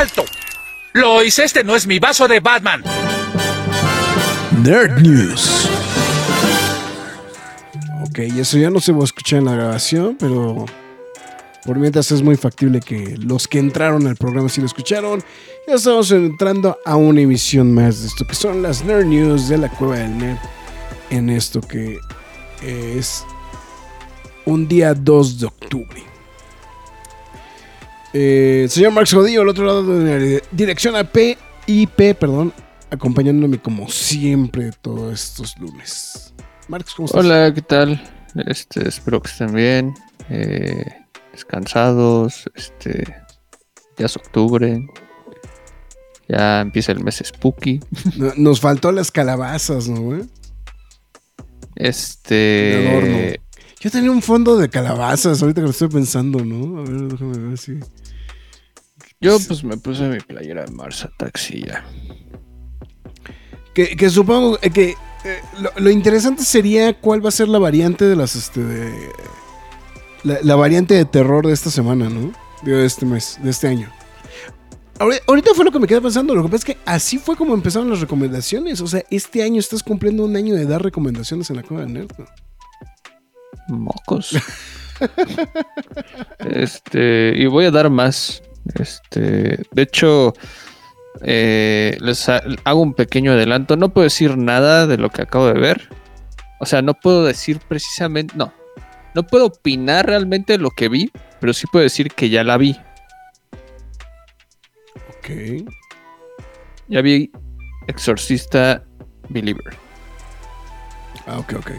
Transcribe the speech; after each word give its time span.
¡Alto! 0.00 0.24
Lois, 0.94 1.38
este 1.38 1.62
no 1.62 1.76
es 1.76 1.86
mi 1.86 1.98
vaso 1.98 2.26
de 2.26 2.40
Batman. 2.40 2.82
Nerd 4.62 4.98
News. 5.02 5.68
Ok, 8.04 8.20
eso 8.20 8.56
ya 8.56 8.70
no 8.70 8.80
se 8.80 8.92
va 8.92 9.02
a 9.02 9.04
escuchar 9.04 9.40
en 9.40 9.44
la 9.44 9.52
grabación, 9.56 10.16
pero 10.18 10.64
por 11.66 11.78
mientras 11.78 12.10
es 12.12 12.22
muy 12.22 12.36
factible 12.36 12.80
que 12.80 13.14
los 13.18 13.46
que 13.46 13.58
entraron 13.58 14.06
al 14.06 14.16
programa 14.16 14.48
sí 14.48 14.62
lo 14.62 14.68
escucharon. 14.68 15.22
Ya 15.68 15.74
estamos 15.74 16.10
entrando 16.12 16.78
a 16.86 16.96
una 16.96 17.20
emisión 17.20 17.74
más 17.74 18.00
de 18.00 18.06
esto 18.06 18.26
que 18.26 18.34
son 18.34 18.62
las 18.62 18.82
Nerd 18.82 19.04
News 19.04 19.50
de 19.50 19.58
la 19.58 19.68
Cueva 19.68 19.98
del 19.98 20.16
Nerd. 20.16 20.38
En 21.10 21.28
esto 21.28 21.60
que 21.60 21.98
es 22.62 23.26
un 24.46 24.66
día 24.66 24.94
2 24.94 25.40
de 25.40 25.46
octubre. 25.46 26.09
Eh, 28.12 28.66
señor 28.68 28.92
Marx 28.92 29.12
Jodillo, 29.12 29.42
al 29.42 29.48
otro 29.48 29.64
lado 29.64 29.98
de 29.98 30.38
la 30.38 30.42
dirección 30.50 30.96
AP, 30.96 31.38
IP, 31.66 32.14
perdón, 32.18 32.52
acompañándome 32.90 33.60
como 33.60 33.88
siempre 33.88 34.72
todos 34.80 35.12
estos 35.12 35.56
lunes. 35.58 36.34
Marx, 36.66 36.92
¿cómo 36.94 37.06
estás? 37.06 37.24
Hola, 37.24 37.54
¿qué 37.54 37.62
tal? 37.62 38.02
Este, 38.46 38.88
espero 38.88 39.22
que 39.22 39.30
estén 39.30 39.54
bien, 39.54 39.94
eh, 40.28 40.84
descansados, 41.32 42.50
este, 42.54 43.04
ya 43.96 44.06
es 44.06 44.16
octubre, 44.16 44.84
ya 46.28 46.62
empieza 46.62 46.90
el 46.90 47.04
mes 47.04 47.22
spooky. 47.24 47.80
Nos 48.36 48.60
faltó 48.60 48.90
las 48.90 49.12
calabazas, 49.12 49.88
¿no, 49.88 50.18
Este... 51.76 53.40
Yo 53.80 53.90
tenía 53.90 54.10
un 54.10 54.20
fondo 54.20 54.58
de 54.58 54.68
calabazas, 54.68 55.40
ahorita 55.40 55.62
que 55.62 55.64
lo 55.64 55.70
estoy 55.70 55.88
pensando, 55.88 56.44
¿no? 56.44 56.80
A 56.80 56.82
ver, 56.82 57.12
déjame 57.12 57.38
ver 57.38 57.56
si... 57.56 57.78
Yo 59.22 59.38
pues 59.46 59.62
me 59.64 59.76
puse 59.76 60.08
mi 60.08 60.18
playera 60.18 60.64
de 60.64 60.72
Mars 60.72 61.04
Attacks 61.04 61.50
y 61.50 61.66
ya. 61.66 61.84
Que, 63.74 64.10
supongo 64.10 64.58
que 64.58 64.94
eh, 65.24 65.40
lo, 65.76 65.90
interesante 65.90 66.42
sería 66.42 66.98
cuál 66.98 67.24
va 67.24 67.28
a 67.28 67.32
ser 67.32 67.48
la 67.48 67.58
variante 67.58 68.04
de 68.06 68.16
las 68.16 68.34
este 68.34 69.10
la, 70.24 70.56
variante 70.56 70.94
de 70.94 71.04
terror 71.04 71.46
de 71.46 71.52
esta 71.52 71.70
semana, 71.70 72.08
¿no? 72.08 72.32
De 72.62 72.84
este 72.84 73.06
mes, 73.06 73.38
de 73.42 73.50
este 73.50 73.68
año. 73.68 73.90
Ahorita 74.98 75.54
fue 75.54 75.64
lo 75.64 75.70
que 75.70 75.78
me 75.78 75.86
quedé 75.86 76.00
pensando. 76.00 76.34
Lo 76.34 76.42
que 76.42 76.48
pasa 76.48 76.56
es 76.56 76.76
que 76.76 76.78
así 76.84 77.18
fue 77.18 77.36
como 77.36 77.54
empezaron 77.54 77.88
las 77.88 78.00
recomendaciones. 78.00 78.80
O 78.80 78.86
sea, 78.86 79.02
este 79.10 79.42
año 79.42 79.60
estás 79.60 79.82
cumpliendo 79.82 80.24
un 80.24 80.36
año 80.36 80.54
de 80.54 80.66
dar 80.66 80.82
recomendaciones 80.82 81.48
en 81.50 81.56
la 81.56 81.62
Cueva 81.62 81.84
de 81.84 81.92
Nerd. 81.92 82.10
Mocos. 83.68 84.36
este, 86.38 87.34
y 87.36 87.46
voy 87.46 87.64
a 87.66 87.70
dar 87.70 87.88
más. 87.88 88.42
Este, 88.74 89.62
de 89.70 89.82
hecho, 89.82 90.34
eh, 91.22 91.96
les 92.00 92.28
hago 92.28 92.80
un 92.80 92.94
pequeño 92.94 93.32
adelanto. 93.32 93.76
No 93.76 93.90
puedo 93.90 94.04
decir 94.04 94.36
nada 94.36 94.86
de 94.86 94.98
lo 94.98 95.10
que 95.10 95.22
acabo 95.22 95.46
de 95.46 95.60
ver. 95.60 95.88
O 96.60 96.66
sea, 96.66 96.82
no 96.82 96.94
puedo 96.94 97.24
decir 97.24 97.58
precisamente, 97.66 98.34
no, 98.36 98.52
no 99.14 99.26
puedo 99.26 99.46
opinar 99.46 100.06
realmente 100.06 100.54
de 100.54 100.58
lo 100.58 100.70
que 100.70 100.88
vi, 100.88 101.10
pero 101.40 101.54
sí 101.54 101.66
puedo 101.70 101.82
decir 101.82 102.10
que 102.10 102.28
ya 102.28 102.44
la 102.44 102.58
vi. 102.58 102.76
Ok. 105.18 105.66
Ya 106.88 107.00
vi 107.00 107.30
Exorcista 107.86 108.84
Believer. 109.28 109.76
Ah, 111.26 111.38
ok, 111.38 111.54
ok, 111.58 111.70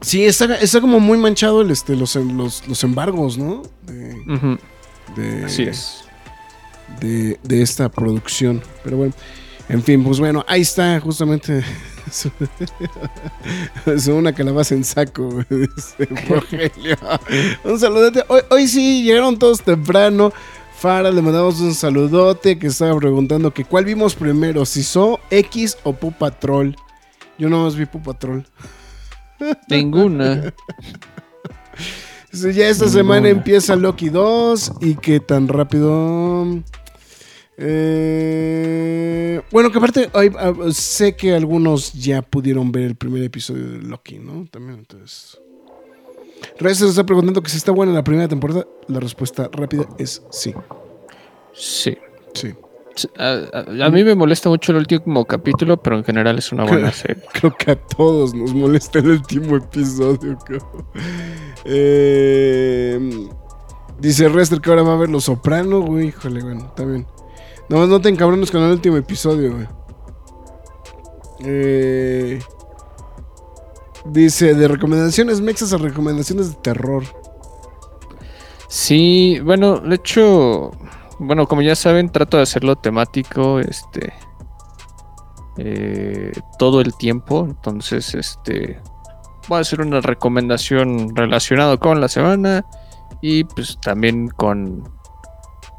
Sí, 0.00 0.24
está, 0.24 0.56
está, 0.56 0.80
como 0.80 0.98
muy 0.98 1.18
manchado 1.18 1.62
el, 1.62 1.70
este, 1.70 1.94
los, 1.94 2.16
los, 2.16 2.84
embargos, 2.84 3.38
¿no? 3.38 3.62
de, 3.82 4.58
Así 5.44 5.64
es. 5.64 6.04
De, 7.00 7.38
esta 7.48 7.88
producción. 7.88 8.62
Pero 8.84 8.96
bueno, 8.98 9.14
en 9.68 9.82
fin, 9.82 10.02
pues 10.04 10.18
bueno, 10.20 10.44
ahí 10.48 10.62
está 10.62 11.00
justamente. 11.00 11.62
Es 13.86 14.06
una 14.08 14.34
calabaza 14.34 14.74
en 14.74 14.84
saco, 14.84 15.28
un 17.64 17.78
saludote. 17.78 18.22
Hoy, 18.28 18.42
hoy 18.50 18.68
sí 18.68 19.04
llegaron 19.04 19.38
todos 19.38 19.62
temprano. 19.62 20.32
Fara, 20.76 21.10
le 21.12 21.22
mandamos 21.22 21.60
un 21.60 21.74
saludote 21.74 22.58
que 22.58 22.66
estaba 22.66 22.98
preguntando 22.98 23.54
que 23.54 23.64
cuál 23.64 23.84
vimos 23.84 24.16
primero, 24.16 24.66
si 24.66 24.82
So 24.82 25.20
X 25.30 25.78
o 25.84 25.92
Pu 25.92 26.10
Patrol. 26.12 26.76
Yo 27.38 27.48
no 27.48 27.64
más 27.64 27.76
vi 27.76 27.86
Pu 27.86 28.02
Patrol. 28.02 28.44
Ninguna. 29.68 30.52
ya 32.32 32.68
esta 32.68 32.88
semana 32.88 33.28
empieza 33.28 33.76
Loki 33.76 34.08
2 34.08 34.72
y 34.80 34.94
que 34.96 35.20
tan 35.20 35.48
rápido... 35.48 36.62
Eh, 37.58 39.40
bueno, 39.50 39.70
que 39.70 39.78
aparte 39.78 40.10
ah, 40.14 40.52
sé 40.72 41.14
que 41.14 41.34
algunos 41.34 41.92
ya 41.92 42.22
pudieron 42.22 42.72
ver 42.72 42.84
el 42.84 42.96
primer 42.96 43.22
episodio 43.22 43.68
de 43.68 43.82
Loki, 43.82 44.18
¿no? 44.18 44.46
También, 44.50 44.78
entonces... 44.80 45.38
Reyes 46.58 46.78
se 46.78 46.88
está 46.88 47.04
preguntando 47.04 47.42
que 47.42 47.50
si 47.50 47.56
está 47.56 47.72
buena 47.72 47.92
la 47.92 48.02
primera 48.02 48.28
temporada. 48.28 48.66
La 48.88 48.98
respuesta 48.98 49.48
rápida 49.52 49.86
es 49.98 50.22
sí. 50.30 50.54
Sí. 51.52 51.96
Sí. 52.34 52.54
A, 53.18 53.90
mí 53.90 54.04
me 54.04 54.14
molesta 54.14 54.48
mucho 54.48 54.72
el 54.72 54.78
último 54.78 55.24
capítulo, 55.24 55.76
pero 55.76 55.96
en 55.96 56.04
general 56.04 56.38
es 56.38 56.52
una 56.52 56.64
buena 56.64 56.92
serie. 56.92 57.22
Creo 57.32 57.54
que 57.56 57.72
a 57.72 57.76
todos 57.76 58.34
nos 58.34 58.54
molesta 58.54 58.98
el 58.98 59.10
último 59.10 59.56
episodio. 59.56 60.38
Eh, 61.64 63.28
dice 63.98 64.28
Rester 64.28 64.60
que 64.60 64.70
ahora 64.70 64.82
va 64.82 64.94
a 64.94 64.96
ver 64.96 65.10
Los 65.10 65.24
Sopranos, 65.24 65.84
güey. 65.84 66.08
Híjole, 66.08 66.42
bueno, 66.42 66.66
está 66.66 66.84
bien. 66.84 67.06
No, 67.68 67.86
no 67.86 68.00
te 68.00 68.08
encabrones 68.08 68.50
con 68.50 68.62
el 68.62 68.72
último 68.72 68.96
episodio, 68.96 69.54
güey. 69.54 69.66
Eh, 71.44 72.40
dice 74.04 74.54
de 74.54 74.68
recomendaciones 74.68 75.40
mexas 75.40 75.72
a 75.72 75.78
recomendaciones 75.78 76.50
de 76.50 76.56
terror. 76.62 77.04
Sí, 78.68 79.38
bueno, 79.44 79.80
de 79.80 79.96
hecho 79.96 80.70
bueno, 81.22 81.46
como 81.46 81.62
ya 81.62 81.74
saben, 81.76 82.10
trato 82.10 82.36
de 82.36 82.42
hacerlo 82.42 82.76
temático, 82.76 83.60
este, 83.60 84.12
eh, 85.58 86.32
todo 86.58 86.80
el 86.80 86.94
tiempo. 86.96 87.46
Entonces, 87.48 88.14
este, 88.14 88.80
voy 89.48 89.58
a 89.58 89.60
hacer 89.60 89.80
una 89.80 90.00
recomendación 90.00 91.14
relacionada 91.14 91.76
con 91.76 92.00
la 92.00 92.08
semana 92.08 92.64
y 93.20 93.44
pues 93.44 93.78
también 93.80 94.28
con 94.28 94.84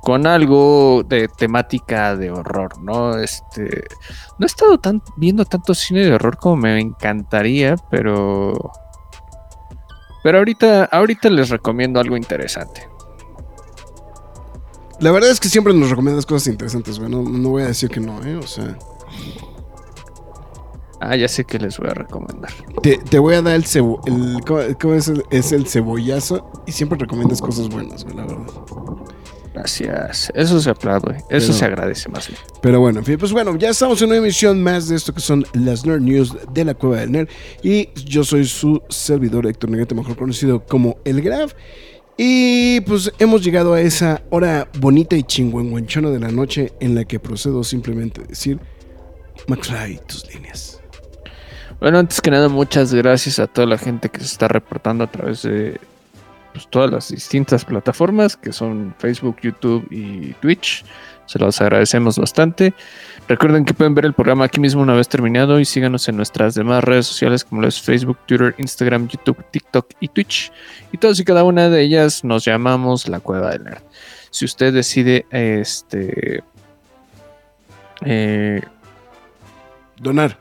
con 0.04 0.28
algo 0.28 1.02
de 1.04 1.30
temática 1.30 2.18
de 2.18 2.30
horror, 2.30 2.78
¿no? 2.82 3.18
Este, 3.18 3.86
no 4.38 4.46
he 4.46 4.48
estado 4.48 4.78
tan, 4.78 5.02
viendo 5.16 5.46
tanto 5.46 5.74
cine 5.74 6.02
de 6.02 6.14
horror 6.14 6.36
como 6.36 6.58
me 6.58 6.78
encantaría, 6.78 7.78
pero 7.90 8.54
pero 10.24 10.40
ahorita 10.40 10.86
ahorita 10.86 11.30
les 11.30 11.50
recomiendo 11.50 12.02
algo 12.02 12.18
interesante. 12.18 12.93
La 15.04 15.12
verdad 15.12 15.32
es 15.32 15.42
que 15.42 15.50
siempre 15.50 15.74
nos 15.74 15.90
recomiendas 15.90 16.26
cosas 16.26 16.48
interesantes, 16.48 16.98
güey. 16.98 17.12
No, 17.12 17.50
voy 17.50 17.64
a 17.64 17.68
decir 17.68 17.90
que 17.90 18.00
no, 18.00 18.24
¿eh? 18.24 18.38
O 18.38 18.48
sea. 18.48 18.78
Ah, 21.02 21.18
ya 21.18 21.28
sé 21.28 21.44
que 21.44 21.60
les 21.60 21.78
voy 21.78 21.90
a 21.90 21.94
recomendar. 21.94 22.54
Te, 22.82 23.20
voy 23.20 23.36
a 23.36 23.42
dar 23.42 23.56
el, 23.56 23.66
cebo, 23.66 24.00
el 24.06 24.40
¿cómo, 24.46 24.94
es, 24.94 25.10
el, 25.10 25.26
es, 25.30 25.52
el, 25.52 25.68
cebollazo 25.68 26.50
y 26.66 26.72
siempre 26.72 26.98
recomiendas 26.98 27.42
cosas 27.42 27.68
buenas, 27.68 28.06
güey, 28.06 28.16
la 28.16 28.26
verdad. 28.26 28.48
Gracias. 29.54 30.32
Eso 30.36 30.62
se 30.62 30.70
aplaude. 30.70 31.22
Eso 31.30 31.52
se 31.52 31.66
agradece 31.66 32.08
más 32.08 32.30
bien. 32.30 32.40
Pero 32.62 32.80
bueno, 32.80 33.00
en 33.00 33.06
fin, 33.06 33.18
pues 33.18 33.34
bueno, 33.34 33.58
ya 33.58 33.72
estamos 33.72 34.02
en 34.02 34.08
una 34.08 34.20
emisión 34.20 34.64
más 34.64 34.88
de 34.88 34.96
esto 34.96 35.14
que 35.14 35.20
son 35.20 35.46
las 35.52 35.86
Nerd 35.86 36.00
News 36.00 36.34
de 36.54 36.64
la 36.64 36.76
Cueva 36.76 37.02
del 37.02 37.12
Nerd. 37.12 37.28
Y 37.62 37.90
yo 38.06 38.24
soy 38.24 38.46
su 38.46 38.82
servidor 38.88 39.48
Héctor 39.48 39.70
Negrete, 39.70 39.96
mejor 39.96 40.16
conocido 40.16 40.66
como 40.66 40.96
El 41.04 41.22
Graf. 41.22 41.54
Y 42.18 42.82
pues 42.82 43.12
hemos 43.18 43.44
llegado 43.44 43.74
a 43.74 43.82
esa 43.82 44.22
hora 44.30 44.68
bonita 44.80 45.16
y 45.16 45.24
chingüengüenchona 45.24 46.12
de 46.12 46.20
la 46.20 46.32
noche 46.32 46.74
en 46.80 46.94
la 46.94 47.06
que 47.06 47.20
procedo 47.20 47.64
simplemente 47.64 48.22
a 48.22 48.26
decir, 48.26 48.60
McFly, 49.48 50.00
tus 50.08 50.32
líneas. 50.34 50.80
Bueno, 51.80 51.98
antes 51.98 52.22
que 52.22 52.30
nada, 52.30 52.50
muchas 52.50 52.94
gracias 52.94 53.40
a 53.40 53.48
toda 53.48 53.68
la 53.68 53.78
gente 53.78 54.10
que 54.10 54.20
se 54.20 54.28
está 54.28 54.48
reportando 54.48 55.04
a 55.04 55.12
través 55.12 55.42
de, 55.42 55.80
pues, 56.54 56.68
todas 56.70 56.92
las 56.92 57.10
distintas 57.10 57.66
plataformas 57.66 58.38
que 58.38 58.54
son 58.54 58.96
Facebook, 59.00 59.38
YouTube 59.42 59.88
y 59.90 60.34
Twitch. 60.34 60.86
Se 61.26 61.40
los 61.40 61.60
agradecemos 61.62 62.20
bastante. 62.20 62.74
Recuerden 63.28 63.64
que 63.64 63.74
pueden 63.74 63.96
ver 63.96 64.06
el 64.06 64.14
programa 64.14 64.46
aquí 64.46 64.60
mismo 64.60 64.82
una 64.82 64.94
vez 64.96 65.08
terminado 65.08 65.60
y 65.60 65.66
síganos 65.66 66.08
en 66.10 66.18
nuestras 66.18 66.56
demás 66.56 66.84
redes 66.84 67.08
sociales 67.08 67.46
como 67.46 67.64
es 67.66 67.82
Facebook, 67.82 68.18
Twitter, 68.26 68.54
Instagram, 68.58 69.08
YouTube, 69.08 69.44
TikTok 69.50 69.88
y 70.02 70.10
Twitch. 70.10 70.52
Y 70.92 70.98
todas 70.98 71.20
y 71.20 71.24
cada 71.24 71.44
una 71.46 71.70
de 71.70 71.82
ellas 71.82 72.24
nos 72.26 72.44
llamamos 72.44 73.08
la 73.08 73.22
Cueva 73.22 73.52
del 73.52 73.64
Nerd. 73.64 73.82
Si 74.30 74.44
usted 74.46 74.74
decide 74.74 75.26
este 75.32 76.44
eh, 78.06 78.62
Donar. 79.98 80.38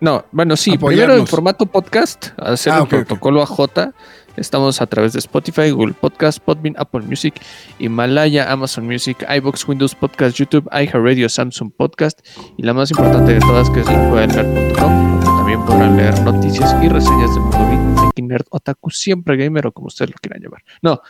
no, 0.00 0.26
bueno, 0.32 0.54
sí, 0.56 0.74
Apoyarnos. 0.74 1.04
primero 1.06 1.20
en 1.22 1.26
formato 1.26 1.64
podcast, 1.64 2.26
hacer 2.38 2.74
Ah, 2.74 2.80
el 2.82 2.88
protocolo 2.88 3.40
AJ. 3.42 3.90
Estamos 4.36 4.80
a 4.80 4.86
través 4.86 5.12
de 5.12 5.18
Spotify, 5.18 5.70
Google 5.70 5.94
Podcast, 5.94 6.38
Podbean, 6.38 6.74
Apple 6.78 7.02
Music, 7.02 7.34
Himalaya, 7.78 8.50
Amazon 8.50 8.86
Music, 8.86 9.24
iBox, 9.28 9.68
Windows 9.68 9.94
Podcast, 9.94 10.36
YouTube, 10.36 10.68
iHeartRadio, 10.72 11.28
Samsung 11.28 11.70
Podcast 11.70 12.26
y 12.56 12.62
la 12.62 12.72
más 12.72 12.90
importante 12.90 13.34
de 13.34 13.40
todas 13.40 13.68
que 13.70 13.80
es 13.80 13.86
donde 13.86 14.72
también 14.74 15.64
podrán 15.64 15.96
leer 15.96 16.18
noticias 16.22 16.74
y 16.82 16.88
reseñas 16.88 17.34
del 17.34 17.42
mundo 17.42 18.10
geek, 18.14 18.24
nerd, 18.24 18.46
otaku, 18.50 18.90
siempre 18.90 19.36
gamer 19.36 19.66
o 19.66 19.72
como 19.72 19.88
ustedes 19.88 20.10
lo 20.10 20.16
quieran 20.20 20.40
llamar. 20.42 20.62
No, 20.80 21.02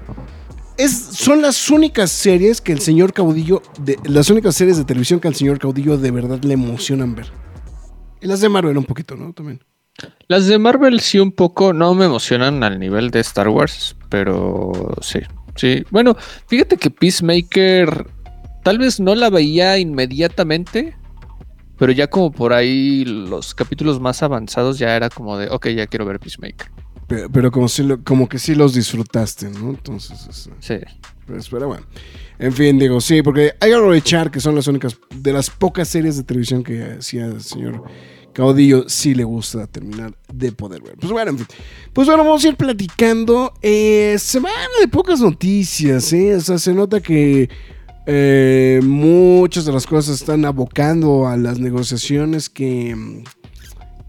es, 0.77 0.91
son 0.97 1.41
las 1.41 1.69
únicas 1.69 2.11
series 2.11 2.61
que 2.61 2.71
el 2.71 2.79
señor 2.79 3.11
Caudillo, 3.13 3.61
las 4.05 4.29
únicas 4.29 4.55
series 4.55 4.77
de 4.77 4.85
televisión 4.85 5.19
que 5.19 5.27
al 5.27 5.35
señor 5.35 5.59
Caudillo 5.59 5.97
de 5.97 6.11
verdad 6.11 6.39
le 6.43 6.53
emocionan 6.53 7.15
ver. 7.15 7.31
Y 8.21 8.27
las 8.27 8.41
de 8.41 8.49
Marvel 8.49 8.77
un 8.77 8.85
poquito, 8.85 9.15
¿no? 9.15 9.33
También. 9.33 9.63
Las 10.27 10.45
de 10.47 10.57
Marvel 10.57 11.01
sí 11.01 11.19
un 11.19 11.31
poco 11.33 11.73
no 11.73 11.93
me 11.93 12.05
emocionan 12.05 12.63
al 12.63 12.79
nivel 12.79 13.11
de 13.11 13.19
Star 13.19 13.49
Wars, 13.49 13.97
pero 14.07 14.71
sí, 15.01 15.19
sí. 15.59 15.83
Bueno, 15.91 16.15
fíjate 16.47 16.77
que 16.77 16.89
Peacemaker 16.89 18.07
tal 18.63 18.77
vez 18.77 18.99
no 18.99 19.15
la 19.15 19.29
veía 19.29 19.77
inmediatamente, 19.77 20.95
pero 21.77 21.91
ya 21.91 22.07
como 22.07 22.31
por 22.31 22.53
ahí 22.53 23.05
los 23.05 23.53
capítulos 23.55 23.99
más 23.99 24.21
avanzados 24.23 24.79
ya 24.79 24.95
era 24.95 25.09
como 25.09 25.37
de, 25.37 25.49
ok, 25.49 25.67
ya 25.69 25.87
quiero 25.87 26.05
ver 26.05 26.19
Peacemaker. 26.19 26.69
Pero, 27.07 27.29
pero 27.29 27.51
como, 27.51 27.67
si 27.67 27.83
lo- 27.83 28.03
como 28.03 28.29
que 28.29 28.37
sí 28.37 28.53
los 28.53 28.73
disfrutaste, 28.73 29.49
¿no? 29.49 29.69
Entonces, 29.71 30.27
este, 30.29 30.51
Sí. 30.59 30.85
Pues, 31.25 31.47
pero 31.49 31.67
bueno. 31.67 31.85
En 32.39 32.53
fin, 32.53 32.79
digo, 32.79 32.99
sí, 33.01 33.21
porque 33.21 33.53
hay 33.59 33.69
que 33.69 33.75
aprovechar 33.75 34.31
que 34.31 34.39
son 34.39 34.55
las 34.55 34.67
únicas, 34.67 34.97
de 35.13 35.31
las 35.33 35.49
pocas 35.49 35.87
series 35.87 36.17
de 36.17 36.23
televisión 36.23 36.63
que 36.63 36.97
hacía 36.99 37.25
el 37.25 37.41
señor 37.41 37.83
Caudillo, 38.39 38.87
sí 38.87 39.13
le 39.13 39.25
gusta 39.25 39.67
terminar 39.67 40.13
de 40.33 40.53
poder 40.53 40.81
ver. 40.81 40.95
Pues 40.95 41.11
bueno, 41.11 41.31
en 41.31 41.39
fin. 41.39 41.47
Pues 41.91 42.07
bueno, 42.07 42.23
vamos 42.23 42.45
a 42.45 42.47
ir 42.47 42.55
platicando. 42.55 43.53
Eh, 43.61 44.15
semana 44.17 44.55
de 44.79 44.87
pocas 44.87 45.19
noticias, 45.19 46.13
¿eh? 46.13 46.35
O 46.35 46.39
sea, 46.39 46.57
se 46.57 46.73
nota 46.73 47.01
que 47.01 47.49
eh, 48.05 48.79
muchas 48.81 49.65
de 49.65 49.73
las 49.73 49.85
cosas 49.85 50.21
están 50.21 50.45
abocando 50.45 51.27
a 51.27 51.35
las 51.35 51.59
negociaciones 51.59 52.49
que... 52.49 52.95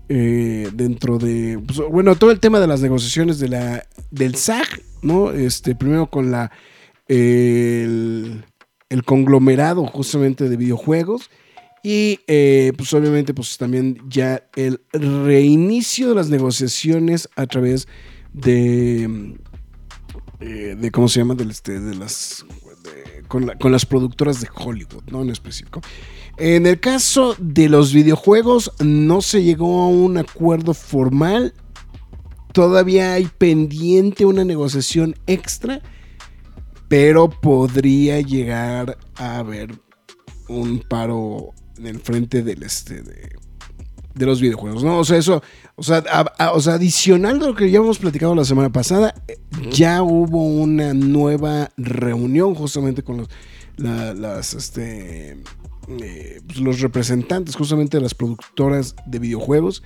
eh, 0.09 0.71
dentro 0.75 1.19
de 1.19 1.61
pues, 1.67 1.81
bueno 1.91 2.15
todo 2.15 2.31
el 2.31 2.39
tema 2.39 2.61
de 2.61 2.67
las 2.67 2.81
negociaciones 2.81 3.39
de 3.39 3.49
la 3.49 3.87
del 4.11 4.35
SAG 4.35 4.67
no 5.03 5.31
este 5.31 5.75
primero 5.75 6.09
con 6.09 6.31
la 6.31 6.51
el 7.09 8.43
conglomerado 9.05 9.87
justamente 9.87 10.49
de 10.49 10.57
videojuegos 10.57 11.31
y 11.83 12.21
eh, 12.27 12.73
pues 12.77 12.93
obviamente 12.93 13.35
pues 13.35 13.57
también 13.57 14.03
ya 14.09 14.49
el 14.57 14.81
reinicio 14.93 16.11
de 16.11 16.15
las 16.15 16.29
negociaciones 16.29 17.29
a 17.37 17.47
través 17.47 17.89
de 18.33 19.35
eh, 20.41 20.77
de 20.79 20.91
cómo 20.91 21.09
se 21.09 21.21
llama 21.21 21.37
este 21.49 21.81
de 21.81 21.95
las 21.95 22.45
con 23.29 23.73
las 23.73 23.87
productoras 23.87 24.41
de 24.41 24.49
Hollywood 24.53 25.05
no 25.11 25.23
en 25.23 25.31
específico. 25.31 25.81
En 26.37 26.67
el 26.67 26.81
caso 26.81 27.37
de 27.39 27.69
los 27.69 27.93
videojuegos 27.93 28.73
no 28.81 29.21
se 29.21 29.43
llegó 29.43 29.83
a 29.83 29.89
un 29.89 30.19
acuerdo 30.19 30.75
formal. 30.75 31.55
Todavía 32.53 33.13
hay 33.13 33.27
pendiente 33.39 34.25
una 34.25 34.45
negociación 34.45 35.15
extra 35.27 35.81
pero 36.91 37.31
podría 37.31 38.21
llegar 38.21 38.99
a 39.15 39.39
haber 39.39 39.81
un 40.49 40.81
paro 40.81 41.55
en 41.81 41.87
el 41.87 41.99
frente 42.01 42.43
del 42.43 42.63
este 42.63 43.03
de, 43.03 43.31
de 44.15 44.27
los 44.27 44.41
videojuegos, 44.41 44.85
¿no? 44.85 44.99
O 44.99 45.05
sea, 45.05 45.17
eso, 45.17 45.43
o 45.77 45.83
sea, 45.83 46.05
a- 46.13 46.33
a- 46.39 46.53
o 46.53 46.61
sea, 46.61 46.75
adicional 46.75 47.39
de 47.39 47.47
lo 47.47 47.55
que 47.55 47.71
ya 47.71 47.79
hemos 47.79 47.99
platicado 47.99 48.35
la 48.35 48.45
semana 48.45 48.71
pasada, 48.71 49.15
eh, 49.29 49.39
ya 49.71 50.03
hubo 50.03 50.45
una 50.45 50.93
nueva 50.95 51.71
reunión 51.77 52.55
justamente 52.55 53.03
con 53.03 53.19
los, 53.19 53.29
la- 53.77 54.13
las, 54.15 54.53
este, 54.55 55.39
eh, 56.03 56.41
pues, 56.47 56.61
los 56.61 56.81
representantes 56.81 57.57
justamente 57.57 57.97
de 57.97 58.03
las 58.03 58.15
productoras 58.15 58.95
de 59.07 59.19
videojuegos 59.21 59.83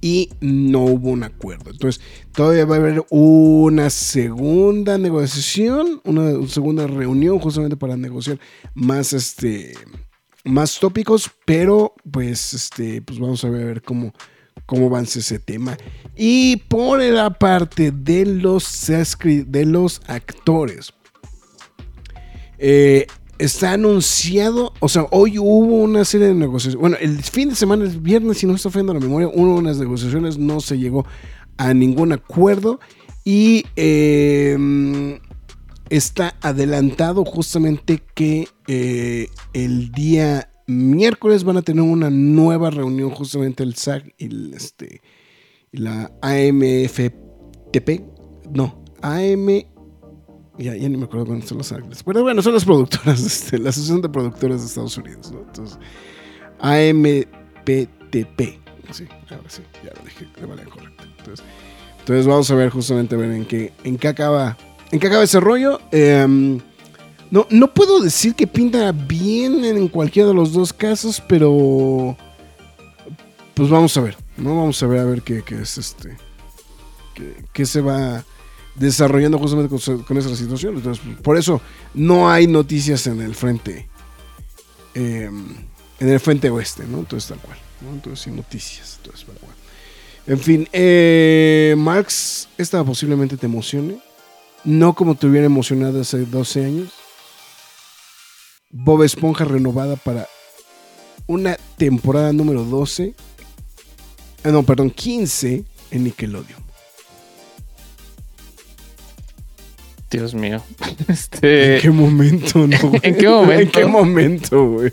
y 0.00 0.30
no 0.40 0.84
hubo 0.84 1.10
un 1.10 1.24
acuerdo. 1.24 1.70
Entonces, 1.72 2.00
todavía 2.32 2.64
va 2.64 2.76
a 2.76 2.78
haber 2.78 3.04
una 3.10 3.90
segunda 3.90 4.96
negociación, 4.96 6.00
una 6.04 6.46
segunda 6.46 6.86
reunión 6.86 7.40
justamente 7.40 7.76
para 7.76 7.96
negociar 7.96 8.38
más 8.74 9.12
este 9.12 9.74
más 10.48 10.78
tópicos, 10.80 11.30
pero 11.44 11.94
pues 12.10 12.54
este 12.54 13.02
pues 13.02 13.18
vamos 13.18 13.44
a 13.44 13.50
ver 13.50 13.82
cómo 13.82 14.12
cómo 14.66 14.86
avanza 14.86 15.20
ese 15.20 15.38
tema. 15.38 15.76
Y 16.16 16.56
por 16.68 17.00
la 17.00 17.30
parte 17.30 17.90
de 17.90 18.26
los 18.26 18.86
de 18.86 19.64
los 19.64 20.00
actores. 20.06 20.92
eh, 22.58 23.06
está 23.38 23.72
anunciado, 23.72 24.72
o 24.80 24.88
sea, 24.88 25.06
hoy 25.12 25.38
hubo 25.38 25.76
una 25.76 26.04
serie 26.04 26.26
de 26.26 26.34
negociaciones. 26.34 26.80
Bueno, 26.80 26.96
el 27.00 27.22
fin 27.22 27.50
de 27.50 27.54
semana, 27.54 27.84
el 27.84 28.00
viernes, 28.00 28.38
si 28.38 28.46
no 28.46 28.54
está 28.54 28.68
fallando 28.68 28.94
la 28.94 29.00
memoria, 29.00 29.28
hubo 29.28 29.54
unas 29.54 29.78
negociaciones, 29.78 30.38
no 30.38 30.60
se 30.60 30.76
llegó 30.76 31.06
a 31.56 31.72
ningún 31.72 32.12
acuerdo 32.12 32.80
y 33.24 33.64
eh, 33.76 35.20
está 35.90 36.36
adelantado 36.40 37.24
justamente 37.24 38.02
que 38.14 38.48
eh, 38.66 39.28
el 39.52 39.90
día 39.92 40.50
miércoles 40.66 41.44
van 41.44 41.56
a 41.56 41.62
tener 41.62 41.82
una 41.82 42.10
nueva 42.10 42.70
reunión 42.70 43.10
justamente 43.10 43.62
el 43.62 43.74
SAG 43.74 44.12
y 44.18 44.26
el, 44.26 44.54
este, 44.54 45.00
la 45.72 46.12
AMFTP, 46.22 48.02
no, 48.50 48.84
AM 49.00 49.48
ya, 50.58 50.74
ya 50.74 50.88
ni 50.88 50.96
me 50.96 51.04
acuerdo 51.04 51.26
cuándo 51.26 51.46
son 51.46 51.58
las 51.58 51.68
siglas. 51.68 52.02
Pero 52.02 52.22
bueno, 52.22 52.42
son 52.42 52.54
las 52.54 52.64
productoras, 52.64 53.20
este, 53.24 53.58
la 53.58 53.70
Asociación 53.70 54.02
de 54.02 54.08
Productoras 54.08 54.60
de 54.60 54.66
Estados 54.66 54.96
Unidos, 54.98 55.30
¿no? 55.32 55.40
Entonces, 55.40 55.78
AMPTP. 56.60 58.40
Sí, 58.90 59.06
ahora 59.30 59.48
sí, 59.48 59.62
ya 59.84 59.92
lo 59.96 60.02
dije 60.04 60.26
de 60.40 60.46
manera 60.46 60.68
correcta. 60.68 61.04
Entonces, 61.18 61.44
entonces 62.00 62.26
vamos 62.26 62.50
a 62.50 62.54
ver 62.54 62.70
justamente 62.70 63.14
a 63.14 63.18
ver 63.18 63.30
en 63.30 63.44
qué, 63.44 63.72
en 63.84 63.98
qué 63.98 64.08
acaba. 64.08 64.56
En 64.90 65.00
qué 65.00 65.06
acaba 65.06 65.22
ese 65.22 65.40
rollo. 65.40 65.80
Em, 65.90 66.60
no, 67.30 67.46
no 67.50 67.74
puedo 67.74 68.00
decir 68.00 68.34
que 68.34 68.46
pinta 68.46 68.92
bien 68.92 69.64
en 69.64 69.88
cualquiera 69.88 70.28
de 70.28 70.34
los 70.34 70.52
dos 70.52 70.72
casos, 70.72 71.22
pero. 71.26 72.16
Pues 73.54 73.68
vamos 73.68 73.96
a 73.96 74.00
ver. 74.00 74.16
¿no? 74.38 74.56
Vamos 74.56 74.82
a 74.82 74.86
ver 74.86 75.00
a 75.00 75.04
ver 75.04 75.22
qué, 75.22 75.42
es 75.60 75.78
este. 75.78 76.16
Qué, 77.52 77.66
se 77.66 77.80
va 77.80 78.24
desarrollando 78.76 79.38
justamente 79.38 79.68
con, 80.06 80.16
esa 80.16 80.36
situación. 80.36 80.76
Entonces, 80.76 81.04
por 81.22 81.36
eso 81.36 81.60
no 81.94 82.30
hay 82.30 82.46
noticias 82.46 83.06
en 83.06 83.20
el 83.20 83.34
frente. 83.34 83.88
Eh, 84.94 85.30
en 86.00 86.08
el 86.08 86.20
frente 86.20 86.48
oeste, 86.48 86.84
¿no? 86.84 86.98
Entonces, 86.98 87.28
tal 87.28 87.38
cual. 87.40 87.58
Entonces, 87.92 88.20
sin 88.20 88.36
noticias. 88.36 88.98
Entonces, 88.98 89.26
pero 89.26 89.38
bueno. 89.40 89.54
En 90.26 90.38
fin, 90.38 90.68
eh, 90.72 91.74
Marx, 91.76 92.48
esta 92.58 92.84
posiblemente 92.84 93.36
te 93.36 93.46
emocione. 93.46 93.98
No 94.64 94.94
como 94.94 95.14
te 95.14 95.26
hubiera 95.26 95.46
emocionado 95.46 96.00
hace 96.00 96.18
12 96.18 96.64
años. 96.64 96.92
Bob 98.70 99.02
Esponja 99.02 99.44
renovada 99.44 99.96
para 99.96 100.28
una 101.26 101.56
temporada 101.76 102.32
número 102.32 102.64
12. 102.64 103.14
Eh, 104.44 104.52
no, 104.52 104.62
perdón, 104.62 104.90
15 104.90 105.64
en 105.90 106.04
Nickelodeon. 106.04 106.62
Dios 110.10 110.34
mío. 110.34 110.62
Este... 111.08 111.76
¿En 111.76 111.82
qué 111.82 111.90
momento, 111.90 112.66
no? 112.66 112.92
¿En 113.02 113.16
qué 113.16 113.28
momento? 113.28 113.62
¿En 113.62 113.70
qué 113.70 113.84
momento, 113.86 114.66
güey? 114.66 114.92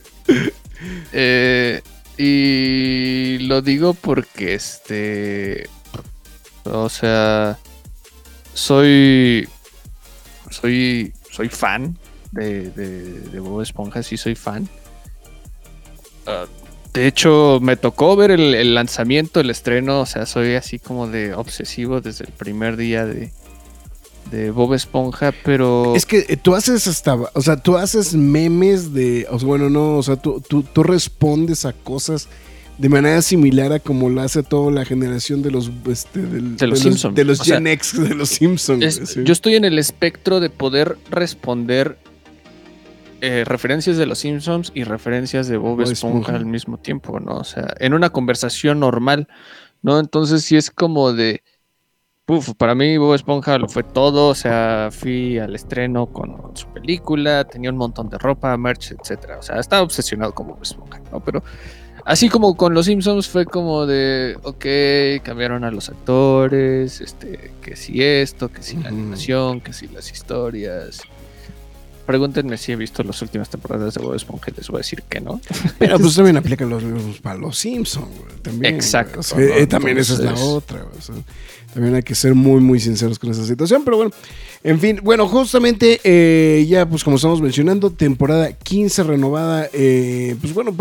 Eh, 1.12 1.82
y 2.18 3.40
lo 3.40 3.62
digo 3.62 3.94
porque, 3.94 4.56
este. 4.56 5.68
O 6.64 6.90
sea. 6.90 7.58
Soy. 8.54 9.48
Soy. 10.56 11.14
Soy 11.32 11.50
fan 11.50 11.98
de, 12.32 12.70
de, 12.72 13.20
de 13.22 13.40
Bob 13.40 13.62
Esponja, 13.62 14.04
sí 14.04 14.18
soy 14.18 14.36
fan. 14.36 14.68
Uh, 16.28 16.48
de 16.94 17.08
hecho, 17.08 17.60
me 17.62 17.76
tocó 17.76 18.16
ver 18.16 18.32
el, 18.32 18.56
el, 18.56 18.74
lanzamiento, 18.74 19.42
el 19.42 19.50
estreno. 19.50 20.02
O 20.02 20.06
sea, 20.06 20.26
soy 20.26 20.56
así 20.56 20.80
como 20.80 21.08
de 21.08 21.34
obsesivo 21.34 22.00
desde 22.00 22.26
el 22.26 22.32
primer 22.32 22.78
día 22.78 23.06
de, 23.06 23.32
de 24.32 24.52
Bob 24.52 24.74
Esponja, 24.74 25.34
pero... 25.44 25.96
Es 25.96 26.06
que 26.06 26.26
eh, 26.30 26.38
tú 26.38 26.56
haces 26.56 26.88
hasta, 26.88 27.16
o 27.16 27.42
sea, 27.42 27.58
tú 27.58 27.78
haces 27.78 28.14
memes 28.14 28.94
de, 28.94 29.28
o 29.30 29.38
sea, 29.38 29.48
bueno, 29.48 29.70
no, 29.70 29.98
o 29.98 30.04
sea, 30.04 30.16
tú, 30.16 30.42
tú, 30.42 30.64
tú, 30.64 30.84
respondes 30.84 31.66
a 31.66 31.74
cosas 31.74 32.30
de 32.78 32.90
manera 32.90 33.22
similar 33.22 33.72
a 33.72 33.80
como 33.80 34.10
lo 34.10 34.22
hace 34.22 34.44
toda 34.44 34.72
la 34.72 34.86
generación 34.86 35.42
de 35.42 35.52
los, 35.52 35.72
este, 35.88 36.22
del, 36.22 36.58
de 36.58 36.68
los, 36.68 36.80
de 36.80 36.90
Simpsons. 36.90 37.16
de 37.16 37.24
los 37.24 37.42
Gen 37.42 37.64
sea, 37.64 37.74
X, 37.74 38.10
de 38.10 38.16
los 38.16 38.30
Simpsons. 38.30 38.84
Es, 38.84 39.10
sí. 39.10 39.24
Yo 39.24 39.34
estoy 39.34 39.56
en 39.56 39.66
el 39.66 39.80
espectro 39.80 40.40
de 40.40 40.50
poder 40.50 40.98
responder 41.10 41.98
eh, 43.22 43.44
referencias 43.46 43.98
de 43.98 44.06
los 44.06 44.20
Simpsons 44.20 44.72
y 44.76 44.84
referencias 44.84 45.48
de 45.48 45.58
Bob, 45.58 45.78
Bob 45.78 45.82
Esponja, 45.82 46.18
Esponja. 46.20 46.36
al 46.36 46.46
mismo 46.46 46.78
tiempo, 46.78 47.20
¿no? 47.20 47.38
O 47.38 47.44
sea, 47.44 47.74
en 47.80 47.94
una 47.94 48.10
conversación 48.10 48.82
normal, 48.82 49.28
¿no? 49.82 50.00
Entonces 50.00 50.44
sí 50.44 50.58
es 50.58 50.70
como 50.70 51.14
de... 51.14 51.42
Uf, 52.28 52.54
para 52.58 52.76
mí 52.76 52.98
Bob 52.98 53.14
Esponja 53.14 53.58
lo 53.58 53.70
fue 53.70 53.84
todo, 53.84 54.30
o 54.30 54.36
sea, 54.36 54.90
fui 54.92 55.38
al 55.38 55.56
estreno 55.56 56.08
con 56.08 56.58
su 56.58 56.68
película, 56.74 57.44
tenía 57.46 57.70
un 57.70 57.78
montón 57.78 58.10
de 58.10 58.18
ropa, 58.18 58.58
merch, 58.58 58.92
etcétera. 58.92 59.38
O 59.38 59.44
sea, 59.44 59.60
estaba 59.60 59.84
obsesionado 59.84 60.34
con 60.34 60.48
Bob 60.48 60.60
Esponja, 60.62 61.02
¿no? 61.12 61.24
Pero 61.24 61.44
así 62.06 62.30
como 62.30 62.56
con 62.56 62.74
los 62.74 62.86
Simpsons 62.86 63.28
fue 63.28 63.46
como 63.46 63.86
de, 63.86 64.38
ok, 64.44 65.24
cambiaron 65.24 65.64
a 65.64 65.72
los 65.72 65.90
actores, 65.90 67.02
este, 67.02 67.52
que 67.62 67.76
si 67.76 68.02
esto, 68.02 68.50
que 68.50 68.64
si 68.64 68.78
la 68.78 68.90
animación, 68.90 69.60
que 69.60 69.74
si 69.74 69.88
las 69.88 70.12
historias. 70.12 71.02
Pregúntenme 72.06 72.58
si 72.58 72.72
he 72.72 72.76
visto 72.76 73.04
las 73.04 73.22
últimas 73.22 73.50
temporadas 73.50 73.94
de 73.96 74.02
Bob 74.02 74.14
Esponja 74.16 74.52
y 74.52 74.58
les 74.58 74.68
voy 74.68 74.78
a 74.78 74.80
decir 74.80 75.04
que 75.10 75.20
no. 75.22 75.40
Pero 75.80 75.98
pues 76.00 76.16
también 76.16 76.38
aplican 76.38 76.70
los 76.70 76.84
mismos 76.84 77.20
para 77.20 77.38
los 77.38 77.58
Simpsons, 77.58 78.08
también. 78.42 78.76
Exacto, 78.76 79.14
güey, 79.14 79.20
o 79.20 79.24
sea, 79.24 79.38
¿no? 79.38 79.44
eh, 79.64 79.68
también 79.68 79.98
esa 79.98 80.14
es 80.14 80.20
la 80.20 80.30
Entonces- 80.32 80.48
otra, 80.54 80.82
güey, 80.84 80.98
o 80.98 81.02
sea, 81.02 81.16
también 81.74 81.96
hay 81.96 82.04
que 82.04 82.16
ser 82.16 82.36
muy, 82.36 82.62
muy 82.62 82.80
sinceros 82.80 83.20
con 83.20 83.32
esa 83.32 83.46
situación, 83.46 83.84
pero 83.84 83.98
bueno, 83.98 84.12
en 84.64 84.80
fin, 84.80 85.00
bueno, 85.04 85.28
justamente 85.28 86.00
eh, 86.06 86.66
ya, 86.70 86.88
pues 86.88 87.04
como 87.04 87.18
estamos 87.18 87.42
mencionando, 87.42 87.90
temporada 87.92 88.54
15 88.54 89.04
renovada, 89.04 89.68
eh, 89.74 90.38
pues 90.40 90.54
bueno, 90.54 90.74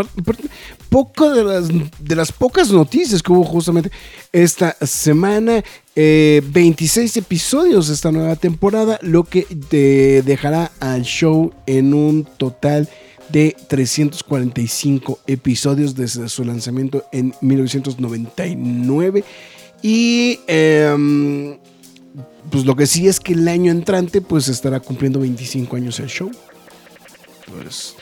poco 0.88 1.30
de 1.30 1.42
las, 1.42 1.68
de 1.98 2.14
las 2.16 2.30
pocas 2.30 2.70
noticias 2.70 3.22
que 3.22 3.32
hubo 3.32 3.44
justamente 3.44 3.90
esta 4.32 4.76
semana, 4.86 5.64
eh, 5.96 6.42
26 6.44 7.16
episodios 7.18 7.88
esta 7.88 8.10
nueva 8.10 8.36
temporada, 8.36 8.98
lo 9.02 9.24
que 9.24 9.42
te 9.42 10.22
dejará 10.22 10.72
al 10.80 11.02
show 11.02 11.52
en 11.66 11.94
un 11.94 12.24
total 12.24 12.88
de 13.28 13.56
345 13.68 15.20
episodios 15.26 15.94
desde 15.94 16.28
su 16.28 16.44
lanzamiento 16.44 17.04
en 17.12 17.34
1999. 17.40 19.24
Y 19.82 20.40
em, 20.46 21.58
pues 22.50 22.64
lo 22.64 22.74
que 22.74 22.86
sí 22.86 23.06
es 23.06 23.20
que 23.20 23.34
el 23.34 23.46
año 23.48 23.70
entrante 23.70 24.20
pues 24.20 24.48
estará 24.48 24.80
cumpliendo 24.80 25.20
25 25.20 25.76
años 25.76 26.00
el 26.00 26.08
show. 26.08 26.30
Pues 27.52 27.94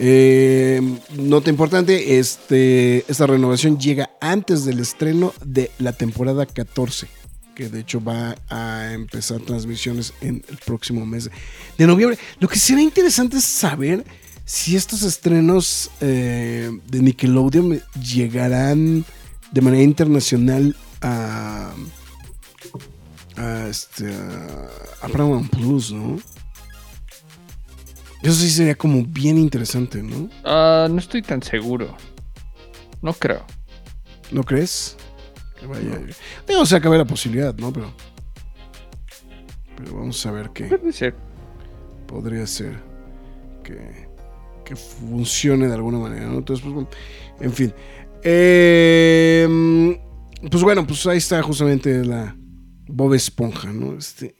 eh, 0.00 0.80
nota 1.16 1.50
importante, 1.50 2.18
este, 2.18 3.04
esta 3.10 3.26
renovación 3.26 3.78
llega 3.78 4.10
antes 4.20 4.64
del 4.64 4.78
estreno 4.78 5.34
de 5.44 5.72
la 5.78 5.92
temporada 5.92 6.46
14, 6.46 7.08
que 7.56 7.68
de 7.68 7.80
hecho 7.80 8.00
va 8.02 8.36
a 8.48 8.92
empezar 8.92 9.40
transmisiones 9.40 10.14
en 10.20 10.44
el 10.48 10.56
próximo 10.58 11.04
mes 11.04 11.30
de 11.76 11.86
noviembre. 11.86 12.16
Lo 12.38 12.46
que 12.46 12.58
será 12.58 12.80
interesante 12.80 13.38
es 13.38 13.44
saber 13.44 14.04
si 14.44 14.76
estos 14.76 15.02
estrenos 15.02 15.90
eh, 16.00 16.70
de 16.86 17.02
Nickelodeon 17.02 17.82
llegarán 18.00 19.04
de 19.50 19.60
manera 19.60 19.82
internacional 19.82 20.76
a, 21.02 21.72
a, 23.36 23.66
este, 23.68 24.12
a, 25.02 25.08
Paramount 25.08 25.50
Plus, 25.50 25.92
¿no? 25.92 26.18
Eso 28.22 28.32
sí 28.34 28.50
sería 28.50 28.74
como 28.74 29.04
bien 29.04 29.38
interesante, 29.38 30.02
¿no? 30.02 30.28
Ah, 30.44 30.88
no 30.90 30.98
estoy 30.98 31.22
tan 31.22 31.42
seguro. 31.42 31.96
No 33.00 33.12
creo. 33.12 33.44
¿No 34.32 34.42
crees? 34.42 34.96
Que 35.58 35.66
vaya. 35.66 36.00
Digo, 36.46 36.60
o 36.62 36.66
sea, 36.66 36.80
cabe 36.80 36.98
la 36.98 37.04
posibilidad, 37.04 37.54
¿no? 37.56 37.72
Pero. 37.72 37.92
Pero 39.76 39.94
vamos 39.94 40.24
a 40.26 40.32
ver 40.32 40.50
qué 40.50 40.64
Puede 40.64 40.92
ser. 40.92 41.14
podría 42.08 42.44
ser 42.48 42.80
que, 43.62 44.08
que 44.64 44.74
funcione 44.74 45.68
de 45.68 45.74
alguna 45.74 45.98
manera, 45.98 46.26
¿no? 46.26 46.38
Entonces, 46.38 46.62
pues 46.64 46.74
bueno, 46.74 46.88
en 47.40 47.52
fin. 47.52 47.72
Eh, 48.24 49.96
pues 50.50 50.62
bueno, 50.64 50.84
pues 50.86 51.06
ahí 51.06 51.18
está 51.18 51.40
justamente 51.42 52.04
la 52.04 52.34
Bob 52.88 53.14
Esponja, 53.14 53.72
¿no? 53.72 53.96
Este, 53.96 54.34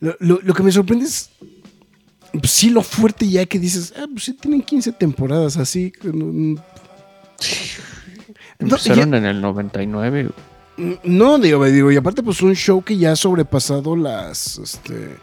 lo, 0.00 0.16
lo- 0.18 0.40
lo 0.42 0.54
que 0.54 0.62
me 0.64 0.72
sorprende 0.72 1.04
es. 1.06 1.30
Pues 2.32 2.50
sí, 2.50 2.70
lo 2.70 2.82
fuerte 2.82 3.28
ya 3.28 3.44
que 3.46 3.58
dices, 3.58 3.92
ah, 3.96 4.06
pues 4.12 4.24
sí, 4.24 4.34
tienen 4.34 4.62
15 4.62 4.92
temporadas 4.92 5.56
así. 5.56 5.90
que 5.90 6.08
no- 6.12 6.62
Empezaron 8.58 9.14
en 9.14 9.24
el 9.24 9.40
99. 9.40 10.28
güey. 10.76 10.98
No, 11.04 11.38
digo, 11.38 11.64
digo, 11.66 11.90
y 11.92 11.96
aparte, 11.96 12.22
pues 12.22 12.40
un 12.42 12.54
show 12.54 12.82
que 12.82 12.96
ya 12.96 13.12
ha 13.12 13.16
sobrepasado 13.16 13.96
las, 13.96 14.58
este, 14.58 15.16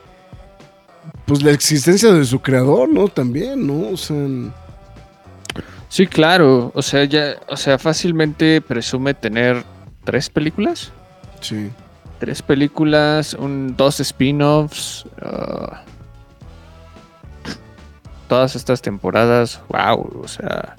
pues 1.25 1.41
la 1.41 1.51
existencia 1.51 2.11
de 2.11 2.25
su 2.25 2.39
creador, 2.41 2.89
¿no? 2.89 3.07
También, 3.07 3.65
¿no? 3.65 3.89
O 3.89 3.97
sea, 3.97 4.17
Sí, 5.89 6.05
claro. 6.05 6.71
O 6.75 6.81
sea, 6.81 7.05
ya, 7.05 7.37
o 7.47 7.55
sea, 7.55 7.79
fácilmente 7.79 8.59
presume 8.61 9.13
tener 9.13 9.63
tres 10.03 10.29
películas. 10.29 10.91
sí. 11.41 11.69
Tres 12.19 12.41
películas, 12.41 13.35
un, 13.35 13.75
dos 13.77 13.99
spin-offs. 13.99 15.05
ah, 15.21 15.83
todas 18.27 18.55
estas 18.55 18.81
temporadas, 18.81 19.62
wow, 19.69 20.22
o 20.24 20.27
sea, 20.27 20.75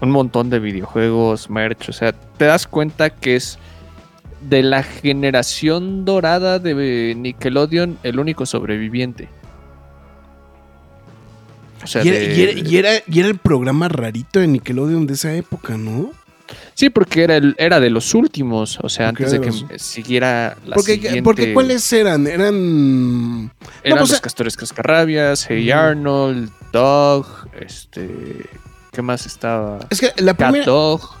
un 0.00 0.10
montón 0.10 0.50
de 0.50 0.58
videojuegos, 0.58 1.50
merch, 1.50 1.88
o 1.88 1.92
sea, 1.92 2.12
te 2.12 2.44
das 2.44 2.66
cuenta 2.66 3.10
que 3.10 3.36
es 3.36 3.58
de 4.40 4.62
la 4.62 4.82
generación 4.82 6.04
dorada 6.04 6.58
de 6.58 7.14
Nickelodeon 7.16 7.98
el 8.02 8.18
único 8.18 8.46
sobreviviente. 8.46 9.28
O 11.82 11.86
sea, 11.86 12.04
y, 12.04 12.08
era, 12.08 12.18
y, 12.20 12.42
era, 12.76 12.90
y, 13.06 13.18
era, 13.20 13.28
el 13.28 13.38
programa 13.38 13.88
rarito 13.88 14.40
de 14.40 14.48
Nickelodeon 14.48 15.06
de 15.06 15.14
esa 15.14 15.34
época, 15.34 15.76
¿no? 15.76 16.10
Sí, 16.74 16.90
porque 16.90 17.24
era, 17.24 17.36
el, 17.36 17.54
era 17.58 17.80
de 17.80 17.90
los 17.90 18.14
últimos, 18.14 18.78
o 18.82 18.88
sea, 18.88 19.08
antes 19.08 19.32
de 19.32 19.40
que 19.40 19.78
siguiera 19.78 20.56
la 20.66 20.74
porque, 20.74 20.94
siguiente... 20.94 21.22
Porque 21.22 21.54
¿cuáles 21.54 21.92
eran? 21.92 22.26
Eran... 22.26 23.50
Eran 23.82 23.98
pues, 23.98 24.10
los 24.10 24.20
Castores 24.20 24.56
Cascarrabias, 24.56 25.46
Hey 25.48 25.70
Arnold, 25.70 26.50
Dog, 26.72 27.26
este... 27.58 28.46
¿Qué 28.92 29.02
más 29.02 29.26
estaba? 29.26 29.80
Es 29.90 30.00
que 30.00 30.12
la 30.16 30.34
primera, 30.34 30.64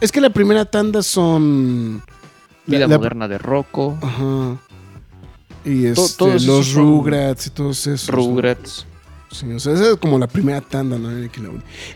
es 0.00 0.10
que 0.10 0.20
la 0.20 0.30
primera 0.30 0.64
tanda 0.64 1.02
son... 1.02 2.02
Vida 2.66 2.88
moderna 2.88 3.28
de 3.28 3.38
Rocco. 3.38 3.98
Ajá. 4.02 4.56
Y 5.66 5.86
este, 5.86 6.40
los 6.40 6.74
Rugrats 6.74 7.48
y 7.48 7.50
todos 7.50 7.86
esos. 7.88 8.08
Rugrats. 8.08 8.86
Sí, 9.36 9.52
o 9.52 9.60
sea, 9.60 9.74
esa 9.74 9.90
es 9.90 9.96
como 9.98 10.18
la 10.18 10.26
primera 10.26 10.62
tanda, 10.62 10.98
¿no? 10.98 11.10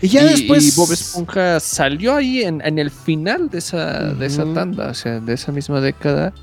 Y 0.03 0.09
ya 0.09 0.25
después. 0.25 0.77
Y 0.77 0.79
Bob 0.79 0.93
Esponja 0.93 1.59
salió 1.59 2.15
ahí 2.17 2.43
en, 2.43 2.61
el 2.61 2.91
final 2.91 3.49
de 3.49 3.59
esa, 3.59 4.13
de 4.13 4.27
esa 4.27 4.45
tanda, 4.53 4.89
o 4.91 4.95
sea, 4.95 5.21
de 5.21 5.33
esa 5.33 5.51
misma 5.51 5.81
década. 5.81 6.35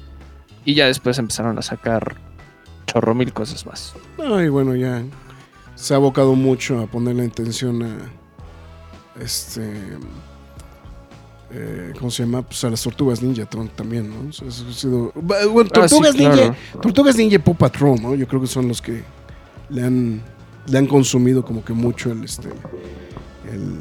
Y 0.66 0.74
ya 0.74 0.88
después 0.88 1.20
empezaron 1.20 1.56
a 1.60 1.62
sacar 1.62 2.16
chorro 2.88 3.13
mil 3.13 3.32
cosas 3.32 3.63
más. 3.68 3.94
Ay, 4.18 4.50
bueno, 4.50 4.75
ya 4.75 5.04
se 5.75 5.94
ha 5.94 5.98
abocado 5.98 6.34
mucho 6.34 6.80
a 6.80 6.88
poner 6.88 7.16
la 7.16 7.25
intención 7.25 7.84
a. 7.84 7.96
Este. 9.22 9.72
Eh, 11.51 11.94
¿Cómo 12.00 12.10
se 12.10 12.24
llama? 12.24 12.42
Pues 12.42 12.63
a 12.63 12.72
las 12.72 12.82
tortugas 12.82 13.22
ninja 13.22 13.46
también, 13.46 14.10
¿no? 14.10 14.30
ha 14.30 14.74
sido, 14.74 15.12
bueno, 15.13 15.70
ah, 15.70 15.74
tortugas 15.74 16.16
ninja. 16.16 16.56
Tortugas 16.82 17.16
ninja 17.16 17.36
y 17.36 17.38
Pop 17.38 17.56
Patrol, 17.56 18.01
¿no? 18.01 18.16
Yo 18.16 18.27
creo 18.27 18.42
que 18.42 18.48
son 18.48 18.68
los 18.68 18.82
que 18.82 19.04
le 19.70 19.84
han 19.84 20.24
le 20.68 20.78
han 20.78 20.88
consumido 20.88 21.44
como 21.44 21.64
que 21.64 21.74
mucho 21.74 22.12
el 22.12 22.24
este 22.24 22.50
el, 23.52 23.80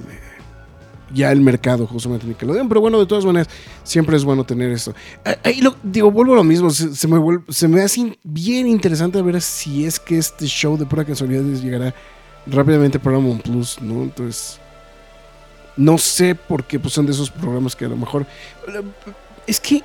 ya 1.12 1.32
el 1.32 1.40
mercado 1.40 1.86
justamente 1.86 2.26
Nickelodeon, 2.26 2.68
pero 2.68 2.80
bueno, 2.80 2.98
de 2.98 3.06
todas 3.06 3.24
maneras, 3.24 3.48
siempre 3.84 4.16
es 4.16 4.24
bueno 4.24 4.44
tener 4.44 4.70
esto. 4.70 4.94
Ahí 5.42 5.60
lo, 5.60 5.74
digo, 5.82 6.10
vuelvo 6.10 6.32
a 6.32 6.36
lo 6.36 6.44
mismo, 6.44 6.70
se, 6.70 7.08
me, 7.08 7.20
se 7.48 7.68
me 7.68 7.82
hace 7.82 8.18
bien 8.22 8.66
interesante 8.66 9.20
ver 9.22 9.40
si 9.40 9.84
es 9.84 10.00
que 10.00 10.18
este 10.18 10.46
show 10.46 10.76
de 10.76 10.86
pura 10.86 11.04
casualidad 11.04 11.42
llegará 11.42 11.94
rápidamente 12.46 12.98
a 12.98 13.02
Paramount 13.02 13.42
Plus, 13.42 13.80
¿no? 13.80 14.02
Entonces, 14.02 14.58
no 15.76 15.98
sé 15.98 16.34
por 16.34 16.64
qué 16.64 16.78
pues, 16.78 16.94
son 16.94 17.06
de 17.06 17.12
esos 17.12 17.30
programas 17.30 17.76
que 17.76 17.84
a 17.84 17.88
lo 17.88 17.96
mejor... 17.96 18.26
Es 19.46 19.60
que 19.60 19.82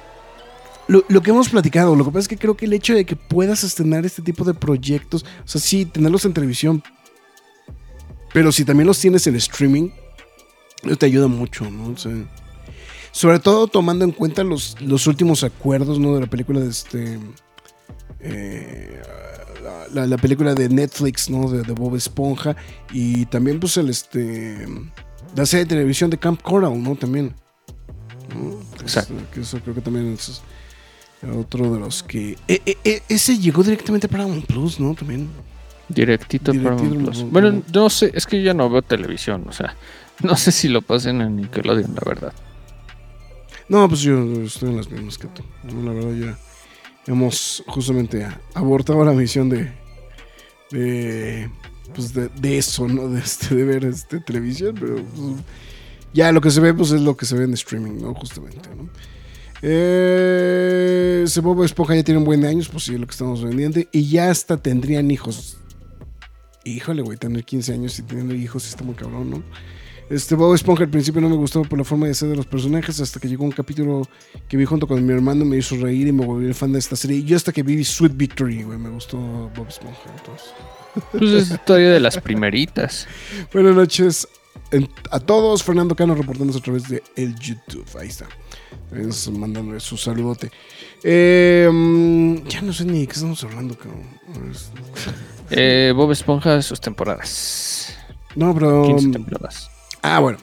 lo, 0.91 1.05
lo, 1.07 1.21
que 1.21 1.29
hemos 1.29 1.47
platicado, 1.47 1.95
lo 1.95 2.03
que 2.03 2.11
pasa 2.11 2.19
es 2.19 2.27
que 2.27 2.37
creo 2.37 2.57
que 2.57 2.65
el 2.65 2.73
hecho 2.73 2.93
de 2.93 3.05
que 3.05 3.15
puedas 3.15 3.63
estrenar 3.63 4.05
este 4.05 4.21
tipo 4.21 4.43
de 4.43 4.53
proyectos, 4.53 5.23
o 5.23 5.47
sea, 5.47 5.61
sí, 5.61 5.85
tenerlos 5.85 6.25
en 6.25 6.33
televisión, 6.33 6.83
pero 8.33 8.51
si 8.51 8.65
también 8.65 8.87
los 8.87 8.99
tienes 8.99 9.25
en 9.25 9.35
streaming, 9.37 9.89
te 10.99 11.05
ayuda 11.05 11.27
mucho, 11.27 11.69
¿no? 11.71 11.95
sobre 13.13 13.39
todo 13.39 13.67
tomando 13.67 14.03
en 14.03 14.11
cuenta 14.11 14.43
los, 14.43 14.75
los 14.81 15.07
últimos 15.07 15.45
acuerdos, 15.45 15.97
¿no? 15.97 16.15
De 16.15 16.21
la 16.21 16.27
película 16.27 16.59
de 16.59 16.69
este... 16.69 17.19
Eh, 18.19 19.01
la, 19.93 20.17
película 20.17 20.53
de 20.55 20.69
Netflix, 20.69 21.29
¿no? 21.29 21.49
De, 21.49 21.71
Bob 21.73 21.95
Esponja. 21.95 22.55
Y 22.91 23.25
también, 23.27 23.59
pues, 23.59 23.77
el 23.77 23.89
este. 23.89 24.65
La 25.35 25.45
serie 25.45 25.65
de 25.65 25.69
televisión 25.69 26.09
de 26.09 26.17
Camp 26.17 26.41
Coral, 26.41 26.81
¿no? 26.81 26.95
También. 26.95 27.35
Exacto. 28.79 29.13
Que 29.33 29.41
eso 29.41 29.59
creo 29.59 29.75
que 29.75 29.81
también 29.81 30.13
es, 30.13 30.41
otro 31.29 31.73
de 31.73 31.79
los 31.79 32.03
que. 32.03 32.37
E, 32.47 32.61
e, 32.65 32.77
e, 32.83 33.03
ese 33.09 33.37
llegó 33.37 33.63
directamente 33.63 34.07
para 34.07 34.25
un 34.25 34.41
Plus, 34.41 34.79
¿no? 34.79 34.95
También. 34.95 35.29
Directito, 35.87 36.53
para 36.53 36.75
un 36.75 37.03
Plus. 37.03 37.23
Bueno, 37.29 37.61
no 37.73 37.89
sé, 37.89 38.11
es 38.13 38.25
que 38.25 38.41
ya 38.41 38.53
no 38.53 38.69
veo 38.69 38.81
televisión, 38.81 39.45
o 39.47 39.51
sea, 39.51 39.75
no 40.23 40.35
sé 40.35 40.51
si 40.51 40.67
lo 40.67 40.81
pasen 40.81 41.21
en 41.21 41.35
Nickelodeon, 41.35 41.95
la 41.95 42.03
verdad. 42.05 42.33
No, 43.69 43.87
pues 43.87 44.01
yo 44.01 44.19
estoy 44.43 44.69
en 44.69 44.77
las 44.77 44.89
mismas 44.89 45.17
que 45.17 45.27
tú. 45.27 45.43
la 45.63 45.91
verdad, 45.91 46.13
ya 46.13 46.37
hemos 47.07 47.63
justamente 47.67 48.27
abortado 48.53 49.05
la 49.05 49.13
misión 49.13 49.49
de. 49.49 49.71
de 50.71 51.49
pues 51.93 52.13
de, 52.13 52.57
eso, 52.57 52.87
¿no? 52.87 53.09
De, 53.09 53.19
este, 53.19 53.53
de 53.53 53.63
ver 53.63 53.85
este, 53.85 54.19
televisión, 54.21 54.75
pero 54.79 54.95
pues, 54.95 55.43
ya 56.13 56.31
lo 56.31 56.41
que 56.41 56.49
se 56.49 56.61
ve, 56.61 56.73
pues 56.73 56.91
es 56.91 57.01
lo 57.01 57.15
que 57.17 57.25
se 57.25 57.35
ve 57.35 57.43
en 57.43 57.53
streaming, 57.53 58.01
¿no? 58.01 58.13
Justamente, 58.13 58.69
¿no? 58.75 58.89
Eh, 59.63 61.25
Bob 61.41 61.63
Esponja 61.63 61.95
ya 61.95 62.03
tiene 62.03 62.17
un 62.17 62.25
buen 62.25 62.41
de 62.41 62.47
años, 62.47 62.67
pues 62.69 62.85
sí, 62.85 62.97
lo 62.97 63.05
que 63.05 63.11
estamos 63.11 63.43
vendiendo. 63.43 63.79
Y 63.91 64.09
ya 64.09 64.29
hasta 64.29 64.57
tendrían 64.57 65.11
hijos. 65.11 65.57
Híjole, 66.63 67.01
güey, 67.01 67.17
tener 67.17 67.43
15 67.43 67.73
años 67.73 67.97
y 67.99 68.03
teniendo 68.03 68.33
hijos 68.35 68.67
está 68.67 68.83
muy 68.83 68.95
cabrón, 68.95 69.29
¿no? 69.29 69.43
Este 70.09 70.35
Bob 70.35 70.53
Esponja 70.53 70.83
al 70.83 70.89
principio 70.89 71.21
no 71.21 71.29
me 71.29 71.37
gustó 71.37 71.61
por 71.61 71.79
la 71.79 71.85
forma 71.85 72.05
de 72.05 72.13
ser 72.13 72.27
de 72.29 72.35
los 72.35 72.45
personajes, 72.45 72.99
hasta 72.99 73.19
que 73.19 73.29
llegó 73.29 73.45
un 73.45 73.51
capítulo 73.51 74.01
que 74.49 74.57
vi 74.57 74.65
junto 74.65 74.85
con 74.85 75.03
mi 75.05 75.13
hermano, 75.13 75.45
me 75.45 75.57
hizo 75.57 75.77
reír 75.77 76.07
y 76.07 76.11
me 76.11 76.25
volví 76.25 76.53
fan 76.53 76.73
de 76.73 76.79
esta 76.79 76.97
serie. 76.97 77.17
Y 77.17 77.23
yo 77.23 77.37
hasta 77.37 77.53
que 77.53 77.63
vi 77.63 77.83
Sweet 77.83 78.17
Victory, 78.17 78.63
güey, 78.63 78.77
me 78.77 78.89
gustó 78.89 79.17
Bob 79.17 79.67
Esponja. 79.69 80.01
Entonces. 80.17 80.49
Pues 81.11 81.51
es 81.51 81.65
todavía 81.65 81.91
de 81.91 82.01
las 82.01 82.19
primeritas. 82.19 83.07
Buenas 83.53 83.75
noches 83.75 84.27
a 85.09 85.19
todos. 85.21 85.63
Fernando 85.63 85.95
Cano 85.95 86.13
reportándose 86.13 86.59
a 86.59 86.61
través 86.61 86.89
de 86.89 87.01
el 87.15 87.33
YouTube. 87.35 87.87
Ahí 87.97 88.09
está 88.09 88.27
mandándole 89.31 89.79
su 89.79 89.97
saludote. 89.97 90.51
Em, 91.03 92.43
ya 92.45 92.61
no 92.61 92.73
sé 92.73 92.85
ni 92.85 93.01
de 93.01 93.07
qué 93.07 93.13
estamos 93.13 93.43
hablando, 93.43 93.75
cabrón. 93.75 94.03
Eh, 95.49 95.93
Bob 95.95 96.11
Esponja, 96.11 96.61
sus 96.61 96.79
temporadas. 96.79 97.95
No, 98.35 98.53
pero. 98.53 98.83
15 98.85 99.11
temporadas. 99.11 99.69
Ah, 100.01 100.19
bueno. 100.19 100.37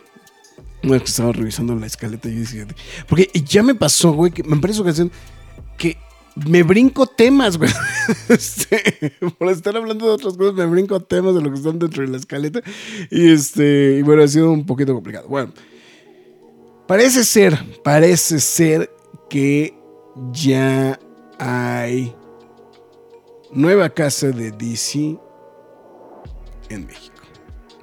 Bueno, 0.83 1.03
que 1.03 1.11
estaba 1.11 1.33
revisando 1.33 1.75
la 1.75 1.87
escaleta 1.87 2.29
y 2.29 2.35
decía. 2.35 2.67
Porque 3.09 3.31
ya 3.45 3.63
me 3.63 3.75
pasó, 3.75 4.13
güey, 4.13 4.33
que 4.33 4.43
me 4.43 4.57
parece 4.57 4.81
ocasión 4.81 5.11
que 5.77 5.97
me 6.35 6.63
brinco 6.63 7.07
temas, 7.07 7.57
güey. 7.57 7.71
Este, 8.29 9.13
por 9.39 9.51
estar 9.51 9.77
hablando 9.77 10.07
de 10.07 10.13
otras 10.13 10.35
cosas, 10.35 10.55
me 10.55 10.65
brinco 10.65 10.99
temas 11.01 11.35
de 11.35 11.43
lo 11.43 11.51
que 11.51 11.59
están 11.59 11.79
dentro 11.79 12.03
de 12.03 12.09
la 12.09 12.17
escaleta. 12.17 12.63
Y 13.11 13.31
este, 13.31 13.99
y 13.99 14.03
bueno, 14.03 14.23
ha 14.23 14.29
sido 14.29 14.51
un 14.51 14.65
poquito 14.65 14.95
complicado. 14.95 15.29
Bueno. 15.29 15.53
Parece 16.89 17.23
ser, 17.23 17.59
parece 17.85 18.41
ser 18.41 18.91
que 19.29 19.79
ya 20.33 20.99
hay 21.39 22.17
nueva 23.53 23.91
casa 23.91 24.29
de 24.29 24.51
DC 24.53 25.19
en 26.71 26.87
México. 26.87 27.15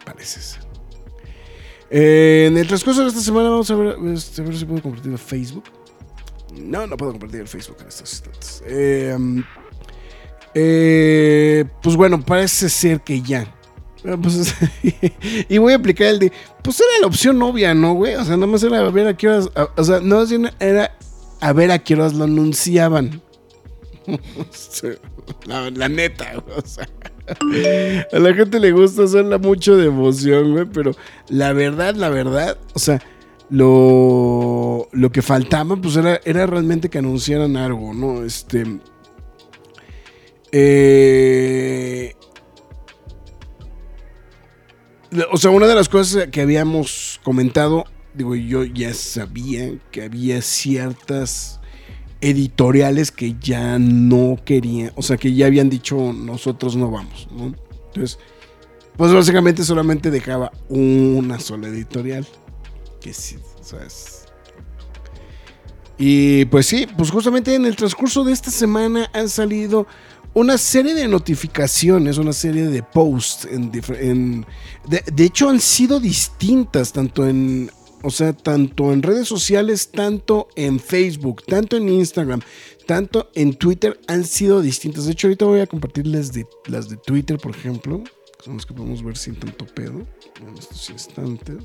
Parece 0.03 0.41
ser. 0.41 0.63
Eh, 1.91 2.47
en 2.47 2.57
el 2.57 2.65
transcurso 2.65 3.03
de 3.03 3.09
esta 3.09 3.21
semana 3.21 3.49
vamos 3.49 3.69
a 3.69 3.75
ver, 3.75 3.95
este, 4.11 4.41
a 4.41 4.45
ver 4.45 4.57
si 4.57 4.65
puedo 4.65 4.81
compartir 4.81 5.11
el 5.11 5.19
Facebook. 5.19 5.65
No, 6.55 6.87
no 6.87 6.97
puedo 6.97 7.11
compartir 7.11 7.41
el 7.41 7.47
Facebook 7.47 7.77
en 7.81 7.87
estos 7.87 8.11
instantes. 8.11 8.63
Eh, 8.65 9.15
eh, 10.55 11.65
pues 11.83 11.95
bueno, 11.95 12.19
parece 12.25 12.69
ser 12.69 13.01
que 13.01 13.21
ya 13.21 13.54
pues, 14.21 14.55
y 15.49 15.57
voy 15.57 15.73
a 15.73 15.77
aplicar 15.77 16.07
el 16.07 16.19
de. 16.19 16.31
Pues 16.61 16.79
era 16.79 17.01
la 17.01 17.07
opción 17.07 17.41
obvia, 17.41 17.73
¿no, 17.73 17.93
güey? 17.93 18.15
O 18.15 18.23
sea, 18.23 18.35
nada 18.35 18.47
más 18.47 18.63
era 18.63 18.79
a 18.79 18.91
ver 18.91 19.07
a 19.07 19.17
qué 19.17 19.27
horas. 19.27 19.49
o 19.75 19.83
sea, 19.83 19.99
no 19.99 20.23
era 20.59 20.95
a 21.41 21.53
ver 21.53 21.71
a 21.71 21.79
qué 21.79 21.95
horas 21.95 22.13
lo 22.13 22.25
anunciaban. 22.25 23.21
la, 25.45 25.89
neta, 25.89 26.33
güey. 26.33 26.57
O 26.57 26.65
sea. 26.65 26.87
A 28.11 28.19
la 28.19 28.33
gente 28.35 28.59
le 28.59 28.71
gusta 28.71 29.03
hacerla 29.03 29.39
mucho 29.39 29.75
de 29.77 29.87
emoción, 29.87 30.53
güey. 30.53 30.65
Pero 30.65 30.91
la 31.29 31.53
verdad, 31.53 31.95
la 31.95 32.09
verdad, 32.09 32.57
o 32.73 32.79
sea, 32.79 33.01
lo, 33.49 34.87
lo 34.91 35.11
que 35.11 35.21
faltaba, 35.21 35.75
pues 35.75 35.95
era, 35.95 36.19
era 36.25 36.45
realmente 36.45 36.89
que 36.89 36.99
anunciaran 36.99 37.57
algo, 37.57 37.93
¿no? 37.93 38.23
Este. 38.23 38.79
Eh, 40.51 42.15
o 45.31 45.37
sea, 45.37 45.51
una 45.51 45.67
de 45.67 45.75
las 45.75 45.89
cosas 45.89 46.27
que 46.27 46.41
habíamos 46.41 47.19
comentado, 47.23 47.85
digo, 48.13 48.35
yo 48.35 48.63
ya 48.63 48.93
sabía 48.93 49.77
que 49.91 50.03
había 50.03 50.41
ciertas 50.41 51.59
editoriales 52.21 53.11
que 53.11 53.35
ya 53.39 53.77
no 53.77 54.37
querían, 54.43 54.91
o 54.95 55.01
sea, 55.01 55.17
que 55.17 55.33
ya 55.33 55.45
habían 55.45 55.69
dicho 55.69 56.13
nosotros 56.13 56.75
no 56.75 56.89
vamos, 56.89 57.27
¿no? 57.31 57.53
Entonces, 57.87 58.19
pues 58.97 59.13
básicamente 59.13 59.63
solamente 59.63 60.09
dejaba 60.09 60.51
una 60.69 61.39
sola 61.39 61.67
editorial, 61.67 62.25
que 63.01 63.13
sí, 63.13 63.37
o 63.37 63.77
Y 65.97 66.45
pues 66.45 66.65
sí, 66.65 66.87
pues 66.97 67.11
justamente 67.11 67.53
en 67.55 67.65
el 67.65 67.75
transcurso 67.75 68.23
de 68.23 68.33
esta 68.33 68.51
semana 68.51 69.09
han 69.13 69.29
salido 69.29 69.85
una 70.35 70.57
serie 70.57 70.93
de 70.93 71.07
notificaciones, 71.07 72.17
una 72.17 72.33
serie 72.33 72.67
de 72.67 72.83
posts. 72.83 73.47
De, 73.49 75.23
hecho, 75.23 75.49
han 75.49 75.59
sido 75.59 75.99
distintas, 75.99 76.91
tanto 76.91 77.25
en, 77.27 77.71
o 78.03 78.11
sea, 78.11 78.33
tanto 78.33 78.91
en 78.93 79.01
redes 79.01 79.27
sociales, 79.27 79.89
tanto 79.91 80.49
en 80.55 80.79
Facebook, 80.79 81.43
tanto 81.45 81.77
en 81.77 81.89
Instagram, 81.89 82.41
tanto 82.85 83.31
en 83.33 83.55
Twitter, 83.55 83.99
han 84.07 84.25
sido 84.25 84.61
distintas. 84.61 85.05
De 85.05 85.13
hecho, 85.13 85.27
ahorita 85.27 85.45
voy 85.45 85.61
a 85.61 85.67
compartirles 85.67 86.31
las 86.67 86.89
de 86.89 86.97
Twitter, 86.97 87.37
por 87.37 87.55
ejemplo, 87.55 88.03
que 88.03 88.43
son 88.45 88.55
las 88.57 88.65
que 88.65 88.73
podemos 88.73 89.01
ver 89.03 89.17
sin 89.17 89.35
tanto 89.35 89.65
pedo 89.65 90.05
en 90.41 90.57
estos 90.57 90.89
instantes. 90.89 91.57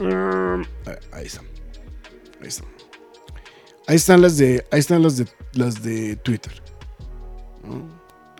Ahí- 0.00 0.96
ahí 1.12 1.26
están. 1.26 1.44
Ahí 2.40 2.48
están. 2.48 2.68
Ahí 3.86 3.96
están 3.96 4.22
las 4.22 4.36
de. 4.38 4.64
Ahí 4.70 4.80
están 4.80 5.02
las 5.02 5.16
de 5.16 5.26
las 5.54 5.82
de 5.82 6.16
Twitter. 6.16 6.52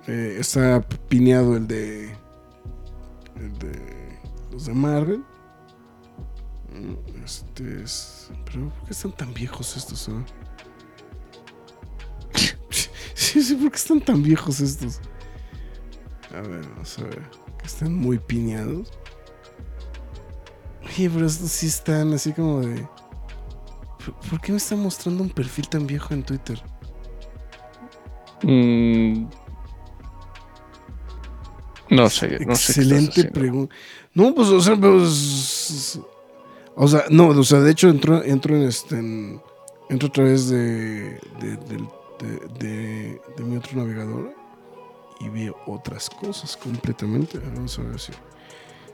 Eh, 0.07 0.37
está 0.39 0.81
pineado 1.09 1.57
el 1.57 1.67
de. 1.67 2.15
El 3.37 3.59
de. 3.59 4.19
Los 4.51 4.67
de 4.67 4.75
Marvel. 4.75 5.25
Este 7.25 7.83
es. 7.83 8.31
Pero 8.47 8.71
¿por 8.71 8.85
qué 8.85 8.93
están 8.93 9.13
tan 9.13 9.35
viejos 9.35 9.77
estos? 9.77 10.09
ah? 10.09 10.25
sí, 13.15 13.43
sí, 13.43 13.55
¿por 13.55 13.71
qué 13.71 13.77
están 13.77 14.01
tan 14.01 14.23
viejos 14.23 14.61
estos? 14.61 15.01
A 16.31 16.41
ver, 16.41 16.67
vamos 16.71 16.99
a 16.99 17.05
ver. 17.05 17.23
Que 17.59 17.67
están 17.67 17.95
muy 17.95 18.19
pineados. 18.19 18.91
Oye, 20.85 21.11
pero 21.11 21.27
estos 21.27 21.51
sí 21.51 21.67
están 21.67 22.13
así 22.15 22.33
como 22.33 22.61
de. 22.61 22.89
¿Por, 24.05 24.15
por 24.31 24.41
qué 24.41 24.53
me 24.53 24.59
está 24.59 24.77
mostrando 24.77 25.23
un 25.23 25.31
perfil 25.31 25.69
tan 25.69 25.87
viejo 25.87 26.15
en 26.15 26.23
Twitter? 26.23 26.63
Mm, 28.43 29.27
no 31.91 32.11
sé, 32.11 32.39
no 32.45 32.53
Excelente 32.53 33.25
pregunta. 33.25 33.75
No, 34.15 34.35
pues, 34.35 34.49
o 34.49 34.61
sea, 34.61 34.77
pues. 34.77 35.99
O 36.75 36.87
sea, 36.87 37.05
no, 37.11 37.29
o 37.29 37.45
sea, 37.45 37.61
de 37.61 37.71
hecho 37.73 37.89
entro, 37.89 38.23
entro 38.23 38.57
en 38.57 38.63
este. 38.63 38.97
en- 38.99 39.41
entro 39.89 40.09
a 40.09 40.13
través 40.13 40.49
de. 40.49 41.19
de, 41.41 41.57
del- 41.69 41.89
de, 42.21 42.49
de- 42.59 43.21
de 43.37 43.45
mi 43.45 43.57
otro 43.57 43.77
navegador 43.79 44.33
y 45.21 45.29
veo 45.29 45.57
otras 45.67 46.11
cosas 46.11 46.57
completamente. 46.57 47.39
Vamos 47.39 47.79
a 47.79 47.83
ver 47.83 47.99
si. 48.01 48.13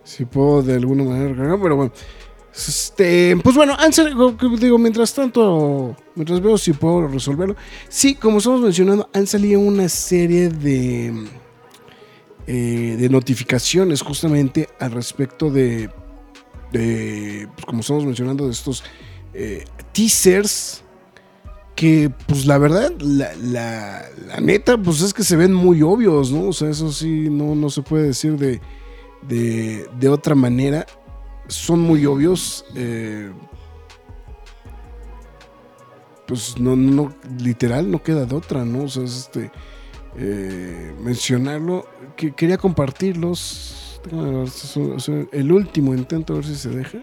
Si 0.05 0.25
puedo 0.27 0.63
de 0.63 0.75
alguna 0.75 1.03
manera 1.05 1.35
cargar, 1.35 1.59
pero 1.63 1.77
bueno. 1.77 1.93
Este, 2.57 3.37
pues 3.43 3.57
bueno, 3.57 3.75
salido- 3.93 4.37
digo, 4.61 4.79
mientras 4.79 5.13
tanto, 5.13 5.97
mientras 6.15 6.41
veo 6.41 6.57
si 6.57 6.73
puedo 6.73 7.09
resolverlo. 7.09 7.57
Sí, 7.89 8.15
como 8.15 8.39
estamos 8.39 8.61
mencionando, 8.61 9.09
han 9.13 9.27
salido 9.27 9.59
una 9.61 9.89
serie 9.89 10.49
de 10.51 11.27
eh, 12.47 12.97
de 12.99 13.09
notificaciones 13.09 14.03
justamente 14.03 14.69
al 14.79 14.93
respecto 14.93 15.51
de, 15.51 15.91
de, 16.71 17.49
pues, 17.55 17.65
como 17.67 17.81
estamos 17.81 18.05
mencionando, 18.05 18.47
de 18.47 18.53
estos 18.53 18.85
eh, 19.33 19.65
teasers 19.93 20.83
que 21.75 22.13
pues 22.29 22.47
la 22.47 22.57
verdad, 22.59 22.93
la 23.01 24.39
neta, 24.41 24.79
pues 24.79 25.01
es 25.01 25.13
que 25.13 25.25
se 25.25 25.35
ven 25.35 25.53
muy 25.53 25.83
obvios, 25.83 26.31
¿no? 26.31 26.49
O 26.51 26.53
sea, 26.53 26.69
eso 26.71 26.93
sí, 26.93 27.29
no, 27.31 27.57
no 27.57 27.69
se 27.69 27.83
puede 27.83 28.05
decir 28.05 28.37
de, 28.39 28.61
de, 29.27 29.89
de 29.99 30.09
otra 30.09 30.37
manera. 30.37 30.87
Son 31.49 31.81
muy 31.81 32.05
obvios. 32.07 32.65
eh, 32.75 33.31
pues 36.27 36.59
no, 36.59 36.75
no, 36.75 37.15
literal, 37.39 37.91
no 37.91 38.03
queda 38.03 38.25
de 38.25 38.35
otra, 38.35 38.65
¿no? 38.65 38.85
O 38.85 38.89
sea, 38.89 39.05
es 39.05 39.17
este 39.17 39.51
eh, 40.17 40.95
mencionarlo. 41.01 41.87
Que 42.17 42.33
quería 42.33 42.57
compartirlos. 42.57 44.01
El 45.33 45.53
último 45.53 45.95
intento 45.95 46.33
a 46.33 46.37
ver 46.37 46.47
si 46.47 46.55
se 46.57 46.71
deja. 46.71 46.99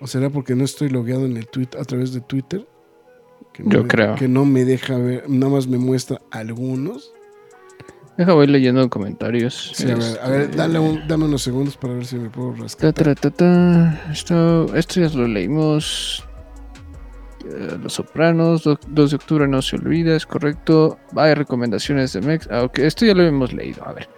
¿O 0.00 0.06
será 0.06 0.30
porque 0.30 0.54
no 0.56 0.64
estoy 0.64 0.88
logueado 0.88 1.24
en 1.26 1.36
el 1.36 1.46
tweet 1.46 1.68
a 1.78 1.84
través 1.84 2.12
de 2.12 2.20
Twitter? 2.20 2.66
Que 3.52 3.62
no 3.62 3.70
Yo 3.70 3.82
me- 3.82 3.88
creo. 3.88 4.14
Que 4.16 4.26
no 4.28 4.44
me 4.44 4.64
deja 4.64 4.96
ver, 4.98 5.24
nada 5.30 5.52
más 5.52 5.66
me 5.68 5.78
muestra 5.78 6.20
algunos. 6.32 7.13
Deja 8.16 8.32
voy 8.32 8.46
leyendo 8.46 8.88
comentarios. 8.88 9.72
Sí, 9.74 9.90
a 9.90 9.96
ver, 9.96 10.18
a 10.22 10.28
ver, 10.28 10.40
Este, 10.42 10.56
dale 10.56 10.78
un- 10.78 11.06
dame 11.08 11.24
unos 11.24 11.42
segundos 11.42 11.76
para 11.76 11.94
ver 11.94 12.06
si 12.06 12.16
me 12.16 12.30
puedo 12.30 12.52
Ta, 12.54 12.62
rascar. 12.62 12.92
ta, 12.92 13.14
ta, 13.16 13.30
ta. 13.30 14.00
Esto, 14.12 14.72
esto 14.76 15.00
ya 15.00 15.08
lo 15.08 15.26
leímos. 15.26 16.24
Eh, 17.44 17.76
Los 17.82 17.92
Sopranos, 17.94 18.62
do- 18.62 18.78
2 18.88 19.10
de 19.10 19.16
octubre 19.16 19.48
no 19.48 19.60
se 19.62 19.76
olvida, 19.76 20.14
es 20.16 20.26
correcto. 20.26 20.98
Hay 21.16 21.34
recomendaciones 21.34 22.12
de 22.12 22.20
Mex. 22.20 22.48
Ah, 22.50 22.62
ok, 22.62 22.78
esto 22.78 23.04
ya 23.04 23.14
lo 23.14 23.22
hemos 23.24 23.52
leído. 23.52 23.86
A 23.86 23.92
ver. 23.92 24.08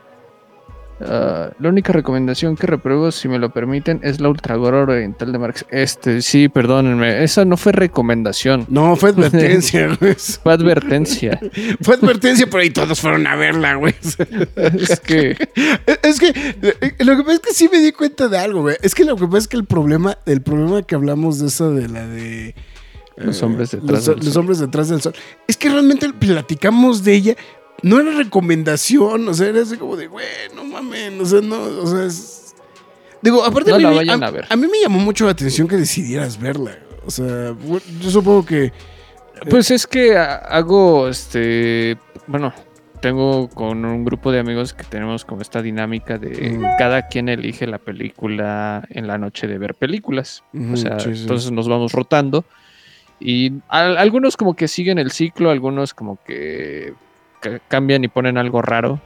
Ah, 1.00 1.50
la 1.58 1.68
única 1.68 1.92
recomendación 1.92 2.56
que 2.56 2.66
repruebo, 2.66 3.10
si 3.12 3.28
me 3.28 3.38
lo 3.38 3.50
permiten, 3.50 4.00
es 4.02 4.20
la 4.20 4.30
Ultragora 4.30 4.78
Oriental 4.78 5.30
de 5.30 5.38
Marx. 5.38 5.66
Este, 5.70 6.22
sí, 6.22 6.48
perdónenme. 6.48 7.22
Esa 7.22 7.44
no 7.44 7.56
fue 7.56 7.72
recomendación. 7.72 8.64
No, 8.68 8.96
fue 8.96 9.10
advertencia, 9.10 9.94
güey. 10.00 10.14
Fue 10.14 10.52
advertencia. 10.52 11.38
Fue 11.82 11.96
advertencia, 11.96 12.46
pero 12.46 12.62
ahí 12.62 12.70
todos 12.70 13.00
fueron 13.00 13.26
a 13.26 13.36
verla, 13.36 13.74
güey. 13.74 13.94
es 14.00 15.00
que. 15.00 15.36
Es 16.02 16.18
que 16.18 16.32
lo 17.04 17.16
que 17.16 17.22
pasa 17.22 17.34
es 17.34 17.40
que 17.40 17.52
sí 17.52 17.68
me 17.70 17.80
di 17.80 17.92
cuenta 17.92 18.28
de 18.28 18.38
algo, 18.38 18.62
güey. 18.62 18.76
Es 18.82 18.94
que 18.94 19.04
lo 19.04 19.16
que 19.16 19.26
pasa 19.26 19.38
es 19.38 19.48
que 19.48 19.56
el 19.56 19.66
problema, 19.66 20.16
el 20.24 20.40
problema 20.40 20.82
que 20.82 20.94
hablamos 20.94 21.38
de 21.38 21.48
esa 21.48 21.68
de 21.68 21.88
la 21.88 22.06
de 22.06 22.54
Los 23.16 23.42
eh, 23.42 23.44
hombres 23.44 23.70
detrás 23.72 24.06
los, 24.06 24.06
del 24.06 24.16
los 24.24 24.32
sol. 24.32 24.40
hombres 24.40 24.58
detrás 24.60 24.88
del 24.88 25.02
sol, 25.02 25.14
es 25.46 25.56
que 25.56 25.68
realmente 25.68 26.10
platicamos 26.12 27.04
de 27.04 27.14
ella. 27.14 27.36
No 27.82 28.00
era 28.00 28.12
recomendación, 28.12 29.28
o 29.28 29.34
sea, 29.34 29.48
era 29.48 29.62
así 29.62 29.76
como 29.76 29.96
de, 29.96 30.06
güey, 30.06 30.26
no 30.54 30.64
mames, 30.64 31.12
o 31.20 31.26
sea, 31.26 31.40
no, 31.40 31.60
o 31.60 31.86
sea, 31.86 32.04
es... 32.04 32.54
Digo, 33.22 33.44
aparte 33.44 33.70
No 33.70 33.76
a 33.76 33.78
mí, 33.78 33.84
la 33.84 33.90
vayan 33.90 34.22
a, 34.22 34.26
a 34.26 34.30
ver. 34.30 34.44
a 34.48 34.56
mí 34.56 34.66
me 34.66 34.80
llamó 34.80 34.98
mucho 34.98 35.24
la 35.24 35.32
atención 35.32 35.66
que 35.68 35.76
decidieras 35.76 36.38
verla. 36.40 36.78
O 37.04 37.10
sea, 37.10 37.54
yo 38.00 38.10
supongo 38.10 38.44
que 38.44 38.72
Pues 39.50 39.70
es 39.70 39.86
que 39.86 40.16
ha- 40.16 40.36
hago 40.36 41.08
este. 41.08 41.96
Bueno, 42.26 42.52
tengo 43.00 43.48
con 43.48 43.84
un 43.84 44.04
grupo 44.04 44.32
de 44.32 44.38
amigos 44.40 44.72
que 44.74 44.84
tenemos 44.84 45.24
como 45.24 45.42
esta 45.42 45.60
dinámica 45.62 46.18
de 46.18 46.50
Mm. 46.58 46.64
cada 46.78 47.08
quien 47.08 47.28
elige 47.28 47.66
la 47.66 47.78
película 47.78 48.86
en 48.90 49.06
la 49.06 49.18
noche 49.18 49.46
de 49.46 49.58
ver 49.58 49.74
películas. 49.74 50.42
O 50.72 50.76
sea, 50.76 50.98
sí, 51.00 51.14
sí. 51.14 51.22
entonces 51.22 51.50
nos 51.52 51.68
vamos 51.68 51.92
rotando. 51.92 52.44
Y 53.20 53.52
al- 53.68 53.98
algunos 53.98 54.36
como 54.36 54.54
que 54.54 54.68
siguen 54.68 54.98
el 54.98 55.10
ciclo, 55.10 55.50
algunos 55.50 55.94
como 55.94 56.18
que 56.24 56.94
cambian 57.68 58.04
y 58.04 58.08
ponen 58.08 58.38
algo 58.38 58.62
raro. 58.62 59.00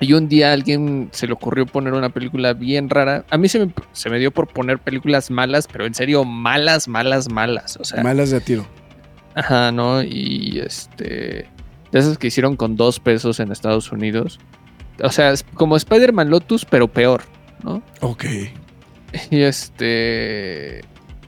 Y 0.00 0.14
un 0.14 0.28
día 0.28 0.50
a 0.50 0.52
alguien 0.54 1.10
se 1.12 1.26
le 1.26 1.34
ocurrió 1.34 1.66
poner 1.66 1.92
una 1.92 2.08
película 2.08 2.54
bien 2.54 2.88
rara. 2.88 3.24
A 3.28 3.36
mí 3.36 3.48
se 3.48 3.66
me, 3.66 3.72
se 3.92 4.08
me 4.08 4.18
dio 4.18 4.30
por 4.30 4.48
poner 4.48 4.78
películas 4.78 5.30
malas, 5.30 5.68
pero 5.70 5.84
en 5.84 5.94
serio, 5.94 6.24
malas, 6.24 6.88
malas, 6.88 7.30
malas. 7.30 7.76
O 7.76 7.84
sea, 7.84 8.02
malas 8.02 8.30
de 8.30 8.38
a 8.38 8.40
tiro. 8.40 8.66
Ajá, 9.34 9.70
¿no? 9.72 10.02
Y 10.02 10.60
este. 10.64 11.46
De 11.92 11.98
esas 11.98 12.16
que 12.16 12.28
hicieron 12.28 12.56
con 12.56 12.76
dos 12.76 12.98
pesos 12.98 13.40
en 13.40 13.52
Estados 13.52 13.92
Unidos. 13.92 14.40
O 15.02 15.10
sea, 15.10 15.32
es 15.32 15.42
como 15.54 15.76
Spider-Man 15.76 16.30
Lotus, 16.30 16.64
pero 16.64 16.88
peor, 16.88 17.22
¿no? 17.62 17.82
Ok. 18.00 18.24
Y 19.30 19.40
este. 19.42 20.82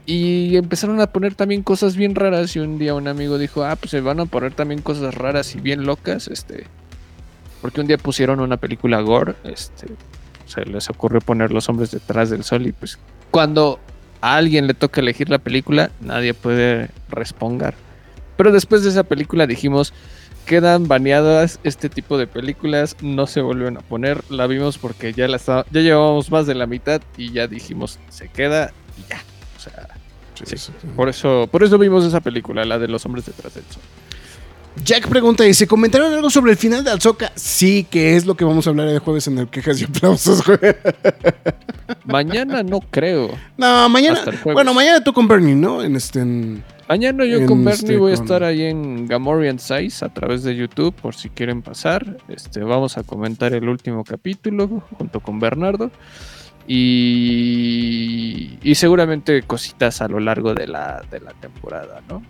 Y 0.05 0.57
empezaron 0.57 0.99
a 0.99 1.07
poner 1.07 1.35
también 1.35 1.63
cosas 1.63 1.95
bien 1.95 2.15
raras. 2.15 2.55
Y 2.55 2.59
un 2.59 2.77
día 2.77 2.93
un 2.95 3.07
amigo 3.07 3.37
dijo: 3.37 3.63
Ah, 3.63 3.75
pues 3.75 3.91
se 3.91 4.01
van 4.01 4.19
a 4.19 4.25
poner 4.25 4.53
también 4.53 4.81
cosas 4.81 5.15
raras 5.15 5.55
y 5.55 5.61
bien 5.61 5.85
locas. 5.85 6.27
Este. 6.27 6.65
Porque 7.61 7.81
un 7.81 7.87
día 7.87 7.97
pusieron 7.97 8.39
una 8.39 8.57
película 8.57 9.01
gore. 9.01 9.35
Este. 9.43 9.87
Se 10.45 10.65
les 10.65 10.89
ocurrió 10.89 11.21
poner 11.21 11.51
Los 11.51 11.69
Hombres 11.69 11.91
detrás 11.91 12.29
del 12.29 12.43
sol. 12.43 12.67
Y 12.67 12.73
pues 12.73 12.99
cuando 13.31 13.79
a 14.21 14.35
alguien 14.35 14.67
le 14.67 14.73
toca 14.73 15.01
elegir 15.01 15.29
la 15.29 15.39
película, 15.39 15.91
nadie 16.01 16.33
puede 16.33 16.89
responder. 17.09 17.73
Pero 18.37 18.51
después 18.51 18.83
de 18.83 18.89
esa 18.89 19.03
película 19.03 19.47
dijimos, 19.47 19.93
quedan 20.45 20.87
baneadas 20.87 21.59
este 21.63 21.89
tipo 21.89 22.17
de 22.17 22.27
películas, 22.27 22.97
no 23.01 23.27
se 23.27 23.41
vuelven 23.41 23.77
a 23.77 23.81
poner. 23.81 24.23
La 24.29 24.47
vimos 24.47 24.77
porque 24.77 25.13
ya 25.13 25.27
la 25.27 25.37
ya 25.37 25.81
llevábamos 25.81 26.31
más 26.31 26.47
de 26.47 26.55
la 26.55 26.67
mitad 26.67 27.01
y 27.17 27.31
ya 27.31 27.47
dijimos, 27.47 27.99
se 28.09 28.27
queda 28.29 28.71
y 28.97 29.09
ya. 29.09 29.21
O 29.57 29.59
sea, 29.59 29.87
Sí. 30.33 30.57
sí. 30.57 30.71
por 30.95 31.09
eso, 31.09 31.47
por 31.51 31.63
eso 31.63 31.77
vimos 31.77 32.03
esa 32.05 32.21
película, 32.21 32.65
la 32.65 32.79
de 32.79 32.87
los 32.87 33.05
hombres 33.05 33.25
detrás 33.25 33.53
del 33.53 33.63
sol. 33.65 33.81
Jack 34.83 35.07
pregunta, 35.07 35.45
¿y 35.47 35.53
se 35.53 35.67
comentaron 35.67 36.11
algo 36.13 36.31
sobre 36.31 36.51
el 36.51 36.57
final 36.57 36.83
de 36.83 36.89
Alzoka? 36.89 37.31
Sí, 37.35 37.85
que 37.89 38.15
es 38.15 38.25
lo 38.25 38.35
que 38.35 38.43
vamos 38.43 38.65
a 38.65 38.71
hablar 38.71 38.87
el 38.87 38.97
jueves 38.99 39.27
en 39.27 39.37
el 39.37 39.47
Quejas 39.47 39.79
y 39.79 39.83
Aplausos, 39.83 40.43
güey. 40.45 40.57
Mañana 42.05 42.63
no 42.63 42.79
creo. 42.79 43.29
No, 43.57 43.87
mañana. 43.89 44.19
Bueno, 44.43 44.73
mañana 44.73 45.03
tú 45.03 45.13
con 45.13 45.27
Bernie, 45.27 45.55
¿no? 45.55 45.83
En 45.83 45.95
este. 45.95 46.21
en- 46.21 46.63
Mañana 46.89 47.23
yo 47.25 47.37
En 47.37 47.45
con 47.47 47.63
Bernie 47.63 47.73
este, 47.81 47.97
voy 47.97 48.11
a 48.11 48.15
con- 48.15 48.23
estar 48.25 48.43
ahí 48.43 48.63
en 48.63 49.07
Gamorian 49.07 49.57
Size 49.57 50.03
a 50.03 50.09
través 50.09 50.43
de 50.43 50.55
YouTube 50.55 50.93
por 50.93 51.15
si 51.15 51.29
quieren 51.29 51.61
pasar. 51.61 52.17
Este, 52.27 52.59
vamos 52.59 52.97
a 52.97 53.03
comentar 53.03 53.53
el 53.53 53.69
último 53.69 54.03
capítulo 54.03 54.67
junto 54.97 55.19
con 55.21 55.39
Bernardo. 55.39 55.91
Y, 56.67 58.57
y 58.63 58.75
seguramente 58.75 59.43
cositas 59.43 60.01
a 60.01 60.07
lo 60.07 60.19
largo 60.19 60.53
de 60.53 60.67
la, 60.67 61.03
de 61.11 61.19
la 61.19 61.33
temporada, 61.33 62.01
¿no? 62.07 62.23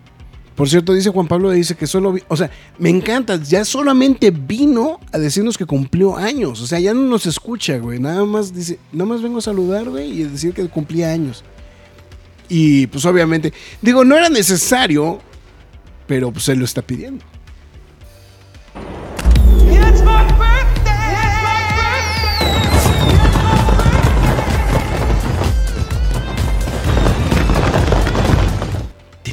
Por 0.56 0.69
cierto, 0.69 0.93
dice 0.93 1.10
Juan 1.10 1.28
Pablo, 1.28 1.50
dice 1.50 1.76
que 1.76 1.88
solo, 1.88 2.15
o 2.28 2.38
sea, 2.38 2.52
me 2.78 2.89
encanta, 2.89 3.38
ya 3.38 3.65
solamente 3.65 4.30
vino 4.30 5.00
a 5.12 5.17
decirnos 5.17 5.58
que 5.58 5.65
cumplió 5.65 6.15
años, 6.15 6.62
o 6.62 6.67
sea, 6.67 6.80
ya 6.80 6.93
no 6.93 7.02
nos 7.02 7.26
escucha, 7.26 7.80
güey, 7.80 8.00
nada 8.00 8.24
más 8.26 8.54
dice, 8.54 8.78
nada 8.91 9.06
más 9.06 9.24
vengo 9.24 9.39
a 9.39 9.41
saludar, 9.41 9.89
güey, 9.89 10.12
y 10.12 10.24
decir 10.24 10.54
que 10.54 10.67
cumplía 10.67 11.12
años. 11.12 11.43
Y 12.50 12.86
pues 12.88 13.04
obviamente, 13.06 13.52
digo, 13.82 14.06
no 14.06 14.15
era 14.15 14.30
necesario, 14.30 15.19
pero 16.06 16.32
pues 16.32 16.48
él 16.50 16.60
lo 16.60 16.65
está 16.65 16.84
pidiendo. 16.84 17.26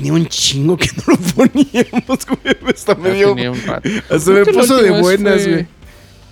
Tenía 0.01 0.15
un 0.15 0.27
chingo 0.27 0.77
que 0.79 0.89
no 0.97 1.03
lo 1.09 1.17
poníamos, 1.19 2.27
güey, 2.27 2.57
hasta 2.75 2.95
me 2.95 3.09
Ya 3.11 3.15
dio, 3.17 3.29
tenía 3.35 3.51
un 3.51 3.63
rato. 3.63 3.89
hasta 4.11 4.31
me 4.31 4.47
puso 4.47 4.83
de 4.83 4.91
buenas, 5.01 5.43
fue- 5.43 5.53
güey. 5.53 5.67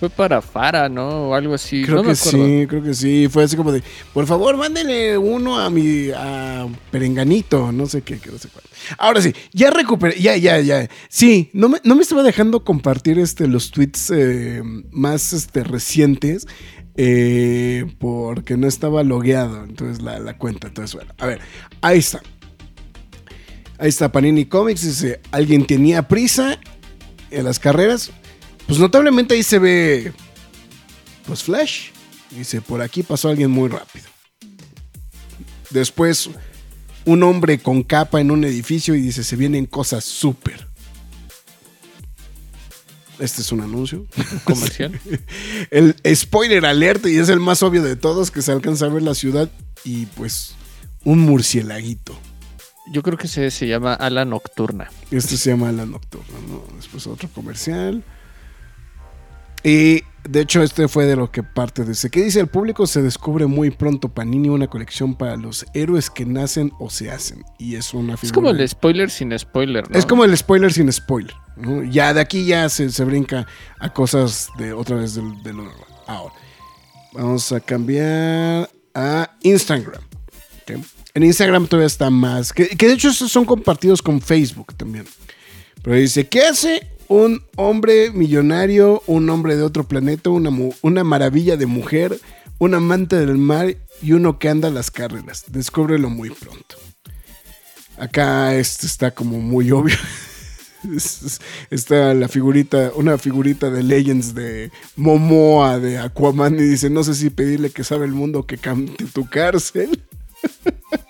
Fue 0.01 0.09
para 0.09 0.41
Fara, 0.41 0.89
¿no? 0.89 1.29
O 1.31 1.35
algo 1.35 1.55
así. 1.55 1.83
Creo 1.83 1.97
no 1.97 2.03
me 2.05 2.15
que 2.15 2.19
acuerdo. 2.21 2.47
sí, 2.47 2.67
creo 2.69 2.83
que 2.85 2.95
sí. 2.95 3.27
Fue 3.29 3.43
así 3.43 3.57
como 3.57 3.73
de, 3.73 3.83
por 4.15 4.27
favor, 4.27 4.57
mándenle 4.57 5.19
uno 5.19 5.59
a 5.59 5.69
mi 5.71 6.11
a 6.17 6.69
Perenganito, 6.93 7.73
no 7.73 7.87
sé 7.87 8.03
qué, 8.03 8.19
que 8.21 8.31
no 8.31 8.39
sé 8.39 8.49
cuál. 8.49 8.63
Ahora 8.97 9.21
sí, 9.21 9.35
ya 9.53 9.71
recuperé, 9.71 10.21
ya, 10.21 10.37
ya, 10.37 10.61
ya. 10.61 10.89
Sí, 11.09 11.51
no 11.53 11.69
me, 11.69 11.79
no 11.83 11.97
me 11.97 12.03
estaba 12.03 12.23
dejando 12.23 12.63
compartir 12.63 13.19
este, 13.19 13.49
los 13.49 13.73
tweets 13.73 14.13
eh, 14.15 14.63
más 14.93 15.33
este, 15.33 15.65
recientes 15.65 16.47
eh, 16.97 17.85
porque 17.99 18.57
no 18.57 18.69
estaba 18.69 19.03
logueado, 19.03 19.65
entonces 19.65 20.01
la, 20.01 20.21
la 20.21 20.39
cuenta. 20.39 20.69
Entonces, 20.69 20.95
bueno, 20.95 21.13
a 21.19 21.27
ver, 21.27 21.41
ahí 21.81 21.99
está. 21.99 22.21
Ahí 23.79 23.89
está 23.89 24.11
Panini 24.11 24.45
Comics, 24.45 24.83
dice, 24.83 25.21
alguien 25.31 25.67
tenía 25.67 26.09
prisa 26.09 26.59
en 27.31 27.45
las 27.45 27.59
carreras. 27.59 28.11
Pues 28.67 28.79
notablemente 28.79 29.35
ahí 29.35 29.43
se 29.43 29.59
ve 29.59 30.13
pues 31.27 31.45
Flash. 31.45 31.91
Dice, 32.31 32.61
por 32.61 32.83
aquí 32.83 33.03
pasó 33.03 33.29
alguien 33.29 33.51
muy 33.51 33.69
rápido. 33.69 34.07
Después, 35.71 36.29
un 37.05 37.23
hombre 37.23 37.59
con 37.59 37.83
capa 37.83 38.21
en 38.21 38.31
un 38.31 38.45
edificio 38.45 38.95
y 38.95 39.01
dice, 39.01 39.23
se 39.23 39.37
vienen 39.37 39.67
cosas 39.67 40.05
súper. 40.05 40.67
Este 43.19 43.43
es 43.43 43.53
un 43.53 43.61
anuncio. 43.61 44.07
Comercial. 44.45 44.99
El 45.71 45.95
spoiler 46.15 46.67
alert, 46.67 47.07
y 47.07 47.19
es 47.19 47.29
el 47.29 47.41
más 47.41 47.63
obvio 47.63 47.83
de 47.83 47.97
todos, 47.97 48.31
que 48.31 48.43
se 48.43 48.53
alcanza 48.53 48.87
a 48.87 48.89
ver 48.89 49.03
la 49.03 49.15
ciudad 49.15 49.51
y 49.85 50.07
pues 50.07 50.55
un 51.05 51.21
murcielaguito. 51.21 52.19
Yo 52.93 53.03
creo 53.03 53.19
que 53.19 53.29
se, 53.29 53.51
se 53.51 53.67
llama 53.67 53.95
Ala 53.95 54.25
Nocturna. 54.25 54.91
Este 55.11 55.37
se 55.37 55.51
llama 55.51 55.71
La 55.73 55.85
Nocturna, 55.87 56.39
¿no? 56.49 56.63
Después 56.77 57.07
otro 57.07 57.29
comercial. 57.35 58.03
Y 59.65 60.03
de 60.25 60.41
hecho, 60.41 60.63
este 60.63 60.87
fue 60.89 61.05
de 61.07 61.17
lo 61.17 61.31
que 61.31 61.43
parte 61.43 61.85
dice. 61.85 62.11
¿Qué 62.11 62.23
dice 62.23 62.39
el 62.41 62.47
público? 62.47 62.87
Se 62.87 63.03
descubre 63.03 63.47
muy 63.47 63.71
pronto 63.71 64.09
Panini 64.09 64.49
una 64.49 64.69
colección 64.69 65.17
para 65.17 65.37
los 65.37 65.67
héroes 65.75 66.11
que 66.11 66.25
nacen 66.25 66.73
o 66.79 66.91
se 66.91 67.11
hacen. 67.11 67.43
Y 67.59 67.75
es 67.75 67.93
una 67.93 68.15
Es 68.15 68.21
figura. 68.21 68.35
como 68.35 68.51
el 68.51 68.69
spoiler 68.69 69.11
sin 69.11 69.37
spoiler, 69.39 69.91
¿no? 69.91 69.99
Es 69.99 70.07
como 70.07 70.25
el 70.25 70.37
spoiler 70.37 70.73
sin 70.73 70.91
spoiler. 70.93 71.35
¿no? 71.57 71.83
Ya 71.83 72.15
de 72.15 72.21
aquí 72.21 72.47
ya 72.47 72.69
se, 72.69 72.89
se 72.91 73.05
brinca 73.05 73.47
a 73.81 73.93
cosas 73.93 74.49
de 74.59 74.73
otra 74.73 74.97
vez 74.97 75.15
de, 75.15 75.23
de 75.43 75.53
lo 75.53 75.65
normal. 75.65 75.87
Ahora, 76.07 76.35
vamos 77.13 77.51
a 77.53 77.59
cambiar 77.61 78.71
a 78.95 79.31
Instagram. 79.43 80.03
¿ok? 80.63 80.85
En 81.19 81.25
Instagram 81.25 81.67
todavía 81.67 81.89
está 81.89 82.11
más. 82.11 82.53
Que, 82.53 82.67
de 82.77 82.93
hecho 82.93 83.13
son 83.13 83.45
compartidos 83.45 84.03
con 84.03 84.21
Facebook 84.21 84.73
también. 84.77 85.05
Pero 85.83 85.97
dice, 85.97 86.29
¿qué 86.29 86.43
hace 86.43 86.87
un 87.09 87.43
hombre 87.57 88.13
millonario, 88.13 89.03
un 89.09 89.29
hombre 89.29 89.57
de 89.57 89.65
otro 89.65 89.83
planeta, 89.83 90.31
una, 90.31 90.51
una 90.81 91.03
maravilla 91.03 91.57
de 91.57 91.67
mujer, 91.67 92.21
un 92.59 92.73
amante 92.75 93.17
del 93.17 93.37
mar 93.37 93.77
y 94.01 94.13
uno 94.13 94.39
que 94.39 94.49
anda 94.49 94.69
a 94.69 94.71
las 94.71 94.93
carreras? 94.93 95.43
Descúbrelo 95.49 96.09
muy 96.09 96.31
pronto. 96.31 96.77
Acá 97.99 98.55
este 98.55 98.87
está 98.87 99.11
como 99.11 99.41
muy 99.41 99.73
obvio. 99.73 99.97
Es- 100.95 101.23
es- 101.25 101.41
Está 101.71 102.15
la 102.15 102.29
figurita, 102.29 102.93
una 102.95 103.19
figurita 103.19 103.71
de 103.71 103.83
Legends 103.83 104.35
de 104.35 104.71
Momoa 104.95 105.81
de 105.81 105.99
Aquaman 105.99 106.55
y 106.55 106.63
dice, 106.63 106.89
no 106.91 107.03
sé 107.03 107.17
si 107.17 107.31
pedirle 107.31 107.71
que 107.71 107.83
sabe 107.83 108.07
el 108.07 108.13
mundo 108.13 108.47
que 108.47 108.57
cante 108.59 109.05
tu 109.07 109.29
cárcel. 109.29 110.01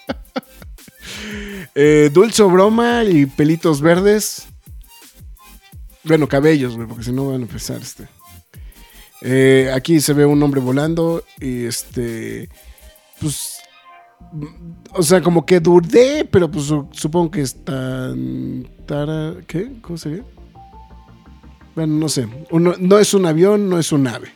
Eh, 1.74 2.10
Dulce 2.12 2.42
broma 2.44 3.04
y 3.04 3.26
pelitos 3.26 3.80
verdes. 3.80 4.46
Bueno, 6.04 6.28
cabellos, 6.28 6.74
güey, 6.76 6.88
porque 6.88 7.04
si 7.04 7.12
no 7.12 7.26
van 7.26 7.40
a 7.40 7.44
empezar 7.44 7.80
este. 7.80 8.08
Eh, 9.20 9.70
aquí 9.74 10.00
se 10.00 10.12
ve 10.12 10.24
un 10.24 10.42
hombre 10.42 10.60
volando 10.60 11.24
y 11.40 11.64
este, 11.64 12.48
pues, 13.20 13.58
o 14.92 15.02
sea, 15.02 15.20
como 15.20 15.44
que 15.44 15.58
dudé, 15.60 16.24
pero 16.24 16.50
pues 16.50 16.66
su- 16.66 16.88
supongo 16.92 17.32
que 17.32 17.40
está, 17.42 18.14
tara, 18.86 19.34
¿qué? 19.46 19.72
¿Cómo 19.82 19.98
se 19.98 20.08
ve? 20.10 20.24
Bueno, 21.74 21.94
no 21.94 22.08
sé. 22.08 22.28
Uno- 22.50 22.74
no 22.78 22.98
es 22.98 23.12
un 23.12 23.26
avión, 23.26 23.68
no 23.68 23.78
es 23.78 23.90
un 23.92 24.06
ave. 24.06 24.32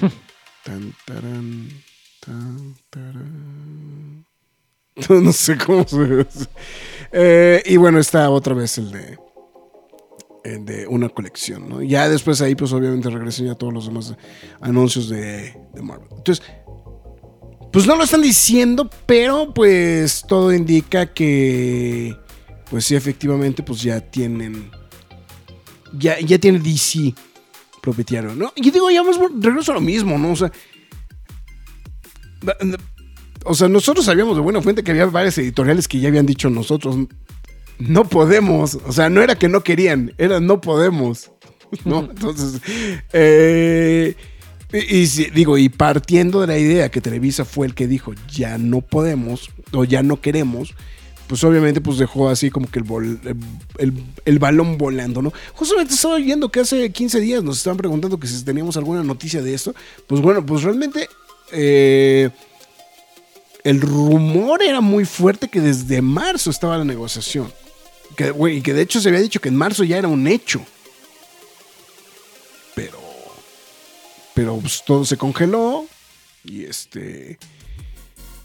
Tan, 0.64 0.94
tarán, 1.06 1.68
tan, 2.20 2.74
tarán. 2.90 4.19
No 5.08 5.32
sé 5.32 5.56
cómo 5.56 5.86
se 5.86 5.98
ve. 5.98 6.26
Eh, 7.12 7.62
y 7.66 7.76
bueno, 7.76 7.98
está 7.98 8.30
otra 8.30 8.54
vez 8.54 8.78
el 8.78 8.90
de 8.92 9.18
el 10.44 10.64
de 10.64 10.86
una 10.86 11.08
colección, 11.08 11.68
¿no? 11.68 11.82
Ya 11.82 12.08
después 12.08 12.40
ahí, 12.40 12.54
pues 12.54 12.72
obviamente 12.72 13.10
regresan 13.10 13.46
ya 13.46 13.54
todos 13.54 13.72
los 13.72 13.86
demás 13.86 14.14
anuncios 14.60 15.08
de, 15.08 15.54
Marvel. 15.82 16.08
Entonces, 16.10 16.44
pues 17.72 17.86
no 17.86 17.96
lo 17.96 18.04
están 18.04 18.22
diciendo, 18.22 18.88
pero 19.06 19.52
pues 19.52 20.24
todo 20.26 20.52
indica 20.52 21.12
que, 21.12 22.16
pues 22.70 22.86
sí, 22.86 22.96
efectivamente, 22.96 23.62
pues 23.62 23.82
ya 23.82 24.00
tienen, 24.00 24.70
ya, 25.92 26.18
ya 26.20 26.38
tiene 26.38 26.58
DC 26.58 27.14
propietario, 27.82 28.34
¿no? 28.34 28.52
Y 28.56 28.70
digo, 28.70 28.90
ya 28.90 29.02
vamos, 29.02 29.18
regreso 29.40 29.72
a 29.72 29.76
lo 29.76 29.80
mismo, 29.80 30.18
¿no? 30.18 30.32
O 30.32 30.36
sea, 30.36 30.50
o 33.44 33.54
sea, 33.54 33.68
nosotros 33.68 34.04
sabíamos 34.06 34.36
de 34.36 34.42
buena 34.42 34.62
fuente 34.62 34.82
que 34.82 34.90
había 34.90 35.06
varias 35.06 35.36
editoriales 35.38 35.88
que 35.88 36.00
ya 36.00 36.08
habían 36.08 36.26
dicho 36.26 36.50
nosotros, 36.50 36.96
no 37.78 38.04
podemos. 38.08 38.78
O 38.86 38.92
sea, 38.92 39.08
no 39.08 39.22
era 39.22 39.36
que 39.36 39.48
no 39.48 39.62
querían, 39.62 40.12
era 40.18 40.40
no 40.40 40.60
podemos. 40.60 41.30
¿No? 41.84 42.00
Entonces, 42.00 42.60
eh, 43.12 44.14
y, 44.72 44.78
y 45.02 45.06
digo, 45.30 45.56
y 45.58 45.68
partiendo 45.68 46.40
de 46.40 46.46
la 46.48 46.58
idea 46.58 46.90
que 46.90 47.00
Televisa 47.00 47.44
fue 47.44 47.66
el 47.66 47.74
que 47.74 47.86
dijo, 47.86 48.12
ya 48.30 48.58
no 48.58 48.80
podemos, 48.80 49.50
o 49.72 49.84
ya 49.84 50.02
no 50.02 50.20
queremos, 50.20 50.74
pues 51.28 51.44
obviamente 51.44 51.80
pues 51.80 51.98
dejó 51.98 52.28
así 52.28 52.50
como 52.50 52.68
que 52.68 52.80
el, 52.80 52.84
bol- 52.84 53.20
el, 53.24 53.36
el- 53.78 54.04
el 54.24 54.38
balón 54.40 54.78
volando, 54.78 55.22
¿no? 55.22 55.32
Justamente 55.54 55.94
estaba 55.94 56.14
oyendo 56.16 56.50
que 56.50 56.58
hace 56.60 56.90
15 56.90 57.20
días 57.20 57.42
nos 57.44 57.58
estaban 57.58 57.76
preguntando 57.76 58.18
que 58.18 58.26
si 58.26 58.44
teníamos 58.44 58.76
alguna 58.76 59.02
noticia 59.04 59.40
de 59.40 59.54
esto. 59.54 59.72
Pues 60.08 60.20
bueno, 60.20 60.44
pues 60.44 60.62
realmente 60.64 61.08
eh, 61.52 62.30
el 63.64 63.80
rumor 63.80 64.62
era 64.62 64.80
muy 64.80 65.04
fuerte 65.04 65.48
que 65.48 65.60
desde 65.60 66.02
marzo 66.02 66.50
estaba 66.50 66.78
la 66.78 66.84
negociación. 66.84 67.52
Que, 68.16 68.34
y 68.52 68.60
que 68.60 68.74
de 68.74 68.82
hecho 68.82 69.00
se 69.00 69.08
había 69.08 69.20
dicho 69.20 69.40
que 69.40 69.48
en 69.48 69.56
marzo 69.56 69.84
ya 69.84 69.98
era 69.98 70.08
un 70.08 70.26
hecho. 70.26 70.64
Pero. 72.74 72.98
Pero 74.34 74.56
pues, 74.56 74.82
todo 74.84 75.04
se 75.04 75.16
congeló. 75.16 75.86
Y 76.44 76.64
este. 76.64 77.38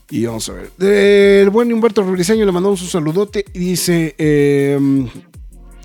Y 0.10 0.26
vamos 0.26 0.48
a 0.50 0.54
ver. 0.54 0.72
El 0.80 1.50
buen 1.50 1.72
Humberto 1.74 2.04
Rubriceño 2.04 2.46
le 2.46 2.52
mandamos 2.52 2.82
un 2.82 2.90
saludote. 2.90 3.46
Y 3.54 3.60
dice. 3.60 4.16
em, 4.18 5.10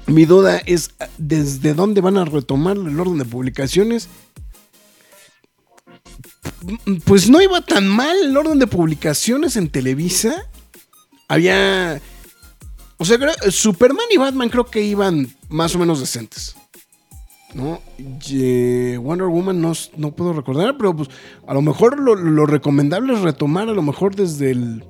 mi 0.07 0.25
duda 0.25 0.61
es 0.67 0.91
desde 1.19 1.73
dónde 1.73 2.01
van 2.01 2.17
a 2.17 2.25
retomar 2.25 2.77
el 2.77 2.99
orden 2.99 3.19
de 3.19 3.25
publicaciones. 3.25 4.09
Pues 7.05 7.29
no 7.29 7.41
iba 7.41 7.61
tan 7.61 7.87
mal 7.89 8.17
el 8.23 8.37
orden 8.37 8.59
de 8.59 8.67
publicaciones 8.67 9.57
en 9.57 9.69
Televisa. 9.69 10.47
Había. 11.29 12.01
O 12.99 13.05
sea, 13.05 13.19
Superman 13.51 14.07
y 14.11 14.19
Batman 14.19 14.51
creo 14.51 14.67
que 14.67 14.83
iban 14.83 15.29
más 15.49 15.75
o 15.75 15.79
menos 15.79 16.01
decentes. 16.01 16.57
¿No? 17.55 17.81
Y, 17.99 18.97
Wonder 18.97 19.27
Woman 19.27 19.61
no, 19.61 19.73
no 19.97 20.13
puedo 20.13 20.33
recordar, 20.33 20.77
pero 20.77 20.95
pues 20.95 21.09
a 21.47 21.55
lo 21.55 21.63
mejor 21.63 21.99
lo, 21.99 22.47
recomendable 22.47 23.15
es 23.15 23.21
retomar 23.21 23.69
a 23.69 23.73
lo 23.73 23.83
mejor 23.83 24.15
desde 24.15 24.51
el. 24.51 24.85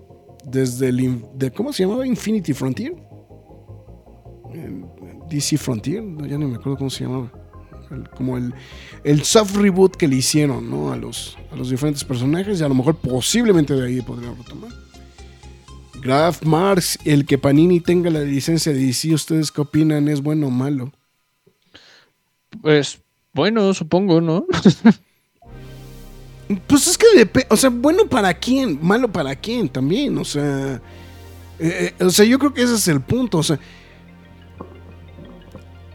Desde 0.44 0.88
el. 0.88 1.24
De, 1.34 1.50
¿Cómo 1.50 1.72
se 1.72 1.84
llamaba? 1.84 2.06
Infinity 2.06 2.52
Frontier. 2.52 2.94
DC 5.30 5.58
Frontier, 5.58 6.02
ya 6.26 6.36
no 6.36 6.48
me 6.48 6.56
acuerdo 6.56 6.76
cómo 6.76 6.90
se 6.90 7.04
llamaba. 7.04 7.30
El- 7.90 8.08
como 8.10 8.36
el, 8.38 8.54
el 9.04 9.24
soft 9.24 9.56
reboot 9.56 9.96
que 9.96 10.06
le 10.08 10.16
hicieron 10.16 10.70
¿no? 10.70 10.92
a, 10.92 10.96
los, 10.96 11.36
a 11.52 11.56
los 11.56 11.70
diferentes 11.70 12.04
personajes 12.04 12.60
y 12.60 12.64
a 12.64 12.68
lo 12.68 12.74
mejor 12.74 12.96
posiblemente 12.96 13.74
de 13.74 13.86
ahí 13.86 14.00
podrían 14.00 14.36
retomar. 14.36 14.70
Graf 16.02 16.42
Marx, 16.44 16.98
el 17.04 17.26
que 17.26 17.36
Panini 17.36 17.80
tenga 17.80 18.08
la 18.10 18.20
licencia 18.20 18.72
de 18.72 18.78
DC, 18.86 19.12
¿ustedes 19.12 19.50
qué 19.52 19.60
opinan? 19.60 20.08
¿Es 20.08 20.22
bueno 20.22 20.46
o 20.46 20.50
malo? 20.50 20.92
Pues 22.62 23.00
bueno, 23.34 23.72
supongo, 23.74 24.20
¿no? 24.20 24.46
Pues 26.66 26.88
es 26.88 26.98
que 26.98 27.06
depende, 27.16 27.46
o 27.48 27.56
sea, 27.56 27.70
bueno 27.70 28.06
para 28.08 28.34
quién, 28.34 28.76
malo 28.82 29.06
para 29.12 29.36
quién 29.36 29.68
también, 29.68 30.18
o 30.18 30.24
sea, 30.24 30.82
eh, 31.60 31.94
eh, 31.96 32.04
o 32.04 32.10
sea, 32.10 32.24
yo 32.24 32.40
creo 32.40 32.52
que 32.52 32.62
ese 32.62 32.74
es 32.74 32.88
el 32.88 33.00
punto, 33.00 33.38
o 33.38 33.42
sea, 33.44 33.56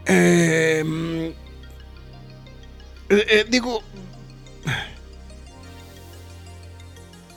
em, 0.06 1.34
eh, 3.10 3.26
eh, 3.30 3.46
digo, 3.50 3.84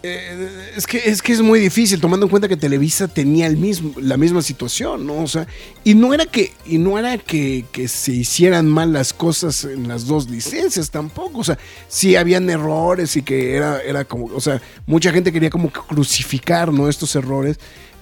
eh, 0.04 0.72
es 0.76 0.87
que, 0.87 0.98
es 0.98 1.20
que 1.20 1.33
es 1.33 1.42
muy 1.42 1.59
difícil 1.59 2.00
tomando 2.00 2.26
en 2.26 2.31
cuenta 2.31 2.46
que 2.46 2.57
Televisa 2.57 3.09
tenía 3.09 3.48
el 3.48 3.57
mismo, 3.57 3.94
la 4.00 4.16
misma 4.16 4.42
situación, 4.42 5.07
¿no? 5.07 5.22
O 5.22 5.26
sea, 5.26 5.48
y 5.83 5.94
no 5.94 6.14
era 6.14 6.24
que, 6.24 6.52
y 6.64 6.78
no 6.78 6.98
era 6.98 7.18
que, 7.18 7.64
que 7.72 7.88
se 7.88 8.12
hicieran 8.12 8.66
mal 8.66 8.92
las 8.92 9.12
cosas 9.12 9.64
en 9.64 9.88
las 9.88 10.07
dos 10.07 10.31
licencias 10.31 10.90
tampoco. 10.90 11.40
O 11.40 11.44
sea, 11.44 11.59
sí 11.88 12.14
habían 12.14 12.48
errores 12.48 13.16
y 13.16 13.22
que 13.22 13.57
era, 13.57 13.81
era 13.83 14.04
como, 14.04 14.26
o 14.26 14.40
sea, 14.40 14.62
mucha 14.87 15.11
gente 15.11 15.33
quería 15.33 15.50
como 15.50 15.72
que 15.72 15.81
crucificar, 15.81 16.72
¿no? 16.72 16.88
Estos 16.88 17.16
errores. 17.16 17.59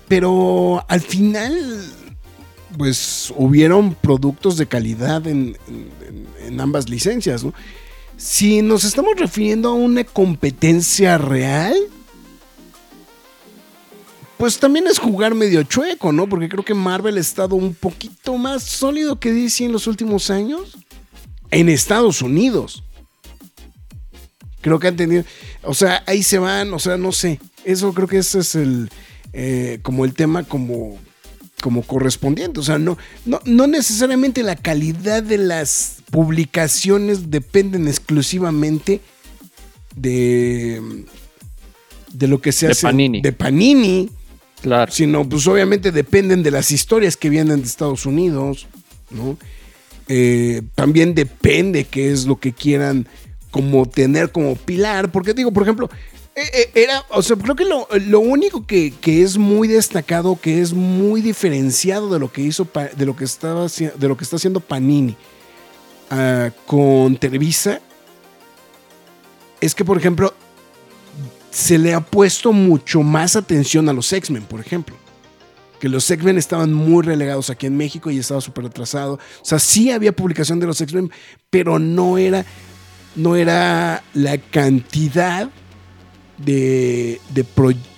Pero 0.07 0.85
al 0.89 1.01
final, 1.01 1.55
pues 2.77 3.33
hubieron 3.37 3.95
productos 3.95 4.57
de 4.57 4.67
calidad 4.67 5.27
en, 5.27 5.57
en- 6.47 6.61
ambas 6.61 6.89
licencias. 6.89 7.45
Si 8.17 8.63
nos 8.63 8.85
estamos 8.85 9.13
refiriendo 9.17 9.69
a 9.69 9.75
una 9.75 10.05
competencia 10.05 11.19
real, 11.19 11.75
pues 14.39 14.59
también 14.59 14.87
es 14.87 14.99
jugar 14.99 15.35
medio 15.35 15.63
chueco, 15.63 16.13
¿no? 16.13 16.29
Porque 16.29 16.49
creo 16.49 16.65
que 16.65 16.75
Marvel 16.75 17.17
ha 17.17 17.21
estado 17.21 17.57
un 17.57 17.75
poquito 17.75 18.37
más 18.37 18.63
sólido 18.63 19.19
que 19.19 19.33
DC 19.33 19.65
en 19.65 19.73
los 19.73 19.87
últimos 19.87 20.31
años. 20.31 20.77
En 21.51 21.69
Estados 21.69 22.23
Unidos. 22.23 22.83
Creo 24.61 24.79
que 24.79 24.89
han 24.89 24.97
tenido. 24.97 25.25
O 25.63 25.75
sea, 25.75 26.03
ahí 26.07 26.23
se 26.23 26.39
van, 26.39 26.73
o 26.75 26.79
sea, 26.79 26.97
no 26.97 27.13
sé. 27.13 27.41
Eso 27.65 27.93
creo 27.95 28.09
que 28.09 28.19
ese 28.19 28.41
es 28.41 28.55
el. 28.57 28.91
eh, 29.33 29.79
como 29.83 30.05
el 30.05 30.13
tema 30.15 30.43
como. 30.45 30.99
Como 31.61 31.83
correspondiente. 31.83 32.61
O 32.61 32.63
sea, 32.63 32.79
no, 32.79 32.99
no, 33.25 33.41
no 33.45 33.67
necesariamente 33.67 34.43
la 34.43 34.57
calidad 34.57 35.23
de 35.23 35.39
las 35.39 35.97
publicaciones 36.11 37.31
dependen 37.31 37.89
exclusivamente 37.89 39.01
de. 39.95 41.05
De 42.13 42.29
lo 42.29 42.41
que 42.41 42.53
se 42.53 42.67
De 42.67 42.73
hace. 42.73 42.83
Panini. 42.83 43.21
De 43.21 43.33
Panini 43.33 44.11
Claro. 44.63 44.91
sino 44.91 45.29
pues 45.29 45.47
obviamente 45.47 45.93
dependen 45.93 46.43
de 46.43 46.51
las 46.51 46.71
historias 46.71 47.17
que 47.17 47.29
vienen 47.31 47.61
de 47.61 47.67
Estados 47.67 48.07
Unidos, 48.07 48.67
¿no? 49.11 49.37
Eh, 50.09 50.63
también 50.75 51.15
depende 51.15 51.85
qué 51.85 52.11
es 52.11 52.27
lo 52.27 52.41
que 52.41 52.53
quieran 52.53 53.07
como 53.51 53.87
tener 53.87 54.33
como 54.33 54.57
pilar, 54.57 55.13
porque 55.13 55.35
digo, 55.35 55.53
por 55.53 55.63
ejemplo, 55.63 55.91
era, 56.37 57.03
o 57.09 57.23
sea, 57.23 57.37
creo 57.37 57.57
que 57.57 57.65
lo, 57.65 57.89
lo 58.07 58.21
único 58.21 58.67
que, 58.67 58.93
que 59.01 59.23
es 59.23 59.39
muy 59.39 59.69
destacado, 59.69 60.39
que 60.39 60.61
es 60.61 60.75
muy 60.75 61.23
diferenciado 61.23 62.13
de 62.13 62.19
lo 62.19 62.31
que 62.31 62.43
hizo, 62.43 62.69
de 62.95 63.07
lo 63.07 63.17
que 63.17 63.25
estaba, 63.25 63.67
de 63.69 64.09
lo 64.09 64.17
que 64.19 64.25
está 64.25 64.37
haciendo 64.37 64.61
Panini 64.61 65.17
ah, 66.11 66.51
con 66.67 67.17
Televisa, 67.17 67.81
es 69.63 69.75
que, 69.75 69.83
por 69.83 69.97
ejemplo, 69.97 70.35
se 71.51 71.79
le 71.79 71.95
ha 71.95 72.01
puesto 72.01 72.53
mucho 72.53 73.03
más 73.03 73.35
atención 73.35 73.89
a 73.89 73.95
los 73.95 74.13
X-Men, 74.13 74.45
por 74.45 74.61
ejemplo. 74.61 74.95
Que 75.81 75.89
los 75.89 76.11
X-Men 76.11 76.37
estaban 76.37 76.73
muy 76.73 77.03
relegados 77.03 77.49
aquí 77.49 77.65
en 77.65 77.79
México 77.79 78.11
y 78.11 78.19
estaba 78.19 78.43
súper 78.43 78.67
atrasado. 78.67 79.15
O 79.15 79.45
sea, 79.45 79.59
sí 79.59 79.91
había 79.91 80.15
publicación 80.15 80.61
de 80.61 80.67
los 80.67 80.81
X-Men, 80.83 81.11
pero 81.49 81.79
no 81.79 82.19
era, 82.19 82.45
no 83.15 83.37
era 83.37 84.03
la 84.13 84.37
cantidad 84.37 85.51
de, 86.39 87.21
de 87.33 87.45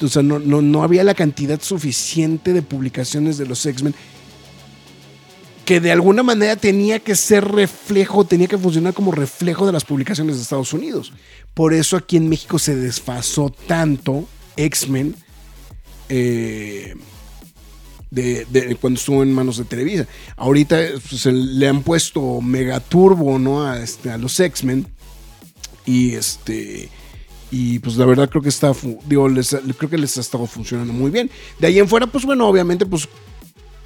o 0.01 0.09
sea, 0.09 0.23
no, 0.23 0.39
no, 0.39 0.63
no 0.63 0.83
había 0.83 1.05
la 1.05 1.15
cantidad 1.15 1.61
suficiente 1.61 2.53
de 2.53 2.63
publicaciones 2.63 3.39
de 3.39 3.47
los 3.47 3.65
X-Men 3.67 3.95
que 5.69 5.81
de 5.81 5.93
alguna 5.93 6.23
manera 6.23 6.57
tenía 6.57 6.99
que 6.99 7.15
ser 7.15 7.45
reflejo, 7.45 8.25
tenía 8.25 8.47
que 8.47 8.57
funcionar 8.57 8.95
como 8.95 9.13
reflejo 9.13 9.67
de 9.67 9.73
las 9.73 9.85
publicaciones 9.85 10.37
de 10.37 10.43
Estados 10.43 10.73
Unidos. 10.73 11.13
Por 11.53 11.75
eso 11.75 11.99
aquí 11.99 12.17
en 12.17 12.27
México 12.27 12.59
se 12.59 12.75
desfasó 12.75 13.51
tanto 13.67 14.27
X-Men 14.57 15.15
eh, 16.09 16.95
de, 18.11 18.79
cuando 18.81 18.99
estuvo 18.99 19.23
en 19.23 19.33
manos 19.35 19.59
de 19.59 19.65
Televisa. 19.65 20.07
Ahorita 20.37 20.79
pues, 21.07 21.27
le 21.27 21.69
han 21.69 21.83
puesto 21.83 22.41
megaturbo 22.41 23.39
¿no? 23.39 23.67
a, 23.67 23.79
este, 23.83 24.11
a 24.11 24.17
los 24.17 24.41
X-Men. 24.41 24.87
Y 25.85 26.15
este. 26.15 26.89
Y 27.51 27.79
pues 27.79 27.97
la 27.97 28.05
verdad 28.05 28.29
creo 28.29 28.43
que 28.43 28.51
está. 28.51 28.73
les, 28.73 29.57
creo 29.77 29.91
que 29.91 29.99
les 29.99 30.19
ha 30.19 30.21
estado 30.21 30.47
funcionando 30.47 30.93
muy 30.93 31.11
bien. 31.11 31.31
De 31.59 31.67
ahí 31.67 31.79
en 31.79 31.89
fuera, 31.89 32.07
pues 32.07 32.25
bueno, 32.25 32.47
obviamente, 32.47 32.85
pues 32.85 33.09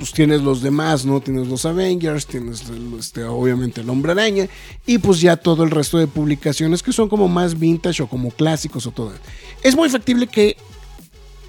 pues 0.02 0.12
tienes 0.12 0.42
los 0.42 0.62
demás, 0.62 1.06
¿no? 1.06 1.20
Tienes 1.20 1.46
los 1.46 1.64
Avengers, 1.64 2.26
tienes 2.26 2.68
el, 2.68 2.98
este, 2.98 3.22
obviamente 3.22 3.82
el 3.82 3.88
Hombre 3.88 4.10
Araña 4.10 4.48
y 4.84 4.98
pues 4.98 5.20
ya 5.20 5.36
todo 5.36 5.62
el 5.62 5.70
resto 5.70 5.96
de 5.96 6.08
publicaciones 6.08 6.82
que 6.82 6.92
son 6.92 7.08
como 7.08 7.28
más 7.28 7.56
vintage 7.56 8.02
o 8.02 8.08
como 8.08 8.32
clásicos 8.32 8.84
o 8.88 8.90
todo. 8.90 9.12
Es 9.62 9.76
muy 9.76 9.88
factible 9.88 10.26
que 10.26 10.56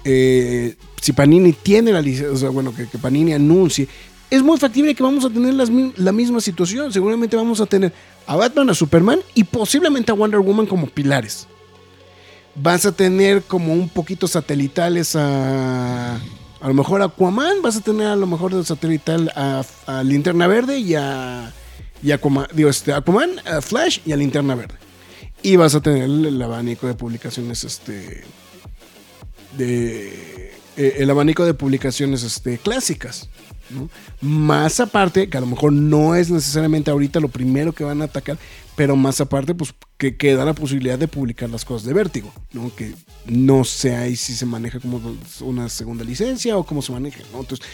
eh, 0.04 0.76
si 1.02 1.12
Panini 1.12 1.52
tiene 1.52 1.90
la 1.90 2.00
licencia, 2.00 2.32
o 2.32 2.36
sea, 2.36 2.50
bueno, 2.50 2.72
que, 2.72 2.86
Panini 2.96 3.32
anuncie, 3.32 3.88
es 4.30 4.40
muy 4.40 4.56
factible 4.56 4.94
que 4.94 5.02
vamos 5.02 5.24
a 5.24 5.30
tener 5.30 5.54
la 5.96 6.12
misma 6.12 6.40
situación. 6.40 6.92
Seguramente 6.92 7.34
vamos 7.34 7.60
a 7.60 7.66
tener 7.66 7.92
a 8.24 8.36
Batman, 8.36 8.70
a 8.70 8.74
Superman 8.74 9.18
y 9.34 9.42
posiblemente 9.42 10.12
a 10.12 10.14
Wonder 10.14 10.38
Woman 10.38 10.66
como 10.66 10.86
pilares. 10.86 11.48
Vas 12.56 12.86
a 12.86 12.92
tener 12.92 13.42
como 13.42 13.72
un 13.72 13.88
poquito 13.88 14.28
satelitales 14.28 15.16
a. 15.16 16.16
A 16.60 16.68
lo 16.68 16.74
mejor 16.74 17.02
Aquaman, 17.02 17.60
vas 17.60 17.76
a 17.76 17.82
tener 17.82 18.06
a 18.06 18.16
lo 18.16 18.26
mejor 18.26 18.54
de 18.54 18.64
satelital 18.64 19.30
a, 19.36 19.62
a 19.86 20.02
Linterna 20.02 20.46
Verde 20.46 20.78
y 20.78 20.94
a. 20.94 21.52
Y 22.02 22.10
Aquaman, 22.12 22.46
digo, 22.54 22.70
este, 22.70 22.92
Aquaman, 22.92 23.32
a 23.44 23.60
Flash 23.60 23.98
y 24.06 24.12
a 24.12 24.16
Linterna 24.16 24.54
Verde. 24.54 24.74
Y 25.42 25.56
vas 25.56 25.74
a 25.74 25.82
tener 25.82 26.04
el, 26.04 26.40
abanico 26.40 26.86
de 26.86 26.94
publicaciones, 26.94 27.64
este. 27.64 28.24
De. 29.58 30.52
eh, 30.76 30.94
el 30.98 31.10
abanico 31.10 31.44
de 31.44 31.54
publicaciones 31.54 32.22
este, 32.22 32.56
clásicas. 32.58 33.28
Más 34.20 34.80
aparte, 34.80 35.28
que 35.28 35.36
a 35.36 35.40
lo 35.40 35.46
mejor 35.46 35.72
no 35.72 36.14
es 36.14 36.30
necesariamente 36.30 36.90
ahorita 36.90 37.20
lo 37.20 37.28
primero 37.28 37.72
que 37.72 37.84
van 37.84 38.02
a 38.02 38.06
atacar, 38.06 38.38
pero 38.76 38.96
más 38.96 39.20
aparte, 39.20 39.54
pues 39.54 39.74
que 39.96 40.16
queda 40.16 40.44
la 40.44 40.52
posibilidad 40.54 40.98
de 40.98 41.08
publicar 41.08 41.48
las 41.50 41.64
cosas 41.64 41.86
de 41.86 41.94
vértigo, 41.94 42.32
¿no? 42.52 42.74
Que 42.74 42.94
no 43.26 43.64
sé 43.64 43.94
ahí 43.96 44.16
si 44.16 44.34
se 44.34 44.46
maneja 44.46 44.80
como 44.80 45.00
una 45.40 45.68
segunda 45.68 46.04
licencia 46.04 46.56
o 46.56 46.64
cómo 46.64 46.82
se 46.82 46.92
maneja, 46.92 47.20
¿no? 47.32 47.40
Entonces, 47.40 47.66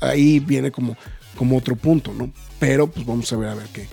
ahí 0.00 0.40
viene 0.40 0.70
como, 0.72 0.96
como 1.36 1.56
otro 1.56 1.76
punto, 1.76 2.12
¿no? 2.12 2.32
Pero 2.58 2.88
pues 2.90 3.06
vamos 3.06 3.32
a 3.32 3.36
ver 3.36 3.48
a 3.50 3.54
ver 3.54 3.68
qué, 3.72 3.86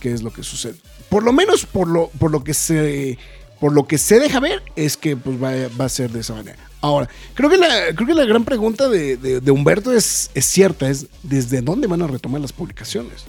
qué 0.00 0.12
es 0.12 0.22
lo 0.22 0.32
que 0.32 0.42
sucede. 0.42 0.76
Por 1.08 1.24
lo 1.24 1.32
menos 1.32 1.66
por 1.66 1.88
lo, 1.88 2.08
por 2.18 2.30
lo 2.30 2.42
que 2.44 2.54
se. 2.54 3.18
Por 3.60 3.72
lo 3.72 3.86
que 3.86 3.96
se 3.96 4.18
deja 4.18 4.40
ver 4.40 4.60
es 4.74 4.96
que 4.96 5.16
pues, 5.16 5.40
va, 5.40 5.52
va 5.80 5.84
a 5.84 5.88
ser 5.88 6.10
de 6.10 6.18
esa 6.20 6.34
manera. 6.34 6.58
Ahora, 6.80 7.08
creo 7.34 7.48
que 7.48 7.58
la, 7.58 7.94
creo 7.94 8.08
que 8.08 8.14
la 8.14 8.24
gran 8.24 8.44
pregunta 8.44 8.88
de, 8.88 9.16
de- 9.16 9.50
Humberto 9.52 9.92
es, 9.92 10.30
es 10.34 10.46
cierta, 10.46 10.90
es 10.90 11.06
desde 11.22 11.62
dónde 11.62 11.86
van 11.86 12.02
a 12.02 12.08
retomar 12.08 12.40
las 12.40 12.52
publicaciones. 12.52 13.22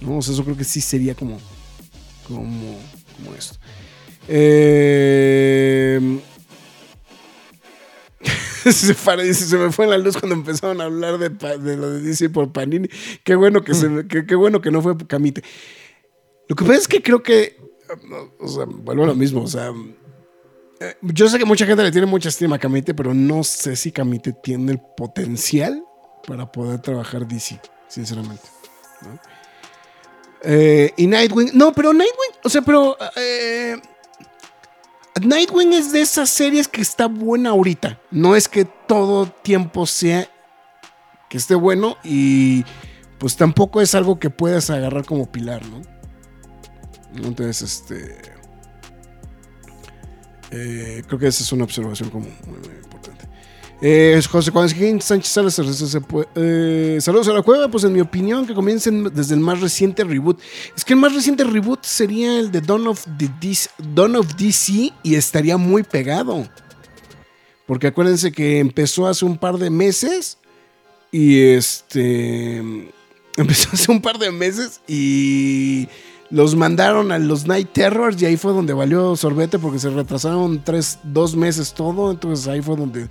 ¿no? 0.00 0.18
O 0.18 0.22
sea, 0.22 0.34
eso 0.34 0.42
creo 0.42 0.56
que 0.56 0.64
sí 0.64 0.80
sería 0.80 1.14
como, 1.14 1.38
como, 2.26 2.78
esto. 3.36 3.58
Eh, 4.28 6.00
se, 8.72 9.56
me 9.56 9.70
fue 9.70 9.86
la 9.86 9.98
luz 9.98 10.16
cuando 10.16 10.34
empezaron 10.34 10.80
a 10.80 10.84
hablar 10.84 11.18
de, 11.18 11.76
lo 11.76 11.90
de 11.90 12.00
DC 12.00 12.30
por 12.30 12.52
Panini. 12.52 12.88
Qué 13.22 13.36
bueno 13.36 13.62
que, 13.62 13.72
se 13.74 14.08
qué, 14.08 14.26
qué 14.26 14.34
bueno 14.34 14.60
que 14.60 14.72
no 14.72 14.82
fue 14.82 14.96
Camite. 15.06 15.44
Lo 16.48 16.56
que 16.56 16.64
pasa 16.64 16.78
es 16.78 16.88
que 16.88 17.02
creo 17.02 17.22
que, 17.22 17.56
o 18.40 18.48
sea, 18.48 18.64
vuelvo 18.66 19.04
a 19.04 19.06
lo 19.06 19.14
mismo, 19.14 19.42
o 19.42 19.46
sea, 19.46 19.72
eh, 20.80 20.94
yo 21.02 21.28
sé 21.28 21.38
que 21.38 21.44
mucha 21.44 21.66
gente 21.66 21.82
le 21.82 21.90
tiene 21.90 22.06
mucha 22.06 22.28
estima 22.28 22.56
a 22.56 22.58
Camite, 22.58 22.94
pero 22.94 23.14
no 23.14 23.42
sé 23.44 23.76
si 23.76 23.92
Camite 23.92 24.32
tiene 24.32 24.72
el 24.72 24.80
potencial 24.96 25.82
para 26.26 26.50
poder 26.50 26.80
trabajar 26.80 27.26
DC, 27.26 27.60
sinceramente. 27.88 28.44
¿no? 29.02 29.35
Eh, 30.48 30.92
y 30.96 31.08
Nightwing, 31.08 31.50
no, 31.54 31.72
pero 31.72 31.92
Nightwing, 31.92 32.30
o 32.44 32.48
sea, 32.48 32.62
pero 32.62 32.96
eh, 33.16 33.74
Nightwing 35.20 35.72
es 35.72 35.90
de 35.90 36.02
esas 36.02 36.30
series 36.30 36.68
que 36.68 36.80
está 36.80 37.06
buena 37.06 37.50
ahorita. 37.50 38.00
No 38.12 38.36
es 38.36 38.48
que 38.48 38.64
todo 38.64 39.26
tiempo 39.26 39.86
sea 39.86 40.30
que 41.28 41.38
esté 41.38 41.56
bueno 41.56 41.96
y 42.04 42.64
pues 43.18 43.36
tampoco 43.36 43.80
es 43.80 43.96
algo 43.96 44.20
que 44.20 44.30
puedas 44.30 44.70
agarrar 44.70 45.04
como 45.04 45.32
pilar, 45.32 45.66
¿no? 45.66 45.82
Entonces, 47.16 47.62
este... 47.62 48.36
Eh, 50.52 51.02
creo 51.08 51.18
que 51.18 51.26
esa 51.26 51.42
es 51.42 51.50
una 51.50 51.64
observación 51.64 52.08
importante. 52.14 52.85
Eh, 53.82 54.20
José 54.30 54.50
Juan 54.50 54.68
Sánchez 55.00 55.36
puede- 56.08 56.28
eh, 56.34 56.98
saludos 57.00 57.28
a 57.28 57.32
la 57.32 57.42
cueva. 57.42 57.68
Pues 57.68 57.84
en 57.84 57.92
mi 57.92 58.00
opinión, 58.00 58.46
que 58.46 58.54
comiencen 58.54 59.12
desde 59.14 59.34
el 59.34 59.40
más 59.40 59.60
reciente 59.60 60.02
reboot. 60.04 60.40
Es 60.76 60.84
que 60.84 60.94
el 60.94 61.00
más 61.00 61.14
reciente 61.14 61.44
reboot 61.44 61.84
sería 61.84 62.38
el 62.38 62.50
de 62.50 62.60
Dawn 62.60 62.86
of, 62.86 63.04
the 63.18 63.28
DC, 63.40 63.68
of 64.16 64.36
DC 64.36 64.92
y 65.02 65.14
estaría 65.14 65.56
muy 65.56 65.82
pegado. 65.82 66.48
Porque 67.66 67.88
acuérdense 67.88 68.32
que 68.32 68.60
empezó 68.60 69.06
hace 69.06 69.24
un 69.24 69.36
par 69.36 69.58
de 69.58 69.70
meses 69.70 70.38
y 71.10 71.40
este. 71.40 72.58
Empezó 73.36 73.68
hace 73.74 73.92
un 73.92 74.00
par 74.00 74.18
de 74.18 74.32
meses 74.32 74.80
y 74.88 75.88
los 76.30 76.54
mandaron 76.56 77.12
a 77.12 77.18
los 77.18 77.46
Night 77.46 77.68
Terrors 77.74 78.20
y 78.22 78.24
ahí 78.24 78.38
fue 78.38 78.54
donde 78.54 78.72
valió 78.72 79.14
sorbete 79.14 79.58
porque 79.58 79.78
se 79.78 79.90
retrasaron 79.90 80.64
tres, 80.64 80.98
dos 81.02 81.36
meses 81.36 81.74
todo. 81.74 82.10
Entonces 82.10 82.48
ahí 82.48 82.62
fue 82.62 82.76
donde 82.76 83.08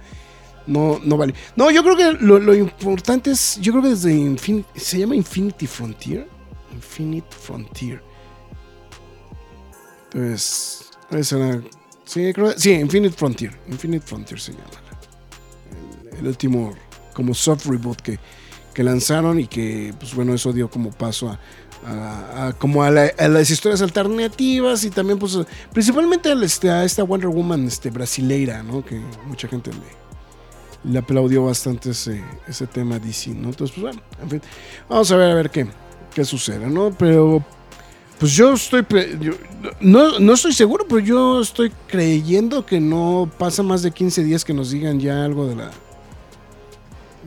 no, 0.67 0.99
no 1.03 1.17
vale. 1.17 1.33
No, 1.55 1.69
yo 1.71 1.83
creo 1.83 1.95
que 1.95 2.13
lo, 2.23 2.39
lo 2.39 2.53
importante 2.55 3.31
es. 3.31 3.57
Yo 3.61 3.71
creo 3.71 3.83
que 3.83 3.89
desde 3.89 4.13
Infin- 4.13 4.65
se 4.75 4.99
llama 4.99 5.15
Infinity 5.15 5.67
Frontier. 5.67 6.27
Infinite 6.73 7.27
Frontier. 7.39 8.01
Entonces, 10.13 10.91
sí, 12.05 12.31
creo, 12.33 12.53
sí, 12.57 12.71
Infinite 12.73 13.15
Frontier. 13.15 13.51
Infinite 13.67 14.05
Frontier 14.05 14.39
se 14.39 14.51
llama. 14.53 14.65
El, 16.19 16.27
último, 16.27 16.73
como 17.13 17.33
soft 17.33 17.65
reboot 17.65 17.99
que, 18.01 18.19
que 18.73 18.83
lanzaron 18.83 19.39
y 19.39 19.47
que, 19.47 19.93
pues 19.99 20.15
bueno, 20.15 20.33
eso 20.33 20.53
dio 20.53 20.69
como 20.69 20.91
paso 20.91 21.29
a, 21.29 21.39
a- 21.85 22.47
a- 22.47 22.53
como 22.53 22.83
a, 22.83 22.89
la- 22.91 23.11
a 23.17 23.27
las 23.27 23.49
historias 23.49 23.81
alternativas 23.81 24.83
y 24.85 24.89
también, 24.89 25.19
pues, 25.19 25.37
principalmente 25.73 26.31
al, 26.31 26.41
este, 26.43 26.69
a 26.69 26.85
esta 26.85 27.03
Wonder 27.03 27.29
Woman 27.29 27.65
este, 27.67 27.89
brasileira, 27.89 28.63
¿no? 28.63 28.83
Que 28.85 29.01
mucha 29.27 29.47
gente 29.49 29.71
le, 29.71 29.79
le 30.87 30.99
aplaudió 30.99 31.45
bastante 31.45 31.91
ese, 31.91 32.23
ese 32.47 32.67
tema 32.67 32.99
DC, 32.99 33.31
¿no? 33.31 33.49
Entonces, 33.49 33.75
pues 33.79 33.93
bueno, 33.95 34.01
en 34.21 34.29
fin, 34.29 34.41
vamos 34.89 35.11
a 35.11 35.17
ver 35.17 35.31
a 35.31 35.35
ver 35.35 35.49
qué, 35.49 35.67
qué 36.13 36.23
sucede, 36.25 36.67
¿no? 36.67 36.91
Pero, 36.97 37.43
pues 38.19 38.33
yo 38.33 38.53
estoy, 38.53 38.85
yo- 39.19 39.33
no, 39.81 40.19
no 40.19 40.33
estoy 40.33 40.53
seguro, 40.53 40.85
pero 40.87 40.99
yo 40.99 41.41
estoy 41.41 41.71
creyendo 41.87 42.65
que 42.65 42.79
no 42.79 43.29
pasa 43.37 43.63
más 43.63 43.81
de 43.81 43.91
15 43.91 44.23
días 44.23 44.45
que 44.45 44.53
nos 44.53 44.71
digan 44.71 44.99
ya 44.99 45.25
algo 45.25 45.47
de 45.47 45.55
la, 45.55 45.71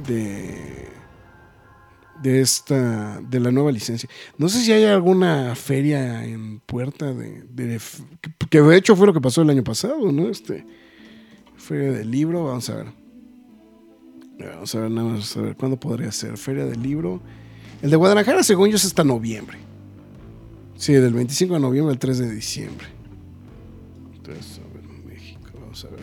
de, 0.06 0.88
de 2.22 2.40
esta, 2.40 3.20
de 3.20 3.40
la 3.40 3.50
nueva 3.50 3.72
licencia. 3.72 4.09
No 4.36 4.48
sé 4.48 4.61
si 4.62 4.72
hay 4.72 4.84
alguna 4.84 5.54
feria 5.54 6.24
en 6.24 6.61
puerta 6.61 7.12
de, 7.12 7.42
de- 7.50 7.80
que 8.50 8.62
de 8.62 8.76
hecho 8.76 8.96
fue 8.96 9.06
lo 9.06 9.12
que 9.12 9.20
pasó 9.20 9.42
el 9.42 9.50
año 9.50 9.64
pasado, 9.64 10.11
¿no? 10.12 10.28
Este, 10.28 10.64
feria 11.56 11.92
del 11.92 12.11
libro, 12.11 12.44
vamos 12.44 12.68
a 12.70 12.76
ver. 12.76 12.86
Vamos 14.39 14.74
a 14.74 14.80
ver, 14.80 14.91
nada 14.91 15.09
más 15.09 15.36
a 15.36 15.43
ver 15.43 15.57
cuándo 15.57 15.78
podría 15.78 16.12
ser. 16.12 16.36
Feria 16.36 16.64
del 16.64 16.82
libro. 16.82 17.20
El 17.82 17.91
de 17.91 17.97
Guadalajara, 17.97 18.43
según 18.43 18.70
yo, 18.70 18.76
es 18.76 18.84
hasta 18.84 19.05
noviembre. 19.05 19.59
Sí, 20.76 20.93
del 20.93 21.12
25 21.12 21.55
de 21.55 21.61
noviembre 21.61 21.93
al 21.93 21.99
3 21.99 22.18
de 22.18 22.30
diciembre. 22.30 22.86
Entonces, 24.14 24.61
a 24.61 24.74
ver, 24.74 24.84
México, 25.05 25.51
vamos 25.61 25.84
a 25.84 25.89
ver. 25.89 26.01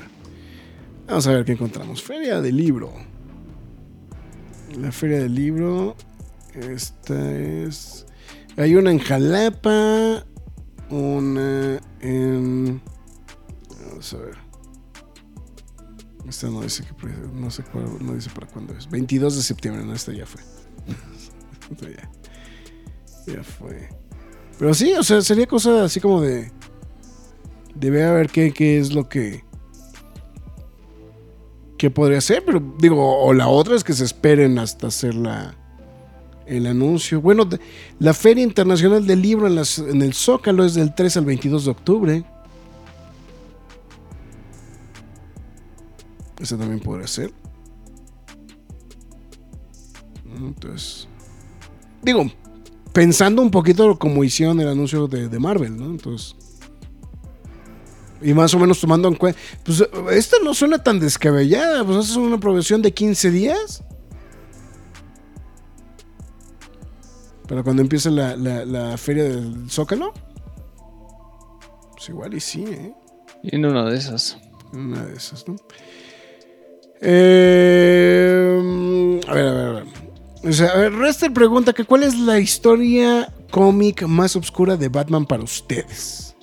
Vamos 1.08 1.28
a 1.28 1.32
ver 1.32 1.46
qué 1.46 1.54
encontramos. 1.54 2.02
Feria 2.04 2.42
del 2.42 2.58
libro. 2.58 2.92
La 4.80 4.92
feria 4.92 5.20
del 5.20 5.34
libro. 5.34 5.96
Esta 6.54 7.32
es. 7.40 8.06
Hay 8.58 8.76
una 8.76 8.92
en 8.92 9.00
Jalapa. 9.00 10.26
Una 10.90 11.80
en. 12.02 12.82
Vamos 13.90 14.14
a 14.14 14.18
ver. 14.18 14.45
Esta 16.28 16.48
no 16.50 16.62
dice 16.62 16.84
que 16.84 17.08
no 17.34 17.52
sé 17.52 17.64
cuál, 17.64 17.86
no 18.02 18.14
dice 18.16 18.30
para 18.34 18.48
cuándo 18.48 18.74
es. 18.76 18.90
22 18.90 19.36
de 19.36 19.42
septiembre, 19.44 19.84
no, 19.86 19.94
esta 19.94 20.12
ya 20.12 20.26
fue. 20.26 20.42
Esta 21.72 21.88
ya, 23.32 23.44
fue. 23.44 23.90
Pero 24.60 24.74
sí, 24.74 24.94
o 24.94 25.04
sea, 25.04 25.22
sería 25.22 25.48
cosa 25.48 25.84
así 25.84 26.00
como 26.00 26.22
de. 26.22 26.52
De 27.76 27.90
ver 27.90 28.30
qué, 28.30 28.52
qué 28.54 28.80
es 28.80 28.94
lo 28.94 29.10
que. 29.10 29.44
¿Qué 31.78 31.90
podría 31.92 32.22
ser? 32.22 32.44
Pero 32.46 32.62
digo, 32.80 33.18
o 33.24 33.34
la 33.34 33.48
otra 33.48 33.76
es 33.76 33.84
que 33.84 33.94
se 33.94 34.06
esperen 34.06 34.58
hasta 34.60 34.88
hacer 34.88 35.14
la, 35.16 35.56
el 36.46 36.68
anuncio. 36.68 37.20
Bueno, 37.20 37.48
la 38.00 38.14
Feria 38.14 38.44
Internacional 38.44 39.06
del 39.06 39.22
Libro 39.22 39.48
en, 39.48 39.56
las- 39.56 39.80
en 39.80 40.02
el 40.02 40.14
Zócalo 40.14 40.64
es 40.64 40.74
del 40.76 40.96
3 40.96 41.18
al 41.18 41.26
22 41.26 41.66
de 41.66 41.72
octubre. 41.72 42.26
Ese 46.46 46.58
también 46.58 46.80
podría 46.80 47.08
ser. 47.08 47.34
Entonces, 50.38 51.08
digo, 52.04 52.26
pensando 52.94 53.42
un 53.42 53.50
poquito 53.50 53.98
como 53.98 54.24
hicieron 54.24 54.60
el 54.60 54.68
anuncio 54.68 55.08
de, 55.08 55.28
de 55.28 55.40
Marvel, 55.40 55.76
¿no? 55.76 55.86
Entonces, 55.88 56.36
y 58.22 58.32
más 58.36 58.54
o 58.54 58.60
menos 58.60 58.80
tomando 58.80 59.08
en 59.08 59.16
cuenta, 59.16 59.40
pues 59.64 59.84
esta 60.12 60.38
no 60.44 60.54
suena 60.54 60.78
tan 60.84 61.00
descabellada, 61.00 61.84
pues 61.84 62.10
es 62.12 62.16
una 62.16 62.40
promoción 62.40 62.84
de 62.84 62.94
15 62.94 63.32
días. 63.32 63.84
Para 67.48 67.64
cuando 67.64 67.82
empiece 67.82 68.12
la, 68.12 68.36
la- 68.36 68.66
la 68.66 68.98
feria 68.98 69.24
del 69.24 69.68
Zócalo. 69.70 70.14
Pues 71.96 72.10
igual 72.10 72.36
y 72.36 72.40
sí, 72.40 72.66
¿eh? 72.68 72.94
En 73.44 73.66
una 73.66 73.86
de 73.86 73.98
esas. 73.98 74.38
Una 74.74 75.06
de 75.06 75.14
esas, 75.16 75.48
¿no? 75.48 75.56
Eh, 77.02 78.62
a 79.28 79.34
ver, 79.34 79.48
a 79.48 79.52
ver, 79.54 79.68
a 79.68 79.72
ver. 79.72 79.86
O 80.44 80.54
sea, 80.54 80.68
a 80.74 80.90
pregunta 81.32 81.74
que 81.74 81.84
cuál 81.84 82.04
es 82.04 82.18
la 82.18 82.40
historia 82.40 83.34
cómic 83.52 84.04
más 84.04 84.36
oscura 84.36 84.78
de 84.78 84.90
Batman 84.90 85.26
para 85.26 85.44
ustedes. 85.44 86.36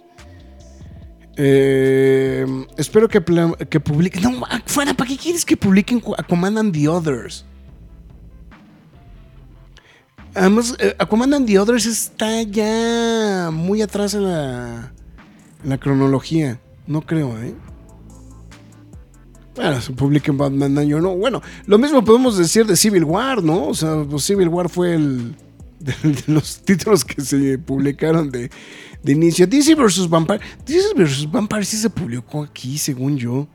Eh, 1.36 2.46
espero 2.76 3.08
que, 3.08 3.22
que 3.70 3.80
publiquen. 3.80 4.22
No, 4.22 4.46
fuera, 4.66 4.94
¿para 4.94 5.08
qué 5.08 5.16
quieres 5.16 5.44
que 5.44 5.56
publiquen 5.56 6.02
Aquaman 6.18 6.58
and 6.58 6.74
the 6.74 6.88
Others? 6.88 7.44
Además, 10.34 10.74
eh, 10.78 10.94
Aquaman 10.98 11.34
and 11.34 11.46
the 11.46 11.58
Others 11.58 11.86
está 11.86 12.42
ya 12.42 13.50
muy 13.52 13.82
atrás 13.82 14.14
en 14.14 14.24
la, 14.24 14.92
en 15.62 15.70
la 15.70 15.78
cronología. 15.78 16.60
No 16.86 17.02
creo, 17.02 17.38
¿eh? 17.38 17.54
Bueno, 19.54 19.80
se 19.80 19.92
publica 19.92 20.30
en 20.30 20.38
Batman 20.38 20.78
Año 20.78 21.00
no. 21.00 21.14
Bueno, 21.16 21.42
lo 21.66 21.78
mismo 21.78 22.02
podemos 22.04 22.38
decir 22.38 22.66
de 22.66 22.76
Civil 22.76 23.04
War, 23.04 23.42
¿no? 23.42 23.68
O 23.68 23.74
sea, 23.74 24.04
pues 24.08 24.24
Civil 24.24 24.48
War 24.48 24.68
fue 24.68 24.94
el 24.94 25.34
de, 25.78 25.94
los 26.26 26.62
títulos 26.62 27.04
que 27.04 27.20
se 27.20 27.58
publicaron 27.58 28.30
de, 28.30 28.50
de 29.02 29.12
inicio. 29.12 29.46
DC 29.46 29.74
vs. 29.74 30.08
Vampire. 30.08 30.40
DC 30.64 30.94
vs. 30.94 31.30
Vampire 31.30 31.64
sí 31.64 31.76
se 31.76 31.90
publicó 31.90 32.42
aquí, 32.42 32.78
según 32.78 33.18
yo. 33.18 33.46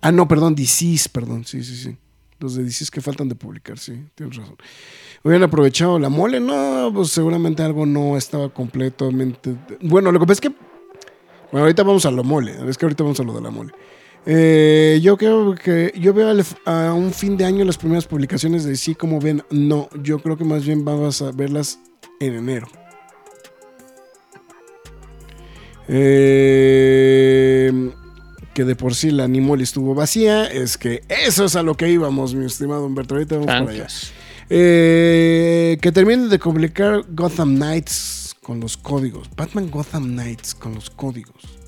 Ah, 0.00 0.12
no, 0.12 0.26
perdón, 0.28 0.54
DCs, 0.54 1.08
perdón. 1.08 1.44
Sí, 1.44 1.62
sí, 1.62 1.76
sí. 1.76 1.96
Los 2.38 2.54
de 2.54 2.64
DCs 2.64 2.90
que 2.90 3.02
faltan 3.02 3.28
de 3.28 3.34
publicar, 3.34 3.78
sí, 3.78 4.02
tienes 4.14 4.36
razón. 4.36 4.56
Hubieran 5.22 5.42
aprovechado 5.42 5.98
la 5.98 6.08
mole, 6.08 6.40
no, 6.40 6.90
pues 6.94 7.10
seguramente 7.10 7.62
algo 7.62 7.84
no 7.84 8.16
estaba 8.16 8.48
completamente. 8.48 9.54
Bueno, 9.82 10.10
lo 10.10 10.18
que 10.18 10.26
pasa 10.26 10.32
es 10.32 10.40
que. 10.40 10.48
Bueno, 11.52 11.64
ahorita 11.64 11.82
vamos 11.82 12.06
a 12.06 12.10
lo 12.10 12.24
mole. 12.24 12.56
Es 12.66 12.78
que 12.78 12.86
ahorita 12.86 13.02
vamos 13.02 13.20
a 13.20 13.24
lo 13.24 13.34
de 13.34 13.40
la 13.42 13.50
mole. 13.50 13.72
Eh, 14.26 15.00
yo 15.02 15.16
creo 15.16 15.54
que 15.54 15.92
yo 15.98 16.12
veo 16.12 16.28
al- 16.28 16.44
a 16.66 16.92
un 16.92 17.12
fin 17.12 17.36
de 17.36 17.44
año 17.46 17.64
las 17.64 17.78
primeras 17.78 18.06
publicaciones 18.06 18.64
de 18.64 18.76
sí, 18.76 18.94
como 18.94 19.18
ven, 19.20 19.42
no, 19.50 19.88
yo 20.02 20.18
creo 20.18 20.36
que 20.36 20.44
más 20.44 20.64
bien 20.64 20.84
vamos 20.84 21.22
a 21.22 21.32
verlas 21.32 21.78
en 22.20 22.34
enero. 22.34 22.68
Eh, 26.52 27.90
que 28.54 28.64
de 28.64 28.76
por 28.76 28.94
sí 28.94 29.10
la 29.10 29.24
Animoli 29.24 29.62
estuvo 29.62 29.94
vacía, 29.94 30.44
es 30.46 30.76
que 30.76 31.02
eso 31.08 31.44
es 31.46 31.56
a 31.56 31.62
lo 31.62 31.74
que 31.76 31.88
íbamos, 31.88 32.34
mi 32.34 32.44
estimado 32.46 32.84
Humberto. 32.86 33.14
Ahorita 33.14 33.36
vamos 33.36 33.46
para 33.64 33.70
allá. 33.70 33.86
Eh, 34.50 35.78
que 35.80 35.92
terminen 35.92 36.28
de 36.28 36.38
publicar 36.38 37.04
Gotham 37.10 37.56
Knights 37.56 38.34
con 38.42 38.60
los 38.60 38.76
códigos. 38.76 39.30
Batman 39.36 39.70
Gotham 39.70 40.12
Knights 40.12 40.54
con 40.54 40.74
los 40.74 40.90
códigos. 40.90 41.59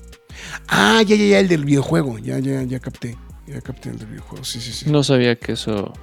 Ah, 0.67 1.01
ya, 1.01 1.15
ya, 1.15 1.25
ya, 1.25 1.39
el 1.39 1.47
del 1.47 1.65
videojuego. 1.65 2.17
Ya, 2.19 2.39
ya, 2.39 2.63
ya 2.63 2.79
capté. 2.79 3.17
Ya 3.47 3.61
capté 3.61 3.89
el 3.89 3.97
del 3.99 4.07
videojuego. 4.07 4.43
Sí, 4.43 4.59
sí, 4.61 4.71
sí. 4.71 4.89
No 4.89 5.03
sabía 5.03 5.35
que 5.35 5.53
eso. 5.53 5.93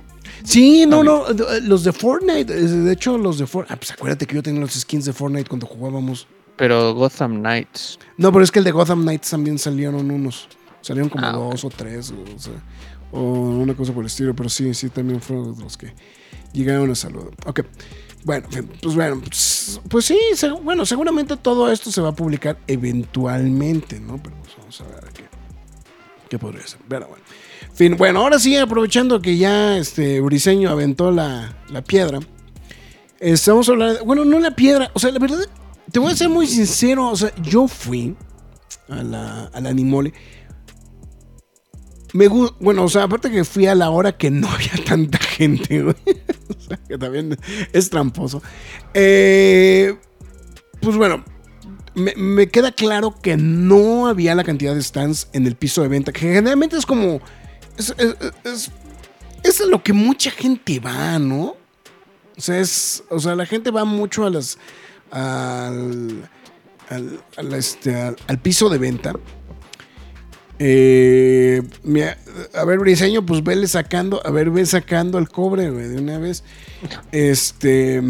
Sí, 0.44 0.86
no, 0.86 1.02
no. 1.02 1.24
Los 1.62 1.84
de 1.84 1.92
Fortnite. 1.92 2.52
eh, 2.52 2.62
De 2.66 2.92
hecho, 2.92 3.18
los 3.18 3.38
de 3.38 3.46
Fortnite. 3.46 3.74
Ah, 3.74 3.76
pues 3.76 3.90
acuérdate 3.92 4.26
que 4.26 4.34
yo 4.34 4.42
tenía 4.42 4.60
los 4.60 4.72
skins 4.72 5.04
de 5.04 5.12
Fortnite 5.12 5.48
cuando 5.48 5.66
jugábamos. 5.66 6.26
Pero 6.56 6.94
Gotham 6.94 7.40
Knights. 7.40 7.98
No, 8.18 8.30
pero 8.32 8.44
es 8.44 8.50
que 8.50 8.58
el 8.58 8.64
de 8.64 8.70
Gotham 8.72 9.02
Knights 9.02 9.30
también 9.30 9.58
salieron 9.58 10.10
unos. 10.10 10.48
Salieron 10.82 11.08
como 11.10 11.26
Ah, 11.26 11.32
dos 11.32 11.64
o 11.64 11.70
tres. 11.70 12.10
O, 12.12 12.38
sea, 12.38 12.52
o 13.12 13.20
una 13.22 13.74
cosa 13.74 13.92
por 13.92 14.02
el 14.02 14.06
estilo. 14.08 14.34
Pero 14.34 14.48
sí, 14.48 14.72
sí, 14.74 14.88
también 14.90 15.20
fueron 15.20 15.58
los 15.58 15.76
que 15.76 15.92
llegaron 16.52 16.90
a 16.90 16.94
saludar. 16.94 17.30
Ok. 17.46 17.60
Bueno, 18.24 18.48
pues 18.82 18.94
bueno, 18.94 19.20
pues, 19.20 19.80
pues 19.88 20.04
sí, 20.04 20.18
bueno, 20.62 20.84
seguramente 20.84 21.36
todo 21.36 21.70
esto 21.70 21.90
se 21.90 22.00
va 22.00 22.10
a 22.10 22.14
publicar 22.14 22.58
eventualmente, 22.66 23.98
¿no? 23.98 24.22
Pero 24.22 24.36
pues 24.42 24.56
vamos 24.58 24.80
a 24.80 24.84
ver 24.84 25.12
qué, 25.14 25.24
qué 26.28 26.38
podría 26.38 26.66
ser. 26.66 26.80
Pero 26.88 27.08
bueno. 27.08 27.24
Fin, 27.74 27.96
bueno, 27.96 28.20
ahora 28.20 28.38
sí, 28.38 28.56
aprovechando 28.56 29.22
que 29.22 29.38
ya 29.38 29.78
este 29.78 30.20
Briseño 30.20 30.68
aventó 30.68 31.10
la, 31.10 31.56
la 31.70 31.82
piedra, 31.82 32.18
estamos 33.18 33.68
hablando, 33.68 34.04
bueno, 34.04 34.24
no 34.24 34.38
la 34.38 34.50
piedra, 34.50 34.90
o 34.92 34.98
sea, 34.98 35.10
la 35.12 35.18
verdad, 35.18 35.38
te 35.90 35.98
voy 35.98 36.12
a 36.12 36.16
ser 36.16 36.28
muy 36.28 36.46
sincero, 36.46 37.08
o 37.08 37.16
sea, 37.16 37.32
yo 37.42 37.68
fui 37.68 38.16
a 38.88 39.02
la, 39.02 39.44
a 39.46 39.60
la 39.60 39.70
Animole. 39.70 40.12
Me 42.12 42.28
gu- 42.28 42.54
bueno, 42.60 42.84
o 42.84 42.88
sea, 42.88 43.04
aparte 43.04 43.30
que 43.30 43.44
fui 43.44 43.66
a 43.66 43.74
la 43.74 43.90
hora 43.90 44.16
que 44.16 44.30
no 44.30 44.48
había 44.50 44.72
tanta 44.84 45.18
gente, 45.18 45.82
güey. 45.82 45.94
O 46.56 46.60
sea, 46.60 46.76
que 46.88 46.98
también 46.98 47.36
es 47.72 47.90
tramposo. 47.90 48.42
Eh, 48.94 49.94
pues 50.80 50.96
bueno, 50.96 51.24
me, 51.94 52.14
me 52.16 52.48
queda 52.48 52.72
claro 52.72 53.14
que 53.22 53.36
no 53.36 54.06
había 54.08 54.34
la 54.34 54.44
cantidad 54.44 54.74
de 54.74 54.82
stands 54.82 55.28
en 55.32 55.46
el 55.46 55.54
piso 55.56 55.82
de 55.82 55.88
venta, 55.88 56.12
que 56.12 56.20
generalmente 56.20 56.76
es 56.76 56.86
como. 56.86 57.20
Es, 57.78 57.94
es, 58.44 58.70
es- 59.44 59.60
a 59.60 59.66
lo 59.66 59.82
que 59.82 59.92
mucha 59.92 60.30
gente 60.30 60.80
va, 60.80 61.18
¿no? 61.18 61.56
O 62.36 62.40
sea, 62.40 62.58
es, 62.58 63.04
o 63.10 63.18
sea, 63.20 63.34
la 63.34 63.46
gente 63.46 63.70
va 63.70 63.84
mucho 63.84 64.24
a 64.24 64.30
las. 64.30 64.58
al. 65.10 66.28
al, 66.88 67.52
este, 67.54 67.94
al 68.26 68.38
piso 68.42 68.68
de 68.68 68.78
venta. 68.78 69.14
Eh, 70.62 71.62
a 72.54 72.64
ver, 72.66 72.78
Briseño, 72.78 73.24
pues 73.24 73.42
vele 73.42 73.66
sacando, 73.66 74.20
a 74.24 74.30
ver, 74.30 74.50
ve 74.50 74.66
sacando 74.66 75.16
el 75.18 75.28
cobre, 75.30 75.70
de 75.70 75.98
una 75.98 76.18
vez. 76.18 76.44
Este. 77.10 78.02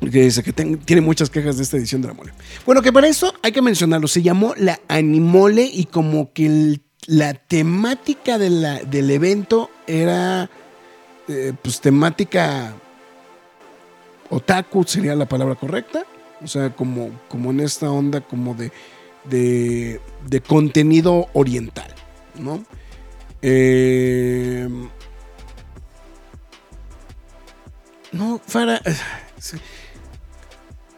Que 0.00 0.22
dice 0.22 0.44
que 0.44 0.52
tiene 0.52 1.02
muchas 1.02 1.28
quejas 1.28 1.56
de 1.56 1.64
esta 1.64 1.76
edición 1.76 2.00
de 2.00 2.08
la 2.08 2.14
mole. 2.14 2.32
Bueno, 2.64 2.80
que 2.80 2.92
para 2.92 3.08
eso 3.08 3.34
hay 3.42 3.50
que 3.50 3.60
mencionarlo. 3.60 4.06
Se 4.06 4.22
llamó 4.22 4.54
la 4.56 4.78
Animole 4.86 5.68
y 5.70 5.86
como 5.86 6.32
que 6.32 6.78
la 7.06 7.34
temática 7.34 8.38
de 8.38 8.84
del 8.88 9.10
evento 9.10 9.68
era. 9.88 10.48
eh, 11.26 11.52
pues 11.60 11.80
temática. 11.80 12.72
Otaku 14.30 14.84
sería 14.84 15.16
la 15.16 15.26
palabra 15.26 15.56
correcta. 15.56 16.04
O 16.40 16.46
sea, 16.46 16.70
como, 16.70 17.10
como 17.28 17.50
en 17.50 17.58
esta 17.58 17.90
onda 17.90 18.20
como 18.20 18.54
de, 18.54 18.70
de, 19.28 20.00
de 20.26 20.40
contenido 20.40 21.28
oriental, 21.32 21.94
¿no? 22.38 22.64
Eh, 23.42 24.68
no, 28.12 28.40
Fara. 28.46 28.80
sí. 29.38 29.56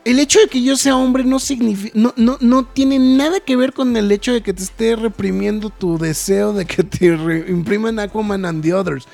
El 0.04 0.18
hecho 0.18 0.40
de 0.40 0.48
que 0.48 0.62
yo 0.62 0.76
sea 0.76 0.96
hombre 0.96 1.24
no 1.24 1.38
significa. 1.38 1.92
No, 1.98 2.14
no, 2.16 2.38
no 2.40 2.64
tiene 2.64 2.98
nada 2.98 3.40
que 3.40 3.56
ver 3.56 3.72
con 3.72 3.96
el 3.96 4.10
hecho 4.10 4.32
de 4.32 4.42
que 4.42 4.54
te 4.54 4.62
esté 4.62 4.96
reprimiendo 4.96 5.68
tu 5.68 5.98
deseo 5.98 6.52
de 6.52 6.64
que 6.64 6.82
te 6.82 7.06
impriman 7.06 7.98
Aquaman 7.98 8.46
and 8.46 8.62
the 8.62 8.72
Others. 8.72 9.06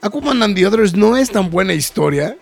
Aquaman 0.00 0.42
and 0.42 0.54
the 0.54 0.66
Others 0.66 0.94
no 0.94 1.16
es 1.16 1.30
tan 1.30 1.50
buena 1.50 1.74
historia. 1.74 2.36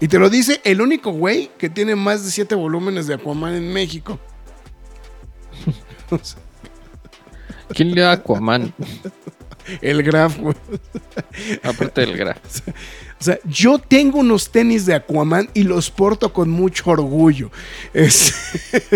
Y 0.00 0.08
te 0.08 0.18
lo 0.18 0.30
dice 0.30 0.60
el 0.64 0.80
único 0.80 1.10
güey 1.10 1.50
que 1.58 1.68
tiene 1.68 1.96
más 1.96 2.24
de 2.24 2.30
siete 2.30 2.54
volúmenes 2.54 3.06
de 3.06 3.14
Aquaman 3.14 3.54
en 3.54 3.72
México. 3.72 4.18
¿Quién 7.74 7.94
le 7.94 8.00
da 8.02 8.12
Aquaman? 8.12 8.72
el 9.82 10.02
Graf, 10.02 10.38
güey. 10.38 10.54
Aparte 11.62 12.00
del 12.02 12.16
Graf. 12.16 12.38
O 13.20 13.24
sea, 13.24 13.36
yo 13.44 13.80
tengo 13.80 14.20
unos 14.20 14.48
tenis 14.52 14.86
de 14.86 14.94
Aquaman 14.94 15.48
y 15.52 15.64
los 15.64 15.90
porto 15.90 16.32
con 16.32 16.50
mucho 16.50 16.88
orgullo. 16.88 17.50
Es- 17.92 18.32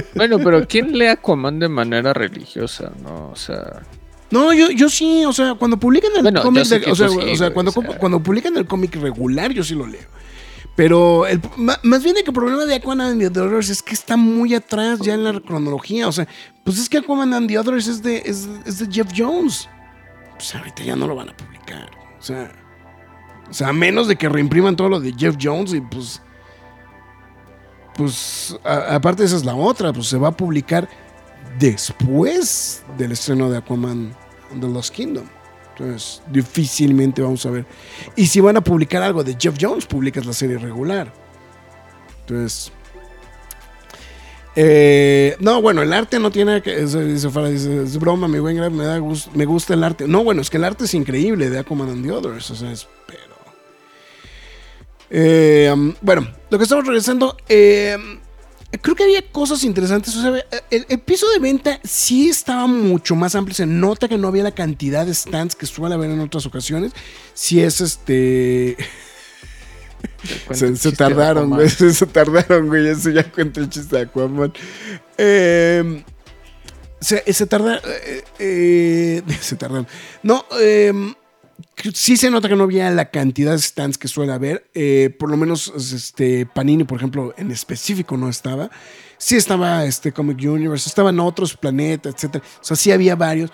Bueno, 0.14 0.38
pero 0.38 0.64
¿quién 0.68 0.96
lee 0.96 1.06
Aquaman 1.06 1.58
de 1.58 1.68
manera 1.68 2.12
religiosa? 2.12 2.92
No, 3.02 3.30
o 3.32 3.34
sea. 3.36 3.82
No, 4.30 4.52
yo, 4.52 4.70
yo 4.70 4.88
sí, 4.88 5.24
o 5.26 5.32
sea, 5.32 5.54
cuando 5.54 5.76
publican 5.76 6.12
el 6.14 6.22
Bueno, 6.22 6.40
cómic, 6.40 6.62
de- 6.66 6.76
o 6.88 6.94
sea, 6.94 7.08
tú 7.08 7.14
sí, 7.14 7.30
o 7.32 7.36
sea, 7.36 7.46
güey, 7.48 7.52
cuando, 7.52 7.72
o 7.74 7.82
sea. 7.82 7.98
cuando 7.98 8.22
publican 8.22 8.56
el 8.56 8.64
cómic 8.64 8.94
regular, 8.94 9.50
yo 9.50 9.64
sí 9.64 9.74
lo 9.74 9.88
leo. 9.88 10.06
Pero 10.74 11.26
el, 11.26 11.40
más 11.82 12.02
bien 12.02 12.16
el 12.16 12.32
problema 12.32 12.64
de 12.64 12.76
Aquaman 12.76 13.00
and 13.20 13.32
the 13.32 13.40
Others 13.40 13.68
es 13.68 13.82
que 13.82 13.92
está 13.92 14.16
muy 14.16 14.54
atrás 14.54 15.00
ya 15.00 15.14
en 15.14 15.24
la 15.24 15.38
cronología. 15.38 16.08
O 16.08 16.12
sea, 16.12 16.26
pues 16.64 16.78
es 16.78 16.88
que 16.88 16.98
Aquaman 16.98 17.34
and 17.34 17.48
the 17.48 17.58
Others 17.58 17.88
es 17.88 18.02
de, 18.02 18.22
es 18.24 18.78
de 18.78 18.88
Jeff 18.90 19.08
Jones. 19.14 19.68
Pues 20.34 20.54
ahorita 20.54 20.82
ya 20.82 20.96
no 20.96 21.06
lo 21.06 21.14
van 21.14 21.28
a 21.28 21.36
publicar. 21.36 21.90
O 22.18 22.22
sea, 22.22 22.50
o 23.50 23.52
sea, 23.52 23.68
a 23.68 23.72
menos 23.74 24.08
de 24.08 24.16
que 24.16 24.28
reimpriman 24.30 24.74
todo 24.74 24.88
lo 24.88 24.98
de 25.00 25.12
Jeff 25.12 25.36
Jones 25.40 25.74
y 25.74 25.80
pues. 25.82 26.22
Pues 27.94 28.56
a- 28.64 28.94
aparte 28.94 29.24
esa 29.24 29.36
es 29.36 29.44
la 29.44 29.54
otra, 29.54 29.92
pues 29.92 30.06
se 30.06 30.16
va 30.16 30.28
a 30.28 30.36
publicar 30.36 30.88
después 31.58 32.82
del 32.96 33.12
estreno 33.12 33.50
de 33.50 33.58
Aquaman 33.58 34.14
and 34.50 34.60
the 34.62 34.68
Lost 34.68 34.94
Kingdom. 34.94 35.26
Entonces, 35.76 36.22
difícilmente 36.30 37.22
vamos 37.22 37.44
a 37.46 37.50
ver. 37.50 37.64
Y 38.14 38.26
si 38.26 38.40
van 38.40 38.56
a 38.56 38.60
publicar 38.60 39.02
algo 39.02 39.24
de 39.24 39.36
Jeff 39.38 39.56
Jones, 39.60 39.86
publicas 39.86 40.26
la 40.26 40.32
serie 40.32 40.58
regular. 40.58 41.12
Entonces. 42.20 42.70
eh, 44.54 45.36
no, 45.40 45.62
bueno, 45.62 45.82
el 45.82 45.92
arte 45.92 46.18
no 46.18 46.30
tiene 46.30 46.60
que. 46.62 46.82
es 46.82 47.98
broma, 47.98 48.28
mi 48.28 48.38
buen 48.38 48.56
Graf, 48.56 48.72
me, 48.72 48.84
da 48.84 48.98
gusto, 48.98 49.30
me 49.34 49.46
gusta 49.46 49.74
el 49.74 49.82
arte. 49.82 50.06
No, 50.06 50.22
bueno, 50.24 50.42
es 50.42 50.50
que 50.50 50.58
el 50.58 50.64
arte 50.64 50.84
es 50.84 50.94
increíble 50.94 51.48
de 51.48 51.58
Aquaman 51.58 51.88
and 51.88 52.04
the 52.04 52.12
Others. 52.12 52.50
O 52.50 52.54
sea, 52.54 52.70
es. 52.70 52.86
Pero. 53.06 53.22
Eh, 55.10 55.94
bueno, 56.00 56.28
lo 56.50 56.58
que 56.58 56.64
estamos 56.64 56.86
regresando. 56.86 57.36
eh, 57.48 57.96
creo 58.80 58.96
que 58.96 59.04
había 59.04 59.22
cosas 59.30 59.64
interesantes. 59.64 60.16
O 60.16 60.22
sea, 60.22 60.44
el, 60.70 60.86
el 60.88 60.98
piso 61.00 61.28
de 61.30 61.38
venta 61.38 61.78
sí 61.84 62.28
estaba 62.28 62.66
mucho 62.66 63.14
más 63.14 63.34
amplio. 63.34 63.54
Se 63.54 63.66
nota 63.66 64.08
que 64.08 64.18
no 64.18 64.28
había 64.28 64.42
la 64.44 64.52
cantidad 64.52 65.04
de 65.06 65.14
stands 65.14 65.54
que 65.54 65.66
suele 65.66 65.94
haber 65.94 66.10
en 66.10 66.20
otras 66.20 66.46
ocasiones. 66.46 66.92
Si 67.34 67.60
es 67.60 67.80
este. 67.80 68.76
Se, 70.52 70.74
se 70.76 70.92
tardaron, 70.92 71.50
güey. 71.50 71.68
Se 71.70 72.06
tardaron, 72.06 72.68
güey. 72.68 72.88
Eso 72.88 73.10
ya 73.10 73.30
cuenta 73.30 73.60
el 73.60 73.68
chiste 73.68 73.96
de 73.96 74.02
Aquaman. 74.02 74.52
Eh, 75.18 76.02
se, 77.00 77.32
se 77.32 77.46
tardaron. 77.46 77.80
eh, 77.84 78.24
eh, 78.38 79.22
se 79.40 79.56
tardaron. 79.56 79.86
No, 80.22 80.44
eh, 80.60 80.92
sí 81.94 82.16
se 82.16 82.30
nota 82.30 82.48
que 82.48 82.56
no 82.56 82.64
había 82.64 82.90
la 82.90 83.10
cantidad 83.10 83.52
de 83.52 83.58
stands 83.58 83.98
que 83.98 84.08
suele 84.08 84.32
haber. 84.32 84.70
Eh, 84.74 85.14
por 85.18 85.30
lo 85.30 85.36
menos 85.36 85.72
este 85.76 86.46
Panini, 86.46 86.84
por 86.84 86.98
ejemplo, 86.98 87.34
en 87.36 87.50
específico 87.50 88.16
no 88.16 88.28
estaba. 88.28 88.70
Sí 89.18 89.36
estaba 89.36 89.84
este 89.84 90.12
Comic 90.12 90.38
Universe, 90.38 90.88
estaban 90.88 91.20
otros 91.20 91.56
planetas, 91.56 92.14
etcétera. 92.14 92.44
O 92.60 92.64
sea, 92.64 92.76
sí 92.76 92.90
había 92.90 93.16
varios. 93.16 93.50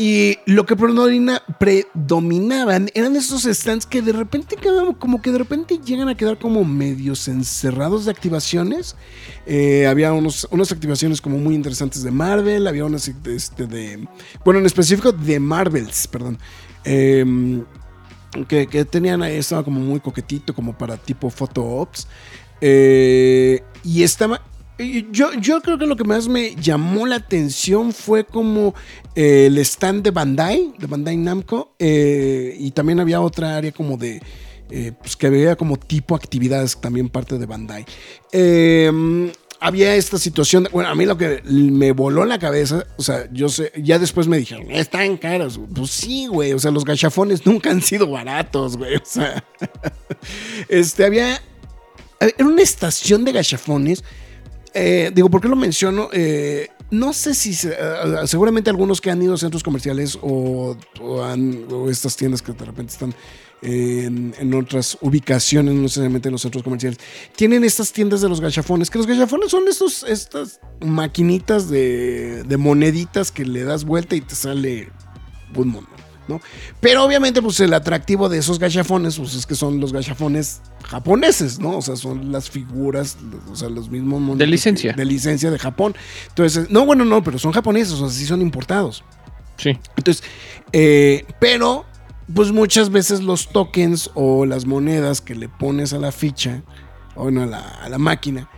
Y 0.00 0.38
lo 0.46 0.64
que 0.64 0.76
predomina- 0.76 1.42
predominaban 1.58 2.88
eran 2.94 3.16
esos 3.16 3.42
stands 3.42 3.84
que 3.84 4.00
de 4.00 4.12
repente 4.12 4.56
como 5.00 5.20
que 5.20 5.32
de 5.32 5.38
repente 5.38 5.80
llegan 5.84 6.08
a 6.08 6.16
quedar 6.16 6.38
como 6.38 6.64
medios 6.64 7.26
encerrados 7.26 8.04
de 8.04 8.12
activaciones. 8.12 8.94
Eh, 9.44 9.88
había 9.88 10.12
unos, 10.12 10.46
unas 10.52 10.70
activaciones 10.70 11.20
como 11.20 11.38
muy 11.38 11.56
interesantes 11.56 12.04
de 12.04 12.12
Marvel, 12.12 12.68
había 12.68 12.84
unas 12.84 13.08
este, 13.08 13.66
de... 13.66 14.06
Bueno, 14.44 14.60
en 14.60 14.66
específico 14.66 15.10
de 15.10 15.40
Marvels, 15.40 16.06
perdón. 16.06 16.38
Em, 16.88 17.64
que, 18.48 18.66
que 18.66 18.84
tenían 18.86 19.22
ahí, 19.22 19.36
estaba 19.36 19.62
como 19.62 19.78
muy 19.78 20.00
coquetito, 20.00 20.54
como 20.54 20.76
para 20.76 20.96
tipo 20.96 21.28
photo 21.28 21.62
ops. 21.62 22.08
Eh, 22.60 23.62
y 23.84 24.02
estaba. 24.02 24.40
Yo, 25.10 25.32
yo 25.34 25.60
creo 25.60 25.76
que 25.76 25.86
lo 25.86 25.96
que 25.96 26.04
más 26.04 26.28
me 26.28 26.54
llamó 26.54 27.04
la 27.06 27.16
atención 27.16 27.92
fue 27.92 28.24
como 28.24 28.74
eh, 29.16 29.46
el 29.46 29.58
stand 29.58 30.04
de 30.04 30.12
Bandai, 30.12 30.72
de 30.78 30.86
Bandai 30.86 31.16
Namco, 31.16 31.74
eh, 31.80 32.56
y 32.58 32.70
también 32.70 33.00
había 33.00 33.20
otra 33.20 33.56
área 33.56 33.72
como 33.72 33.96
de, 33.96 34.22
eh, 34.70 34.92
pues 34.98 35.16
que 35.16 35.26
había 35.26 35.56
como 35.56 35.76
tipo 35.76 36.14
actividades, 36.14 36.80
también 36.80 37.08
parte 37.08 37.38
de 37.38 37.46
Bandai. 37.46 37.84
Había 39.60 39.96
esta 39.96 40.18
situación, 40.18 40.68
bueno, 40.72 40.88
a 40.88 40.94
mí 40.94 41.04
lo 41.04 41.18
que 41.18 41.42
me 41.44 41.90
voló 41.92 42.24
la 42.24 42.38
cabeza, 42.38 42.86
o 42.96 43.02
sea, 43.02 43.28
yo 43.32 43.48
sé, 43.48 43.72
ya 43.76 43.98
después 43.98 44.28
me 44.28 44.38
dijeron, 44.38 44.70
están 44.70 45.16
caros. 45.16 45.58
Pues 45.74 45.90
sí, 45.90 46.28
güey, 46.28 46.52
o 46.52 46.58
sea, 46.60 46.70
los 46.70 46.84
gachafones 46.84 47.44
nunca 47.44 47.70
han 47.70 47.82
sido 47.82 48.08
baratos, 48.08 48.76
güey, 48.76 48.94
o 48.96 49.02
sea, 49.04 49.42
este, 50.68 51.04
había, 51.04 51.40
era 52.20 52.46
una 52.46 52.62
estación 52.62 53.24
de 53.24 53.32
gachafones, 53.32 54.04
eh, 54.74 55.10
digo, 55.14 55.28
¿por 55.30 55.40
qué 55.40 55.48
lo 55.48 55.56
menciono? 55.56 56.08
Eh, 56.12 56.68
no 56.90 57.12
sé 57.12 57.34
si 57.34 57.50
eh, 57.68 57.76
seguramente 58.26 58.70
algunos 58.70 59.00
que 59.00 59.10
han 59.10 59.20
ido 59.22 59.34
a 59.34 59.38
centros 59.38 59.62
comerciales 59.62 60.18
o 60.22 60.76
han- 61.24 61.66
o 61.70 61.90
estas 61.90 62.16
tiendas 62.16 62.42
que 62.42 62.52
de 62.52 62.64
repente 62.64 62.92
están 62.92 63.14
en, 63.62 64.34
en 64.38 64.54
otras 64.54 64.98
ubicaciones, 65.00 65.74
no 65.74 65.82
necesariamente 65.82 66.28
en 66.28 66.32
los 66.32 66.42
centros 66.42 66.62
comerciales, 66.62 66.98
tienen 67.36 67.64
estas 67.64 67.92
tiendas 67.92 68.20
de 68.20 68.28
los 68.28 68.40
gachafones, 68.40 68.90
que 68.90 68.98
los 68.98 69.06
gachafones 69.06 69.50
son 69.50 69.68
estos, 69.68 70.02
estas 70.04 70.60
maquinitas 70.80 71.68
de, 71.68 72.44
de 72.44 72.56
moneditas 72.56 73.30
que 73.30 73.44
le 73.44 73.64
das 73.64 73.84
vuelta 73.84 74.16
y 74.16 74.20
te 74.20 74.34
sale 74.34 74.88
un 75.54 75.68
mono. 75.68 75.88
¿no? 76.28 76.40
Pero 76.80 77.04
obviamente, 77.04 77.42
pues 77.42 77.58
el 77.60 77.72
atractivo 77.74 78.28
de 78.28 78.38
esos 78.38 78.58
gachafones, 78.58 79.18
pues 79.18 79.34
es 79.34 79.46
que 79.46 79.54
son 79.54 79.80
los 79.80 79.92
gachafones 79.92 80.60
japoneses, 80.84 81.58
¿no? 81.58 81.78
O 81.78 81.82
sea, 81.82 81.96
son 81.96 82.30
las 82.30 82.50
figuras, 82.50 83.16
o 83.50 83.56
sea, 83.56 83.68
los 83.68 83.90
mismos 83.90 84.20
monitos 84.20 84.38
De 84.38 84.46
licencia. 84.46 84.92
De 84.92 85.04
licencia 85.04 85.50
de 85.50 85.58
Japón. 85.58 85.96
Entonces, 86.28 86.70
no, 86.70 86.84
bueno, 86.84 87.04
no, 87.04 87.24
pero 87.24 87.38
son 87.38 87.52
japoneses, 87.52 87.94
o 87.94 88.08
sea, 88.08 88.08
sí 88.10 88.26
son 88.26 88.42
importados. 88.42 89.02
Sí. 89.56 89.78
Entonces, 89.96 90.22
eh, 90.72 91.24
pero, 91.40 91.84
pues 92.34 92.52
muchas 92.52 92.90
veces 92.90 93.22
los 93.22 93.48
tokens 93.48 94.10
o 94.14 94.44
las 94.46 94.66
monedas 94.66 95.20
que 95.20 95.34
le 95.34 95.48
pones 95.48 95.92
a 95.92 95.98
la 95.98 96.12
ficha, 96.12 96.62
o 97.14 97.24
bueno, 97.24 97.42
a 97.42 97.46
la, 97.46 97.60
a 97.60 97.88
la 97.88 97.98
máquina, 97.98 98.48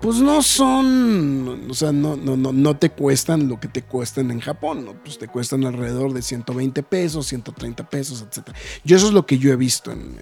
pues 0.00 0.18
no 0.18 0.42
son, 0.42 1.70
o 1.70 1.74
sea, 1.74 1.90
no, 1.90 2.16
no, 2.16 2.36
no, 2.36 2.52
no 2.52 2.76
te 2.76 2.90
cuestan 2.90 3.48
lo 3.48 3.58
que 3.58 3.68
te 3.68 3.82
cuestan 3.82 4.30
en 4.30 4.40
Japón, 4.40 4.84
¿no? 4.84 4.92
Pues 5.02 5.18
te 5.18 5.26
cuestan 5.26 5.64
alrededor 5.64 6.12
de 6.12 6.20
120 6.20 6.82
pesos, 6.82 7.26
130 7.26 7.88
pesos, 7.88 8.22
etc. 8.22 8.54
Yo 8.84 8.96
eso 8.96 9.08
es 9.08 9.14
lo 9.14 9.24
que 9.24 9.38
yo 9.38 9.52
he 9.52 9.56
visto 9.56 9.90
en, 9.90 10.16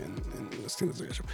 las 0.63 0.77
tiendas 0.77 0.99
de 1.01 1.09
gachapon. 1.09 1.31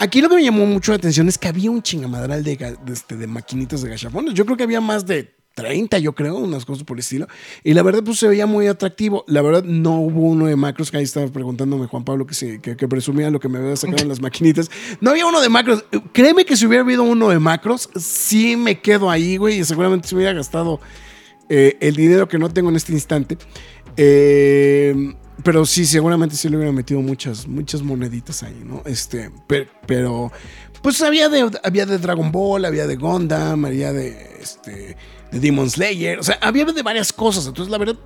Aquí 0.00 0.20
lo 0.20 0.28
que 0.28 0.34
me 0.36 0.44
llamó 0.44 0.66
mucho 0.66 0.90
la 0.90 0.96
atención 0.96 1.28
es 1.28 1.38
que 1.38 1.46
había 1.46 1.70
un 1.70 1.82
chingamadral 1.82 2.42
de, 2.42 2.76
este, 2.88 3.16
de 3.16 3.26
maquinitas 3.28 3.82
de 3.82 3.90
gachafones. 3.90 4.34
Yo 4.34 4.44
creo 4.44 4.56
que 4.56 4.64
había 4.64 4.80
más 4.80 5.06
de 5.06 5.36
30, 5.54 5.98
yo 5.98 6.14
creo, 6.14 6.36
unas 6.36 6.64
cosas 6.64 6.84
por 6.84 6.96
el 6.96 7.00
estilo. 7.00 7.26
Y 7.62 7.74
la 7.74 7.82
verdad, 7.82 8.02
pues 8.04 8.18
se 8.18 8.28
veía 8.28 8.46
muy 8.46 8.66
atractivo. 8.66 9.24
La 9.26 9.40
verdad, 9.40 9.62
no 9.64 10.00
hubo 10.00 10.22
uno 10.22 10.46
de 10.46 10.56
macros, 10.56 10.90
que 10.90 10.96
ahí 10.98 11.04
estaba 11.04 11.26
preguntándome 11.28 11.86
Juan 11.86 12.04
Pablo 12.04 12.26
que, 12.26 12.60
que, 12.60 12.88
presumía 12.88 13.30
lo 13.30 13.40
que 13.40 13.48
me 13.48 13.58
había 13.58 13.76
sacado 13.76 14.02
en 14.02 14.08
las 14.08 14.20
maquinitas. 14.20 14.70
No 15.00 15.10
había 15.10 15.26
uno 15.26 15.40
de 15.40 15.48
macros. 15.48 15.84
Créeme 16.12 16.44
que 16.44 16.56
si 16.56 16.66
hubiera 16.66 16.82
habido 16.82 17.04
uno 17.04 17.28
de 17.28 17.38
macros, 17.38 17.88
sí 17.96 18.56
me 18.56 18.80
quedo 18.80 19.10
ahí, 19.10 19.36
güey, 19.36 19.60
y 19.60 19.64
seguramente 19.64 20.08
se 20.08 20.16
hubiera 20.16 20.32
gastado 20.32 20.80
eh, 21.48 21.76
el 21.80 21.94
dinero 21.94 22.28
que 22.28 22.38
no 22.38 22.50
tengo 22.50 22.70
en 22.70 22.76
este 22.76 22.92
instante. 22.92 23.38
Eh, 23.96 25.14
pero 25.42 25.66
sí, 25.66 25.84
seguramente 25.84 26.36
sí 26.36 26.48
le 26.48 26.56
hubiera 26.56 26.72
metido 26.72 27.00
muchas, 27.00 27.46
muchas 27.46 27.82
moneditas 27.82 28.42
ahí, 28.42 28.62
¿no? 28.64 28.82
Este, 28.86 29.30
per- 29.46 29.68
pero, 29.86 30.32
pues 30.82 31.00
había 31.02 31.28
de, 31.28 31.50
había 31.62 31.86
de 31.86 31.98
Dragon 31.98 32.30
Ball, 32.30 32.64
había 32.64 32.86
de 32.86 32.96
Gundam, 32.96 33.64
había 33.64 33.92
de, 33.92 34.38
este, 34.40 34.96
de 35.34 35.40
Demon 35.40 35.68
Slayer, 35.68 36.18
o 36.18 36.22
sea, 36.22 36.38
había 36.40 36.64
de 36.64 36.82
varias 36.82 37.12
cosas. 37.12 37.46
Entonces, 37.46 37.70
la 37.70 37.78
verdad, 37.78 37.96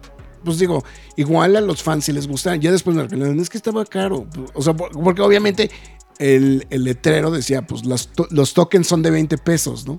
pues 0.45 0.59
digo, 0.59 0.85
igual 1.17 1.57
a 1.57 1.61
los 1.61 1.83
fans 1.83 2.05
si 2.07 2.13
les 2.13 2.27
gustan. 2.27 2.61
Ya 2.61 2.73
después 2.73 2.97
me 2.97 3.03
reclamaron, 3.03 3.39
es 3.41 3.51
que 3.51 3.59
estaba 3.59 3.85
caro. 3.85 4.27
O 4.55 4.63
sea, 4.63 4.75
por- 4.75 4.91
porque 4.93 5.21
obviamente 5.23 5.71
el, 6.19 6.67
el 6.71 6.85
letrero 6.85 7.31
decía, 7.31 7.63
pues 7.67 7.83
to- 8.13 8.29
los 8.31 8.55
tokens 8.55 8.87
son 8.87 9.03
de 9.03 9.11
20 9.11 9.37
pesos, 9.39 9.87
¿no? 9.87 9.97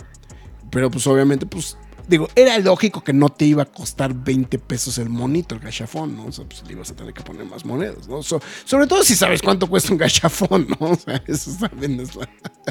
Pero 0.72 0.90
pues 0.92 1.06
obviamente, 1.08 1.46
pues 1.46 1.78
digo, 2.10 2.28
era 2.36 2.58
lógico 2.60 3.04
que 3.04 3.14
no 3.14 3.30
te 3.30 3.46
iba 3.46 3.64
a 3.64 3.66
costar 3.66 4.14
20 4.14 4.58
pesos 4.60 4.98
el 4.98 5.10
monito, 5.10 5.56
el 5.56 5.62
gachafón, 5.62 6.16
¿no? 6.18 6.26
O 6.26 6.32
sea, 6.32 6.46
pues 6.46 6.64
le 6.68 6.74
ibas 6.74 6.90
a 6.92 6.96
tener 6.96 7.14
que 7.14 7.22
poner 7.22 7.46
más 7.46 7.64
monedas, 7.66 8.08
¿no? 8.08 8.24
So- 8.24 8.42
sobre 8.66 8.88
todo 8.88 9.04
si 9.04 9.16
sabes 9.16 9.42
cuánto 9.42 9.68
cuesta 9.68 9.92
un 9.94 9.98
gachafón, 10.00 10.68
¿no? 10.80 10.88
O 10.92 10.96
sea, 10.96 11.22
eso 11.28 11.52
también 11.60 12.00
es, 12.00 12.16
la- 12.16 12.28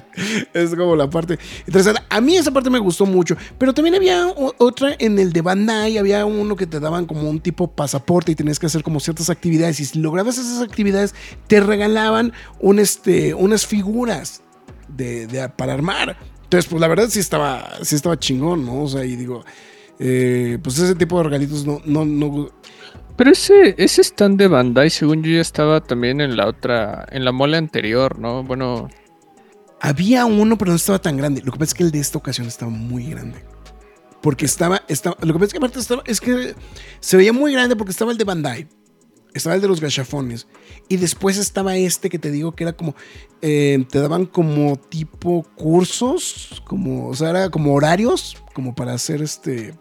es 0.53 0.75
como 0.75 0.97
la 0.97 1.09
parte 1.09 1.39
interesante. 1.67 2.03
A 2.11 2.21
mí 2.21 2.37
esa 2.37 2.51
parte 2.51 2.69
me 2.69 2.79
gustó 2.79 3.07
mucho, 3.07 3.37
pero 3.57 3.73
también 3.73 3.95
había 3.95 4.27
otra 4.59 4.95
en 4.99 5.19
el 5.19 5.33
de 5.33 5.41
Bandai, 5.43 5.97
había 5.99 6.27
uno 6.27 6.57
que 6.57 6.67
te 6.67 6.81
daban 6.81 7.07
como 7.07 7.31
un 7.31 7.41
tipo 7.41 7.69
pasaporte 7.71 8.33
y 8.33 8.35
tenías 8.35 8.59
que 8.59 8.67
hacer 8.67 8.83
como 8.83 8.99
ciertas 9.01 9.31
actividades 9.31 9.79
y 9.81 9.85
si 9.85 9.99
lograbas 10.01 10.37
esas 10.39 10.61
actividades 10.63 11.15
te 11.47 11.61
regalaban 11.61 12.33
un, 12.61 12.79
este, 12.81 13.35
unas 13.35 13.67
figuras 13.67 14.43
de- 14.89 15.49
para 15.57 15.75
armar. 15.75 16.17
Entonces, 16.49 16.71
pues 16.71 16.81
la 16.81 16.89
verdad 16.89 17.09
sí 17.11 17.21
estaba, 17.21 17.71
sí 17.83 17.95
estaba 17.95 18.19
chingón, 18.19 18.65
¿no? 18.65 18.85
O 18.85 18.89
sea, 18.89 19.05
y 19.05 19.17
digo, 19.17 19.45
eh, 19.99 20.57
pues 20.63 20.79
ese 20.79 20.95
tipo 20.95 21.19
de 21.19 21.25
regalitos 21.25 21.67
no, 21.67 21.83
no, 21.85 22.07
no. 22.07 22.49
Pero 23.17 23.31
ese, 23.31 23.75
ese 23.77 24.01
stand 24.01 24.39
de 24.39 24.49
Bandai, 24.49 24.89
según 24.89 25.23
yo, 25.23 25.31
ya 25.33 25.43
estaba 25.43 25.83
también 25.83 26.23
en 26.23 26.39
la 26.39 26.47
otra, 26.47 27.07
en 27.11 27.27
la 27.27 27.33
mole 27.33 27.59
anterior, 27.59 28.19
¿no? 28.19 28.45
Bueno, 28.45 28.89
Había 29.81 30.25
uno, 30.25 30.57
pero 30.57 30.71
no 30.71 30.77
estaba 30.77 30.99
tan 31.01 31.19
grande. 31.19 31.43
Lo 31.43 31.53
que 31.53 31.59
pasa 31.59 31.71
es 31.71 31.75
que 31.75 31.83
el 31.83 31.91
de 31.91 32.01
esta 32.01 32.17
ocasión 32.17 32.47
estaba 32.47 32.71
muy 32.71 33.11
grande. 33.11 33.45
Porque 34.23 34.47
estaba, 34.47 34.83
estaba 34.89 35.17
lo 35.21 35.35
que 35.35 35.39
pasa 35.41 35.45
es 35.45 35.53
que 35.53 35.59
aparte 35.59 35.79
estaba, 35.81 36.03
es 36.07 36.21
que 36.21 36.55
se 37.01 37.17
veía 37.19 37.35
muy 37.35 37.53
grande 37.53 37.77
porque 37.77 37.91
estaba 37.93 38.11
el 38.11 38.17
de 38.17 38.25
Bandai. 38.25 38.69
Estaba 39.35 39.55
el 39.55 39.61
de 39.61 39.69
los 39.69 39.81
gachafones. 39.81 40.47
Y 40.89 40.97
después 40.97 41.37
estaba 41.37 41.77
este 41.77 42.09
que 42.11 42.19
te 42.19 42.31
digo 42.31 42.53
que 42.55 42.65
era 42.65 42.73
como. 42.73 42.95
eh, 43.43 43.85
te 43.91 44.01
daban 44.01 44.27
como 44.27 44.77
tipo 44.77 45.45
cursos. 45.57 46.63
Como. 46.67 47.09
O 47.09 47.15
sea, 47.15 47.31
era 47.31 47.51
como 47.51 47.75
horarios. 47.75 48.37
Como 48.55 48.75
para 48.75 48.95
hacer 48.95 49.23
este. 49.23 49.75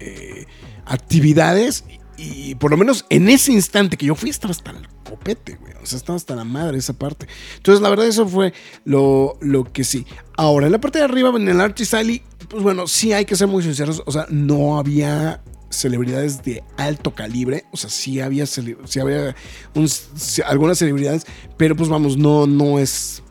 eh, 0.00 0.46
actividades. 0.86 1.84
Y 2.16 2.54
por 2.54 2.70
lo 2.70 2.76
menos 2.76 3.04
en 3.10 3.28
ese 3.28 3.52
instante 3.52 3.96
que 3.96 4.06
yo 4.06 4.14
fui, 4.14 4.30
estaba 4.30 4.52
hasta 4.52 4.70
el 4.70 4.86
copete, 5.08 5.56
güey. 5.56 5.72
O 5.82 5.86
sea, 5.86 5.96
estaba 5.98 6.16
hasta 6.16 6.36
la 6.36 6.44
madre 6.44 6.78
esa 6.78 6.92
parte. 6.92 7.26
Entonces, 7.56 7.82
la 7.82 7.88
verdad, 7.90 8.06
eso 8.06 8.26
fue 8.28 8.52
lo, 8.84 9.36
lo 9.40 9.64
que 9.64 9.82
sí. 9.82 10.06
Ahora, 10.36 10.66
en 10.66 10.72
la 10.72 10.80
parte 10.80 10.98
de 11.00 11.04
arriba, 11.04 11.30
en 11.30 11.48
el 11.48 11.60
Archie 11.60 11.84
Sally, 11.84 12.22
pues 12.48 12.62
bueno, 12.62 12.86
sí 12.86 13.12
hay 13.12 13.24
que 13.24 13.34
ser 13.34 13.48
muy 13.48 13.62
sinceros. 13.64 14.02
O 14.06 14.12
sea, 14.12 14.26
no 14.30 14.78
había 14.78 15.42
celebridades 15.74 16.42
de 16.42 16.62
alto 16.76 17.14
calibre. 17.14 17.64
O 17.72 17.76
sea, 17.76 17.90
sí 17.90 18.20
había, 18.20 18.46
sí 18.46 19.00
había 19.00 19.34
algunas 20.46 20.78
celebridades, 20.78 21.26
pero 21.56 21.76
pues 21.76 21.88
vamos, 21.88 22.16
no, 22.16 22.46
no 22.46 22.78
es. 22.78 23.22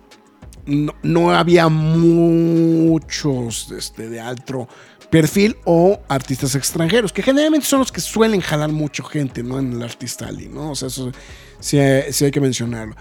No, 0.66 1.32
había 1.32 1.68
muchos 1.68 3.70
este, 3.72 4.08
de 4.08 4.22
alto 4.22 4.70
perfil 5.10 5.58
o 5.66 6.00
artistas 6.08 6.56
extranjeros, 6.56 7.12
que 7.12 7.22
generalmente 7.22 7.68
son 7.68 7.80
los 7.80 7.92
que 7.92 8.00
suelen 8.00 8.40
jalar 8.40 8.72
mucho 8.72 9.04
gente, 9.04 9.44
¿no? 9.44 9.60
En 9.60 9.74
el 9.74 9.84
Artist 9.84 10.22
Alley, 10.22 10.48
¿no? 10.48 10.72
O 10.72 10.76
sea, 10.76 10.88
eso 10.88 11.12
sí, 11.60 11.78
sí 12.12 12.26
hay 12.26 12.32
que 12.32 12.40
mencionarlo. 12.40 12.96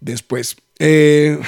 Después, 0.00 0.56
eh, 0.78 1.38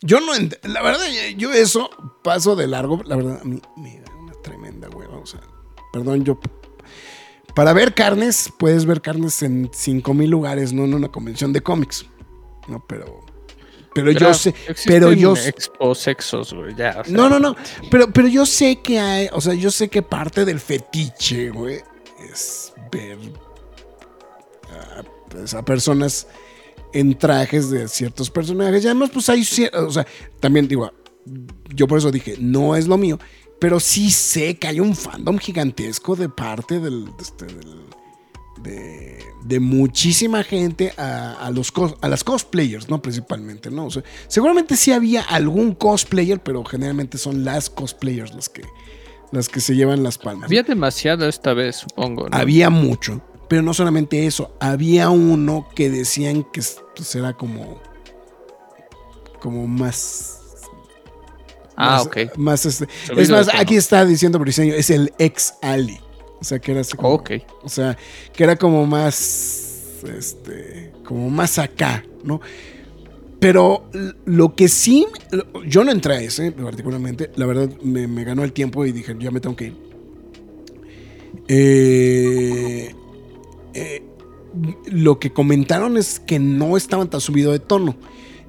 yo 0.00 0.20
no, 0.20 0.32
la 0.64 0.82
verdad, 0.82 1.06
yo 1.36 1.52
eso 1.52 1.90
paso 2.24 2.56
de 2.56 2.66
largo, 2.66 3.02
la 3.04 3.16
verdad, 3.16 3.40
a 3.40 3.44
mí 3.44 3.60
me 3.76 4.00
da 4.00 4.14
una 4.16 4.32
tremenda 4.42 4.88
hueva, 4.88 5.18
o 5.18 5.26
sea, 5.26 5.40
perdón, 5.92 6.24
yo... 6.24 6.38
Para 7.54 7.74
ver 7.74 7.94
carnes, 7.94 8.50
puedes 8.58 8.86
ver 8.86 9.02
carnes 9.02 9.42
en 9.42 9.70
5000 9.72 10.30
lugares, 10.30 10.72
no 10.72 10.84
en 10.84 10.94
una 10.94 11.08
convención 11.08 11.52
de 11.52 11.60
cómics. 11.60 12.06
No, 12.68 12.84
pero... 12.86 13.20
Pero 13.94 14.10
yo 14.10 14.32
sé, 14.32 14.54
pero 14.86 15.12
yo... 15.12 15.36
Expo 15.36 15.94
sexos, 15.94 16.54
güey, 16.54 16.74
ya. 16.74 17.00
o 17.00 17.04
sea, 17.04 17.14
No, 17.14 17.28
no, 17.28 17.38
no. 17.38 17.54
Pero, 17.90 18.10
pero 18.10 18.26
yo 18.26 18.46
sé 18.46 18.80
que 18.80 18.98
hay, 18.98 19.28
o 19.32 19.40
sea, 19.42 19.52
yo 19.52 19.70
sé 19.70 19.88
que 19.88 20.00
parte 20.00 20.46
del 20.46 20.60
fetiche, 20.60 21.50
güey, 21.50 21.82
es 22.30 22.72
ver 22.90 23.18
a, 24.70 25.02
pues, 25.28 25.52
a 25.52 25.62
personas 25.62 26.26
en 26.92 27.18
trajes 27.18 27.70
de 27.70 27.88
ciertos 27.88 28.30
personajes. 28.30 28.84
Y 28.84 28.86
además, 28.86 29.10
pues 29.10 29.28
hay, 29.28 29.44
o 29.74 29.90
sea, 29.90 30.06
también 30.40 30.68
digo, 30.68 30.90
yo 31.74 31.86
por 31.86 31.98
eso 31.98 32.10
dije, 32.10 32.36
no 32.38 32.76
es 32.76 32.86
lo 32.86 32.96
mío, 32.96 33.18
pero 33.62 33.80
sí 33.80 34.10
sé 34.10 34.58
que 34.58 34.66
hay 34.68 34.80
un 34.80 34.94
fandom 34.94 35.38
gigantesco 35.38 36.16
de 36.16 36.28
parte 36.28 36.80
del, 36.80 37.06
de 37.06 37.22
este, 37.22 37.46
del- 37.46 37.86
de, 38.62 39.18
de 39.44 39.58
muchísima 39.60 40.44
gente 40.44 40.92
a, 40.96 41.32
a 41.34 41.50
los 41.50 41.72
cos- 41.72 41.96
a 42.00 42.08
las 42.08 42.22
cosplayers, 42.22 42.88
¿no? 42.88 43.00
Principalmente, 43.02 43.70
¿no? 43.70 43.86
O 43.86 43.90
sea, 43.90 44.02
seguramente 44.28 44.76
sí 44.76 44.92
había 44.92 45.22
algún 45.22 45.74
cosplayer, 45.74 46.40
pero 46.42 46.64
generalmente 46.64 47.18
son 47.18 47.44
las 47.44 47.70
cosplayers 47.70 48.34
las 48.34 48.48
que, 48.48 48.62
las 49.32 49.48
que 49.48 49.60
se 49.60 49.74
llevan 49.74 50.02
las 50.02 50.18
palmas. 50.18 50.44
Había 50.44 50.62
demasiado 50.62 51.26
esta 51.28 51.54
vez, 51.54 51.76
supongo. 51.76 52.28
¿no? 52.28 52.36
Había 52.36 52.70
mucho, 52.70 53.20
pero 53.48 53.62
no 53.62 53.74
solamente 53.74 54.26
eso, 54.26 54.54
había 54.60 55.10
uno 55.10 55.66
que 55.74 55.90
decían 55.90 56.44
que 56.52 56.62
pues, 56.94 57.14
era 57.16 57.32
como, 57.32 57.80
como 59.40 59.66
más... 59.66 60.38
Ah, 61.76 61.96
más- 61.98 62.06
ok. 62.06 62.16
Más 62.36 62.66
este, 62.66 62.86
es 63.16 63.30
más, 63.30 63.48
aquí 63.54 63.76
está 63.76 64.04
diciendo 64.04 64.38
Briseño, 64.38 64.74
es 64.74 64.90
el 64.90 65.12
ex 65.18 65.54
Ali. 65.62 65.98
O 66.40 66.44
sea, 66.44 66.58
que 66.58 66.72
era 66.72 66.80
así 66.80 66.96
como, 66.96 67.10
Ok. 67.14 67.30
o 67.62 67.68
sea, 67.68 67.96
que 68.32 68.42
era 68.44 68.56
como 68.56 68.84
más, 68.86 70.00
este, 70.16 70.92
como 71.04 71.30
más 71.30 71.58
acá, 71.58 72.04
¿no? 72.24 72.40
Pero 73.38 73.88
lo 74.24 74.54
que 74.54 74.68
sí, 74.68 75.06
yo 75.66 75.82
no 75.84 75.90
entré 75.90 76.14
a 76.14 76.20
ese 76.20 76.52
particularmente, 76.52 77.30
la 77.36 77.46
verdad 77.46 77.68
me, 77.82 78.06
me 78.06 78.22
ganó 78.24 78.44
el 78.44 78.52
tiempo 78.52 78.84
y 78.86 78.92
dije, 78.92 79.16
ya 79.18 79.30
me 79.30 79.40
tengo 79.40 79.56
que 79.56 79.66
ir. 79.66 79.76
Eh, 81.48 82.94
eh, 83.74 84.02
lo 84.86 85.18
que 85.18 85.32
comentaron 85.32 85.96
es 85.96 86.20
que 86.20 86.38
no 86.38 86.76
estaban 86.76 87.08
tan 87.10 87.20
subido 87.20 87.52
de 87.52 87.58
tono. 87.58 87.96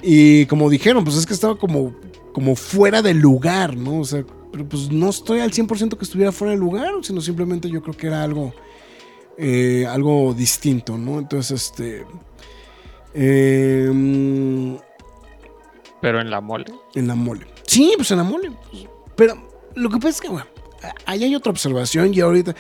Y 0.02 0.46
como 0.48 0.70
dijeron, 0.70 1.04
pues 1.04 1.16
es 1.18 1.26
que 1.26 1.34
estaba 1.34 1.58
como, 1.58 1.96
como 2.34 2.56
fuera 2.56 3.02
de 3.02 3.14
lugar, 3.14 3.76
¿no? 3.78 4.00
O 4.00 4.06
sea, 4.06 4.24
pero 4.52 4.68
pues 4.68 4.92
no 4.92 5.10
estoy 5.10 5.40
al 5.40 5.52
100% 5.52 5.98
que 5.98 6.04
estuviera 6.04 6.32
fuera 6.32 6.52
de 6.52 6.60
lugar, 6.60 6.92
sino 7.02 7.22
simplemente 7.22 7.70
yo 7.70 7.82
creo 7.82 7.96
que 7.96 8.08
era 8.08 8.24
algo, 8.24 8.54
eh, 9.38 9.86
algo 9.90 10.34
distinto, 10.34 10.98
¿no? 10.98 11.20
Entonces, 11.20 11.62
este... 11.64 12.06
eh, 13.14 14.78
Pero 16.02 16.22
en 16.22 16.30
la 16.30 16.42
mole. 16.42 16.66
en 16.96 17.08
la 17.08 17.16
mole. 17.16 17.46
Sí, 17.66 17.94
pues 17.96 18.12
en 18.12 18.18
la 18.18 18.24
mole. 18.24 18.52
pues, 18.72 18.88
pero 19.16 19.36
lo 19.76 19.90
que 19.90 19.98
pasa 19.98 20.10
es 20.10 20.22
que, 20.22 20.30
bueno, 20.30 20.46
ahí 21.06 21.24
hay 21.24 21.36
otra 21.36 21.52
observación 21.52 22.14
y 22.14 22.20
ahorita... 22.20 22.56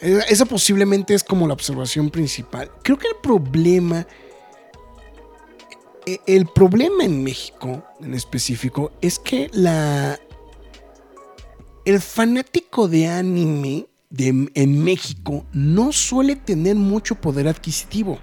Eh, 0.00 0.20
Esa 0.28 0.44
posiblemente 0.44 1.14
es 1.14 1.24
como 1.24 1.46
la 1.48 1.54
observación 1.54 2.10
principal. 2.10 2.70
Creo 2.82 2.98
que 2.98 3.08
el 3.08 3.16
problema. 3.22 4.06
Eh, 6.06 6.20
El 6.26 6.46
problema 6.46 7.04
en 7.04 7.22
México, 7.22 7.84
en 8.00 8.14
específico, 8.14 8.92
es 9.00 9.18
que 9.18 9.50
la. 9.52 10.18
El 11.84 12.00
fanático 12.00 12.88
de 12.88 13.06
anime 13.08 13.86
de- 14.10 14.50
en 14.54 14.82
México 14.84 15.44
no 15.52 15.92
suele 15.92 16.34
tener 16.36 16.74
mucho 16.76 17.14
poder 17.16 17.46
adquisitivo. 17.48 18.18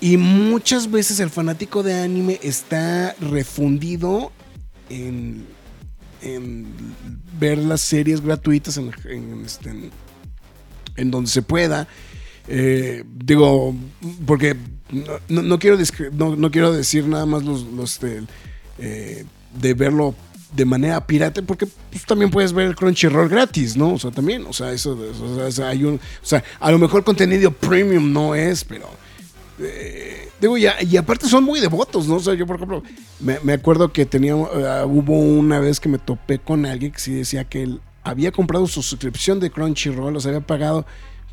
Y 0.00 0.16
muchas 0.16 0.90
veces 0.90 1.20
el 1.20 1.30
fanático 1.30 1.84
de 1.84 1.94
anime 1.94 2.40
está 2.42 3.14
refundido 3.20 4.32
en, 4.88 5.46
en 6.22 6.66
ver 7.38 7.58
las 7.58 7.82
series 7.82 8.20
gratuitas 8.20 8.76
en, 8.78 8.90
en, 9.04 9.44
este, 9.44 9.90
en 10.96 11.10
donde 11.12 11.30
se 11.30 11.42
pueda. 11.42 11.86
Eh, 12.48 13.04
digo, 13.06 13.74
porque 14.26 14.56
no, 15.28 15.58
quiero, 15.58 15.78
no, 16.12 16.50
quiero 16.50 16.72
decir 16.72 17.06
nada 17.06 17.26
más 17.26 17.44
los, 17.44 18.00
de, 18.00 18.24
eh, 18.78 19.24
de 19.60 19.74
verlo 19.74 20.14
de 20.54 20.64
manera 20.64 21.06
pirata, 21.06 21.40
porque 21.42 21.66
pues, 21.66 22.04
también 22.04 22.30
puedes 22.30 22.52
ver 22.52 22.74
Crunchyroll 22.74 23.28
gratis, 23.28 23.76
¿no? 23.76 23.94
O 23.94 23.98
sea, 23.98 24.10
también, 24.10 24.44
o 24.46 24.52
sea, 24.52 24.72
eso, 24.72 24.98
hay 25.66 25.84
un, 25.84 25.94
o 25.94 26.26
sea, 26.26 26.44
a 26.60 26.70
lo 26.70 26.78
mejor 26.78 27.04
contenido 27.04 27.50
premium 27.50 28.12
no 28.12 28.34
es, 28.34 28.64
pero 28.64 28.86
eh, 29.58 30.28
digo, 30.40 30.58
y, 30.58 30.66
y 30.90 30.96
aparte 30.96 31.26
son 31.26 31.44
muy 31.44 31.60
devotos, 31.60 32.06
¿no? 32.06 32.16
O 32.16 32.20
sea, 32.20 32.34
yo, 32.34 32.46
por 32.46 32.56
ejemplo, 32.56 32.82
me, 33.20 33.38
me 33.40 33.54
acuerdo 33.54 33.92
que 33.92 34.04
tenía, 34.04 34.32
eh, 34.32 34.84
hubo 34.86 35.18
una 35.18 35.58
vez 35.58 35.80
que 35.80 35.88
me 35.88 35.98
topé 35.98 36.38
con 36.38 36.66
alguien 36.66 36.92
que 36.92 36.98
sí 37.00 37.14
decía 37.14 37.44
que 37.44 37.62
él 37.62 37.80
había 38.04 38.30
comprado 38.30 38.66
su 38.66 38.82
suscripción 38.82 39.40
de 39.40 39.50
Crunchyroll, 39.50 40.16
o 40.16 40.20
había 40.20 40.40
pagado 40.40 40.84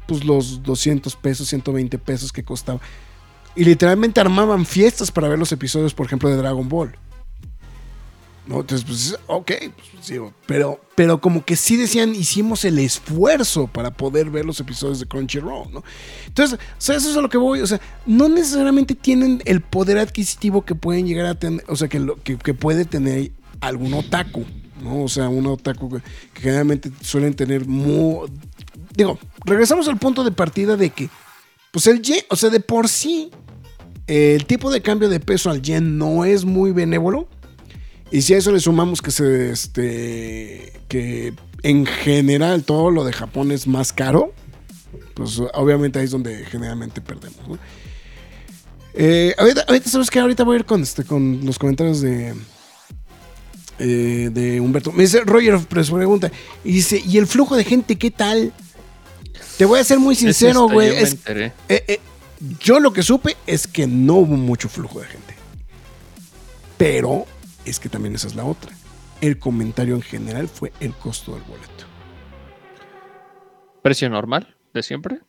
pues 0.09 0.25
los 0.25 0.63
200 0.63 1.15
pesos, 1.15 1.47
120 1.47 1.97
pesos 1.99 2.31
que 2.31 2.43
costaba. 2.43 2.81
Y 3.55 3.63
literalmente 3.63 4.19
armaban 4.19 4.65
fiestas 4.65 5.11
para 5.11 5.27
ver 5.27 5.39
los 5.39 5.51
episodios, 5.51 5.93
por 5.93 6.07
ejemplo, 6.07 6.29
de 6.29 6.37
Dragon 6.37 6.67
Ball. 6.67 6.95
¿No? 8.47 8.61
Entonces, 8.61 8.83
pues, 8.85 9.15
ok, 9.27 9.51
pues, 9.75 10.07
digo, 10.07 10.33
pero, 10.47 10.81
pero 10.95 11.21
como 11.21 11.45
que 11.45 11.55
sí 11.55 11.77
decían, 11.77 12.15
hicimos 12.15 12.65
el 12.65 12.79
esfuerzo 12.79 13.67
para 13.67 13.91
poder 13.91 14.31
ver 14.31 14.43
los 14.43 14.59
episodios 14.59 14.99
de 14.99 15.05
Crunchyroll, 15.05 15.71
¿no? 15.71 15.83
Entonces, 16.25 16.57
o 16.57 16.81
sea, 16.81 16.95
eso 16.95 17.11
es 17.11 17.15
a 17.17 17.21
lo 17.21 17.29
que 17.29 17.37
voy, 17.37 17.61
o 17.61 17.67
sea, 17.67 17.79
no 18.07 18.27
necesariamente 18.27 18.95
tienen 18.95 19.43
el 19.45 19.61
poder 19.61 19.99
adquisitivo 19.99 20.65
que 20.65 20.73
pueden 20.73 21.05
llegar 21.05 21.27
a 21.27 21.35
tener, 21.35 21.63
o 21.67 21.75
sea, 21.75 21.87
que, 21.89 21.99
lo, 21.99 22.15
que, 22.23 22.37
puede 22.55 22.85
tener 22.85 23.31
algún 23.61 23.93
otaku, 23.93 24.45
¿no? 24.81 25.03
O 25.03 25.09
sea, 25.09 25.29
un 25.29 25.45
otaku 25.45 26.01
que 26.33 26.41
generalmente 26.41 26.91
suelen 27.01 27.35
tener 27.35 27.67
muy... 27.67 28.31
Digo, 28.99 29.17
regresamos 29.45 29.87
al 29.87 29.97
punto 29.97 30.25
de 30.25 30.33
partida 30.33 30.75
de 30.75 30.89
que, 30.89 31.09
pues 31.71 31.87
el 31.87 32.01
yen, 32.01 32.21
o 32.29 32.35
sea, 32.35 32.49
de 32.49 32.59
por 32.59 32.89
sí, 32.89 33.31
el 34.07 34.45
tipo 34.45 34.69
de 34.69 34.81
cambio 34.81 35.07
de 35.07 35.21
peso 35.21 35.49
al 35.49 35.61
yen 35.61 35.97
no 35.97 36.25
es 36.25 36.43
muy 36.43 36.73
benévolo. 36.73 37.29
Y 38.11 38.23
si 38.23 38.33
a 38.33 38.37
eso 38.39 38.51
le 38.51 38.59
sumamos 38.59 39.01
que 39.01 39.11
se 39.11 39.51
este 39.51 40.73
que 40.89 41.33
en 41.63 41.85
general 41.85 42.65
todo 42.65 42.91
lo 42.91 43.05
de 43.05 43.13
Japón 43.13 43.53
es 43.53 43.67
más 43.67 43.93
caro, 43.93 44.33
pues 45.13 45.41
obviamente 45.53 45.99
ahí 45.99 46.05
es 46.05 46.11
donde 46.11 46.43
generalmente 46.43 46.99
perdemos. 46.99 47.57
Eh, 48.95 49.33
ahorita, 49.37 49.65
sabes 49.85 50.09
que 50.09 50.19
ahorita 50.19 50.43
voy 50.43 50.57
a 50.57 50.59
ir 50.59 50.65
con 50.65 50.83
este 50.83 51.05
con 51.05 51.45
los 51.45 51.57
comentarios 51.57 52.01
de 52.01 52.35
eh, 53.77 54.29
de 54.29 54.59
Humberto. 54.59 54.91
Me 54.91 55.03
dice 55.03 55.21
Roger 55.21 55.57
pregunta 55.59 56.29
y 56.65 56.73
dice 56.73 57.01
y 57.07 57.17
el 57.17 57.27
flujo 57.27 57.55
de 57.55 57.63
gente 57.63 57.97
qué 57.97 58.11
tal. 58.11 58.51
Te 59.59 59.65
voy 59.65 59.77
a 59.81 59.83
ser 59.83 59.99
muy 59.99 60.15
sincero, 60.15 60.69
güey. 60.69 60.87
es- 61.03 61.17
eh, 61.67 61.83
eh, 61.89 61.99
yo 62.61 62.79
lo 62.79 62.93
que 62.93 63.03
supe 63.03 63.35
es 63.45 63.67
que 63.67 63.87
no 63.87 64.13
hubo 64.13 64.37
mucho 64.37 64.69
flujo 64.69 65.01
de 65.01 65.07
gente. 65.07 65.35
Pero 66.77 67.25
es 67.65 67.77
que 67.77 67.89
también 67.89 68.15
esa 68.15 68.27
es 68.27 68.35
la 68.35 68.45
otra. 68.45 68.71
El 69.19 69.37
comentario 69.37 69.95
en 69.95 70.01
general 70.01 70.47
fue 70.47 70.71
el 70.79 70.93
costo 70.93 71.33
del 71.33 71.43
boleto. 71.43 71.83
¿Precio 73.81 74.09
normal 74.09 74.55
de 74.73 74.81
siempre? 74.81 75.19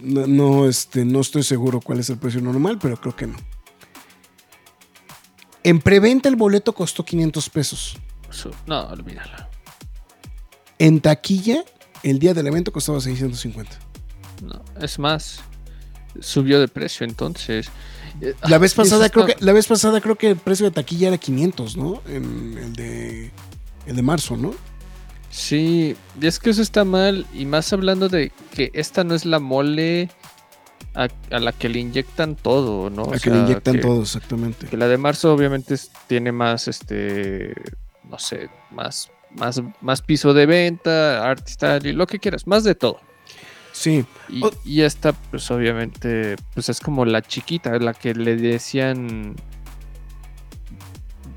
No, 0.00 0.26
no, 0.26 0.66
este, 0.66 1.04
no 1.04 1.20
estoy 1.20 1.42
seguro 1.42 1.82
cuál 1.82 2.00
es 2.00 2.08
el 2.08 2.16
precio 2.16 2.40
normal, 2.40 2.78
pero 2.80 2.96
creo 2.98 3.14
que 3.14 3.26
no. 3.26 3.36
En 5.62 5.78
preventa 5.82 6.30
el 6.30 6.36
boleto 6.36 6.72
costó 6.72 7.04
500 7.04 7.50
pesos. 7.50 7.98
No, 8.66 8.86
olvídalo. 8.88 9.46
En 10.78 11.02
taquilla, 11.02 11.64
el 12.02 12.18
día 12.18 12.34
del 12.34 12.46
evento 12.46 12.72
costaba 12.72 13.00
650. 13.00 13.70
No, 14.42 14.62
es 14.80 14.98
más, 14.98 15.40
subió 16.20 16.60
de 16.60 16.68
precio 16.68 17.06
entonces. 17.06 17.70
Eh, 18.20 18.34
La 18.48 18.58
vez 18.58 18.72
eso 18.72 18.82
pasada, 18.82 19.08
creo 19.08 19.26
que, 19.26 19.36
la 19.40 19.52
vez 19.52 19.66
pasada 19.66 20.00
creo 20.00 20.16
que 20.16 20.30
el 20.30 20.36
precio 20.36 20.66
de 20.66 20.72
taquilla 20.72 21.08
era 21.08 21.18
500, 21.18 21.76
¿no? 21.76 22.02
En 22.06 22.58
el 22.58 22.72
de, 22.74 23.30
el 23.86 23.96
de 23.96 24.02
marzo, 24.02 24.36
¿no? 24.36 24.54
Sí, 25.30 25.96
y 26.20 26.26
es 26.26 26.38
que 26.38 26.50
eso 26.50 26.60
está 26.60 26.84
mal. 26.84 27.26
Y 27.32 27.46
más 27.46 27.72
hablando 27.72 28.08
de 28.08 28.32
que 28.54 28.70
esta 28.74 29.02
no 29.04 29.14
es 29.14 29.24
la 29.24 29.38
mole 29.38 30.10
a, 30.94 31.08
a 31.30 31.38
la 31.40 31.52
que 31.52 31.70
le 31.70 31.78
inyectan 31.78 32.36
todo, 32.36 32.90
¿no? 32.90 33.04
A 33.04 33.18
que 33.18 33.30
le 33.30 33.38
inyectan 33.38 33.76
que- 33.76 33.80
todo, 33.80 34.02
exactamente. 34.02 34.66
Que 34.66 34.76
la 34.76 34.88
de 34.88 34.98
marzo 34.98 35.32
obviamente 35.32 35.74
tiene 36.06 36.32
más, 36.32 36.68
este, 36.68 37.54
no 38.10 38.18
sé, 38.18 38.50
más, 38.70 39.10
más, 39.36 39.62
más 39.80 40.02
piso 40.02 40.34
de 40.34 40.46
venta, 40.46 41.28
artista 41.28 41.78
y 41.82 41.92
lo 41.92 42.06
que 42.06 42.18
quieras, 42.18 42.46
más 42.46 42.64
de 42.64 42.74
todo. 42.74 43.00
Sí, 43.72 44.04
Y, 44.64 44.82
esta, 44.82 45.12
pues 45.12 45.50
obviamente, 45.50 46.36
pues 46.54 46.68
es 46.68 46.78
como 46.78 47.04
la 47.04 47.22
chiquita, 47.22 47.78
la 47.78 47.94
que 47.94 48.14
le 48.14 48.36
decían 48.36 49.34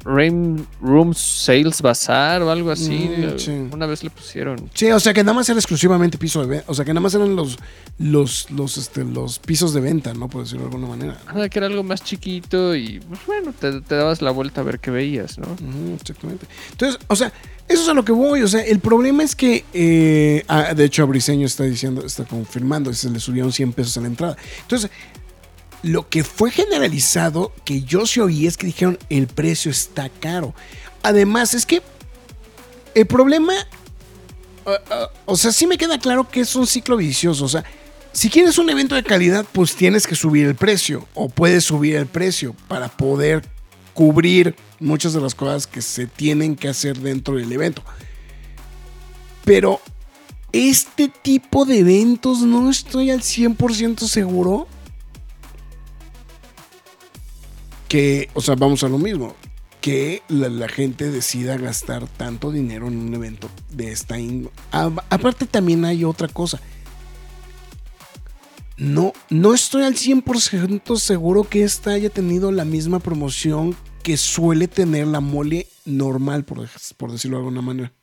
Rain 0.03 0.67
Room 0.81 1.13
Sales 1.15 1.81
Bazaar 1.81 2.43
o 2.43 2.51
algo 2.51 2.71
así. 2.71 3.09
Mm, 3.17 3.39
sí. 3.39 3.51
Una 3.71 3.87
vez 3.87 4.03
le 4.03 4.11
pusieron. 4.11 4.69
sí, 4.73 4.91
o 4.91 4.99
sea 4.99 5.13
que 5.13 5.23
nada 5.23 5.33
más 5.33 5.49
era 5.49 5.57
exclusivamente 5.57 6.17
piso 6.17 6.41
de 6.41 6.47
venta. 6.47 6.65
O 6.67 6.75
sea 6.75 6.85
que 6.85 6.93
nada 6.93 7.01
más 7.01 7.15
eran 7.15 7.35
los, 7.35 7.57
los, 7.97 8.51
los, 8.51 8.77
este, 8.77 9.03
los 9.03 9.39
pisos 9.39 9.73
de 9.73 9.81
venta, 9.81 10.13
¿no? 10.13 10.29
Por 10.29 10.43
decirlo 10.43 10.67
de 10.67 10.75
alguna 10.75 10.87
manera. 10.87 11.17
Ah, 11.27 11.49
que 11.49 11.57
era 11.57 11.67
algo 11.67 11.83
más 11.83 12.03
chiquito 12.03 12.75
y 12.75 12.99
pues 12.99 13.25
bueno, 13.25 13.53
te, 13.59 13.81
te 13.81 13.95
dabas 13.95 14.21
la 14.21 14.31
vuelta 14.31 14.61
a 14.61 14.63
ver 14.63 14.79
qué 14.79 14.91
veías, 14.91 15.39
¿no? 15.39 15.47
Exactamente. 15.95 16.45
Entonces, 16.71 16.99
o 17.07 17.15
sea, 17.15 17.33
eso 17.67 17.83
es 17.83 17.89
a 17.89 17.93
lo 17.93 18.05
que 18.05 18.11
voy. 18.11 18.41
O 18.43 18.47
sea, 18.47 18.61
el 18.61 18.79
problema 18.79 19.23
es 19.23 19.35
que, 19.35 19.65
eh, 19.73 20.43
ah, 20.47 20.73
de 20.73 20.85
hecho, 20.85 21.05
Briseño 21.07 21.47
está 21.47 21.63
diciendo, 21.63 22.05
está 22.05 22.23
confirmando, 22.23 22.93
se 22.93 23.09
le 23.09 23.19
subieron 23.19 23.51
100 23.51 23.73
pesos 23.73 23.97
a 23.97 24.01
la 24.01 24.07
entrada. 24.07 24.37
Entonces, 24.61 24.91
lo 25.81 26.07
que 26.09 26.23
fue 26.23 26.51
generalizado, 26.51 27.51
que 27.63 27.81
yo 27.81 28.05
sí 28.05 28.19
oí, 28.19 28.47
es 28.47 28.57
que 28.57 28.67
dijeron, 28.67 28.99
el 29.09 29.27
precio 29.27 29.71
está 29.71 30.09
caro. 30.09 30.53
Además, 31.01 31.53
es 31.53 31.65
que 31.65 31.81
el 32.93 33.07
problema, 33.07 33.53
ah, 34.65 34.79
ah, 34.89 35.09
o 35.25 35.35
sea, 35.35 35.51
sí 35.51 35.65
me 35.65 35.77
queda 35.77 35.97
claro 35.97 36.29
que 36.29 36.41
es 36.41 36.55
un 36.55 36.67
ciclo 36.67 36.97
vicioso. 36.97 37.45
O 37.45 37.49
sea, 37.49 37.63
si 38.11 38.29
quieres 38.29 38.57
un 38.59 38.69
evento 38.69 38.95
de 38.95 39.03
calidad, 39.03 39.45
pues 39.51 39.75
tienes 39.75 40.05
que 40.05 40.15
subir 40.15 40.45
el 40.45 40.55
precio 40.55 41.07
o 41.15 41.29
puedes 41.29 41.65
subir 41.65 41.95
el 41.95 42.05
precio 42.05 42.55
para 42.67 42.89
poder 42.89 43.43
cubrir 43.95 44.55
muchas 44.79 45.13
de 45.13 45.21
las 45.21 45.33
cosas 45.33 45.65
que 45.65 45.81
se 45.81 46.05
tienen 46.05 46.55
que 46.55 46.67
hacer 46.67 46.99
dentro 46.99 47.37
del 47.37 47.51
evento. 47.51 47.81
Pero 49.43 49.81
este 50.51 51.07
tipo 51.07 51.65
de 51.65 51.79
eventos 51.79 52.41
no 52.41 52.69
estoy 52.69 53.09
al 53.09 53.21
100% 53.21 54.01
seguro 54.01 54.67
que, 57.87 58.29
o 58.33 58.41
sea, 58.41 58.55
vamos 58.55 58.83
a 58.83 58.89
lo 58.89 58.97
mismo, 58.97 59.35
que 59.81 60.23
la, 60.27 60.67
gente 60.67 61.11
decida 61.11 61.57
gastar 61.57 62.07
tanto 62.07 62.51
dinero 62.51 62.87
en 62.87 62.97
un 62.97 63.13
evento 63.13 63.49
de 63.69 63.91
esta 63.91 64.19
índole. 64.19 64.53
Aparte 64.71 65.45
también 65.45 65.85
hay 65.85 66.03
otra 66.03 66.27
cosa. 66.27 66.59
No, 68.77 69.13
no 69.29 69.53
estoy 69.53 69.83
al 69.83 69.95
100% 69.95 70.97
seguro 70.97 71.43
que 71.45 71.63
esta 71.63 71.91
haya 71.91 72.09
tenido 72.09 72.51
la 72.51 72.65
misma 72.65 72.99
promoción 72.99 73.75
que 74.03 74.17
suele 74.17 74.67
tener 74.67 75.07
la 75.07 75.21
mole 75.21 75.67
normal, 75.85 76.43
por, 76.43 76.67
decirlo 77.11 77.37
de 77.37 77.41
alguna 77.41 77.61
manera. 77.61 77.93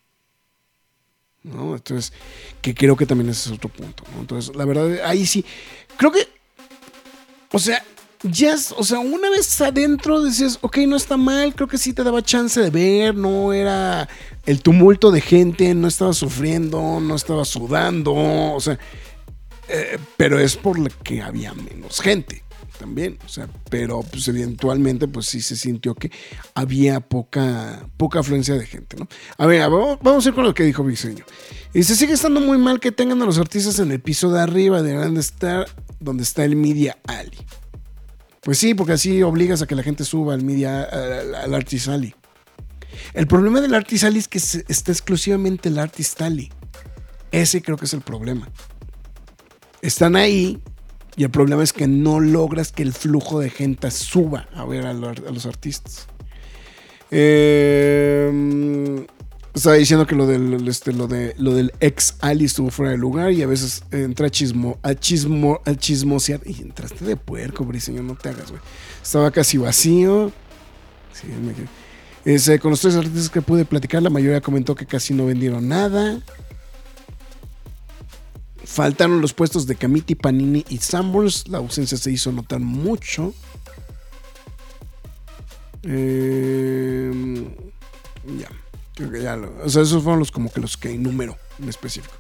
¿No? 1.43 1.75
Entonces, 1.75 2.13
que 2.61 2.75
creo 2.75 2.97
que 2.97 3.05
también 3.07 3.31
ese 3.31 3.51
es 3.51 3.57
otro 3.57 3.69
punto. 3.69 4.05
¿no? 4.15 4.21
Entonces, 4.21 4.55
la 4.57 4.65
verdad, 4.65 5.05
ahí 5.05 5.27
sí. 5.27 5.45
Creo 5.97 6.11
que. 6.11 6.27
O 7.53 7.59
sea, 7.59 7.85
ya, 8.23 8.55
es- 8.55 8.73
o 8.77 8.85
sea, 8.85 9.01
una 9.01 9.29
vez 9.31 9.61
adentro 9.61 10.23
decías, 10.23 10.59
ok, 10.63 10.79
no 10.87 10.97
está 10.97 11.17
mal, 11.17 11.55
creo 11.55 11.69
que 11.69 11.79
sí 11.79 11.93
te 11.93 12.05
daba 12.05 12.23
chance 12.23 12.61
de 12.61 12.71
ver, 12.71 13.15
no 13.15 13.53
era 13.53 14.09
el 14.47 14.63
tumulto 14.63 15.11
de 15.11 15.21
gente, 15.21 15.75
no 15.75 15.89
estaba 15.89 16.13
sufriendo, 16.13 17.01
no 17.01 17.15
estaba 17.15 17.45
sudando, 17.45 18.15
o 18.15 18.61
sea, 18.61 18.79
eh, 19.73 19.99
pero 20.19 20.39
es 20.39 20.57
por 20.57 20.79
lo 20.79 20.91
que 21.03 21.23
había 21.23 21.55
menos 21.55 22.01
gente 22.01 22.43
también. 22.79 23.19
O 23.25 23.29
sea, 23.29 23.49
pero 23.71 24.03
pues 24.03 24.29
eventualmente 24.29 25.09
pues 25.09 25.27
sí 25.27 25.41
se 25.41 25.57
sintió 25.57 25.95
que 25.95 26.11
había 26.55 27.01
poca, 27.01 27.87
poca 27.97 28.21
afluencia 28.21 28.55
de 28.55 28.67
gente, 28.67 28.97
¿no? 28.97 29.09
A 29.39 29.47
ver, 29.47 29.61
vamos, 29.71 29.99
vamos 30.03 30.27
a 30.27 30.29
ir 30.29 30.35
con 30.35 30.45
lo 30.45 30.53
que 30.53 30.65
dijo 30.65 30.83
Briseño. 30.83 31.25
Y 31.73 31.85
se 31.85 31.97
sigue 31.97 32.13
estando 32.13 32.41
muy 32.41 32.59
mal 32.59 32.81
que 32.81 32.93
tengan 32.93 33.23
a 33.23 33.25
los 33.25 33.39
artistas 33.39 33.79
en 33.79 33.93
el 33.93 34.01
piso 34.01 34.31
de 34.31 34.41
arriba, 34.41 34.83
deberán 34.83 35.15
de 35.15 35.21
estar 35.21 35.67
donde 36.01 36.23
está 36.23 36.45
el 36.45 36.57
Media 36.57 36.99
Alley. 37.07 37.39
Pues 38.43 38.59
sí, 38.59 38.75
porque 38.75 38.95
así 38.95 39.23
obligas 39.23 39.63
a 39.63 39.67
que 39.67 39.77
la 39.77 39.83
gente 39.83 40.05
suba 40.05 40.35
al 40.35 40.43
Media, 40.43 40.83
al, 40.83 41.35
al 41.35 41.55
Artist 41.55 41.89
Alley. 41.89 42.15
El 43.15 43.27
problema 43.27 43.61
del 43.61 43.75
Artist 43.75 44.05
Alley 44.05 44.19
es 44.19 44.29
que 44.29 44.39
está 44.39 44.93
exclusivamente 44.93 45.69
el 45.69 45.79
Artist 45.79 46.21
Alley. 46.21 46.51
Ese 47.31 47.63
creo 47.63 47.79
que 47.79 47.87
es 47.87 47.95
el 47.95 48.03
problema. 48.03 48.49
Están 49.83 50.15
ahí 50.17 50.61
y 51.17 51.25
el 51.25 51.31
problema 51.31 51.63
es 51.65 51.73
que 51.73 51.89
no 51.89 52.21
logras 52.21 52.71
que 52.73 52.83
el 52.85 52.93
flujo 52.93 53.41
de 53.41 53.51
gente 53.51 53.91
suba 53.91 54.49
a 54.55 54.65
ver 54.65 54.87
a, 54.87 54.93
lo- 54.95 55.09
a 55.09 55.15
los 55.33 55.45
artistas. 55.45 56.07
Eh, 57.11 59.05
estaba 59.53 59.75
diciendo 59.75 60.07
que 60.07 60.15
lo 60.15 60.27
del, 60.27 60.67
este, 60.69 60.93
lo 60.93 61.09
de, 61.09 61.35
lo 61.37 61.53
del 61.55 61.73
ex 61.81 62.15
Ali 62.21 62.45
estuvo 62.47 62.71
fuera 62.71 62.93
de 62.93 62.97
lugar 62.97 63.33
y 63.33 63.43
a 63.43 63.47
veces 63.47 63.83
entra 63.91 64.29
a, 64.29 64.31
chismo, 64.31 64.79
a, 64.83 64.95
chismo, 64.95 65.61
a 65.67 65.75
chismosear. 65.75 66.41
Y 66.47 66.63
entraste 66.63 67.05
de 67.05 67.17
puerco, 67.17 67.65
briseño, 67.65 68.03
no 68.03 68.15
te 68.15 68.29
hagas, 68.31 68.51
güey. 68.51 68.63
Estaba 69.03 69.31
casi 69.33 69.59
vacío. 69.59 70.33
Sí, 71.13 71.27
me 71.27 72.33
Ese, 72.35 72.59
con 72.61 72.71
los 72.71 72.81
tres 72.81 72.95
artistas 72.95 73.29
que 73.29 73.43
pude 73.43 73.65
platicar, 73.67 74.01
la 74.03 74.09
mayoría 74.11 74.41
comentó 74.41 74.75
que 74.77 74.87
casi 74.87 75.13
no 75.13 75.27
vendieron 75.27 75.69
nada. 75.69 76.21
Faltaron 78.65 79.21
los 79.21 79.33
puestos 79.35 79.67
de 79.67 79.75
Camiti, 79.77 80.15
Panini 80.15 80.65
y 80.69 80.79
Sanborns. 80.79 81.49
La 81.49 81.59
ausencia 81.59 81.99
se 81.99 82.11
hizo 82.11 82.33
notar 82.33 82.61
mucho. 82.61 83.35
Eh, 85.85 87.45
ya, 88.39 88.49
creo 88.95 89.11
que 89.11 89.23
ya. 89.23 89.37
lo- 89.37 89.53
o 89.65 89.69
sea, 89.69 89.83
esos 89.83 90.03
fueron 90.03 90.19
los 90.21 90.31
como 90.31 90.51
que 90.53 90.61
los 90.61 90.77
que 90.77 90.91
enumero 90.93 91.37
en 91.61 91.69
específico. 91.69 92.15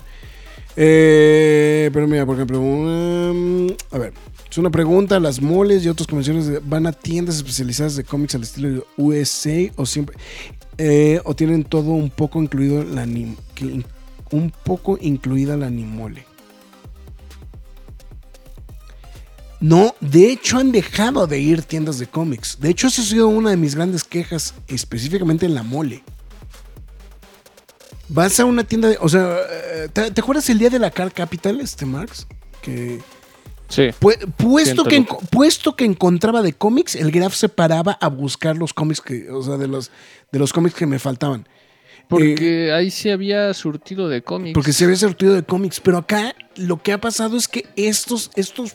Eh, 0.76 1.90
pero 1.92 2.08
mira, 2.08 2.24
por 2.26 2.36
ejemplo, 2.36 2.58
um, 2.60 3.68
a 3.90 3.98
ver, 3.98 4.12
es 4.50 4.58
una 4.58 4.70
pregunta. 4.70 5.20
¿Las 5.20 5.40
moles 5.40 5.84
y 5.84 5.88
otras 5.88 6.06
convenciones 6.06 6.66
van 6.68 6.86
a 6.86 6.92
tiendas 6.92 7.36
especializadas 7.36 7.96
de 7.96 8.04
cómics 8.04 8.34
al 8.34 8.42
estilo 8.42 8.68
de 8.70 8.82
USA 8.96 9.70
o 9.76 9.84
siempre 9.86 10.16
eh, 10.78 11.20
o 11.24 11.36
tienen 11.36 11.64
todo 11.64 11.90
un 11.92 12.10
poco 12.10 12.42
incluido 12.42 12.82
la 12.84 13.06
un 14.32 14.50
poco 14.64 14.98
incluida 15.00 15.56
la 15.56 15.66
animole? 15.66 16.24
No, 19.62 19.94
de 20.00 20.30
hecho 20.32 20.58
han 20.58 20.72
dejado 20.72 21.26
de 21.28 21.38
ir 21.38 21.62
tiendas 21.62 21.98
de 22.00 22.08
cómics. 22.08 22.58
De 22.60 22.68
hecho, 22.68 22.88
esa 22.88 23.00
ha 23.00 23.04
sido 23.04 23.28
una 23.28 23.50
de 23.50 23.56
mis 23.56 23.76
grandes 23.76 24.02
quejas, 24.02 24.54
específicamente 24.66 25.46
en 25.46 25.54
la 25.54 25.62
mole. 25.62 26.02
Vas 28.08 28.38
a 28.40 28.44
una 28.44 28.64
tienda 28.64 28.88
de. 28.88 28.98
O 29.00 29.08
sea, 29.08 29.36
eh, 29.48 29.88
¿te, 29.92 30.10
te 30.10 30.20
acuerdas 30.20 30.50
el 30.50 30.58
día 30.58 30.68
de 30.68 30.78
la 30.78 30.90
Car 30.90 31.12
Capital, 31.12 31.60
este 31.60 31.86
Marx? 31.86 32.26
Que. 32.60 33.00
Sí. 33.68 33.84
pu- 34.00 34.18
puesto, 34.36 34.84
que 34.84 35.06
puesto 35.30 35.76
que 35.76 35.86
encontraba 35.86 36.42
de 36.42 36.52
cómics, 36.52 36.94
el 36.94 37.10
Graf 37.10 37.34
se 37.34 37.48
paraba 37.48 37.92
a 38.00 38.08
buscar 38.08 38.56
los 38.58 38.74
cómics 38.74 39.00
que. 39.00 39.30
O 39.30 39.42
sea, 39.42 39.56
de 39.56 39.68
los, 39.68 39.90
de 40.30 40.38
los 40.38 40.52
cómics 40.52 40.74
que 40.74 40.86
me 40.86 40.98
faltaban. 40.98 41.48
Porque 42.08 42.72
ahí 42.72 42.90
sí 42.90 43.08
había 43.08 43.54
surtido 43.54 44.08
de 44.08 44.22
cómics. 44.22 44.52
Porque 44.54 44.74
se 44.74 44.84
había 44.84 44.96
surtido 44.96 45.34
de 45.34 45.44
cómics. 45.44 45.80
Pero 45.80 45.96
acá 45.96 46.34
lo 46.56 46.82
que 46.82 46.92
ha 46.92 47.00
pasado 47.00 47.38
es 47.38 47.48
que 47.48 47.66
estos, 47.76 48.30
estos, 48.34 48.74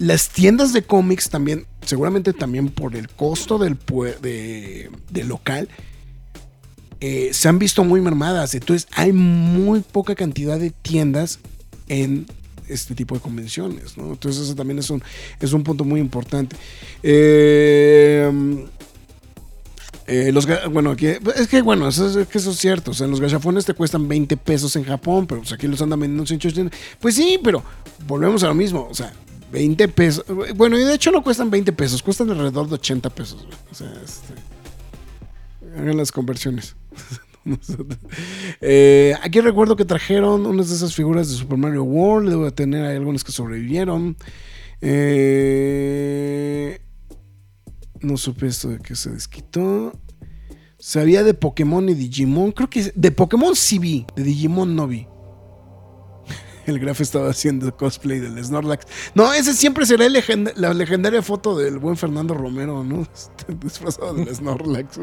las 0.00 0.30
tiendas 0.30 0.72
de 0.72 0.82
cómics 0.82 1.28
también, 1.28 1.66
seguramente 1.84 2.32
también 2.32 2.70
por 2.70 2.96
el 2.96 3.10
costo 3.10 3.58
del, 3.58 3.76
de, 4.22 4.90
del 5.10 5.28
local, 5.28 5.68
eh, 7.02 7.28
se 7.34 7.48
han 7.50 7.58
visto 7.58 7.84
muy 7.84 8.00
mermadas. 8.00 8.54
Entonces 8.54 8.88
hay 8.92 9.12
muy 9.12 9.80
poca 9.80 10.14
cantidad 10.14 10.58
de 10.58 10.70
tiendas 10.70 11.38
en 11.88 12.26
este 12.66 12.94
tipo 12.94 13.14
de 13.14 13.20
convenciones. 13.20 13.98
¿no? 13.98 14.12
Entonces 14.12 14.42
eso 14.42 14.54
también 14.54 14.78
es 14.78 14.88
un, 14.88 15.02
es 15.38 15.52
un 15.52 15.62
punto 15.62 15.84
muy 15.84 16.00
importante. 16.00 16.56
Eh, 17.02 18.66
eh, 20.06 20.32
los, 20.32 20.48
bueno, 20.72 20.92
aquí, 20.92 21.08
es 21.08 21.46
que 21.46 21.60
bueno, 21.60 21.86
eso 21.86 22.20
es, 22.20 22.26
que 22.26 22.38
eso 22.38 22.52
es 22.52 22.56
cierto. 22.56 22.92
O 22.92 22.94
sea, 22.94 23.06
los 23.06 23.20
gachafones 23.20 23.66
te 23.66 23.74
cuestan 23.74 24.08
20 24.08 24.38
pesos 24.38 24.74
en 24.76 24.84
Japón, 24.84 25.26
pero 25.26 25.42
aquí 25.52 25.68
los 25.68 25.82
andan 25.82 26.00
vendiendo 26.00 26.22
en 26.22 26.26
180. 26.26 26.74
Pues 26.98 27.16
sí, 27.16 27.38
pero 27.44 27.62
volvemos 28.06 28.42
a 28.44 28.46
lo 28.46 28.54
mismo. 28.54 28.88
O 28.90 28.94
sea, 28.94 29.12
20 29.52 29.88
pesos. 29.88 30.24
Bueno, 30.54 30.78
y 30.78 30.82
de 30.82 30.94
hecho 30.94 31.10
no 31.10 31.22
cuestan 31.22 31.50
20 31.50 31.72
pesos, 31.72 32.02
cuestan 32.02 32.30
alrededor 32.30 32.68
de 32.68 32.74
80 32.74 33.10
pesos. 33.10 33.46
O 33.70 33.74
sea, 33.74 33.92
este, 34.04 34.34
hagan 35.78 35.96
las 35.96 36.12
conversiones. 36.12 36.76
Eh, 38.60 39.14
aquí 39.22 39.40
recuerdo 39.40 39.74
que 39.74 39.86
trajeron 39.86 40.44
unas 40.44 40.68
de 40.68 40.74
esas 40.76 40.94
figuras 40.94 41.30
de 41.30 41.36
Super 41.36 41.56
Mario 41.56 41.84
World. 41.84 42.28
Debo 42.28 42.44
de 42.44 42.52
tener 42.52 42.84
hay 42.84 42.96
algunas 42.96 43.24
que 43.24 43.32
sobrevivieron. 43.32 44.14
Eh, 44.82 45.90
no 48.00 48.18
supe 48.18 48.46
esto 48.46 48.68
de 48.68 48.78
que 48.78 48.94
se 48.94 49.10
desquitó. 49.10 49.92
Sabía 50.78 51.22
de 51.22 51.32
Pokémon 51.32 51.88
y 51.88 51.94
Digimon. 51.94 52.52
Creo 52.52 52.68
que 52.68 52.92
de 52.94 53.10
Pokémon 53.10 53.56
sí 53.56 53.78
vi. 53.78 54.06
De 54.14 54.22
Digimon 54.22 54.76
no 54.76 54.86
vi. 54.86 55.06
El 56.70 56.78
Graf 56.78 57.00
estaba 57.00 57.30
haciendo 57.30 57.76
cosplay 57.76 58.20
del 58.20 58.42
Snorlax. 58.42 58.86
No, 59.14 59.32
ese 59.32 59.52
siempre 59.54 59.84
será 59.86 60.06
el 60.06 60.12
la 60.56 60.74
legendaria 60.74 61.22
foto 61.22 61.56
del 61.56 61.78
buen 61.78 61.96
Fernando 61.96 62.34
Romero, 62.34 62.84
¿no? 62.84 63.02
Este, 63.14 63.54
disfrazado 63.54 64.14
del 64.14 64.34
Snorlax. 64.34 65.00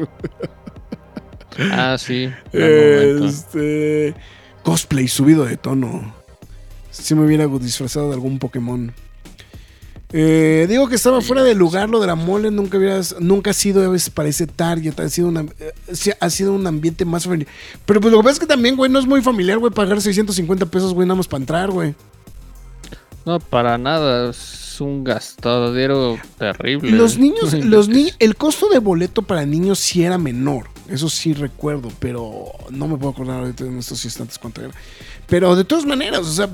Ah, 1.70 1.96
sí. 1.98 2.30
Este. 2.52 4.14
Cosplay 4.62 5.08
subido 5.08 5.44
de 5.44 5.56
tono. 5.56 6.14
Si 6.90 7.14
me 7.14 7.24
hubiera 7.24 7.46
disfrazado 7.46 8.08
de 8.08 8.14
algún 8.14 8.38
Pokémon. 8.38 8.92
Eh, 10.10 10.66
digo 10.68 10.88
que 10.88 10.94
estaba 10.94 11.20
fuera 11.20 11.42
de 11.42 11.54
lugar 11.54 11.90
lo 11.90 12.00
de 12.00 12.06
la 12.06 12.14
mole, 12.14 12.50
nunca 12.50 12.78
hubieras, 12.78 13.16
nunca 13.20 13.50
ha 13.50 13.54
sido 13.54 13.84
a 13.84 13.88
veces 13.88 14.08
para 14.08 14.28
ese 14.28 14.46
target, 14.46 14.98
ha 15.00 15.08
sido, 15.10 15.28
una, 15.28 15.42
eh, 15.58 16.14
ha 16.18 16.30
sido 16.30 16.54
un 16.54 16.66
ambiente 16.66 17.04
más 17.04 17.24
familiar. 17.24 17.48
Pero 17.84 18.00
pues 18.00 18.12
lo 18.12 18.18
que 18.18 18.24
pasa 18.24 18.34
es 18.34 18.40
que 18.40 18.46
también, 18.46 18.76
güey, 18.76 18.90
no 18.90 18.98
es 18.98 19.06
muy 19.06 19.20
familiar, 19.20 19.58
güey, 19.58 19.72
pagar 19.72 20.00
650 20.00 20.66
pesos, 20.66 20.94
güey, 20.94 21.06
nada 21.06 21.16
más 21.16 21.28
para 21.28 21.42
entrar, 21.42 21.70
güey. 21.70 21.94
No, 23.26 23.38
para 23.40 23.76
nada. 23.76 24.30
Es 24.30 24.80
un 24.80 25.04
gastadero 25.04 26.18
terrible. 26.38 26.92
Los 26.92 27.18
niños, 27.18 27.52
los 27.64 27.88
ni 27.88 28.10
el 28.20 28.36
costo 28.36 28.68
de 28.70 28.78
boleto 28.78 29.20
para 29.20 29.44
niños 29.44 29.78
sí 29.78 30.02
era 30.02 30.16
menor. 30.16 30.68
Eso 30.88 31.10
sí 31.10 31.34
recuerdo, 31.34 31.90
pero 31.98 32.46
no 32.70 32.88
me 32.88 32.96
puedo 32.96 33.10
acordar 33.10 33.40
ahorita 33.40 33.64
en 33.64 33.78
estos 33.78 34.02
instantes 34.06 34.38
cuánto 34.38 34.62
era. 34.62 34.70
Pero 35.26 35.54
de 35.56 35.64
todas 35.64 35.84
maneras, 35.84 36.20
o 36.20 36.32
sea, 36.32 36.48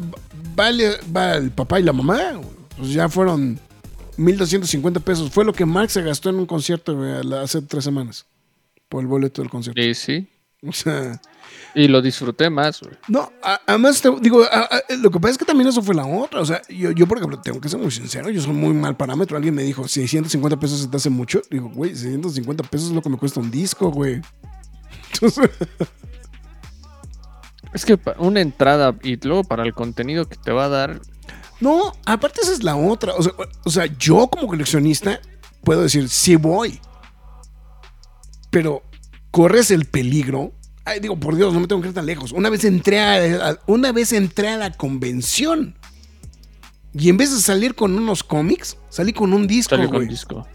vale, 0.57 0.97
va 1.15 1.37
el 1.37 1.53
papá 1.53 1.79
y 1.79 1.85
la 1.85 1.93
mamá, 1.93 2.41
pues 2.77 2.93
ya 2.93 3.09
fueron 3.09 3.59
1250 4.17 5.01
pesos. 5.01 5.31
Fue 5.31 5.45
lo 5.45 5.53
que 5.53 5.67
Mark 5.67 5.91
se 5.91 6.03
gastó 6.03 6.31
en 6.31 6.37
un 6.37 6.47
concierto 6.47 6.99
hace 7.43 7.63
tres 7.63 7.85
semanas. 7.85 8.27
Por 8.89 9.01
el 9.01 9.07
boleto 9.07 9.43
del 9.43 9.51
concierto. 9.51 9.81
Sí, 9.83 9.95
sí. 9.95 10.29
O 10.67 10.73
sea, 10.73 11.21
Y 11.75 11.89
lo 11.89 12.01
disfruté 12.01 12.49
más, 12.49 12.81
güey. 12.81 12.95
no, 13.09 13.31
además, 13.67 14.01
te- 14.01 14.19
digo, 14.23 14.43
a- 14.45 14.63
a- 14.65 14.81
lo 14.99 15.11
que 15.11 15.21
pasa 15.21 15.33
es 15.33 15.37
que 15.39 15.45
también 15.45 15.69
eso 15.69 15.83
fue 15.83 15.95
la 15.95 16.07
otra. 16.07 16.41
O 16.41 16.47
sea, 16.47 16.63
yo, 16.71 16.91
yo, 16.93 17.07
por 17.07 17.19
ejemplo, 17.19 17.39
tengo 17.43 17.61
que 17.61 17.69
ser 17.69 17.79
muy 17.79 17.91
sincero, 17.91 18.31
yo 18.31 18.41
soy 18.41 18.55
muy 18.55 18.73
mal 18.73 18.97
parámetro. 18.97 19.37
Alguien 19.37 19.55
me 19.55 19.63
dijo, 19.63 19.87
650 19.87 20.59
pesos 20.59 20.81
se 20.81 20.89
te 20.89 20.97
hace 20.97 21.11
mucho. 21.11 21.43
Digo, 21.51 21.69
güey, 21.69 21.91
650 21.95 22.65
pesos 22.65 22.89
es 22.89 22.95
lo 22.95 23.03
que 23.03 23.11
me 23.11 23.19
cuesta 23.19 23.41
un 23.41 23.51
disco, 23.51 23.91
güey. 23.91 24.23
Entonces, 25.13 25.51
Es 27.75 27.85
que 27.85 27.99
una 28.19 28.41
entrada 28.41 28.95
y 29.03 29.17
luego 29.27 29.43
para 29.45 29.65
el 29.65 29.75
contenido 29.75 30.27
que 30.29 30.37
te 30.37 30.53
va 30.53 30.67
a 30.67 30.69
dar. 30.69 31.01
No, 31.61 31.93
aparte 32.07 32.41
esa 32.43 32.53
es 32.53 32.63
la 32.63 32.77
otra. 32.77 33.15
O 33.15 33.23
sea, 33.23 33.33
o 33.65 33.71
sea, 33.71 33.87
yo 33.99 34.29
como 34.29 34.47
coleccionista 34.49 35.21
puedo 35.63 35.83
decir, 35.83 36.09
sí 36.09 36.37
voy. 36.37 36.81
Pero 38.51 38.83
corres 39.31 39.71
el 39.71 39.87
peligro. 39.87 40.53
Ay, 40.85 41.01
digo, 41.01 41.19
por 41.19 41.35
Dios, 41.37 41.55
no 41.55 41.61
me 41.61 41.67
tengo 41.67 41.81
que 41.83 41.89
ir 41.89 41.95
tan 41.95 42.07
lejos. 42.07 42.33
Una 42.33 42.51
vez 42.51 42.65
entré 42.65 43.01
a, 43.01 43.51
a- 43.51 43.59
una 43.67 43.91
vez 43.93 44.13
entré 44.13 44.49
a 44.51 44.57
la 44.59 44.71
convención. 44.73 45.77
Y 46.93 47.09
en 47.09 47.17
vez 47.17 47.35
de 47.35 47.41
salir 47.41 47.75
con 47.75 47.97
unos 47.97 48.23
cómics, 48.23 48.77
salí 48.91 49.13
con 49.13 49.33
un 49.33 49.47
disco, 49.47 49.71
Sale 49.75 49.89
con 49.89 49.97
güey. 49.97 50.09
disco. 50.09 50.47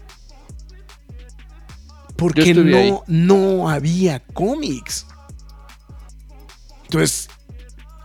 Porque 2.16 2.42
ahí. 2.42 2.54
no, 2.54 3.02
no 3.06 3.68
había 3.68 4.20
cómics. 4.20 5.06
Entonces, 6.84 7.28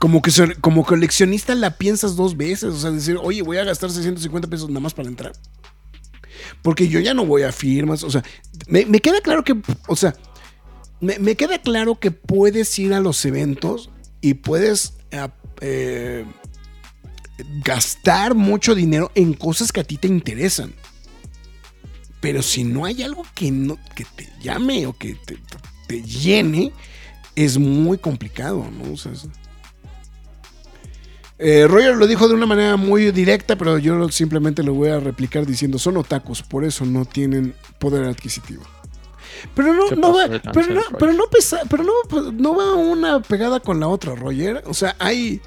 como 0.05 0.21
que 0.21 0.31
como 0.61 0.85
coleccionista 0.85 1.55
la 1.55 1.79
piensas 1.79 2.15
dos 2.15 2.37
veces. 2.37 2.75
O 2.75 2.79
sea, 2.79 2.91
decir, 2.91 3.17
oye, 3.19 3.41
voy 3.41 3.57
a 3.57 3.63
gastar 3.63 3.89
650 3.89 4.47
pesos 4.47 4.69
nada 4.69 4.79
más 4.79 4.93
para 4.93 5.09
entrar. 5.09 5.31
Porque 6.61 6.87
yo 6.87 6.99
ya 6.99 7.15
no 7.15 7.25
voy 7.25 7.41
a 7.41 7.51
firmas. 7.51 8.03
O 8.03 8.11
sea, 8.11 8.23
me, 8.67 8.85
me 8.85 8.99
queda 8.99 9.19
claro 9.21 9.43
que, 9.43 9.59
o 9.87 9.95
sea, 9.95 10.13
me, 11.01 11.17
me 11.17 11.35
queda 11.35 11.57
claro 11.57 11.99
que 11.99 12.11
puedes 12.11 12.77
ir 12.77 12.93
a 12.93 12.99
los 12.99 13.25
eventos 13.25 13.89
y 14.21 14.35
puedes 14.35 14.93
eh, 15.09 15.27
eh, 15.61 16.23
gastar 17.63 18.35
mucho 18.35 18.75
dinero 18.75 19.11
en 19.15 19.33
cosas 19.33 19.71
que 19.71 19.79
a 19.79 19.83
ti 19.85 19.97
te 19.97 20.07
interesan. 20.07 20.75
Pero 22.21 22.43
si 22.43 22.63
no 22.63 22.85
hay 22.85 23.01
algo 23.01 23.25
que, 23.33 23.49
no, 23.49 23.79
que 23.95 24.05
te 24.15 24.29
llame 24.39 24.85
o 24.85 24.95
que 24.95 25.15
te, 25.25 25.39
te 25.87 26.03
llene, 26.03 26.73
es 27.35 27.57
muy 27.57 27.97
complicado, 27.97 28.69
¿no? 28.69 28.93
O 28.93 28.97
sea, 28.97 29.11
es- 29.11 29.27
Eh, 31.37 31.67
Roger 31.67 31.97
lo 31.97 32.07
dijo 32.07 32.27
de 32.29 32.33
una 32.33 32.45
manera 32.45 32.77
muy 32.77 33.11
directa, 33.11 33.57
pero 33.57 33.77
yo 33.77 34.07
simplemente 34.09 34.63
lo 34.63 34.73
voy 34.73 34.89
a 34.89 34.99
replicar 34.99 35.45
diciendo, 35.45 35.77
son 35.77 35.97
otakus, 35.97 36.41
por 36.41 36.63
eso 36.63 36.85
no 36.85 37.03
tienen 37.05 37.53
poder 37.79 38.05
adquisitivo. 38.05 38.63
Pero 39.53 39.73
no, 39.73 40.13
va, 40.13 40.27
pero 40.53 40.67
no, 40.73 40.81
pero 40.97 41.13
no 41.13 41.23
pesa- 41.29 41.61
pero 41.69 41.83
no, 41.83 42.31
no 42.31 42.55
va 42.55 42.73
una 42.75 43.21
pegada 43.21 43.59
con 43.59 43.79
la 43.81 43.87
otra, 43.89 44.15
Roger. 44.15 44.63
O 44.65 44.73
sea, 44.73 44.95
hay, 44.97 45.41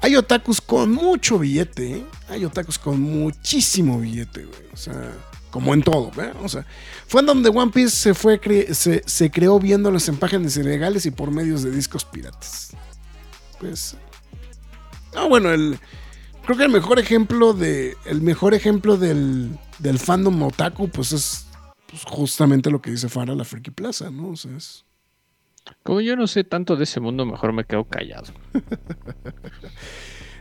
hay 0.00 0.16
otakus 0.16 0.62
con 0.62 0.90
mucho 0.90 1.38
billete, 1.38 1.96
¿eh? 1.98 2.06
Hay 2.30 2.44
otakus 2.46 2.78
con 2.78 2.98
muchísimo 3.00 4.00
billete, 4.00 4.44
güey. 4.46 4.60
O 4.72 4.76
sea, 4.78 5.12
como 5.50 5.74
en 5.74 5.82
todo, 5.82 6.10
¿eh? 6.22 6.32
O 6.42 6.48
sea, 6.48 6.64
fandom 7.06 7.42
de 7.42 7.50
One 7.50 7.70
Piece 7.70 7.94
se, 7.94 8.14
fue 8.14 8.40
cre- 8.40 8.72
se, 8.72 9.02
se 9.06 9.30
creó 9.30 9.60
viendo 9.60 9.90
las 9.90 10.08
empágenes 10.08 10.56
ilegales 10.56 11.04
y 11.04 11.10
por 11.10 11.30
medios 11.30 11.62
de 11.62 11.70
discos 11.70 12.04
piratas. 12.06 12.70
Pues. 13.60 13.94
Ah, 15.14 15.26
bueno, 15.28 15.50
el. 15.50 15.78
Creo 16.44 16.58
que 16.58 16.64
el 16.64 16.70
mejor 16.70 16.98
ejemplo 16.98 17.52
de. 17.52 17.96
El 18.04 18.20
mejor 18.20 18.54
ejemplo 18.54 18.96
del, 18.96 19.58
del 19.78 19.98
fandom 19.98 20.42
otaku, 20.42 20.88
pues 20.88 21.12
es 21.12 21.46
pues, 21.88 22.02
justamente 22.04 22.70
lo 22.70 22.82
que 22.82 22.90
dice 22.90 23.08
Fara, 23.08 23.34
la 23.34 23.44
Friki 23.44 23.70
Plaza, 23.70 24.10
¿no? 24.10 24.30
O 24.30 24.36
sea, 24.36 24.56
es. 24.56 24.84
Como 25.82 26.00
yo 26.00 26.14
no 26.16 26.26
sé 26.26 26.44
tanto 26.44 26.76
de 26.76 26.84
ese 26.84 27.00
mundo, 27.00 27.24
mejor 27.24 27.52
me 27.52 27.64
quedo 27.64 27.84
callado. 27.84 28.32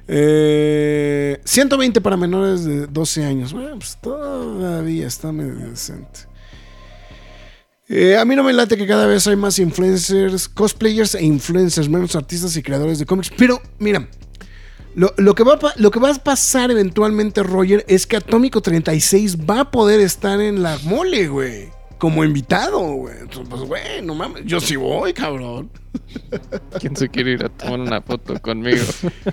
Eh, 0.05 1.39
120 1.45 2.01
para 2.01 2.17
menores 2.17 2.65
de 2.65 2.87
12 2.87 3.23
años. 3.23 3.53
Bueno, 3.53 3.77
pues 3.77 3.97
todavía 4.01 5.07
está 5.07 5.31
medio 5.31 5.69
decente. 5.69 6.27
Eh, 7.87 8.17
a 8.17 8.25
mí 8.25 8.35
no 8.35 8.43
me 8.43 8.53
late 8.53 8.77
que 8.77 8.87
cada 8.87 9.05
vez 9.05 9.27
hay 9.27 9.35
más 9.35 9.59
influencers, 9.59 10.49
cosplayers 10.49 11.15
e 11.15 11.23
influencers, 11.23 11.89
menos 11.89 12.15
artistas 12.15 12.55
y 12.57 12.63
creadores 12.63 12.99
de 12.99 13.05
cómics. 13.05 13.31
Pero 13.37 13.61
mira, 13.79 14.07
lo, 14.95 15.13
lo 15.17 15.35
que 15.35 15.43
va 15.43 15.53
a, 15.53 15.59
lo 15.77 15.91
que 15.91 15.99
va 15.99 16.09
a 16.11 16.13
pasar 16.15 16.71
eventualmente, 16.71 17.41
Roger, 17.43 17.83
es 17.87 18.05
que 18.07 18.17
Atómico 18.17 18.61
36 18.61 19.37
va 19.49 19.61
a 19.61 19.71
poder 19.71 19.99
estar 19.99 20.39
en 20.41 20.61
la 20.63 20.77
mole, 20.83 21.27
güey. 21.27 21.69
Como 21.97 22.23
invitado, 22.25 22.79
güey. 22.79 23.15
Entonces, 23.21 23.47
Pues, 23.49 23.61
güey, 23.63 24.01
no 24.03 24.13
mames. 24.13 24.43
Yo 24.45 24.59
sí 24.59 24.75
voy, 24.75 25.13
cabrón. 25.13 25.69
¿Quién 26.79 26.95
se 26.97 27.07
quiere 27.07 27.31
ir 27.31 27.45
a 27.45 27.49
tomar 27.49 27.79
una 27.79 28.01
foto 28.01 28.39
conmigo? 28.41 28.83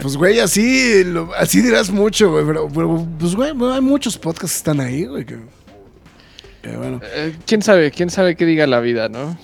Pues, 0.00 0.16
güey, 0.16 0.38
así, 0.38 1.02
lo- 1.04 1.34
así 1.36 1.60
dirás 1.60 1.90
mucho, 1.90 2.30
güey. 2.30 2.46
Pero, 2.46 2.68
pero, 2.72 3.06
pues, 3.18 3.34
güey, 3.34 3.50
hay 3.72 3.80
muchos 3.80 4.16
podcasts 4.16 4.52
que 4.52 4.70
están 4.70 4.80
ahí, 4.80 5.04
güey. 5.04 5.24
Que, 5.26 5.38
que 6.62 6.76
bueno. 6.76 7.00
Eh, 7.02 7.34
¿Quién 7.44 7.60
sabe? 7.60 7.90
¿Quién 7.90 8.08
sabe 8.08 8.36
qué 8.36 8.46
diga 8.46 8.68
la 8.68 8.78
vida, 8.78 9.08
no? 9.08 9.36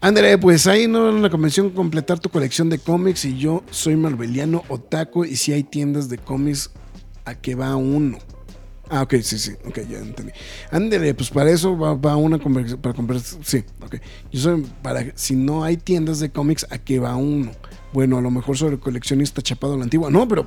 André, 0.00 0.36
pues 0.38 0.66
ahí 0.66 0.86
no 0.86 1.08
en 1.08 1.22
la 1.22 1.30
convención 1.30 1.70
completar 1.70 2.18
tu 2.20 2.28
colección 2.28 2.68
de 2.68 2.78
cómics 2.78 3.24
y 3.24 3.36
yo 3.38 3.64
soy 3.70 3.96
marveliano 3.96 4.62
otaku 4.68 5.24
y 5.24 5.36
si 5.36 5.52
hay 5.52 5.62
tiendas 5.64 6.08
de 6.08 6.18
cómics 6.18 6.70
a 7.24 7.34
que 7.34 7.54
va 7.54 7.74
uno. 7.76 8.18
Ah, 8.88 9.02
ok, 9.02 9.14
sí, 9.22 9.38
sí, 9.38 9.52
ok, 9.66 9.80
ya 9.90 9.98
entendí. 9.98 10.32
Ándale, 10.70 11.12
pues 11.14 11.30
para 11.30 11.50
eso 11.50 11.76
va, 11.76 11.94
va 11.94 12.14
una 12.16 12.38
conversación, 12.38 12.80
para 12.80 12.94
comprar, 12.94 13.18
sí, 13.20 13.64
ok. 13.84 13.96
Yo 14.30 14.40
soy, 14.40 14.64
para, 14.80 15.06
si 15.16 15.34
no 15.34 15.64
hay 15.64 15.76
tiendas 15.76 16.20
de 16.20 16.30
cómics, 16.30 16.64
¿a 16.70 16.78
qué 16.78 17.00
va 17.00 17.16
uno? 17.16 17.50
Bueno, 17.92 18.18
a 18.18 18.20
lo 18.20 18.30
mejor 18.30 18.56
sobre 18.56 18.78
coleccionista 18.78 19.42
chapado 19.42 19.74
a 19.74 19.76
la 19.78 19.84
antigua. 19.84 20.08
No, 20.08 20.28
pero, 20.28 20.44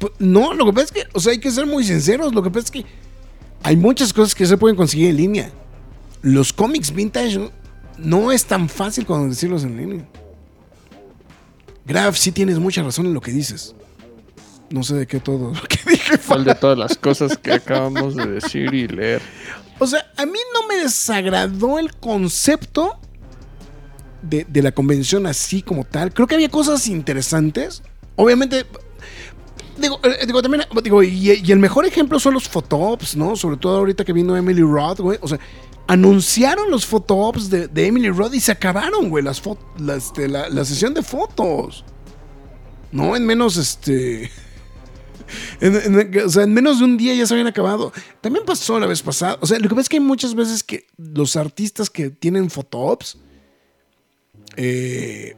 pu- 0.00 0.10
no, 0.18 0.52
lo 0.52 0.64
que 0.66 0.72
pasa 0.72 0.84
es 0.86 0.90
que, 0.92 1.04
o 1.12 1.20
sea, 1.20 1.30
hay 1.32 1.38
que 1.38 1.50
ser 1.52 1.66
muy 1.66 1.84
sinceros, 1.84 2.34
lo 2.34 2.42
que 2.42 2.50
pasa 2.50 2.64
es 2.64 2.70
que 2.72 2.84
hay 3.62 3.76
muchas 3.76 4.12
cosas 4.12 4.34
que 4.34 4.44
se 4.46 4.56
pueden 4.56 4.76
conseguir 4.76 5.10
en 5.10 5.16
línea. 5.16 5.52
Los 6.22 6.52
cómics 6.52 6.92
vintage 6.92 7.52
no- 7.98 8.32
es 8.32 8.44
tan 8.46 8.68
fácil 8.68 9.06
como 9.06 9.26
decirlos 9.28 9.64
en 9.64 9.76
línea. 9.76 10.08
Graf, 11.84 12.16
sí 12.16 12.32
tienes 12.32 12.58
mucha 12.58 12.82
razón 12.82 13.06
en 13.06 13.14
lo 13.14 13.20
que 13.20 13.30
dices. 13.32 13.74
No 14.70 14.82
sé 14.82 14.94
de 14.96 15.06
qué 15.06 15.20
todo 15.20 15.52
lo 15.54 15.60
que 15.68 15.78
dije. 15.90 16.18
¿Cuál 16.26 16.44
de 16.44 16.54
todas 16.54 16.76
las 16.76 16.96
cosas 16.96 17.36
que 17.38 17.52
acabamos 17.52 18.16
de 18.16 18.26
decir 18.26 18.74
y 18.74 18.88
leer? 18.88 19.22
O 19.78 19.86
sea, 19.86 20.10
a 20.16 20.26
mí 20.26 20.38
no 20.54 20.66
me 20.66 20.76
desagradó 20.76 21.78
el 21.78 21.94
concepto 21.94 22.98
de, 24.22 24.44
de 24.48 24.62
la 24.62 24.72
convención 24.72 25.26
así 25.26 25.62
como 25.62 25.84
tal. 25.84 26.12
Creo 26.12 26.26
que 26.26 26.34
había 26.34 26.48
cosas 26.48 26.88
interesantes. 26.88 27.82
Obviamente, 28.16 28.66
digo, 29.78 30.00
eh, 30.02 30.26
digo 30.26 30.42
también, 30.42 30.64
digo, 30.82 31.02
y, 31.02 31.30
el 31.30 31.58
mejor 31.58 31.86
ejemplo 31.86 32.18
son 32.18 32.34
los 32.34 32.48
photops, 32.48 33.16
¿no? 33.16 33.36
Sobre 33.36 33.56
todo 33.56 33.78
ahorita 33.78 34.04
que 34.04 34.12
vino 34.12 34.36
Emily 34.36 34.62
Roth, 34.62 35.00
güey. 35.00 35.18
O 35.22 35.28
sea, 35.28 35.38
anunciaron 35.86 36.70
los 36.70 36.86
photops 36.86 37.50
de, 37.50 37.68
de 37.68 37.86
Emily 37.86 38.10
Roth 38.10 38.34
y 38.34 38.40
se 38.40 38.52
acabaron, 38.52 39.08
güey, 39.08 39.22
las 39.22 39.42
la, 39.78 39.96
este, 39.96 40.28
la- 40.28 40.48
la 40.48 40.64
sesión 40.64 40.94
de 40.94 41.02
fotos. 41.02 41.84
No, 42.92 43.16
en 43.16 43.26
menos, 43.26 43.56
este... 43.56 44.30
O 46.24 46.28
sea, 46.28 46.44
en 46.44 46.54
menos 46.54 46.78
de 46.78 46.84
un 46.84 46.96
día 46.96 47.12
ya 47.14 47.26
se 47.26 47.34
habían 47.34 47.48
acabado. 47.48 47.92
También 48.20 48.44
pasó 48.44 48.78
la 48.78 48.86
vez 48.86 49.02
pasada. 49.02 49.36
O 49.40 49.46
sea, 49.46 49.58
lo 49.58 49.64
que 49.68 49.74
pasa 49.74 49.80
es 49.82 49.88
que 49.88 49.96
hay 49.96 50.00
muchas 50.00 50.36
veces 50.36 50.62
que 50.62 50.86
los 50.96 51.34
artistas 51.34 51.90
que 51.90 52.10
tienen 52.10 52.48
photoops 52.48 53.18
eh, 54.56 55.36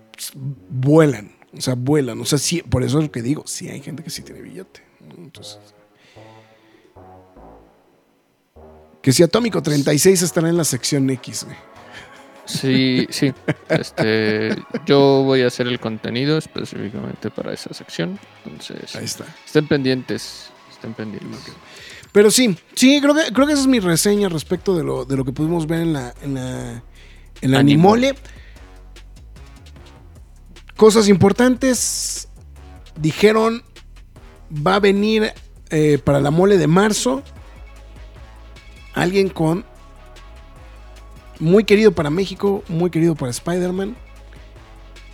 vuelan. 0.68 1.37
O 1.56 1.60
sea, 1.60 1.74
vuelan. 1.74 2.20
O 2.20 2.24
sea, 2.24 2.38
sí, 2.38 2.62
por 2.62 2.82
eso 2.82 2.98
es 2.98 3.04
lo 3.04 3.10
que 3.10 3.22
digo. 3.22 3.44
Sí, 3.46 3.68
hay 3.68 3.80
gente 3.80 4.02
que 4.02 4.10
sí 4.10 4.22
tiene 4.22 4.42
billete. 4.42 4.82
Entonces. 5.16 5.58
Que 9.02 9.12
si 9.12 9.22
Atómico 9.22 9.62
36 9.62 10.22
estará 10.22 10.48
en 10.48 10.56
la 10.56 10.64
sección 10.64 11.08
X, 11.10 11.44
güey. 11.44 11.56
Sí, 12.44 13.06
sí. 13.10 13.32
Este, 13.68 14.56
yo 14.86 15.22
voy 15.24 15.42
a 15.42 15.48
hacer 15.48 15.66
el 15.66 15.78
contenido 15.78 16.38
específicamente 16.38 17.30
para 17.30 17.52
esa 17.52 17.72
sección. 17.74 18.18
Entonces, 18.44 18.96
Ahí 18.96 19.04
está. 19.04 19.24
estén 19.44 19.68
pendientes. 19.68 20.50
Estén 20.70 20.94
pendientes. 20.94 21.52
Pero 22.10 22.30
sí, 22.30 22.56
sí, 22.74 23.00
creo 23.02 23.14
que, 23.14 23.32
creo 23.32 23.46
que 23.46 23.52
esa 23.52 23.62
es 23.62 23.68
mi 23.68 23.80
reseña 23.80 24.28
respecto 24.30 24.76
de 24.76 24.82
lo, 24.82 25.04
de 25.04 25.16
lo 25.16 25.24
que 25.24 25.32
pudimos 25.32 25.66
ver 25.66 25.80
en 25.80 25.92
la, 25.92 26.14
en 26.22 26.34
la, 26.34 26.82
en 27.42 27.50
la 27.50 27.58
Animole. 27.58 28.08
Animole. 28.08 28.37
Cosas 30.78 31.08
importantes. 31.08 32.28
Dijeron, 32.98 33.62
va 34.50 34.76
a 34.76 34.80
venir 34.80 35.34
eh, 35.68 35.98
para 36.02 36.20
la 36.20 36.30
mole 36.30 36.56
de 36.56 36.66
marzo 36.66 37.22
alguien 38.94 39.28
con 39.28 39.64
muy 41.40 41.64
querido 41.64 41.92
para 41.92 42.10
México, 42.10 42.64
muy 42.68 42.90
querido 42.90 43.14
para 43.14 43.30
Spider-Man. 43.30 43.96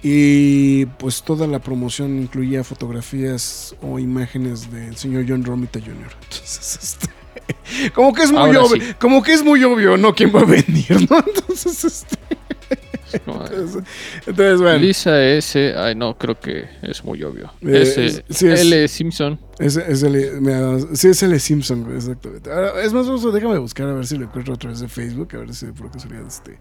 Y 0.03 0.87
pues 0.87 1.23
toda 1.23 1.47
la 1.47 1.61
promoción 1.61 2.19
incluía 2.21 2.63
fotografías 2.63 3.75
o 3.81 3.99
imágenes 3.99 4.71
del 4.71 4.97
señor 4.97 5.25
John 5.27 5.45
Romita 5.45 5.81
Jr. 5.81 5.97
Entonces, 6.23 6.79
este, 6.83 7.91
como 7.93 8.13
que 8.13 8.23
es 8.23 8.31
muy 8.31 8.41
Ahora 8.41 8.63
obvio, 8.63 8.85
sí. 8.85 8.95
como 9.01 9.23
que 9.23 9.33
es 9.33 9.43
muy 9.43 9.65
obvio, 9.65 9.97
¿no? 9.97 10.15
¿Quién 10.15 10.35
va 10.35 10.41
a 10.41 10.45
venir, 10.45 10.87
no? 11.11 11.25
Entonces, 11.27 11.85
este, 11.85 12.19
No, 13.27 13.45
entonces, 13.47 13.83
entonces, 14.27 14.61
bueno, 14.61 14.79
Lisa 14.79 15.25
S. 15.25 15.75
Ay, 15.77 15.95
no, 15.95 16.17
creo 16.19 16.39
que 16.39 16.65
es 16.83 17.05
muy 17.05 17.23
obvio. 17.23 17.53
Eh, 17.63 17.83
S. 17.83 18.25
sí 18.29 18.47
es- 18.49 18.61
L. 18.63 18.89
Simpson. 18.89 19.39
es, 19.59 19.77
es 19.77 20.03
me- 20.03 20.97
sí, 20.97 21.09
es 21.09 21.23
el 21.23 21.39
Simpson, 21.41 21.87
exactamente. 21.97 22.51
Ahora, 22.51 22.83
es 22.83 22.93
más, 22.93 23.07
vamos 23.07 23.33
déjame 23.33 23.59
buscar 23.59 23.89
a 23.89 23.93
ver 23.95 24.07
si 24.07 24.17
lo 24.19 24.25
encuentro 24.25 24.55
a 24.55 24.57
través 24.57 24.81
de 24.81 24.89
Facebook, 24.89 25.29
a 25.35 25.39
ver 25.39 25.55
si 25.55 25.67
por 25.67 25.91
casualidad 25.91 26.27
este. 26.27 26.59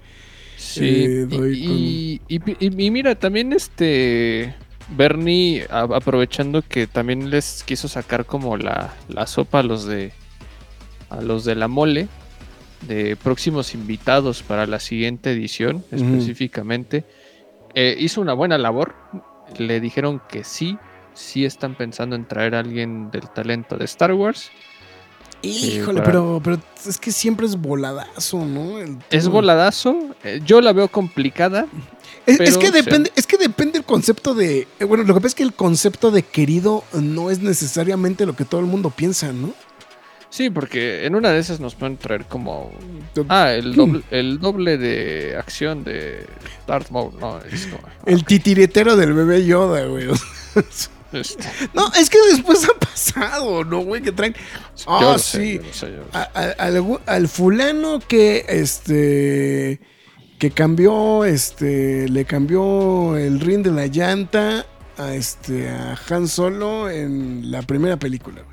Sí. 0.57 0.85
Eh, 0.85 1.27
y, 1.31 2.21
y- 2.27 2.41
y- 2.59 2.85
y 2.85 2.91
mira, 2.91 3.15
también 3.15 3.53
este. 3.53 4.55
Bernie, 4.95 5.65
a- 5.69 5.81
aprovechando 5.95 6.61
que 6.61 6.87
también 6.87 7.29
les 7.29 7.63
quiso 7.65 7.87
sacar 7.87 8.25
como 8.25 8.57
la, 8.57 8.93
la 9.07 9.25
sopa 9.27 9.59
a 9.59 9.63
los 9.63 9.85
de. 9.85 10.11
A 11.09 11.21
los 11.21 11.45
de 11.45 11.55
la 11.55 11.67
mole. 11.67 12.07
De 12.88 13.15
próximos 13.15 13.73
invitados 13.73 14.43
para 14.43 14.65
la 14.67 14.79
siguiente 14.79 15.31
edición, 15.31 15.84
específicamente. 15.91 17.03
eh, 17.75 17.95
hizo 17.99 18.21
una 18.21 18.34
buena 18.34 18.57
labor. 18.57 18.93
Le 19.57 19.79
dijeron 19.79 20.21
que 20.29 20.43
sí. 20.43 20.77
Sí 21.15 21.45
están 21.45 21.75
pensando 21.75 22.15
en 22.15 22.27
traer 22.27 22.55
a 22.55 22.59
alguien 22.59 23.09
del 23.11 23.29
talento 23.29 23.77
de 23.77 23.86
Star 23.86 24.13
Wars. 24.13 24.49
Híjole, 25.41 25.99
para- 25.99 26.05
pero, 26.11 26.41
pero 26.43 26.59
es 26.88 26.97
que 26.97 27.11
siempre 27.11 27.45
es 27.45 27.57
voladazo, 27.57 28.45
¿no? 28.45 28.79
El 28.79 28.97
Es 29.11 29.27
voladazo. 29.27 30.15
eh, 30.23 30.39
Yo 30.45 30.61
la 30.61 30.71
veo 30.71 30.88
complicada. 30.88 31.67
Es, 32.25 32.57
que 32.57 32.71
depende, 32.71 33.11
es 33.17 33.27
que 33.27 33.38
depende 33.38 33.77
el 33.79 33.84
concepto 33.84 34.34
de. 34.34 34.67
eh, 34.79 34.84
Bueno, 34.86 35.03
lo 35.03 35.13
que 35.13 35.19
pasa 35.19 35.27
es 35.27 35.36
que 35.36 35.43
el 35.43 35.53
concepto 35.53 36.11
de 36.11 36.23
querido 36.23 36.84
no 36.93 37.29
es 37.29 37.39
necesariamente 37.39 38.25
lo 38.25 38.36
que 38.36 38.45
todo 38.45 38.61
el 38.61 38.67
mundo 38.67 38.89
piensa, 38.91 39.34
¿no? 39.34 39.53
Sí, 40.34 40.49
porque 40.49 41.05
en 41.05 41.13
una 41.13 41.29
de 41.29 41.38
esas 41.38 41.59
nos 41.59 41.75
pueden 41.75 41.95
traer 41.97 42.25
como. 42.25 42.71
Ah, 43.29 43.51
el 43.53 43.75
doble, 43.75 44.01
el 44.09 44.39
doble 44.39 44.79
de 44.79 45.38
acción 45.38 45.84
de 45.84 46.25
Darth 46.65 46.89
Maul, 46.89 47.13
¿no? 47.19 47.39
Es 47.41 47.67
como- 47.67 47.84
El 48.07 48.25
titiretero 48.25 48.95
del 48.95 49.13
bebé 49.13 49.45
Yoda, 49.45 49.86
güey. 49.86 50.07
Este, 51.13 51.43
No, 51.75 51.91
es 51.93 52.09
que 52.09 52.17
después 52.31 52.67
ha 52.67 52.73
pasado, 52.79 53.63
¿no, 53.63 53.81
güey? 53.81 54.01
Que 54.01 54.11
traen. 54.11 54.36
Ah, 54.88 55.15
sí. 55.19 55.59
sé, 55.71 55.86
sé. 55.88 55.93
A- 56.13 56.31
a- 56.34 57.13
al 57.13 57.27
fulano 57.27 57.99
que 57.99 58.43
este 58.49 59.79
que 60.39 60.49
cambió 60.49 61.23
este 61.25 62.09
le 62.09 62.25
cambió 62.25 63.15
el 63.17 63.39
ring 63.39 63.61
de 63.63 63.69
la 63.71 63.86
llanta 63.86 64.65
a 64.97 65.13
este 65.13 65.69
a 65.69 65.95
Han 66.09 66.27
Solo 66.27 66.89
en 66.89 67.51
la 67.51 67.61
primera 67.61 67.97
película 67.97 68.41
güey. 68.41 68.52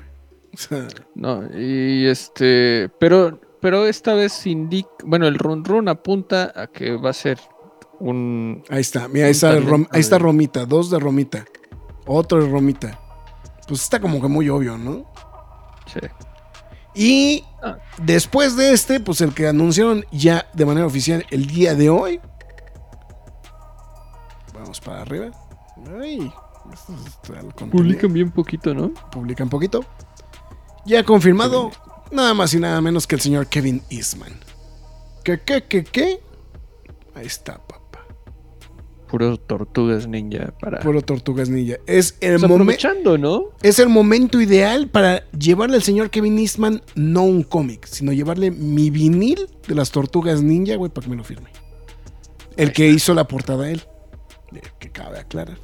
No, 1.15 1.43
y 1.57 2.05
este, 2.07 2.89
pero, 2.99 3.39
pero 3.61 3.85
esta 3.85 4.13
vez 4.13 4.45
indica, 4.47 4.89
bueno, 5.05 5.27
el 5.27 5.37
run 5.37 5.63
run 5.65 5.87
apunta 5.89 6.51
a 6.55 6.67
que 6.67 6.95
va 6.95 7.09
a 7.11 7.13
ser 7.13 7.39
un, 7.99 8.63
ahí 8.69 8.81
está 8.81 9.07
mira 9.07 9.25
ahí 9.27 9.31
está, 9.31 9.55
Rom- 9.59 9.87
ahí 9.91 9.99
está 9.99 10.17
Romita 10.17 10.65
dos 10.65 10.89
de 10.89 10.97
Romita 10.99 11.45
otro 12.07 12.43
de 12.43 12.49
Romita 12.49 12.99
pues 13.67 13.83
está 13.83 13.99
como 13.99 14.19
que 14.19 14.27
muy 14.27 14.49
obvio 14.49 14.75
no 14.77 15.05
sí. 15.85 15.99
y 16.95 17.43
Ah. 17.63 17.77
después 18.01 18.55
de 18.55 18.73
este 18.73 18.99
pues 19.01 19.21
el 19.21 19.35
que 19.35 19.47
anunciaron 19.47 20.03
ya 20.11 20.47
de 20.55 20.65
manera 20.65 20.87
oficial 20.87 21.23
el 21.29 21.45
día 21.45 21.75
de 21.75 21.91
hoy 21.91 22.19
vamos 24.53 24.79
para 24.81 25.01
arriba 25.01 25.29
Ay, 26.01 26.31
esto. 26.73 26.93
Publican 27.71 28.13
bien 28.13 28.31
poquito, 28.31 28.73
¿no? 28.73 28.91
publica 29.11 29.43
un 29.43 29.49
poquito. 29.49 29.83
Ya 30.85 31.03
confirmado, 31.03 31.71
nada 32.11 32.33
más 32.33 32.53
y 32.53 32.59
nada 32.59 32.81
menos 32.81 33.05
que 33.07 33.15
el 33.15 33.21
señor 33.21 33.47
Kevin 33.47 33.81
Eastman. 33.89 34.33
¿Qué, 35.23 35.39
qué, 35.45 35.63
qué, 35.63 35.83
qué? 35.83 36.19
Ahí 37.13 37.25
está, 37.27 37.55
papá. 37.59 38.05
Puro 39.07 39.35
tortugas 39.37 40.07
ninja 40.07 40.53
para... 40.59 40.79
Puro 40.79 41.01
Tortugas 41.01 41.49
Ninja. 41.49 41.75
Es 41.85 42.17
el, 42.21 42.39
Pues 42.39 42.43
momen- 42.43 42.53
aprovechando, 42.53 43.17
¿no? 43.17 43.49
es 43.61 43.77
el 43.79 43.89
momento 43.89 44.39
ideal 44.39 44.87
para 44.87 45.29
llevarle 45.31 45.75
al 45.75 45.83
señor 45.83 46.09
Kevin 46.09 46.39
Eastman 46.39 46.81
no 46.95 47.23
un 47.23 47.43
cómic, 47.43 47.85
sino 47.85 48.13
llevarle 48.13 48.51
mi 48.51 48.89
vinil 48.89 49.49
de 49.67 49.75
las 49.75 49.91
Tortugas 49.91 50.41
Ninja, 50.41 50.77
güey, 50.77 50.89
para 50.89 51.03
que 51.03 51.09
me 51.11 51.17
lo 51.17 51.25
firme. 51.25 51.51
El 52.55 52.71
que 52.71 52.87
hizo 52.87 53.13
la 53.13 53.27
portada 53.27 53.69
él. 53.69 53.81
Que 54.79 54.89
cabe 54.91 55.19
aclarar. 55.19 55.57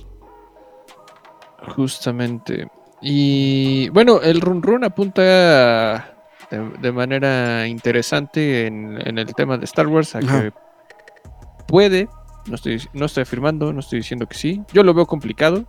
Justamente. 1.76 2.68
Y 3.02 3.90
bueno, 3.90 4.22
el 4.22 4.42
run 4.42 4.64
run 4.64 4.84
apunta 4.84 6.16
de, 6.50 6.70
de 6.82 6.92
manera 6.92 7.68
interesante 7.68 8.66
en, 8.66 9.00
en 9.06 9.18
el 9.20 9.34
tema 9.36 9.58
de 9.58 9.66
Star 9.66 9.88
Wars 9.88 10.16
a 10.16 10.20
Ajá. 10.20 10.42
que 10.42 10.54
puede, 11.68 12.08
no 12.48 12.56
estoy, 12.56 12.82
no 12.94 13.06
estoy 13.06 13.24
afirmando, 13.24 13.72
no 13.74 13.82
estoy 13.82 14.00
diciendo 14.00 14.28
que 14.28 14.36
sí. 14.38 14.64
Yo 14.74 14.84
lo 14.84 14.94
veo 14.94 15.06
complicado, 15.06 15.66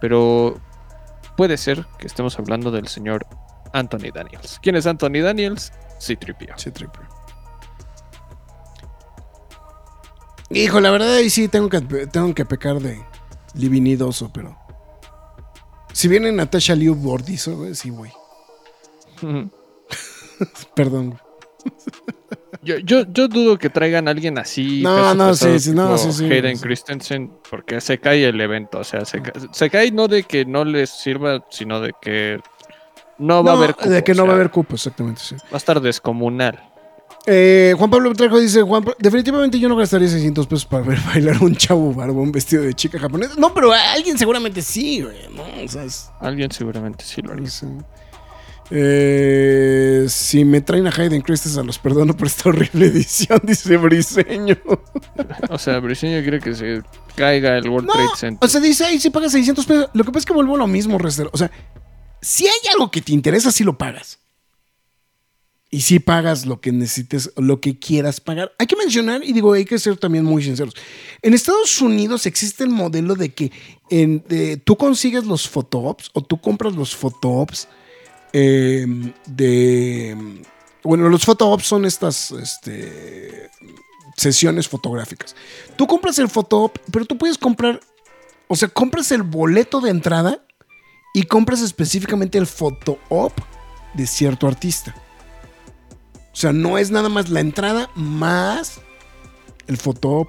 pero 0.00 0.60
puede 1.36 1.56
ser 1.56 1.86
que 1.98 2.06
estemos 2.06 2.38
hablando 2.38 2.70
del 2.70 2.88
señor 2.88 3.26
Anthony 3.72 4.10
Daniels. 4.12 4.58
¿Quién 4.62 4.76
es 4.76 4.86
Anthony 4.86 5.22
Daniels? 5.22 5.72
C-3PO. 5.98 6.54
Sí, 6.56 6.70
triple. 6.70 7.02
Hijo, 10.50 10.80
la 10.80 10.90
verdad 10.90 11.14
ahí 11.14 11.30
sí 11.30 11.48
tengo 11.48 11.68
que, 11.68 11.80
tengo 11.80 12.34
que 12.34 12.44
pecar 12.44 12.80
de 12.80 13.02
livinidoso, 13.54 14.30
pero... 14.32 14.56
Si 15.96 16.08
viene 16.08 16.30
Natasha 16.30 16.74
Liu 16.74 16.94
Bordizo, 16.94 17.56
güey, 17.56 17.74
sí, 17.74 17.88
güey. 17.88 18.12
Perdón. 20.74 21.18
Yo, 22.62 22.76
yo, 22.80 23.04
yo 23.10 23.28
dudo 23.28 23.56
que 23.56 23.70
traigan 23.70 24.06
a 24.06 24.10
alguien 24.10 24.36
así. 24.36 24.82
No, 24.82 25.14
no, 25.14 25.34
sí, 25.34 25.58
sí, 25.58 25.72
no, 25.72 25.96
sí, 25.96 26.12
sí, 26.12 26.24
Hayden 26.30 26.58
sí. 26.58 26.62
Christensen, 26.62 27.32
porque 27.50 27.80
se 27.80 27.96
cae 27.98 28.26
el 28.28 28.38
evento. 28.38 28.80
O 28.80 28.84
sea, 28.84 29.06
se, 29.06 29.22
ca- 29.22 29.32
se 29.50 29.70
cae 29.70 29.90
no 29.90 30.06
de 30.06 30.24
que 30.24 30.44
no 30.44 30.66
les 30.66 30.90
sirva, 30.90 31.42
sino 31.48 31.80
de 31.80 31.94
que 31.98 32.40
no 33.16 33.42
va 33.42 33.52
a 33.52 33.56
haber 33.56 33.74
cupo, 33.74 33.88
de 33.88 34.04
que 34.04 34.12
o 34.12 34.16
no 34.16 34.26
va 34.26 34.32
a 34.32 34.36
haber 34.36 34.50
cupo, 34.50 34.74
exactamente, 34.74 35.22
sí. 35.24 35.34
Va 35.44 35.54
a 35.54 35.56
estar 35.56 35.80
descomunal. 35.80 36.62
Eh, 37.28 37.74
Juan 37.76 37.90
Pablo 37.90 38.12
Trejo 38.14 38.38
dice, 38.38 38.62
Juan, 38.62 38.84
definitivamente 39.00 39.58
yo 39.58 39.68
no 39.68 39.74
gastaría 39.76 40.08
600 40.08 40.46
pesos 40.46 40.64
para 40.64 40.84
ver 40.84 40.98
bailar 41.06 41.36
a 41.36 41.40
un 41.44 41.56
chavo 41.56 41.92
barbón 41.92 42.30
vestido 42.32 42.62
de 42.62 42.72
chica 42.74 42.98
japonesa. 42.98 43.34
No, 43.36 43.52
pero 43.52 43.72
alguien 43.72 44.16
seguramente 44.16 44.62
sí, 44.62 45.02
güey, 45.02 45.16
¿no? 45.34 45.42
O 45.64 45.68
sea, 45.68 45.84
es- 45.84 46.08
Alguien 46.20 46.50
seguramente 46.52 47.04
sí 47.04 47.22
lo 47.22 47.32
haría. 47.32 47.48
Eh, 48.70 50.06
si 50.08 50.44
me 50.44 50.60
traen 50.60 50.86
a 50.88 50.90
Hayden 50.90 51.20
Christensen, 51.22 51.66
los 51.66 51.78
perdono 51.78 52.16
por 52.16 52.26
esta 52.26 52.48
horrible 52.48 52.86
edición, 52.86 53.40
dice 53.44 53.76
Briseño. 53.76 54.56
O 55.50 55.58
sea, 55.58 55.78
Briseño 55.78 56.20
quiere 56.22 56.40
que 56.40 56.54
se 56.54 56.82
caiga 57.14 57.56
el 57.56 57.68
World 57.68 57.86
No, 57.88 57.92
Trade 57.92 58.08
Center. 58.16 58.44
o 58.44 58.48
sea, 58.48 58.60
dice, 58.60 58.84
ay, 58.84 58.98
si 59.00 59.10
pagas 59.10 59.32
600 59.32 59.64
pesos. 59.66 59.90
Lo 59.94 60.04
que 60.04 60.10
pasa 60.10 60.20
es 60.20 60.26
que 60.26 60.32
vuelvo 60.32 60.56
a 60.56 60.58
lo 60.58 60.66
mismo, 60.66 60.98
Rester. 60.98 61.28
O 61.32 61.38
sea, 61.38 61.50
si 62.20 62.46
hay 62.46 62.58
algo 62.72 62.90
que 62.90 63.00
te 63.00 63.12
interesa, 63.12 63.50
sí 63.52 63.62
lo 63.64 63.78
pagas. 63.78 64.18
Y 65.76 65.82
si 65.82 65.98
pagas 65.98 66.46
lo 66.46 66.58
que 66.58 66.72
necesites, 66.72 67.30
lo 67.36 67.60
que 67.60 67.78
quieras 67.78 68.18
pagar. 68.18 68.50
Hay 68.58 68.66
que 68.66 68.76
mencionar, 68.76 69.22
y 69.22 69.34
digo, 69.34 69.52
hay 69.52 69.66
que 69.66 69.78
ser 69.78 69.98
también 69.98 70.24
muy 70.24 70.42
sinceros. 70.42 70.72
En 71.20 71.34
Estados 71.34 71.82
Unidos 71.82 72.24
existe 72.24 72.64
el 72.64 72.70
modelo 72.70 73.14
de 73.14 73.34
que 73.34 73.52
tú 74.64 74.76
consigues 74.76 75.26
los 75.26 75.46
photoops 75.46 76.10
o 76.14 76.22
tú 76.22 76.40
compras 76.40 76.74
los 76.74 76.96
photoops 76.96 77.68
eh, 78.32 78.86
de... 79.26 80.16
Bueno, 80.82 81.10
los 81.10 81.26
photoops 81.26 81.66
son 81.66 81.84
estas 81.84 82.30
este, 82.30 83.50
sesiones 84.16 84.66
fotográficas. 84.68 85.36
Tú 85.76 85.86
compras 85.86 86.18
el 86.18 86.30
fotoop, 86.30 86.78
pero 86.90 87.04
tú 87.04 87.18
puedes 87.18 87.36
comprar, 87.36 87.80
o 88.48 88.56
sea, 88.56 88.68
compras 88.68 89.12
el 89.12 89.24
boleto 89.24 89.82
de 89.82 89.90
entrada 89.90 90.42
y 91.12 91.24
compras 91.24 91.60
específicamente 91.60 92.38
el 92.38 92.46
fotoop 92.46 93.32
de 93.92 94.06
cierto 94.06 94.46
artista. 94.46 94.94
O 96.36 96.38
sea, 96.38 96.52
no 96.52 96.76
es 96.76 96.90
nada 96.90 97.08
más 97.08 97.30
la 97.30 97.40
entrada 97.40 97.88
más 97.94 98.82
el 99.68 99.78
fotoop. 99.78 100.28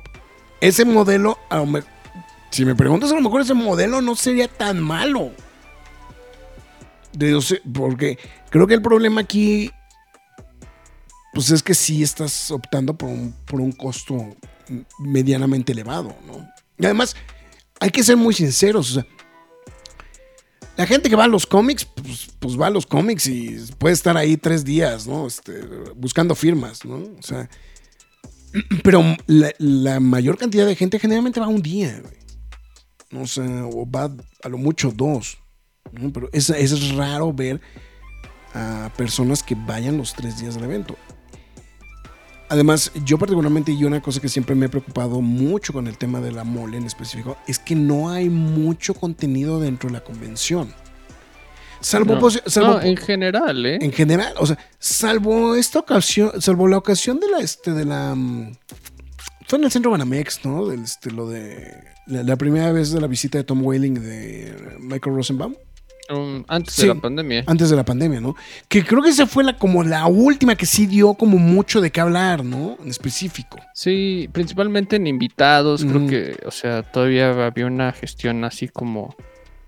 Ese 0.61 0.85
modelo, 0.85 1.37
si 2.49 2.63
me 2.63 2.75
preguntas, 2.75 3.11
a 3.11 3.15
lo 3.15 3.21
mejor 3.21 3.41
ese 3.41 3.53
modelo 3.53 4.01
no 4.01 4.15
sería 4.15 4.47
tan 4.47 4.79
malo. 4.79 5.33
De, 7.11 7.37
porque 7.73 8.17
creo 8.49 8.67
que 8.67 8.75
el 8.75 8.81
problema 8.81 9.19
aquí, 9.19 9.69
pues 11.33 11.49
es 11.49 11.61
que 11.61 11.73
sí 11.73 12.01
estás 12.01 12.51
optando 12.51 12.97
por 12.97 13.09
un, 13.09 13.35
por 13.45 13.59
un 13.59 13.73
costo 13.73 14.33
medianamente 14.99 15.73
elevado, 15.73 16.15
¿no? 16.25 16.47
Y 16.77 16.85
además, 16.85 17.17
hay 17.81 17.89
que 17.89 18.01
ser 18.01 18.15
muy 18.15 18.33
sinceros, 18.33 18.91
o 18.91 18.93
sea, 19.01 19.07
la 20.77 20.85
gente 20.85 21.09
que 21.09 21.15
va 21.15 21.23
a 21.23 21.27
los 21.27 21.47
cómics, 21.47 21.85
pues, 21.85 22.29
pues 22.39 22.59
va 22.59 22.67
a 22.67 22.69
los 22.69 22.85
cómics 22.85 23.27
y 23.27 23.57
puede 23.79 23.93
estar 23.93 24.15
ahí 24.15 24.37
tres 24.37 24.63
días, 24.63 25.07
¿no? 25.07 25.25
Este, 25.25 25.59
buscando 25.95 26.35
firmas, 26.35 26.85
¿no? 26.85 26.97
O 26.97 27.21
sea, 27.21 27.49
pero 28.83 29.03
la, 29.25 29.99
mayor 29.99 30.37
cantidad 30.37 30.67
de 30.67 30.75
gente 30.75 30.99
generalmente 30.99 31.39
va 31.39 31.47
un 31.47 31.63
día, 31.63 31.99
güey. 32.01 33.23
O 33.23 33.25
sea, 33.25 33.65
o 33.65 33.89
va 33.89 34.11
a 34.43 34.49
lo 34.49 34.57
mucho 34.57 34.91
dos. 34.91 35.39
¿no? 35.91 36.13
Pero 36.13 36.29
es, 36.31 36.49
es 36.51 36.93
raro 36.93 37.33
ver 37.33 37.59
a 38.53 38.91
personas 38.95 39.41
que 39.41 39.55
vayan 39.55 39.97
los 39.97 40.13
tres 40.13 40.39
días 40.39 40.55
del 40.55 40.65
evento. 40.65 40.95
Además, 42.49 42.91
yo 43.03 43.17
particularmente, 43.17 43.73
y 43.73 43.83
una 43.83 44.01
cosa 44.01 44.21
que 44.21 44.29
siempre 44.29 44.55
me 44.55 44.67
ha 44.67 44.69
preocupado 44.69 45.21
mucho 45.21 45.73
con 45.73 45.87
el 45.87 45.97
tema 45.97 46.21
de 46.21 46.31
la 46.31 46.45
mole 46.45 46.77
en 46.77 46.85
específico, 46.85 47.37
es 47.45 47.59
que 47.59 47.75
no 47.75 48.09
hay 48.09 48.29
mucho 48.29 48.93
contenido 48.93 49.59
dentro 49.59 49.89
de 49.89 49.93
la 49.93 50.03
convención. 50.03 50.73
Salvo, 51.81 52.15
No. 52.15 52.29
salvo 52.29 52.73
No, 52.73 52.81
en 52.81 52.97
general, 52.97 53.65
¿eh? 53.65 53.77
en 53.81 53.91
general, 53.91 54.33
o 54.39 54.45
sea, 54.45 54.57
salvo 54.79 55.55
esta 55.55 55.79
ocasión, 55.79 56.41
salvo 56.41 56.67
la 56.67 56.77
ocasión 56.77 57.19
de 57.19 57.29
la, 57.29 57.39
este, 57.39 57.71
de 57.71 57.85
la, 57.85 58.15
mm, 58.15 58.53
fue 59.45 59.59
en 59.59 59.65
el 59.65 59.71
centro 59.71 59.91
Banamex, 59.91 60.43
¿no? 60.43 60.67
Del, 60.67 60.83
este, 60.83 61.11
lo 61.11 61.29
de, 61.29 61.71
la, 62.07 62.23
la 62.23 62.35
primera 62.35 62.71
vez 62.71 62.91
de 62.91 63.01
la 63.01 63.07
visita 63.07 63.37
de 63.37 63.43
Tom 63.43 63.63
Welling 63.63 63.93
de 63.93 64.77
Michael 64.79 65.17
Rosenbaum, 65.17 65.53
Um, 66.09 66.45
antes 66.47 66.73
Sí. 66.75 66.83
de 66.83 66.93
la 66.93 67.01
pandemia. 67.01 67.43
antes 67.47 67.69
de 67.69 67.75
la 67.75 67.83
pandemia, 67.83 68.21
¿no? 68.21 68.35
Que 68.69 68.83
creo 68.85 69.01
que 69.01 69.09
esa 69.09 69.27
fue 69.27 69.43
la, 69.43 69.57
como 69.57 69.83
la 69.83 70.07
última 70.07 70.55
que 70.55 70.65
sí 70.65 70.85
dio 70.87 71.15
como 71.15 71.37
mucho 71.37 71.81
de 71.81 71.91
qué 71.91 71.99
hablar, 71.99 72.45
¿no? 72.45 72.77
En 72.81 72.89
específico. 72.89 73.57
Sí, 73.73 74.29
principalmente 74.31 74.95
en 74.95 75.05
invitados, 75.07 75.83
creo 75.83 76.07
que, 76.07 76.37
o 76.45 76.51
sea, 76.51 76.83
todavía 76.83 77.45
había 77.47 77.65
una 77.65 77.91
gestión 77.91 78.43
así 78.45 78.69
como, 78.69 79.15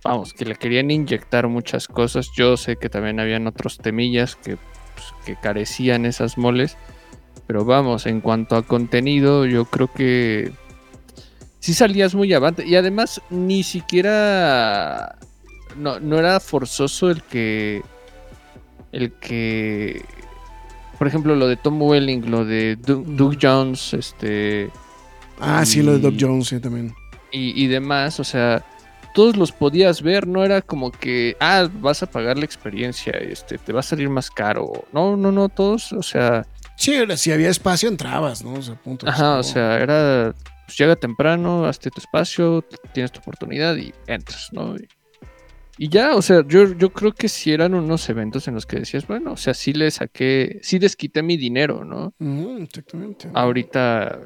vamos, 0.03 0.33
que 0.33 0.45
le 0.45 0.55
querían 0.55 0.91
inyectar 0.91 1.47
muchas 1.49 1.87
cosas. 1.89 2.29
Yo 2.37 2.55
sé 2.55 2.77
que 2.77 2.89
también 2.89 3.19
habían 3.19 3.45
otros 3.45 3.77
temillas 3.77 4.37
que, 4.37 4.55
pues, 4.55 5.07
que 5.25 5.35
carecían 5.35 6.05
esas 6.05 6.37
moles, 6.37 6.77
pero 7.47 7.65
vamos, 7.65 8.05
en 8.05 8.21
cuanto 8.21 8.55
a 8.55 8.63
contenido, 8.65 9.45
yo 9.45 9.65
creo 9.65 9.91
que 9.91 10.53
sí 11.59 11.73
salías 11.73 12.15
muy 12.15 12.31
avante 12.33 12.65
y 12.65 12.75
además 12.77 13.21
ni 13.29 13.63
siquiera 13.63 15.17
no, 15.75 15.99
no 15.99 16.17
era 16.19 16.39
forzoso 16.39 17.09
el 17.09 17.21
que 17.23 17.81
el 18.91 19.11
que 19.13 20.03
por 20.97 21.07
ejemplo 21.07 21.35
lo 21.35 21.47
de 21.47 21.55
Tom 21.57 21.81
Welling, 21.81 22.29
lo 22.29 22.43
de 22.45 22.75
Du-. 22.75 23.03
Doug 23.05 23.37
Jones, 23.41 23.93
este 23.93 24.69
Ah, 25.39 25.65
sí, 25.65 25.81
lo 25.81 25.93
de 25.93 25.99
Doc 25.99 26.13
Y- 26.15 26.19
Jones, 26.19 26.47
sí, 26.47 26.59
también. 26.59 26.93
y, 27.31 27.63
y 27.63 27.67
demás, 27.67 28.19
o 28.19 28.23
sea, 28.25 28.65
todos 29.15 29.37
los 29.37 29.51
podías 29.53 30.01
ver, 30.01 30.27
no 30.27 30.43
era 30.43 30.61
como 30.61 30.91
que, 30.91 31.37
ah, 31.39 31.67
vas 31.79 32.03
a 32.03 32.07
pagar 32.07 32.37
la 32.37 32.43
experiencia, 32.45 33.13
este, 33.13 33.57
te 33.57 33.71
va 33.71 33.79
a 33.79 33.83
salir 33.83 34.09
más 34.09 34.29
caro. 34.29 34.85
No, 34.91 35.15
no, 35.15 35.31
no, 35.31 35.47
todos, 35.49 35.93
o 35.93 36.03
sea, 36.03 36.45
Sí, 36.75 36.93
era- 36.93 37.15
si 37.17 37.31
había 37.31 37.49
espacio 37.49 37.87
entrabas, 37.89 38.43
¿no? 38.43 38.53
O 38.53 38.61
sea, 38.61 38.75
punto. 38.75 39.07
ajá, 39.07 39.37
o 39.37 39.39
Es 39.39 39.47
como- 39.47 39.53
sea, 39.53 39.77
era, 39.79 40.33
pues 40.65 40.77
llega 40.77 40.95
temprano, 40.97 41.65
hazte 41.65 41.89
tu 41.89 41.99
espacio, 42.01 42.63
tienes 42.93 43.11
tu 43.11 43.19
oportunidad 43.19 43.75
y 43.77 43.93
entras, 44.07 44.49
¿no? 44.51 44.75
Y, 44.75 44.87
y 45.81 45.87
ya, 45.89 46.15
o 46.15 46.21
sea, 46.21 46.43
yo, 46.45 46.73
yo 46.73 46.91
creo 46.91 47.13
que 47.13 47.29
si 47.29 47.51
eran 47.53 47.73
unos 47.73 48.07
eventos 48.09 48.47
en 48.49 48.53
los 48.55 48.65
que 48.65 48.79
decías, 48.79 49.07
bueno, 49.07 49.31
o 49.31 49.37
sea, 49.37 49.53
sí 49.53 49.71
le 49.73 49.89
saqué, 49.89 50.59
sí 50.61 50.77
desquité 50.77 51.23
mi 51.23 51.37
dinero, 51.37 51.85
¿no? 51.85 52.13
Exactamente. 52.61 53.29
ahorita 53.33 54.19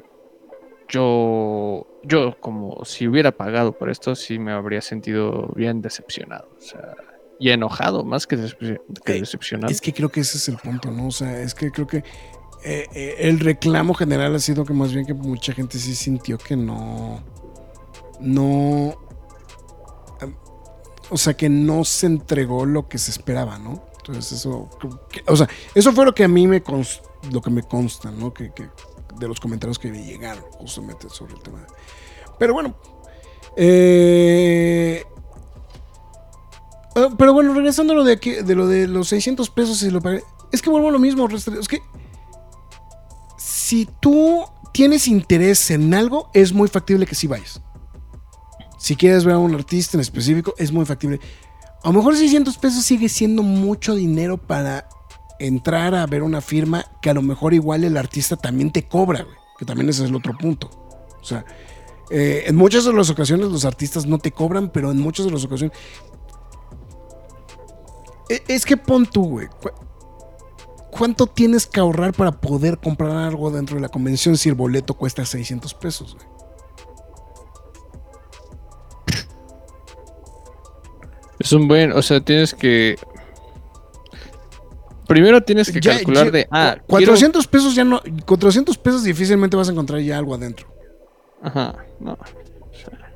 yo, 0.88 1.86
yo 2.02 2.36
como 2.40 2.84
si 2.84 3.06
hubiera 3.08 3.32
pagado 3.32 3.72
por 3.72 3.88
esto, 3.88 4.14
sí 4.14 4.38
me 4.38 4.52
habría 4.52 4.80
sentido 4.80 5.52
bien 5.56 5.80
decepcionado. 5.80 6.48
O 6.58 6.60
sea, 6.60 6.94
y 7.38 7.50
enojado, 7.50 8.04
más 8.04 8.26
que, 8.26 8.36
decep- 8.36 8.80
que 9.04 9.16
Eh, 9.16 9.20
decepcionado. 9.20 9.72
Es 9.72 9.80
que 9.80 9.92
creo 9.92 10.08
que 10.10 10.20
ese 10.20 10.36
es 10.38 10.48
el 10.48 10.56
punto, 10.56 10.90
¿no? 10.90 11.06
O 11.06 11.10
sea, 11.10 11.40
es 11.40 11.54
que 11.54 11.70
creo 11.70 11.86
que 11.86 11.98
eh, 12.64 12.86
eh, 12.94 13.14
el 13.20 13.40
reclamo 13.40 13.94
general 13.94 14.34
ha 14.34 14.38
sido 14.38 14.64
que 14.64 14.72
más 14.72 14.92
bien 14.92 15.06
que 15.06 15.14
mucha 15.14 15.52
gente 15.52 15.78
sí 15.78 15.94
sintió 15.94 16.36
que 16.38 16.56
no. 16.56 17.22
No. 18.20 18.94
O 21.14 21.16
sea, 21.16 21.34
que 21.34 21.48
no 21.48 21.84
se 21.84 22.06
entregó 22.06 22.66
lo 22.66 22.88
que 22.88 22.98
se 22.98 23.12
esperaba, 23.12 23.56
¿no? 23.58 23.84
Entonces, 23.98 24.32
eso. 24.32 24.68
o 25.26 25.36
sea, 25.36 25.48
eso 25.74 25.92
fue 25.92 26.04
lo 26.04 26.12
que 26.14 26.24
a 26.24 26.28
mí 26.28 26.46
me 26.48 26.62
cons- 26.62 27.00
lo 27.30 27.40
que 27.40 27.50
me 27.50 27.62
consta, 27.62 28.10
¿no? 28.10 28.34
Que, 28.34 28.52
de 29.18 29.28
los 29.28 29.38
comentarios 29.38 29.78
que 29.78 29.90
me 29.92 30.04
llegaron 30.04 30.42
justamente 30.58 31.08
sobre 31.08 31.34
el 31.34 31.40
tema. 31.40 31.64
Pero 32.38 32.52
bueno. 32.54 32.74
Eh, 33.56 35.04
Ah, 36.96 37.08
pero 37.18 37.32
bueno, 37.32 37.52
regresando 37.54 37.92
a 37.92 37.96
lo 37.96 38.04
de, 38.04 38.12
aquí- 38.12 38.34
de 38.42 38.54
lo 38.54 38.66
de 38.68 38.86
los 38.86 39.08
600 39.08 39.50
pesos 39.50 39.82
y 39.82 39.90
lo 39.90 40.00
pagué. 40.00 40.22
Es 40.52 40.62
que 40.62 40.70
vuelvo 40.70 40.88
a 40.88 40.92
lo 40.92 40.98
mismo, 41.00 41.28
es 41.28 41.66
que 41.68 41.80
si 43.36 43.86
tú 44.00 44.44
tienes 44.72 45.08
interés 45.08 45.70
en 45.72 45.92
algo, 45.94 46.30
es 46.34 46.52
muy 46.52 46.68
factible 46.68 47.04
que 47.06 47.14
sí 47.16 47.26
vayas. 47.26 47.60
Si 48.84 48.96
quieres 48.96 49.24
ver 49.24 49.36
a 49.36 49.38
un 49.38 49.54
artista 49.54 49.96
en 49.96 50.02
específico, 50.02 50.52
es 50.58 50.70
muy 50.70 50.84
factible. 50.84 51.18
A 51.82 51.88
lo 51.88 51.94
mejor 51.94 52.16
600 52.18 52.58
pesos 52.58 52.84
sigue 52.84 53.08
siendo 53.08 53.42
mucho 53.42 53.94
dinero 53.94 54.36
para 54.36 54.86
entrar 55.38 55.94
a 55.94 56.04
ver 56.04 56.22
una 56.22 56.42
firma 56.42 56.84
que 57.00 57.08
a 57.08 57.14
lo 57.14 57.22
mejor 57.22 57.54
igual 57.54 57.82
el 57.84 57.96
artista 57.96 58.36
también 58.36 58.70
te 58.72 58.86
cobra, 58.86 59.22
güey, 59.22 59.36
que 59.58 59.64
también 59.64 59.88
ese 59.88 60.04
es 60.04 60.10
el 60.10 60.14
otro 60.16 60.36
punto. 60.36 60.68
O 61.18 61.24
sea, 61.24 61.46
eh, 62.10 62.44
en 62.46 62.56
muchas 62.56 62.84
de 62.84 62.92
las 62.92 63.08
ocasiones 63.08 63.46
los 63.50 63.64
artistas 63.64 64.04
no 64.04 64.18
te 64.18 64.32
cobran, 64.32 64.68
pero 64.70 64.90
en 64.90 65.00
muchas 65.00 65.24
de 65.24 65.32
las 65.32 65.44
ocasiones 65.44 65.74
e- 68.28 68.42
Es 68.48 68.66
que 68.66 68.76
pon 68.76 69.06
tú, 69.06 69.24
güey. 69.24 69.46
cu- 69.48 69.70
¿Cuánto 70.90 71.26
tienes 71.26 71.66
que 71.66 71.80
ahorrar 71.80 72.12
para 72.12 72.32
poder 72.32 72.76
comprar 72.78 73.16
algo 73.16 73.50
dentro 73.50 73.76
de 73.76 73.80
la 73.80 73.88
convención 73.88 74.36
si 74.36 74.50
el 74.50 74.54
boleto 74.54 74.92
cuesta 74.92 75.24
600 75.24 75.72
pesos, 75.72 76.14
güey? 76.16 76.33
Es 81.44 81.52
un 81.52 81.68
buen, 81.68 81.92
o 81.92 82.00
sea, 82.02 82.20
tienes 82.20 82.54
que... 82.54 82.96
Primero 85.06 85.42
tienes 85.42 85.70
que 85.70 85.80
Ya- 85.80 85.96
calcular 85.96 86.24
ya- 86.26 86.30
de, 86.30 86.48
ah, 86.50 86.70
quiero- 86.72 86.86
400 86.86 87.46
pesos 87.46 87.74
ya 87.74 87.84
no. 87.84 88.00
400 88.24 88.78
pesos 88.78 89.04
difícilmente 89.04 89.54
vas 89.56 89.68
a 89.68 89.72
encontrar 89.72 90.00
ya 90.00 90.16
algo 90.18 90.34
adentro. 90.34 90.66
Ajá, 91.42 91.84
no. 92.00 92.12
o 92.14 92.74
sea, 92.74 93.12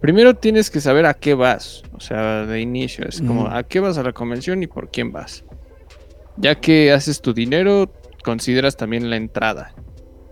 primero 0.00 0.34
tienes 0.36 0.70
que 0.70 0.80
saber 0.80 1.04
a 1.06 1.14
qué 1.14 1.34
vas, 1.34 1.82
o 1.92 1.98
sea, 1.98 2.46
de 2.46 2.60
inicio, 2.60 3.04
es 3.08 3.20
como 3.20 3.48
a 3.48 3.64
qué 3.64 3.80
vas 3.80 3.98
a 3.98 4.04
la 4.04 4.12
convención 4.12 4.62
y 4.62 4.68
por 4.68 4.88
quién 4.92 5.10
vas. 5.10 5.42
Ya 6.36 6.54
que 6.54 6.92
haces 6.92 7.20
tu 7.20 7.34
dinero, 7.34 7.90
consideras 8.22 8.76
también 8.76 9.10
la 9.10 9.16
entrada. 9.16 9.74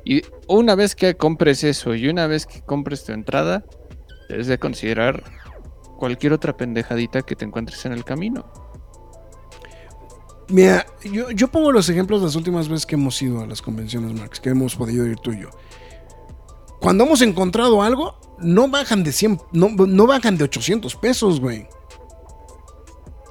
Y 0.05 0.23
una 0.47 0.77
vez 0.77 0.95
que 0.95 1.17
compres 1.17 1.65
eso 1.65 1.97
y 1.97 2.09
una 2.09 2.29
vez 2.29 2.47
que 2.47 2.61
compres 2.61 3.03
tu 3.05 3.11
entrada, 3.13 3.65
debes 4.29 4.47
de 4.47 4.59
considerar 4.59 5.25
cualquier 6.03 6.33
otra 6.33 6.57
pendejadita 6.57 7.23
que 7.23 7.37
te 7.37 7.45
encuentres 7.45 7.87
en 7.87 7.93
el 7.93 8.03
camino. 8.03 8.45
Mira, 10.49 10.85
yo, 11.05 11.31
yo 11.31 11.47
pongo 11.47 11.71
los 11.71 11.89
ejemplos 11.89 12.21
las 12.21 12.35
últimas 12.35 12.69
veces 12.69 12.87
que 12.87 12.97
hemos 12.97 13.23
ido 13.23 13.41
a 13.41 13.47
las 13.47 13.63
convenciones, 13.63 14.13
Max, 14.13 14.41
que 14.41 14.49
hemos 14.51 14.75
podido 14.75 15.07
ir 15.07 15.17
tú 15.19 15.31
y 15.31 15.43
yo. 15.43 15.51
Cuando 16.81 17.05
hemos 17.05 17.23
encontrado 17.23 17.83
algo, 17.83 18.19
no 18.41 18.67
bajan 18.67 19.05
de 19.05 19.13
100, 19.13 19.43
no, 19.53 19.69
no 19.69 20.09
bajan 20.09 20.37
de 20.37 20.43
800 20.43 20.97
pesos, 20.97 21.39
güey. 21.39 21.69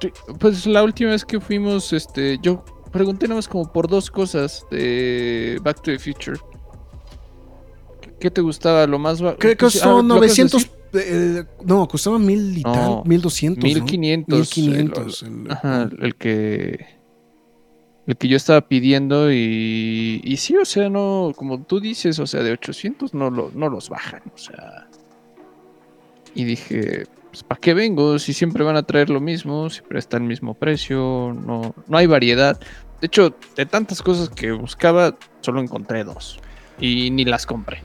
Sí, 0.00 0.10
Pues 0.40 0.64
la 0.64 0.82
última 0.82 1.10
vez 1.10 1.26
que 1.26 1.42
fuimos, 1.42 1.92
este, 1.92 2.38
yo 2.40 2.64
pregunté 2.90 3.28
nada 3.28 3.36
más 3.36 3.48
como 3.48 3.70
por 3.70 3.86
dos 3.86 4.10
cosas 4.10 4.64
de 4.70 5.58
Back 5.62 5.82
to 5.82 5.90
the 5.90 5.98
Future. 5.98 6.40
¿Qué 8.18 8.30
te 8.30 8.40
gustaba? 8.40 8.86
Lo 8.86 8.98
más 8.98 9.18
Creo 9.18 9.36
que 9.36 9.56
pues, 9.56 9.76
ah, 9.76 9.80
son 9.80 10.08
¿lo 10.08 10.14
acabas 10.14 10.34
de 10.34 10.44
900. 10.44 10.81
No, 11.64 11.88
costaba 11.88 12.18
mil 12.18 12.58
y 12.58 12.62
No, 12.62 12.72
tal, 12.72 13.02
1200. 13.06 13.62
1500. 13.64 14.38
1500. 14.56 15.22
el- 15.22 15.28
el- 15.46 15.50
Ajá, 15.52 15.88
el 16.00 16.14
que. 16.16 16.86
El 18.06 18.16
que 18.16 18.26
yo 18.28 18.36
estaba 18.36 18.60
pidiendo 18.62 19.30
y. 19.32 20.20
Y 20.24 20.36
sí, 20.36 20.56
o 20.56 20.64
sea, 20.64 20.88
no. 20.90 21.32
Como 21.36 21.62
tú 21.62 21.80
dices, 21.80 22.18
o 22.18 22.26
sea, 22.26 22.42
de 22.42 22.52
800 22.52 23.14
no, 23.14 23.30
lo, 23.30 23.50
no 23.54 23.68
los 23.68 23.88
bajan, 23.88 24.22
o 24.34 24.38
sea. 24.38 24.88
Y 26.34 26.44
dije, 26.44 27.06
pues, 27.30 27.42
¿para 27.44 27.60
qué 27.60 27.74
vengo? 27.74 28.18
Si 28.18 28.32
siempre 28.32 28.64
van 28.64 28.76
a 28.76 28.82
traer 28.82 29.08
lo 29.10 29.20
mismo, 29.20 29.70
siempre 29.70 29.98
está 29.98 30.16
el 30.16 30.24
mismo 30.24 30.54
precio, 30.54 31.32
no, 31.46 31.74
no 31.86 31.96
hay 31.98 32.06
variedad. 32.06 32.58
De 33.00 33.06
hecho, 33.06 33.34
de 33.56 33.66
tantas 33.66 34.02
cosas 34.02 34.28
que 34.30 34.50
buscaba, 34.52 35.16
solo 35.40 35.60
encontré 35.60 36.04
dos. 36.04 36.38
Y 36.80 37.10
ni 37.10 37.24
las 37.24 37.46
compré. 37.46 37.82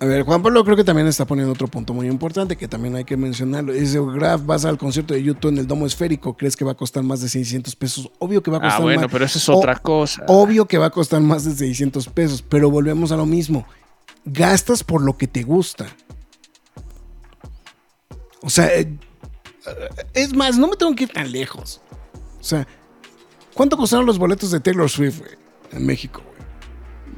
A 0.00 0.04
ver, 0.04 0.22
Juan 0.22 0.40
Pablo 0.44 0.64
creo 0.64 0.76
que 0.76 0.84
también 0.84 1.08
está 1.08 1.24
poniendo 1.26 1.52
otro 1.52 1.66
punto 1.66 1.92
muy 1.92 2.06
importante 2.06 2.56
que 2.56 2.68
también 2.68 2.94
hay 2.94 3.04
que 3.04 3.16
mencionarlo. 3.16 3.72
Dice, 3.72 3.98
Graf, 4.00 4.46
vas 4.46 4.64
al 4.64 4.78
concierto 4.78 5.12
de 5.12 5.22
YouTube 5.24 5.50
en 5.50 5.58
el 5.58 5.66
Domo 5.66 5.86
Esférico, 5.86 6.36
¿crees 6.36 6.56
que 6.56 6.64
va 6.64 6.70
a 6.72 6.76
costar 6.76 7.02
más 7.02 7.20
de 7.20 7.28
600 7.28 7.74
pesos? 7.74 8.08
Obvio 8.20 8.40
que 8.40 8.50
va 8.52 8.58
a 8.58 8.60
costar 8.60 8.80
Ah, 8.80 8.82
bueno, 8.84 9.02
más. 9.02 9.10
pero 9.10 9.24
eso 9.24 9.38
es 9.38 9.48
o- 9.48 9.56
otra 9.58 9.74
cosa. 9.76 10.22
Obvio 10.28 10.66
que 10.66 10.78
va 10.78 10.86
a 10.86 10.90
costar 10.90 11.20
más 11.20 11.44
de 11.44 11.52
600 11.56 12.06
pesos, 12.08 12.42
pero 12.48 12.70
volvemos 12.70 13.10
a 13.10 13.16
lo 13.16 13.26
mismo. 13.26 13.66
Gastas 14.24 14.84
por 14.84 15.02
lo 15.02 15.16
que 15.16 15.26
te 15.26 15.42
gusta. 15.42 15.86
O 18.42 18.50
sea, 18.50 18.66
eh, 18.78 18.88
es 20.14 20.32
más, 20.32 20.56
no 20.58 20.68
me 20.68 20.76
tengo 20.76 20.94
que 20.94 21.04
ir 21.04 21.12
tan 21.12 21.32
lejos. 21.32 21.80
O 22.40 22.44
sea, 22.44 22.68
¿cuánto 23.52 23.76
costaron 23.76 24.06
los 24.06 24.16
boletos 24.18 24.52
de 24.52 24.60
Taylor 24.60 24.88
Swift 24.88 25.22
en 25.72 25.84
México? 25.84 26.22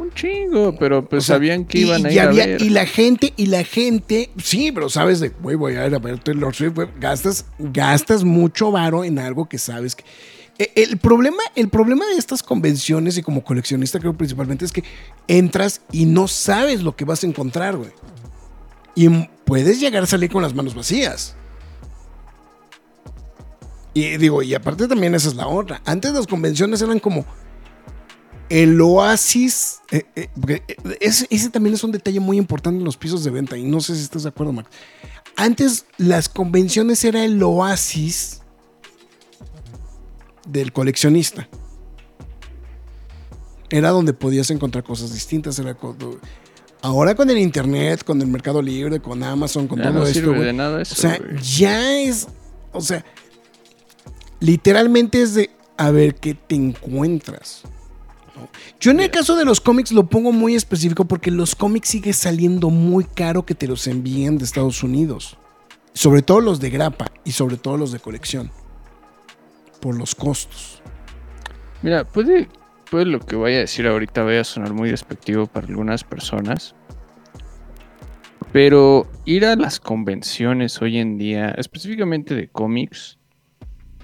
Un 0.01 0.11
chingo, 0.13 0.75
pero 0.79 1.07
pues 1.09 1.25
O 1.25 1.27
sea, 1.27 1.37
sabían 1.37 1.65
que 1.65 1.79
y- 1.79 1.83
iban 1.83 2.07
a 2.07 2.13
ir 2.13 2.21
a 2.21 2.25
había- 2.25 2.47
ver. 2.47 2.63
Y 2.63 2.71
la 2.71 2.87
gente, 2.87 3.33
y 3.37 3.47
la 3.47 3.65
gente, 3.65 4.31
sí, 4.43 4.73
pero 4.73 4.89
sabes 4.89 5.21
de, 5.21 5.29
güey, 5.29 5.57
voy 5.57 5.75
a 5.77 5.87
ir 5.87 5.95
a 5.95 5.99
ver 5.99 6.19
Taylor 6.19 6.55
Swift, 6.55 6.75
güey, 6.75 6.89
gastas, 6.99 7.45
gastas 7.59 8.25
mucho 8.25 8.71
varo 8.71 9.05
en 9.05 9.19
algo 9.19 9.49
que 9.49 9.59
sabes 9.59 9.95
que... 9.97 10.05
E- 10.59 10.73
El 10.77 10.99
problema, 10.99 11.43
el 11.55 11.69
problema 11.69 12.07
de 12.07 12.15
estas 12.17 12.43
convenciones 12.43 13.17
y 13.19 13.23
como 13.23 13.43
coleccionista 13.45 13.99
creo 13.99 14.15
principalmente 14.15 14.65
es 14.65 14.73
que 14.73 14.85
entras 15.29 15.81
y 15.93 16.07
no 16.07 16.29
sabes 16.29 16.83
lo 16.83 16.97
que 16.97 17.05
vas 17.05 17.23
a 17.23 17.27
encontrar, 17.27 17.77
güey. 17.77 17.91
Y 18.95 19.09
puedes 19.45 19.81
llegar 19.81 20.03
a 20.03 20.07
salir 20.07 20.31
con 20.31 20.43
las 20.43 20.55
manos 20.55 20.75
vacías. 20.75 21.35
Y 23.95 24.17
digo, 24.19 24.43
y 24.43 24.55
aparte 24.55 24.87
también 24.87 25.15
esa 25.15 25.29
es 25.29 25.35
la 25.35 25.47
otra. 25.49 25.81
Antes 25.85 26.13
las 26.13 26.27
convenciones 26.27 26.81
eran 26.83 27.01
como 27.01 27.25
el 28.51 28.79
oasis. 28.81 29.79
eh, 29.91 30.05
eh, 30.17 30.29
eh, 30.49 30.67
ese, 31.01 31.27
ese 31.31 31.49
también 31.51 31.75
es 31.75 31.83
un 31.85 31.93
detalle 31.93 32.21
muy 32.21 32.37
importante 32.37 32.79
en 32.79 32.85
los 32.85 32.97
pisos 32.99 33.25
de 33.25 33.31
venta. 33.31 33.57
Y 33.57 33.63
no 33.65 33.81
sé 33.81 33.95
si 33.97 34.03
estás 34.03 34.25
de 34.25 34.29
acuerdo, 34.29 34.53
Max. 34.53 34.69
Antes 35.37 35.87
las 35.97 36.29
convenciones 36.29 37.03
era 37.05 37.25
el 37.25 37.43
oasis 37.43 38.43
del 40.47 40.73
coleccionista. 40.73 41.49
Era 43.71 43.91
donde 43.91 44.13
podías 44.13 44.51
encontrar 44.51 44.83
cosas 44.85 45.15
distintas. 45.15 45.59
Era 45.59 45.77
ahora 46.83 47.15
con 47.15 47.31
el 47.31 47.39
internet, 47.39 48.03
con 48.05 48.21
el 48.21 48.27
Mercado 48.27 48.61
Libre, 48.61 49.01
con 49.01 49.23
Amazon, 49.23 49.69
con 49.69 49.79
Ya 49.79 49.85
todo 49.85 49.95
no 49.95 50.03
esto. 50.07 50.19
sirve 50.21 50.45
de 50.45 50.53
nada 50.53 50.83
eso. 50.83 50.95
o 50.95 50.99
sea, 50.99 51.19
ya 51.41 51.99
es. 52.01 52.27
O 52.73 52.81
sea, 52.81 53.05
literalmente 54.41 55.23
es 55.23 55.35
de 55.35 55.51
a 55.77 55.91
ver 55.93 56.17
qué 56.17 56.35
te 56.35 56.57
encuentras. 56.57 57.63
Yo 58.79 58.91
en 58.91 59.01
el 59.01 59.11
caso 59.11 59.37
de 59.37 59.45
los 59.45 59.61
cómics 59.61 59.93
lo 59.93 60.09
pongo 60.09 60.33
muy 60.33 60.55
específico 60.55 61.05
porque 61.05 61.31
los 61.31 61.55
cómics 61.55 61.89
sigue 61.89 62.13
saliendo 62.13 62.71
muy 62.71 63.05
caro 63.05 63.45
que 63.45 63.55
te 63.55 63.67
los 63.67 63.87
envíen 63.87 64.39
de 64.39 64.45
Estados 64.45 64.83
Unidos. 64.83 65.39
Sobre 65.93 66.23
todo 66.23 66.41
los 66.41 66.61
de 66.61 66.71
grapa 66.71 67.11
y 67.25 67.33
sobre 67.33 67.57
todo 67.57 67.77
los 67.77 67.93
de 67.93 67.99
colección. 67.99 68.51
Por 69.81 69.97
los 69.97 70.15
costos. 70.15 70.83
Mira, 71.83 72.05
puede, 72.05 72.49
puede 72.91 73.07
lo 73.07 73.21
que 73.21 73.37
vaya 73.37 73.57
a 73.57 73.61
decir 73.61 73.87
ahorita 73.87 74.23
vaya 74.23 74.43
a 74.43 74.45
sonar 74.45 74.73
muy 74.73 74.91
despectivo 74.91 75.47
para 75.47 75.67
algunas 75.67 76.05
personas. 76.05 76.75
Pero 78.53 79.09
ir 79.25 79.47
a 79.47 79.57
las 79.57 79.81
convenciones 79.81 80.83
hoy 80.83 80.99
en 80.99 81.19
día, 81.19 81.51
específicamente 81.51 82.35
de 82.35 82.49
cómics, 82.49 83.19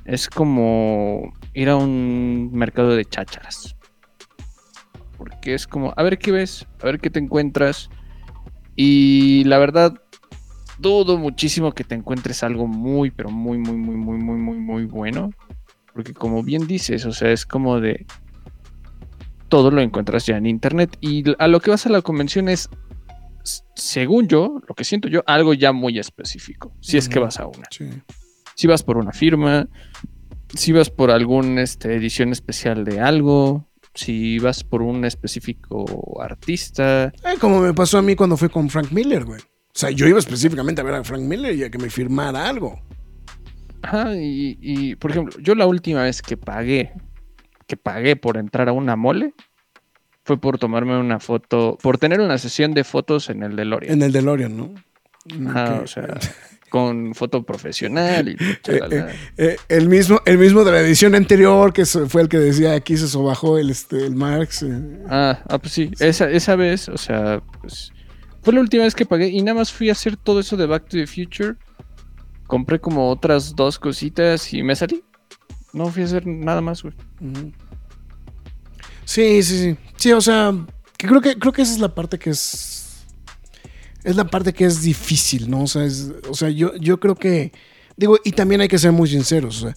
es 0.04 0.28
como 0.28 1.32
ir 1.52 1.68
a 1.68 1.76
un 1.76 2.50
mercado 2.52 2.94
de 2.94 3.04
chácharas. 3.04 3.75
Porque 5.16 5.54
es 5.54 5.66
como, 5.66 5.92
a 5.96 6.02
ver 6.02 6.18
qué 6.18 6.32
ves, 6.32 6.66
a 6.82 6.86
ver 6.86 7.00
qué 7.00 7.10
te 7.10 7.18
encuentras. 7.18 7.90
Y 8.74 9.44
la 9.44 9.58
verdad, 9.58 9.94
dudo 10.78 11.18
muchísimo 11.18 11.72
que 11.72 11.84
te 11.84 11.94
encuentres 11.94 12.42
algo 12.42 12.66
muy, 12.66 13.10
pero 13.10 13.30
muy, 13.30 13.58
muy, 13.58 13.76
muy, 13.76 13.96
muy, 13.96 14.18
muy, 14.18 14.38
muy, 14.38 14.58
muy 14.58 14.84
bueno. 14.84 15.30
Porque 15.94 16.12
como 16.12 16.42
bien 16.42 16.66
dices, 16.66 17.06
o 17.06 17.12
sea, 17.12 17.30
es 17.30 17.46
como 17.46 17.80
de... 17.80 18.06
Todo 19.48 19.70
lo 19.70 19.80
encuentras 19.80 20.26
ya 20.26 20.36
en 20.36 20.46
internet. 20.46 20.96
Y 21.00 21.24
a 21.38 21.46
lo 21.46 21.60
que 21.60 21.70
vas 21.70 21.86
a 21.86 21.88
la 21.88 22.02
convención 22.02 22.48
es, 22.48 22.68
según 23.74 24.26
yo, 24.26 24.60
lo 24.68 24.74
que 24.74 24.84
siento 24.84 25.08
yo, 25.08 25.22
algo 25.26 25.54
ya 25.54 25.72
muy 25.72 25.98
específico. 25.98 26.72
Si 26.80 26.96
es 26.96 27.08
que 27.08 27.20
vas 27.20 27.38
a 27.38 27.46
una. 27.46 27.64
Sí. 27.70 27.88
Si 28.56 28.66
vas 28.66 28.82
por 28.82 28.96
una 28.96 29.12
firma, 29.12 29.68
si 30.54 30.72
vas 30.72 30.90
por 30.90 31.10
alguna 31.10 31.62
este, 31.62 31.94
edición 31.94 32.32
especial 32.32 32.84
de 32.84 33.00
algo, 33.00 33.65
si 33.96 34.38
vas 34.38 34.62
por 34.62 34.82
un 34.82 35.04
específico 35.04 36.20
artista. 36.22 37.12
Eh, 37.24 37.36
como 37.40 37.60
me 37.60 37.74
pasó 37.74 37.98
a 37.98 38.02
mí 38.02 38.14
cuando 38.14 38.36
fui 38.36 38.48
con 38.48 38.70
Frank 38.70 38.92
Miller, 38.92 39.24
güey. 39.24 39.40
O 39.40 39.78
sea, 39.78 39.90
yo 39.90 40.06
iba 40.06 40.18
específicamente 40.18 40.80
a 40.80 40.84
ver 40.84 40.94
a 40.94 41.02
Frank 41.04 41.22
Miller 41.22 41.54
y 41.54 41.64
a 41.64 41.70
que 41.70 41.78
me 41.78 41.90
firmara 41.90 42.48
algo. 42.48 42.80
Ajá, 43.82 44.14
y, 44.16 44.56
y, 44.60 44.94
por 44.96 45.10
ejemplo, 45.10 45.38
yo 45.40 45.54
la 45.54 45.66
última 45.66 46.02
vez 46.02 46.22
que 46.22 46.36
pagué, 46.36 46.92
que 47.66 47.76
pagué 47.76 48.16
por 48.16 48.36
entrar 48.36 48.68
a 48.68 48.72
una 48.72 48.96
mole, 48.96 49.34
fue 50.24 50.40
por 50.40 50.58
tomarme 50.58 50.98
una 50.98 51.20
foto, 51.20 51.78
por 51.82 51.98
tener 51.98 52.20
una 52.20 52.38
sesión 52.38 52.74
de 52.74 52.84
fotos 52.84 53.28
en 53.30 53.42
el 53.42 53.54
DeLorean. 53.54 53.92
En 53.92 54.02
el 54.02 54.12
DeLorean, 54.12 54.56
¿no? 54.56 54.74
Ajá, 55.50 55.74
Ok. 55.76 55.82
o 55.82 55.86
sea, 55.86 56.06
con 56.76 57.14
foto 57.14 57.42
profesional 57.42 58.28
y 58.28 58.36
chalala. 58.62 59.08
Eh, 59.38 59.56
el, 59.70 59.88
mismo, 59.88 60.20
el 60.26 60.36
mismo 60.36 60.62
de 60.62 60.72
la 60.72 60.80
edición 60.80 61.14
anterior, 61.14 61.72
que 61.72 61.86
fue 61.86 62.20
el 62.20 62.28
que 62.28 62.36
decía 62.36 62.74
aquí 62.74 62.98
se 62.98 63.08
sobajó 63.08 63.56
el, 63.56 63.70
este, 63.70 64.04
el 64.04 64.14
Marx. 64.14 64.62
eh. 64.62 64.98
Ah, 65.08 65.42
ah, 65.48 65.58
pues 65.58 65.72
sí, 65.72 65.90
esa, 66.00 66.30
esa 66.30 66.54
vez, 66.54 66.90
o 66.90 66.98
sea, 66.98 67.40
pues, 67.62 67.92
fue 68.42 68.52
la 68.52 68.60
última 68.60 68.84
vez 68.84 68.94
que 68.94 69.06
pagué 69.06 69.28
y 69.28 69.40
nada 69.40 69.54
más 69.54 69.72
fui 69.72 69.88
a 69.88 69.92
hacer 69.92 70.18
todo 70.18 70.40
eso 70.40 70.54
de 70.58 70.66
Back 70.66 70.84
to 70.90 70.98
the 70.98 71.06
Future. 71.06 71.54
Compré 72.46 72.78
como 72.78 73.08
otras 73.08 73.56
dos 73.56 73.78
cositas 73.78 74.52
y 74.52 74.62
me 74.62 74.76
salí. 74.76 75.02
No 75.72 75.86
fui 75.86 76.02
a 76.02 76.04
hacer 76.04 76.26
nada 76.26 76.60
más, 76.60 76.82
güey. 76.82 76.94
Sí, 79.06 79.42
sí, 79.42 79.58
sí. 79.58 79.76
Sí, 79.96 80.12
o 80.12 80.20
sea, 80.20 80.52
que 80.98 81.08
creo 81.08 81.22
que 81.22 81.38
creo 81.38 81.52
que 81.54 81.62
esa 81.62 81.72
es 81.72 81.80
la 81.80 81.94
parte 81.94 82.18
que 82.18 82.30
es. 82.30 82.85
Es 84.06 84.14
la 84.14 84.24
parte 84.24 84.52
que 84.52 84.64
es 84.64 84.82
difícil, 84.82 85.50
¿no? 85.50 85.64
O 85.64 85.66
sea, 85.66 85.84
es- 85.84 86.12
o 86.30 86.34
sea 86.34 86.48
yo, 86.48 86.74
yo 86.76 87.00
creo 87.00 87.16
que. 87.16 87.52
Digo, 87.96 88.16
y 88.24 88.30
también 88.30 88.60
hay 88.60 88.68
que 88.68 88.78
ser 88.78 88.92
muy 88.92 89.08
sinceros. 89.08 89.62
O 89.62 89.66
sea, 89.66 89.76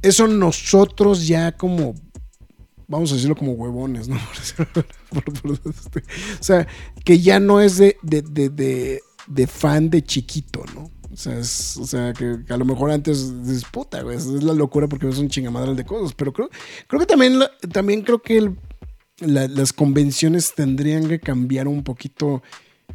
eso 0.00 0.26
nosotros 0.26 1.26
ya 1.26 1.52
como. 1.52 1.94
Vamos 2.86 3.12
a 3.12 3.16
decirlo 3.16 3.36
como 3.36 3.52
huevones, 3.52 4.08
¿no? 4.08 4.16
Este, 5.68 6.00
o 6.00 6.42
sea, 6.42 6.66
que 7.04 7.18
ya 7.20 7.40
no 7.40 7.60
es 7.60 7.76
de, 7.76 7.98
de, 8.02 8.22
de, 8.22 9.00
de, 9.26 9.46
fan 9.46 9.90
de 9.90 10.02
chiquito, 10.02 10.64
¿no? 10.74 10.90
O 11.12 11.16
sea, 11.16 11.38
es, 11.38 11.76
o 11.76 11.86
sea 11.86 12.14
que, 12.14 12.38
a 12.48 12.56
lo 12.56 12.64
mejor 12.64 12.90
antes 12.90 13.44
dices, 13.44 13.64
puta, 13.70 14.00
güey, 14.02 14.16
es 14.16 14.24
la 14.26 14.54
locura 14.54 14.88
porque 14.88 15.06
ves 15.06 15.18
un 15.18 15.28
chingamadral 15.28 15.76
de 15.76 15.84
cosas. 15.84 16.14
Pero 16.14 16.32
creo, 16.32 16.48
creo 16.86 17.00
que 17.00 17.06
también, 17.06 17.38
también 17.70 18.00
creo 18.00 18.22
que 18.22 18.50
las 19.20 19.72
convenciones 19.74 20.54
tendrían 20.54 21.06
que 21.08 21.20
cambiar 21.20 21.68
un 21.68 21.84
poquito. 21.84 22.42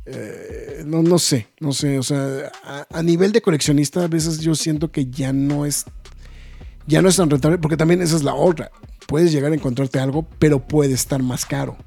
Eh, 0.05 0.83
no, 0.85 1.01
no 1.03 1.19
sé, 1.19 1.47
no 1.59 1.71
sé. 1.73 1.97
O 1.99 2.03
sea, 2.03 2.51
a, 2.63 2.85
a 2.91 3.03
nivel 3.03 3.31
de 3.31 3.41
coleccionista, 3.41 4.03
a 4.03 4.07
veces 4.07 4.39
yo 4.39 4.55
siento 4.55 4.91
que 4.91 5.05
ya 5.07 5.33
no 5.33 5.65
es. 5.65 5.85
Ya 6.85 7.01
no 7.01 7.07
es 7.09 7.15
tan 7.15 7.29
rentable, 7.29 7.57
porque 7.59 7.77
también 7.77 8.01
esa 8.01 8.15
es 8.17 8.23
la 8.23 8.33
otra. 8.33 8.69
Puedes 9.07 9.31
llegar 9.31 9.51
a 9.51 9.55
encontrarte 9.55 9.99
algo, 9.99 10.27
pero 10.39 10.59
puede 10.59 10.93
estar 10.93 11.23
más 11.23 11.45
caro. 11.45 11.77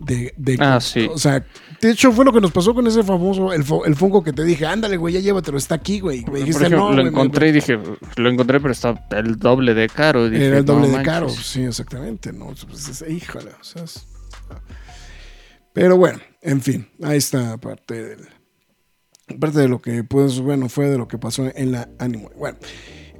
De, 0.00 0.34
de- 0.36 0.56
Ah, 0.60 0.80
sí. 0.80 1.08
O 1.12 1.18
sea, 1.18 1.44
de 1.80 1.90
hecho 1.90 2.10
fue 2.12 2.24
lo 2.24 2.32
que 2.32 2.40
nos 2.40 2.52
pasó 2.52 2.74
con 2.74 2.86
ese 2.86 3.02
famoso, 3.02 3.52
el, 3.52 3.64
el 3.86 3.96
Funko 3.96 4.22
que 4.22 4.32
te 4.32 4.44
dije, 4.44 4.66
ándale, 4.66 4.96
güey, 4.96 5.14
ya 5.14 5.20
llévatelo, 5.20 5.56
está 5.56 5.74
aquí, 5.76 6.00
güey. 6.00 6.24
Me 6.30 6.40
dijiste, 6.40 6.64
ejemplo, 6.66 6.90
no, 6.90 6.96
lo 6.96 7.02
me- 7.02 7.08
encontré 7.10 7.48
y 7.48 7.52
dije, 7.52 7.78
lo 8.16 8.28
encontré, 8.30 8.60
pero 8.60 8.72
está 8.72 9.06
el 9.12 9.38
doble 9.38 9.72
de 9.74 9.88
caro. 9.88 10.28
Dije, 10.28 10.46
Era 10.46 10.58
el 10.58 10.64
doble 10.64 10.88
"No 10.88 10.98
de 10.98 11.04
caro, 11.04 11.26
manches". 11.28 11.46
sí, 11.46 11.62
exactamente, 11.62 12.32
¿no? 12.32 12.46
Pues 12.68 12.88
es- 12.88 13.04
híjole, 13.08 13.50
o 13.60 13.64
sea, 13.64 13.84
es- 13.84 14.06
Pero 15.72 15.96
bueno, 15.96 16.18
en 16.44 16.60
fin, 16.62 16.86
ahí 17.02 17.16
está 17.18 17.56
parte 17.58 17.94
del, 18.02 18.18
parte 19.40 19.58
de 19.58 19.68
lo 19.68 19.80
que, 19.82 20.04
pues, 20.04 20.38
bueno, 20.40 20.68
fue 20.68 20.88
de 20.90 20.98
lo 20.98 21.08
que 21.08 21.18
pasó 21.18 21.50
en 21.54 21.72
la 21.72 21.88
Anime. 21.98 22.28
Bueno, 22.38 22.58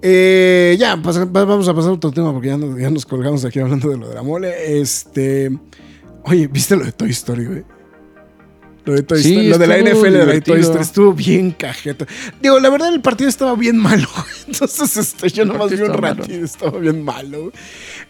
eh, 0.02 0.76
ya, 0.78 0.96
pasa- 1.02 1.24
vamos 1.24 1.66
a 1.66 1.74
pasar 1.74 1.90
a 1.90 1.94
otro 1.94 2.10
tema 2.12 2.32
porque 2.32 2.48
ya 2.48 2.59
nos, 2.59 2.78
ya 2.78 2.90
nos 2.90 3.06
colgamos 3.06 3.44
aquí 3.44 3.59
hablando 3.59 3.88
de 3.88 3.96
lo 3.96 4.09
de 4.09 4.14
la 4.14 4.22
mole. 4.22 4.78
Este, 4.80 5.51
oye, 6.24 6.46
¿viste 6.46 6.76
lo 6.76 6.84
de 6.84 6.92
Toy 6.92 7.10
Story, 7.10 7.46
güey? 7.46 7.64
Lo 8.84 8.92
de 8.92 9.02
Toy 9.02 9.22
Sí, 9.22 9.30
Story, 9.30 9.48
lo 9.48 9.56
de 9.59 9.66
la 9.66 9.78
NFL 9.78 9.84
de 9.86 10.10
la 10.10 10.24
Toy 10.26 10.40
divertido. 10.40 10.56
Story 10.59 10.82
estuvo 10.82 11.12
bien 11.14 11.52
cajeta. 11.52 12.06
Digo, 12.42 12.60
la 12.60 12.68
verdad 12.68 12.92
el 12.92 13.01
partido 13.01 13.30
estaba 13.30 13.55
bien 13.56 13.78
malo. 13.78 14.06
Entonces, 14.46 14.94
este, 14.98 15.30
yo 15.30 15.46
nomás 15.46 15.70
vi 15.70 15.80
un 15.80 15.94
ratito, 15.94 16.44
estaba 16.44 16.78
bien 16.78 17.02
malo. 17.02 17.51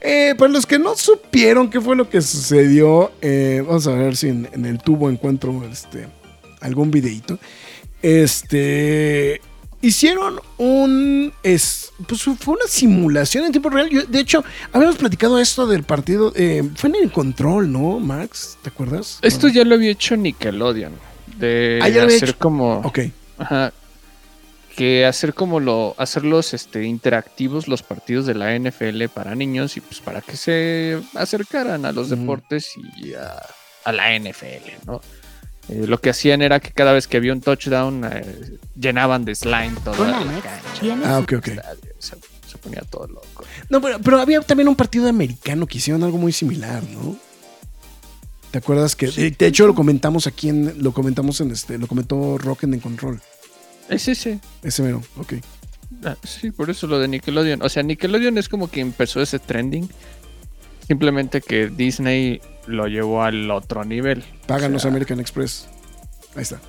Eh, 0.01 0.35
para 0.39 0.51
los 0.53 0.67
que 0.67 0.79
no 0.79 0.97
supieron 0.97 1.71
qué 1.71 1.81
fue 1.81 1.97
lo 1.97 2.09
que 2.11 2.21
sucedió, 2.21 3.13
eh, 3.23 3.63
vamos 3.67 3.87
a 3.87 3.93
ver 3.95 4.17
si 4.17 4.29
en, 4.29 4.49
en 4.53 4.67
el 4.67 4.79
tubo 4.79 5.09
encuentro 5.11 5.63
este, 5.71 6.07
algún 6.61 6.91
videito. 6.91 7.39
Este. 8.03 9.41
Hicieron 9.81 10.41
un. 10.57 11.33
Es, 11.43 11.93
pues 12.09 12.23
fue 12.23 12.55
una 12.55 12.67
simulación 12.67 13.45
en 13.45 13.53
tiempo 13.53 13.69
real. 13.69 13.91
Yo, 13.91 14.03
de 14.05 14.19
hecho, 14.21 14.43
habíamos 14.73 14.97
platicado 14.97 15.39
esto 15.39 15.67
del 15.67 15.83
partido. 15.83 16.33
eh, 16.37 16.63
fue 16.77 16.89
en 16.91 16.97
el 16.97 17.13
control, 17.13 17.71
¿no, 17.71 18.01
Max? 18.01 18.57
¿Te 18.63 18.71
acuerdas? 18.71 19.19
Esto 19.21 19.49
ya 19.49 19.63
lo 19.65 19.75
había 19.75 19.91
hecho 19.91 20.17
Nickelodeon. 20.17 20.93
De 21.39 21.81
Ah, 21.83 21.89
ya 21.91 22.05
hacer 22.05 22.31
hecho. 22.31 22.39
como. 22.39 22.79
Ok. 22.79 23.01
Ajá. 23.37 23.73
Que 24.77 25.07
hacer 25.07 25.35
como 25.35 25.61
lo. 25.61 25.95
Hacerlos 25.99 26.53
este, 26.55 26.85
interactivos 26.85 27.69
los 27.69 27.83
partidos 27.83 28.27
de 28.27 28.35
la 28.35 28.59
NFL 28.59 29.05
para 29.13 29.35
niños 29.35 29.77
y 29.77 29.81
pues 29.81 30.01
para 30.01 30.21
que 30.21 30.37
se 30.37 31.01
acercaran 31.15 31.85
a 31.85 31.93
los 31.93 32.11
deportes 32.11 32.73
y 32.97 33.15
a, 33.15 33.41
a 33.85 33.93
la 33.93 34.19
NFL, 34.19 34.87
¿no? 34.87 35.01
Eh, 35.69 35.87
lo 35.87 35.99
que 36.01 36.11
hacían 36.11 36.43
era 36.43 36.61
que 36.61 36.73
cada 36.73 36.93
vez 36.93 37.07
que 37.09 37.17
había 37.17 37.33
un 37.33 37.41
touchdown 37.41 38.05
eh, 38.05 38.59
llenaban 38.79 39.25
de 39.25 39.35
slime 39.35 39.73
toda 39.83 40.09
la 40.09 40.21
Max. 40.21 40.43
cancha. 40.43 40.81
¿Tienes? 40.81 41.07
Ah, 41.07 41.19
ok, 41.21 41.33
ok. 41.39 41.49
Se, 41.99 42.17
se 42.47 42.59
ponía 42.59 42.83
todo 42.91 43.07
loco. 43.07 43.45
No, 43.71 43.81
pero, 43.81 43.99
pero 44.01 44.21
había 44.21 44.41
también 44.41 44.69
un 44.69 44.77
partido 44.77 45.09
americano 45.09 45.67
que 45.67 45.79
hicieron 45.79 46.03
algo 46.05 46.19
muy 46.19 46.33
similar, 46.33 46.83
¿no? 46.83 47.17
¿Te 48.51 48.59
acuerdas 48.59 48.95
que 48.95 49.09
de, 49.09 49.31
de 49.31 49.47
hecho 49.47 49.67
lo 49.67 49.75
comentamos 49.75 50.27
aquí 50.27 50.49
en 50.49 50.83
lo 50.83 50.93
comentamos 50.93 51.41
en 51.41 51.51
este 51.51 51.77
lo 51.77 51.89
comentó 51.89 52.39
Rock 52.39 52.65
en 52.65 52.79
Control. 52.79 53.21
Es 53.89 54.09
ese. 54.09 54.41
Ese 54.63 54.83
mero, 54.83 55.03
ok. 55.17 55.35
Ah, 56.05 56.17
sí, 56.23 56.51
por 56.51 56.71
eso 56.71 56.87
lo 56.87 56.99
de 56.99 57.09
Nickelodeon. 57.09 57.63
O 57.63 57.69
sea, 57.69 57.83
Nickelodeon 57.83 58.39
es 58.39 58.49
como 58.49 58.71
que 58.71 58.81
empezó 58.81 59.21
ese 59.23 59.39
trending. 59.39 59.89
Simplemente 60.87 61.41
que 61.41 61.69
Disney 61.69 62.41
lo 62.67 62.87
llevó 62.89 63.23
al 63.23 63.51
otro 63.51 63.85
nivel. 63.85 64.25
Páganos 64.47 64.81
O 64.81 64.83
sea, 64.83 64.91
American 64.91 65.21
Express. 65.21 65.67
Ahí 66.35 66.43
está. 66.43 66.61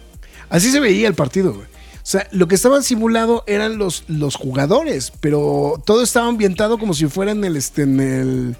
Así 0.50 0.72
se 0.72 0.80
veía 0.80 1.08
el 1.08 1.16
partido, 1.16 1.54
güey. 1.54 1.66
O 1.66 2.08
sea, 2.08 2.28
lo 2.32 2.48
que 2.48 2.56
estaba 2.56 2.82
simulado 2.84 3.44
eran 3.48 3.78
los, 3.78 4.04
los 4.08 4.36
jugadores, 4.36 5.12
pero 5.22 5.82
todo 5.86 6.04
estaba 6.04 6.28
ambientado 6.28 6.78
como 6.78 6.94
si 6.94 7.08
fuera 7.08 7.32
en 7.32 7.44
el, 7.44 7.58
este, 7.58 7.82
en 7.82 8.00
el, 8.00 8.56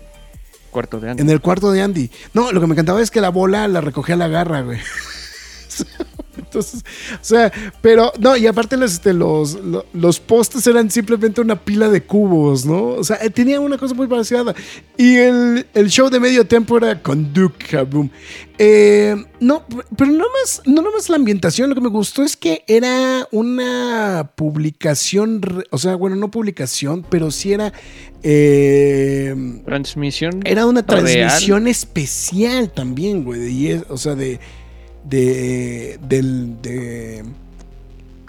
Cuarto 0.72 0.99
de 0.99 1.11
año. 1.11 1.22
en 1.22 1.30
el 1.30 1.40
cuarto 1.41 1.72
de 1.72 1.82
Andy. 1.82 2.10
No, 2.34 2.52
lo 2.52 2.60
que 2.60 2.68
me 2.68 2.73
encantaba 2.73 3.02
es 3.02 3.11
que 3.11 3.22
la 3.22 3.30
bola 3.30 3.68
la 3.68 3.82
recogía 3.82 4.15
a 4.15 4.18
la 4.18 4.27
garra, 4.27 4.61
güey. 4.61 4.80
Entonces, 6.39 6.83
o 7.13 7.17
sea, 7.23 7.51
pero 7.81 8.11
no, 8.19 8.35
y 8.37 8.47
aparte 8.47 8.77
los, 8.77 8.93
este, 8.93 9.13
los, 9.13 9.53
lo- 9.63 9.85
los 9.93 10.19
postes 10.19 10.65
eran 10.67 10.89
simplemente 10.91 11.41
una 11.41 11.55
pila 11.63 11.89
de 11.89 12.03
cubos, 12.03 12.65
¿no? 12.65 12.87
O 12.89 13.03
sea, 13.03 13.17
eh, 13.21 13.29
tenía 13.29 13.59
una 13.59 13.77
cosa 13.77 13.93
muy 13.93 14.07
parecida. 14.07 14.53
Y 14.97 15.15
el, 15.15 15.65
el 15.73 15.89
show 15.89 16.09
de 16.09 16.19
medio 16.19 16.45
tiempo 16.45 16.77
era 16.77 17.01
con 17.01 17.33
Duke 17.33 17.65
Kaboom. 17.71 18.09
Eh, 18.57 19.15
no, 19.41 19.65
pero 19.97 20.11
no 20.11 20.25
más, 20.41 20.61
no 20.65 20.81
nomás 20.81 21.09
la 21.09 21.17
ambientación, 21.17 21.69
lo 21.69 21.75
que 21.75 21.81
me 21.81 21.89
gustó 21.89 22.23
es 22.23 22.37
que 22.37 22.63
era 22.67 23.27
una 23.31 24.31
publicación, 24.35 25.41
o 25.71 25.77
sea, 25.77 25.95
bueno, 25.95 26.15
no 26.15 26.31
publicación, 26.31 27.05
pero 27.09 27.31
sí 27.31 27.51
era... 27.51 27.73
eh, 28.23 29.35
Transmisión. 29.65 30.41
era 30.45 30.65
una 30.65 30.81
real. 30.81 31.03
transmisión 31.03 31.67
especial 31.67 32.71
también, 32.71 33.23
güey. 33.23 33.39
de- 33.39 33.83
o 33.89 33.97
sea, 33.97 34.15
de. 34.15 34.39
De. 35.10 35.99
Del. 36.07 36.61
De, 36.61 37.23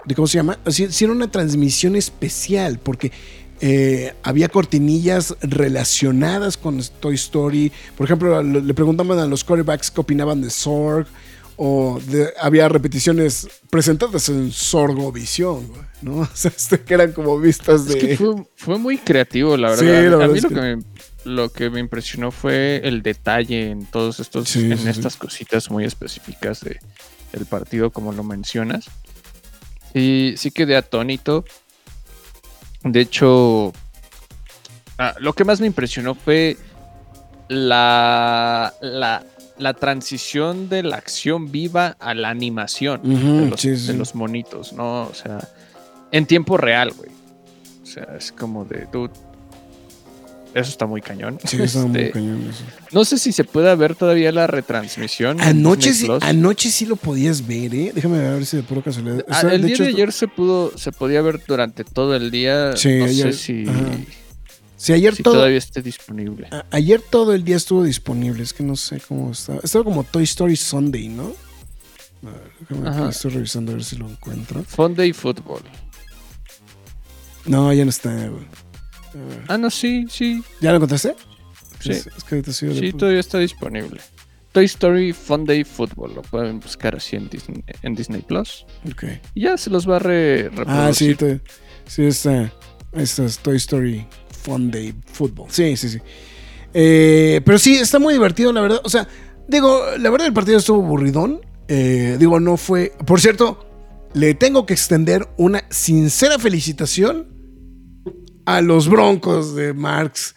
de 0.05 0.15
¿Cómo 0.15 0.27
se 0.27 0.37
llama? 0.37 0.57
Era 0.65 1.11
una 1.11 1.29
transmisión 1.31 1.95
especial 1.95 2.79
porque. 2.79 3.11
eh, 3.59 4.13
había 4.21 4.49
cortinillas 4.49 5.35
relacionadas 5.41 6.57
con 6.57 6.79
Toy 6.99 7.15
Story. 7.15 7.71
Por 7.97 8.05
ejemplo, 8.05 8.43
le 8.43 8.73
preguntaban 8.75 9.17
a 9.19 9.25
los 9.25 9.43
quarterbacks 9.43 9.89
qué 9.89 10.01
opinaban 10.01 10.41
de 10.41 10.49
Zorg. 10.51 11.07
o 11.59 11.99
de- 12.05 12.29
había 12.39 12.69
repeticiones 12.69 13.47
presentadas 13.71 14.29
en 14.29 14.51
Sorgovisión, 14.51 15.67
¿no? 16.03 16.17
O 16.21 16.29
sea, 16.35 16.51
este, 16.55 16.79
que 16.81 16.93
eran 16.93 17.13
como 17.13 17.39
vistas 17.39 17.85
de... 17.87 17.97
Es 17.97 18.05
que 18.05 18.15
fue, 18.15 18.35
fue 18.55 18.77
muy 18.77 18.99
creativo, 18.99 19.57
la 19.57 19.71
verdad. 19.71 19.83
Sí, 19.83 19.89
A 19.89 20.01
mí- 20.01 20.05
la 20.07 20.13
a 20.13 20.17
verdad 20.17 20.31
mí 20.33 20.37
es 20.37 20.43
lo 20.43 20.49
que- 20.49 20.55
que, 20.55 20.61
me, 20.61 20.83
lo 21.27 21.51
que 21.51 21.69
me 21.69 21.79
impresionó 21.79 22.31
fue 22.31 22.81
el 22.83 23.03
detalle 23.03 23.69
en 23.69 23.85
todos 23.85 24.19
estos, 24.19 24.49
Sí, 24.49 24.71
en 24.71 24.77
sí, 24.77 24.83
sí. 24.83 24.89
estas 24.89 25.17
cositas 25.17 25.69
muy 25.69 25.83
específicas 25.85 26.61
de, 26.61 26.79
del 27.33 27.45
partido, 27.45 27.91
como 27.91 28.11
lo 28.13 28.23
mencionas. 28.23 28.85
Sí, 29.93 30.35
sí 30.37 30.51
quedé 30.51 30.75
atónito. 30.75 31.45
De 32.83 33.01
hecho, 33.01 33.73
ah, 34.97 35.15
lo 35.19 35.33
que 35.33 35.43
más 35.43 35.59
me 35.59 35.67
impresionó 35.67 36.15
fue 36.15 36.57
la, 37.49 38.73
la, 38.81 39.23
la 39.57 39.73
transición 39.73 40.69
de 40.69 40.83
la 40.83 40.97
acción 40.97 41.51
viva 41.51 41.97
a 41.99 42.13
la 42.13 42.29
animación 42.29 43.01
de, 43.03 43.49
los, 43.49 43.59
sí, 43.61 43.75
sí. 43.77 43.87
de 43.87 43.93
los 43.93 44.15
monitos, 44.15 44.73
¿no? 44.73 45.03
O 45.03 45.13
sea, 45.13 45.39
en 46.11 46.25
tiempo 46.25 46.57
real, 46.57 46.91
güey. 46.93 47.09
O 47.83 47.85
sea, 47.85 48.15
es 48.17 48.31
como 48.31 48.65
de, 48.65 48.87
dude, 48.91 49.13
eso 50.53 50.69
está 50.71 50.85
muy 50.85 51.01
cañón. 51.01 51.37
Sí, 51.45 51.61
estaba 51.61 51.85
muy 51.87 51.99
Este, 51.99 52.11
cañón 52.13 52.41
eso. 52.49 52.63
No 52.91 53.05
sé 53.05 53.17
si 53.19 53.31
se 53.31 53.43
puede 53.43 53.73
ver 53.75 53.95
todavía 53.95 54.31
la 54.31 54.47
retransmisión. 54.47 55.39
Anoche 55.41 55.93
sí, 55.93 56.07
anoche 56.21 56.69
sí 56.71 56.85
lo 56.85 56.95
podías 56.95 57.45
ver, 57.45 57.73
¿eh? 57.75 57.91
Déjame 57.93 58.19
ver 58.19 58.45
si 58.45 58.57
de 58.57 58.63
pura 58.63 58.81
casualidad. 58.81 59.23
Ah, 59.29 59.37
O 59.37 59.41
sea, 59.41 59.53
el 59.53 59.61
de 59.61 59.67
día 59.67 59.75
hecho, 59.75 59.83
de 59.83 59.89
ayer 59.89 60.11
se 60.11 60.27
pudo, 60.27 60.77
se 60.77 60.91
podía 60.91 61.21
ver 61.21 61.41
durante 61.47 61.83
todo 61.83 62.15
el 62.15 62.31
día. 62.31 62.75
Sí, 62.75 62.89
no 62.97 63.05
ayer- 63.05 63.33
sé 63.33 63.39
si, 63.39 63.67
ajá. 63.69 64.93
Ayer 64.93 65.15
si 65.15 65.23
todo, 65.23 65.33
todavía 65.35 65.57
esté 65.57 65.81
disponible. 65.81 66.47
a- 66.51 66.63
ayer 66.71 67.01
todo 67.01 67.33
el 67.33 67.43
día 67.43 67.55
estuvo 67.57 67.83
disponible. 67.83 68.43
Es 68.43 68.53
que 68.53 68.63
no 68.63 68.75
sé 68.75 69.01
cómo 69.07 69.31
estaba. 69.31 69.59
Estaba 69.63 69.83
como 69.83 70.03
Toy 70.03 70.23
Story 70.23 70.55
Sunday, 70.55 71.07
¿no? 71.09 71.33
A 72.23 72.31
ver, 72.31 72.51
déjame 72.69 72.89
Ajá. 72.89 73.09
estoy 73.09 73.31
revisando 73.31 73.71
a 73.71 73.75
ver 73.75 73.83
si 73.83 73.95
lo 73.95 74.07
encuentro. 74.09 74.63
Funday 74.63 75.13
Football. 75.13 75.61
No, 77.45 77.71
ya 77.73 77.83
no 77.85 77.89
está, 77.89 78.11
güey. 78.13 78.45
Ah, 79.47 79.57
no, 79.57 79.69
sí, 79.69 80.05
sí. 80.09 80.43
¿Ya 80.61 80.71
lo 80.71 80.77
encontraste? 80.77 81.15
Sí. 81.79 81.91
Es, 81.91 82.07
es 82.07 82.23
que 82.23 82.35
ahorita 82.35 82.53
sí. 82.53 82.93
Todavía 82.93 83.19
está 83.19 83.37
disponible. 83.39 83.99
Toy 84.51 84.65
Story 84.65 85.13
Funday 85.13 85.63
Football. 85.63 86.15
Lo 86.15 86.21
pueden 86.23 86.59
buscar 86.59 86.95
así 86.95 87.15
en 87.15 87.29
Disney, 87.29 87.63
en 87.83 87.93
Disney 87.95 88.21
Plus. 88.21 88.65
Ok. 88.91 89.03
Y 89.35 89.41
ya 89.41 89.57
se 89.57 89.69
los 89.69 89.87
va 89.87 89.97
a 89.97 89.99
re- 89.99 90.49
Ah, 90.65 90.91
sí, 90.93 91.09
reproducir. 91.09 91.41
sí, 91.85 92.03
está. 92.05 92.51
Esta 92.93 93.25
es 93.25 93.37
Toy 93.39 93.57
Story 93.57 94.07
Fun 94.43 94.71
Day 94.71 94.93
Football. 95.05 95.47
Sí, 95.51 95.77
sí, 95.77 95.89
sí. 95.89 95.99
Eh, 96.73 97.41
pero 97.45 97.59
sí, 97.59 97.75
está 97.75 97.99
muy 97.99 98.13
divertido, 98.13 98.51
la 98.53 98.61
verdad. 98.61 98.81
O 98.83 98.89
sea, 98.89 99.07
digo, 99.47 99.81
la 99.99 100.09
verdad 100.09 100.27
el 100.27 100.33
partido 100.33 100.57
estuvo 100.57 100.83
aburridón. 100.83 101.41
Eh, 101.67 102.15
digo, 102.19 102.39
no 102.39 102.57
fue. 102.57 102.93
Por 103.05 103.19
cierto, 103.21 103.69
le 104.13 104.33
tengo 104.33 104.65
que 104.65 104.73
extender 104.73 105.27
una 105.37 105.63
sincera 105.69 106.39
felicitación 106.39 107.27
a 108.47 108.61
los 108.61 108.87
Broncos 108.87 109.55
de 109.55 109.73
Marx. 109.73 110.33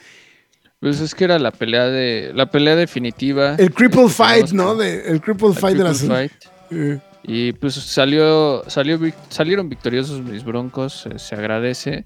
Pues 0.81 1.01
es 1.01 1.15
que 1.15 1.25
era 1.25 1.39
la 1.39 1.51
pelea 1.53 1.87
de 1.87 2.33
la 2.35 2.51
pelea 2.51 2.75
definitiva. 2.75 3.55
El 3.57 3.73
Cripple 3.73 4.03
Este, 4.05 4.15
Fight, 4.15 4.51
¿no? 4.51 4.75
De, 4.75 5.09
el 5.11 5.21
Cripple 5.21 5.53
Fight 5.55 5.77
de 5.77 5.85
la 5.85 5.95
Fight. 5.95 6.33
Eh, 6.71 6.99
Y 7.23 7.53
pues 7.53 7.75
salió, 7.75 8.65
salió 8.67 8.99
salieron 9.29 9.69
victoriosos 9.69 10.23
mis 10.23 10.43
broncos, 10.43 11.07
eh, 11.07 11.19
se 11.19 11.35
agradece. 11.37 12.05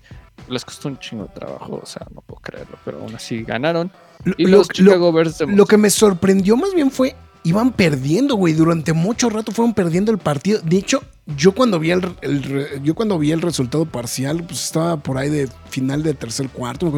Les 0.48 0.64
costó 0.64 0.88
un 0.88 0.98
chingo 0.98 1.24
de 1.24 1.30
trabajo, 1.32 1.80
o 1.82 1.86
sea, 1.86 2.04
no 2.12 2.20
puedo 2.20 2.40
creerlo, 2.42 2.76
pero 2.84 2.98
aún 2.98 3.14
así 3.14 3.42
ganaron. 3.44 3.90
lo- 4.24 4.34
Y 4.36 4.44
lo- 4.46 4.58
los 4.58 4.68
Chicago 4.68 5.12
Bears 5.12 5.38
de- 5.38 5.46
Lo 5.46 5.64
que 5.66 5.76
me 5.78 5.88
sorprendió 5.88 6.56
más 6.56 6.74
bien 6.74 6.90
fue, 6.90 7.14
iban 7.44 7.72
perdiendo, 7.72 8.34
güey. 8.34 8.54
Durante 8.54 8.92
mucho 8.92 9.30
rato 9.30 9.52
fueron 9.52 9.74
perdiendo 9.74 10.10
el 10.10 10.18
partido. 10.18 10.60
De 10.60 10.78
hecho, 10.78 11.02
yo 11.36 11.52
cuando 11.52 11.78
vi 11.78 11.92
el, 11.92 12.16
el 12.22 12.82
yo 12.82 12.94
cuando 12.94 13.18
vi 13.18 13.30
el 13.30 13.40
resultado 13.40 13.86
parcial, 13.86 14.42
pues 14.44 14.64
estaba 14.64 14.96
por 14.96 15.16
ahí 15.16 15.30
de 15.30 15.48
final 15.70 16.02
de 16.02 16.14
tercer 16.14 16.48
cuarto, 16.48 16.92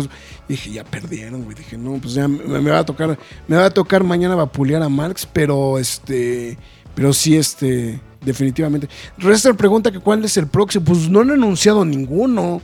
dije, 0.48 0.70
ya 0.70 0.84
perdieron, 0.84 1.44
güey. 1.44 1.56
Dije, 1.56 1.76
no, 1.76 1.98
pues 2.00 2.14
ya 2.14 2.26
me, 2.26 2.70
va 2.70 2.78
a 2.78 2.86
tocar, 2.86 3.18
me 3.46 3.56
va 3.56 3.66
a 3.66 3.70
tocar 3.70 4.02
mañana 4.02 4.34
vapulear 4.34 4.82
a 4.82 4.88
Marx, 4.88 5.28
pero 5.30 5.78
este, 5.78 6.56
pero 6.94 7.12
sí, 7.12 7.36
este, 7.36 8.00
definitivamente. 8.24 8.88
Rester 9.18 9.54
pregunta 9.54 9.92
que 9.92 10.00
cuál 10.00 10.24
es 10.24 10.36
el 10.36 10.46
próximo. 10.46 10.84
Pues 10.86 11.08
no 11.08 11.20
han 11.20 11.30
anunciado 11.30 11.84
ninguno. 11.84 12.62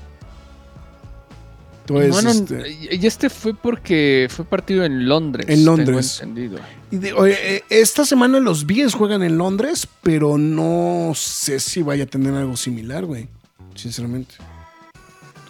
Entonces, 1.87 2.11
Bueno, 2.13 2.31
este, 2.31 2.97
y 2.97 3.07
este 3.07 3.29
fue 3.29 3.55
porque 3.55 4.29
fue 4.31 4.45
partido 4.45 4.85
en 4.85 5.09
Londres. 5.09 5.47
En 5.49 5.65
Londres. 5.65 6.19
tengo 6.21 6.31
entendido. 6.33 6.61
Y 6.91 6.97
de- 6.99 7.13
oye, 7.13 7.57
eh, 7.57 7.65
esta 7.71 8.05
semana 8.05 8.39
los 8.41 8.67
Bills 8.67 8.95
juegan 8.95 9.23
en 9.23 9.37
Londres, 9.39 9.87
pero 10.03 10.39
no 10.39 11.13
sé 11.15 11.59
si 11.61 11.83
vaya 11.83 12.05
a 12.05 12.07
tener 12.07 12.35
algo 12.35 12.57
similar, 12.57 13.05
güey. 13.05 13.29
Sinceramente. 13.75 14.35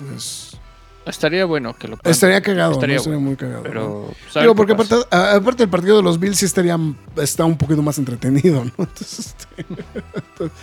Entonces, 0.00 0.56
Estaría 1.04 1.44
bueno 1.46 1.74
que 1.76 1.88
lo 1.88 1.96
puedan- 1.96 2.12
estaría 2.12 2.40
cagado, 2.40 2.74
estaría 2.74 2.98
¿no? 3.04 3.18
Muy 3.20 3.34
cagado. 3.34 3.58
¿no? 3.64 3.68
Pero 3.68 4.06
pues, 4.22 4.34
ver 4.34 4.42
Digo, 4.44 4.54
porque 4.54 4.72
aparte, 4.74 4.94
aparte 5.10 5.64
el 5.64 5.68
partido 5.68 5.96
de 5.96 6.02
los 6.04 6.20
Bills 6.20 6.38
sí 6.38 6.44
estaría 6.44 6.78
está 7.20 7.44
un 7.44 7.58
poquito 7.58 7.82
más 7.82 7.98
entretenido, 7.98 8.64
¿no? 8.64 8.72
Entonces, 8.78 9.34
este, 9.36 9.66
entonces, 10.14 10.56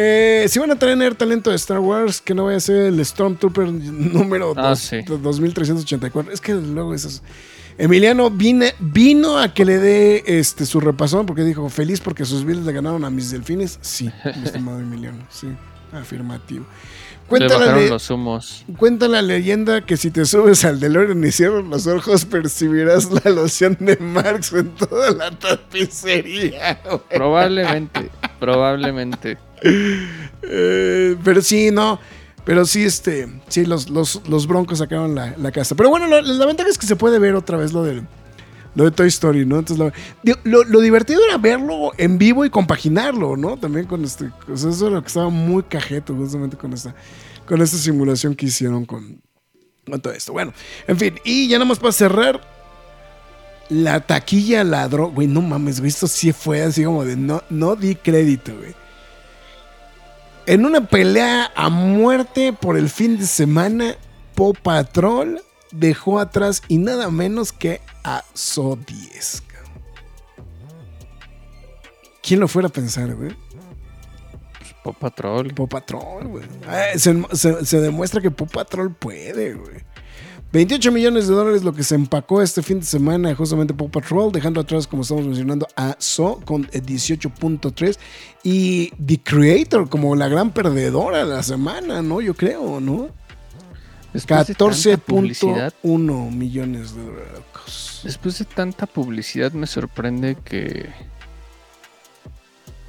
eh, 0.00 0.46
si 0.48 0.58
van 0.60 0.70
a 0.70 0.78
tener 0.78 1.14
talento 1.16 1.50
de 1.50 1.56
Star 1.56 1.80
Wars, 1.80 2.20
que 2.20 2.32
no 2.34 2.44
vaya 2.44 2.58
a 2.58 2.60
ser 2.60 2.76
el 2.86 3.04
Stormtrooper 3.04 3.66
número 3.72 4.54
Ah, 4.56 4.70
dos- 4.70 4.78
sí. 4.78 4.98
2384. 5.02 6.32
Es 6.32 6.40
que 6.40 6.54
luego 6.54 6.94
esos. 6.94 7.22
Emiliano 7.80 8.30
vine- 8.30 8.74
vino 8.80 9.38
a 9.38 9.52
que 9.54 9.64
le 9.64 9.78
dé 9.78 10.24
este, 10.26 10.66
su 10.66 10.80
repasón 10.80 11.26
porque 11.26 11.42
dijo 11.44 11.68
feliz 11.68 12.00
porque 12.00 12.24
sus 12.24 12.44
Bills 12.44 12.64
le 12.64 12.72
ganaron 12.72 13.04
a 13.04 13.10
mis 13.10 13.30
delfines. 13.30 13.78
Sí, 13.82 14.10
mi 14.36 14.44
estimado 14.44 14.78
Emiliano, 14.80 15.18
sí, 15.30 15.48
afirmativo. 15.92 16.64
Cuenta 17.28 17.58
la, 17.58 17.76
los 17.76 18.08
humos. 18.08 18.64
cuenta 18.78 19.06
la 19.06 19.20
leyenda 19.20 19.84
que 19.84 19.98
si 19.98 20.10
te 20.10 20.24
subes 20.24 20.64
al 20.64 20.80
DeLorean 20.80 21.22
y 21.22 21.30
cierras 21.30 21.62
los 21.66 21.86
ojos 21.86 22.24
percibirás 22.24 23.10
la 23.22 23.30
loción 23.30 23.76
de 23.80 23.98
Marx 23.98 24.50
en 24.54 24.70
toda 24.70 25.10
la 25.10 25.30
tapicería. 25.32 26.80
güey. 26.84 27.00
Probablemente, 27.10 28.10
probablemente. 28.38 29.38
Eh, 30.42 31.16
pero 31.24 31.42
sí, 31.42 31.70
no. 31.70 31.98
Pero 32.44 32.64
sí, 32.64 32.84
este, 32.84 33.28
sí, 33.48 33.66
los, 33.66 33.90
los, 33.90 34.22
los 34.28 34.46
broncos 34.46 34.78
sacaron 34.78 35.14
la, 35.14 35.34
la 35.36 35.52
casa. 35.52 35.74
Pero 35.74 35.90
bueno, 35.90 36.06
la 36.08 36.46
ventaja 36.46 36.70
es 36.70 36.78
que 36.78 36.86
se 36.86 36.96
puede 36.96 37.18
ver 37.18 37.34
otra 37.34 37.58
vez 37.58 37.74
lo 37.74 37.82
del, 37.82 38.06
lo 38.74 38.84
de 38.84 38.90
Toy 38.90 39.08
Story, 39.08 39.44
¿no? 39.44 39.58
Entonces, 39.58 39.92
lo, 40.24 40.34
lo- 40.44 40.64
lo 40.64 40.80
divertido 40.80 41.20
era 41.26 41.36
verlo 41.36 41.92
en 41.98 42.16
vivo 42.16 42.46
y 42.46 42.50
compaginarlo, 42.50 43.36
¿no? 43.36 43.58
También 43.58 43.84
con 43.84 44.02
este, 44.02 44.30
eso 44.52 44.70
era 44.86 44.96
lo 44.96 45.02
que 45.02 45.08
estaba 45.08 45.28
muy 45.28 45.62
cajeto 45.64 46.14
justamente 46.14 46.56
con 46.56 46.72
esta, 46.72 46.94
con 47.46 47.60
esta 47.60 47.76
simulación 47.76 48.34
que 48.34 48.46
hicieron 48.46 48.86
con, 48.86 49.20
con 49.86 50.00
todo 50.00 50.14
esto. 50.14 50.32
Bueno, 50.32 50.54
en 50.86 50.96
fin, 50.96 51.16
y 51.24 51.48
ya 51.48 51.58
nada 51.58 51.68
más 51.68 51.78
para 51.78 51.92
cerrar, 51.92 52.40
la 53.68 54.00
taquilla 54.00 54.64
ladró, 54.64 55.10
güey, 55.10 55.26
no 55.26 55.40
mames, 55.42 55.80
güey, 55.80 55.88
esto 55.90 56.06
sí 56.06 56.32
fue 56.32 56.62
así 56.62 56.84
como 56.84 57.04
de 57.04 57.16
no, 57.16 57.42
no 57.50 57.76
di 57.76 57.94
crédito, 57.94 58.56
güey. 58.56 58.74
En 60.46 60.64
una 60.64 60.86
pelea 60.86 61.52
a 61.54 61.68
muerte 61.68 62.52
por 62.54 62.76
el 62.78 62.88
fin 62.88 63.18
de 63.18 63.26
semana, 63.26 63.94
Paw 64.34 64.54
Patrol 64.54 65.42
dejó 65.72 66.18
atrás 66.20 66.62
y 66.68 66.78
nada 66.78 67.10
menos 67.10 67.52
que 67.52 67.82
a 68.04 68.24
So 68.32 68.76
10. 68.86 69.42
cabrón. 69.46 69.72
¿Quién 72.22 72.40
lo 72.40 72.48
fuera 72.48 72.68
a 72.68 72.72
pensar, 72.72 73.14
güey? 73.14 73.36
Paw 74.82 74.94
Patrol. 74.94 75.52
Paw 75.52 75.68
Patrol, 75.68 76.28
güey. 76.28 76.44
Se, 76.96 77.22
se- 77.36 77.66
se 77.66 77.80
demuestra 77.80 78.22
que 78.22 78.30
Paw 78.30 78.46
Patrol 78.46 78.94
puede, 78.94 79.52
güey. 79.54 79.84
28 80.50 80.92
millones 80.92 81.28
de 81.28 81.34
dólares 81.34 81.62
lo 81.62 81.74
que 81.74 81.82
se 81.82 81.94
empacó 81.94 82.40
este 82.40 82.62
fin 82.62 82.80
de 82.80 82.86
semana 82.86 83.34
justamente 83.34 83.74
Paw 83.74 83.90
Patrol, 83.90 84.32
dejando 84.32 84.60
atrás, 84.60 84.86
como 84.86 85.02
estamos 85.02 85.26
mencionando, 85.26 85.66
a 85.76 85.94
So 85.98 86.40
con 86.44 86.64
eh, 86.72 86.80
18.3 86.80 87.98
y 88.42 88.90
The 88.92 89.20
Creator 89.22 89.90
como 89.90 90.16
la 90.16 90.28
gran 90.28 90.50
perdedora 90.52 91.26
de 91.26 91.34
la 91.34 91.42
semana, 91.42 92.00
¿no? 92.00 92.22
Yo 92.22 92.34
creo, 92.34 92.80
¿no? 92.80 93.10
Después 94.14 94.46
de 94.46 94.54
tanta 94.54 94.96
publicidad, 94.96 95.74
14.1 95.82 96.30
millones 96.32 96.94
de 96.94 97.02
dólares. 97.04 98.00
después 98.04 98.38
de 98.38 98.46
tanta 98.46 98.86
publicidad 98.86 99.52
me 99.52 99.66
sorprende 99.66 100.36
que 100.42 100.88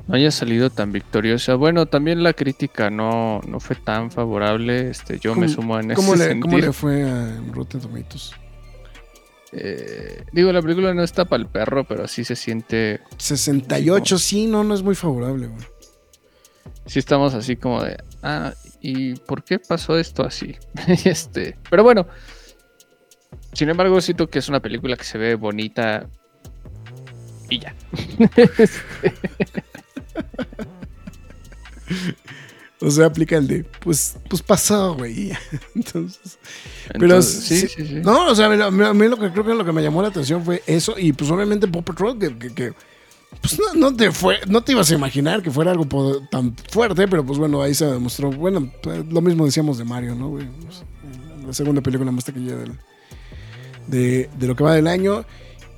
no 0.09 0.15
haya 0.15 0.31
salido 0.31 0.71
tan 0.71 0.91
victoriosa. 0.91 1.53
Bueno, 1.53 1.85
también 1.85 2.23
la 2.23 2.33
crítica 2.33 2.89
no, 2.89 3.41
no 3.47 3.59
fue 3.59 3.75
tan 3.75 4.09
favorable. 4.09 4.89
Este, 4.89 5.19
yo 5.19 5.35
me 5.35 5.45
¿Cómo- 5.45 5.53
sumo 5.55 5.79
en 5.79 5.93
¿Cómo 5.93 6.15
ese 6.15 6.33
le, 6.33 6.39
¿Cómo 6.41 6.51
sentir. 6.53 6.65
le 6.65 6.73
fue 6.73 7.03
a 7.03 7.39
Rotten 7.51 7.79
Tomatoes? 7.79 8.31
Eh, 9.51 10.23
digo, 10.31 10.51
la 10.51 10.63
película 10.63 10.95
no 10.95 11.03
está 11.03 11.25
para 11.25 11.43
el 11.43 11.47
perro, 11.47 11.83
pero 11.83 12.07
sí 12.07 12.23
se 12.23 12.35
siente. 12.35 13.01
68, 13.17 14.17
sí, 14.17 14.47
no, 14.47 14.63
no 14.63 14.73
es 14.73 14.81
muy 14.81 14.95
favorable, 14.95 15.45
güey. 15.45 15.61
Sí 16.87 16.97
estamos 16.97 17.35
así 17.35 17.55
como 17.55 17.83
de. 17.83 17.97
Ah, 18.23 18.53
¿y 18.81 19.13
por 19.13 19.43
qué 19.43 19.59
pasó 19.59 19.95
esto 19.95 20.25
así? 20.25 20.55
este, 21.05 21.55
pero 21.69 21.83
bueno. 21.83 22.07
Sin 23.53 23.69
embargo, 23.69 24.01
siento 24.01 24.27
que 24.27 24.39
es 24.39 24.49
una 24.49 24.59
película 24.59 24.95
que 24.97 25.03
se 25.03 25.19
ve 25.19 25.35
bonita. 25.35 26.07
Y 27.47 27.59
ya. 27.59 27.75
o 32.81 32.91
sea, 32.91 33.05
aplica 33.07 33.37
el 33.37 33.47
de, 33.47 33.63
pues, 33.63 34.17
pues 34.29 34.41
pasó, 34.41 34.95
güey. 34.95 35.31
Entonces, 35.75 36.39
pero 36.97 37.21
sí, 37.21 37.57
sí, 37.59 37.67
sí, 37.67 37.93
No, 38.03 38.27
o 38.27 38.35
sea, 38.35 38.47
a 38.47 38.71
mí, 38.71 39.07
lo 39.07 39.17
que 39.17 39.31
creo 39.31 39.45
que 39.45 39.53
lo 39.53 39.65
que 39.65 39.71
me 39.71 39.81
llamó 39.81 40.01
la 40.01 40.09
atención 40.09 40.43
fue 40.43 40.63
eso. 40.65 40.95
Y 40.97 41.13
pues 41.13 41.29
obviamente 41.31 41.67
Pop 41.67 41.85
Patrol, 41.85 42.17
que, 42.17 42.53
que, 42.53 42.73
pues 43.41 43.59
no, 43.75 43.95
te 43.95 44.11
fue, 44.11 44.39
no 44.47 44.61
te 44.61 44.71
ibas 44.71 44.91
a 44.91 44.95
imaginar 44.95 45.41
que 45.41 45.51
fuera 45.51 45.71
algo 45.71 45.85
tan 46.31 46.55
fuerte, 46.71 47.07
pero 47.07 47.25
pues 47.25 47.37
bueno, 47.37 47.61
ahí 47.61 47.73
se 47.73 47.85
demostró. 47.85 48.31
Bueno, 48.31 48.71
pues, 48.81 49.05
lo 49.05 49.21
mismo 49.21 49.45
decíamos 49.45 49.77
de 49.77 49.85
Mario, 49.85 50.15
¿no? 50.15 50.29
Güey? 50.29 50.47
Pues, 50.63 50.83
la 51.45 51.53
segunda 51.53 51.81
película 51.81 52.11
más 52.11 52.25
taquilla 52.25 52.55
del, 52.55 52.73
de, 53.87 54.29
de 54.37 54.47
lo 54.47 54.55
que 54.55 54.63
va 54.63 54.73
del 54.73 54.87
año. 54.87 55.25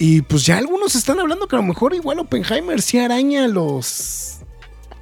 Y 0.04 0.24
pues 0.24 0.44
ya 0.48 0.58
algunos 0.58 0.96
están 0.96 1.20
hablando 1.20 1.48
que 1.48 1.56
a 1.56 1.60
lo 1.60 1.64
mejor 1.66 1.94
igual 1.94 2.18
Oppenheimer 2.18 2.82
sí 2.82 2.98
araña 2.98 3.48
los, 3.48 4.40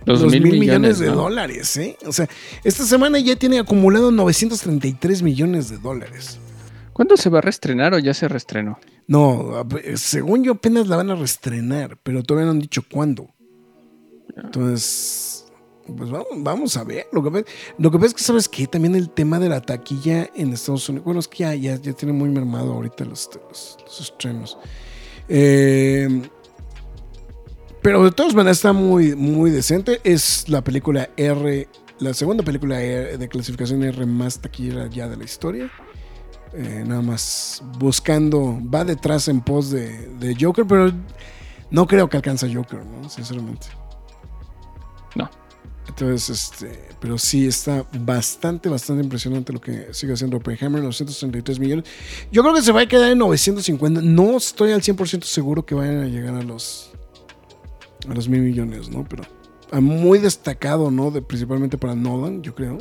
Los, 0.06 0.20
los 0.20 0.32
mil, 0.34 0.60
millones, 0.60 1.00
de 1.00 1.08
¿no? 1.08 1.16
dólares, 1.16 1.78
¿eh? 1.78 1.96
O 2.06 2.12
sea, 2.12 2.28
esta 2.66 2.84
semana 2.84 3.18
ya 3.20 3.38
tiene 3.38 3.60
acumulado 3.60 4.12
933 4.12 5.22
millones 5.22 5.70
de 5.70 5.78
dólares. 5.78 6.38
¿Cuándo 6.92 7.16
se 7.16 7.30
va 7.30 7.38
a 7.38 7.42
reestrenar 7.42 7.94
o 7.94 8.00
ya 8.00 8.14
se 8.14 8.28
reestrenó? 8.28 8.78
No, 9.08 9.56
ap- 9.56 9.80
según 9.96 10.44
yo 10.44 10.52
apenas 10.52 10.88
la 10.90 10.98
van 10.98 11.12
a 11.12 11.16
reestrenar, 11.16 11.98
pero 12.04 12.22
todavía 12.22 12.48
no 12.48 12.52
han 12.52 12.60
dicho 12.60 12.82
cuándo. 12.92 13.30
Entonces, 14.36 15.46
pues 15.98 16.10
vamos, 16.10 16.28
vamos 16.40 16.76
a 16.78 16.84
ver. 16.84 17.08
Lo 17.14 17.24
que, 17.24 17.32
pasa- 17.32 17.46
lo 17.78 17.90
que 17.90 17.98
pasa 17.98 18.08
es 18.08 18.14
que, 18.16 18.24
¿sabes 18.24 18.50
qué? 18.50 18.68
También 18.68 18.96
el 18.96 19.10
tema 19.10 19.40
de 19.40 19.48
la 19.48 19.62
taquilla 19.62 20.30
en 20.36 20.52
Estados 20.52 20.90
Unidos. 20.90 21.06
Bueno, 21.06 21.22
es 21.22 21.28
que 21.30 21.38
ya, 21.40 21.56
ya, 21.56 21.76
ya 21.78 21.94
tiene 21.94 22.12
muy 22.14 22.30
mermado 22.30 22.74
ahorita 22.74 23.06
los, 23.06 23.30
los, 23.50 23.78
los 23.86 24.02
estrenos. 24.02 24.58
Eh, 25.30 26.22
pero 27.82 28.04
de 28.04 28.12
todas 28.12 28.34
maneras 28.34 28.58
está 28.58 28.74
muy, 28.74 29.16
muy 29.16 29.52
decente. 29.52 30.02
Es 30.04 30.50
la 30.50 30.64
película 30.64 31.10
R, 31.16 31.68
la 32.00 32.14
segunda 32.14 32.44
película 32.44 32.78
de 32.78 33.30
clasificación 33.30 33.84
R 33.84 34.06
más 34.06 34.40
taquillera 34.40 34.88
ya 34.88 35.08
de 35.08 35.18
la 35.18 35.24
historia. 35.24 35.72
Eh, 36.54 36.84
nada 36.86 37.02
más 37.02 37.62
buscando, 37.78 38.60
va 38.74 38.84
detrás 38.84 39.28
en 39.28 39.42
pos 39.42 39.70
de, 39.70 40.08
de 40.20 40.36
Joker, 40.40 40.66
pero 40.66 40.92
no 41.70 41.86
creo 41.86 42.10
que 42.10 42.18
alcance 42.18 42.48
a 42.48 42.54
Joker, 42.54 42.84
¿no? 42.84 43.08
Sinceramente. 43.08 43.68
No. 45.16 45.30
Entonces, 45.90 46.30
este, 46.30 46.80
pero 47.00 47.18
sí 47.18 47.48
está 47.48 47.84
bastante, 48.00 48.70
bastante 48.70 49.04
impresionante 49.04 49.52
lo 49.52 49.60
que 49.60 49.88
sigue 49.92 50.14
haciendo 50.14 50.38
Oppenheimer, 50.38 50.82
933 50.82 51.60
millones. 51.60 51.86
Yo 52.32 52.44
creo 52.44 52.54
que 52.54 52.62
se 52.62 52.72
va 52.72 52.82
a 52.82 52.86
quedar 52.88 53.12
en 53.12 53.18
950. 53.18 54.02
No 54.02 54.38
estoy 54.38 54.72
al 54.72 54.82
100% 54.82 55.24
seguro 55.24 55.66
que 55.66 55.74
vayan 55.74 56.04
a 56.04 56.06
llegar 56.06 56.36
a 56.36 56.44
los 56.44 56.92
a 58.08 58.14
los 58.14 58.30
mil 58.30 58.42
millones, 58.42 58.90
¿no? 58.90 59.04
Pero 59.10 59.24
muy 59.82 60.20
destacado, 60.20 60.92
¿no? 60.92 61.12
De, 61.12 61.22
principalmente 61.22 61.78
para 61.78 61.96
Nolan, 61.96 62.44
yo 62.44 62.54
creo. 62.54 62.78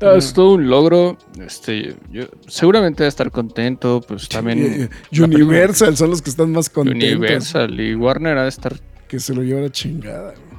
Es 0.00 0.32
todo 0.32 0.54
un 0.54 0.68
logro. 0.68 1.16
Este, 1.38 1.94
yo 2.10 2.24
seguramente 2.48 3.02
va 3.02 3.06
a 3.06 3.08
estar 3.08 3.30
contento. 3.30 4.00
Pues 4.06 4.28
también. 4.28 4.58
Eh, 4.58 4.88
eh, 5.12 5.22
Universal 5.22 5.96
son 5.96 6.10
los 6.10 6.22
que 6.22 6.30
están 6.30 6.50
más 6.52 6.68
contentos. 6.68 7.08
Universal 7.08 7.78
y 7.80 7.94
Warner 7.94 8.38
ha 8.38 8.42
de 8.44 8.48
estar. 8.48 8.80
Que 9.08 9.20
se 9.20 9.34
lo 9.34 9.42
lleva 9.42 9.60
la 9.60 9.70
chingada, 9.70 10.32
güey. 10.32 10.51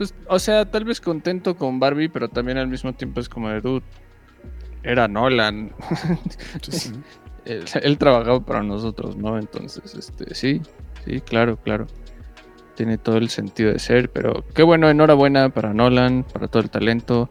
Pues, 0.00 0.14
o 0.28 0.38
sea, 0.38 0.64
tal 0.64 0.86
vez 0.86 0.98
contento 0.98 1.54
con 1.58 1.78
Barbie, 1.78 2.08
pero 2.08 2.26
también 2.30 2.56
al 2.56 2.68
mismo 2.68 2.94
tiempo 2.94 3.20
es 3.20 3.28
como 3.28 3.50
de 3.50 3.60
dude. 3.60 3.84
Era 4.82 5.06
Nolan. 5.08 5.72
Sí, 6.62 6.72
sí. 6.72 6.92
él, 7.44 7.66
él 7.82 7.98
trabajaba 7.98 8.40
para 8.40 8.62
nosotros, 8.62 9.14
¿no? 9.18 9.38
Entonces, 9.38 9.94
este, 9.94 10.34
sí, 10.34 10.62
sí, 11.04 11.20
claro, 11.20 11.58
claro. 11.58 11.86
Tiene 12.76 12.96
todo 12.96 13.18
el 13.18 13.28
sentido 13.28 13.74
de 13.74 13.78
ser, 13.78 14.10
pero 14.10 14.42
qué 14.54 14.62
bueno, 14.62 14.88
enhorabuena 14.88 15.50
para 15.50 15.74
Nolan, 15.74 16.24
para 16.24 16.48
todo 16.48 16.62
el 16.62 16.70
talento. 16.70 17.28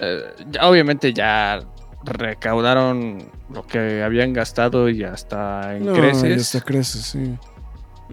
Eh, 0.00 0.20
ya, 0.50 0.68
obviamente 0.68 1.14
ya 1.14 1.60
recaudaron 2.04 3.30
lo 3.48 3.66
que 3.66 4.02
habían 4.02 4.34
gastado 4.34 4.90
y 4.90 5.02
hasta 5.02 5.74
en 5.78 5.86
No, 5.86 5.94
creces. 5.94 6.28
ya 6.28 6.36
hasta 6.36 6.60
creces, 6.60 7.02
sí. 7.06 7.38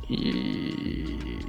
Y, 0.07 1.39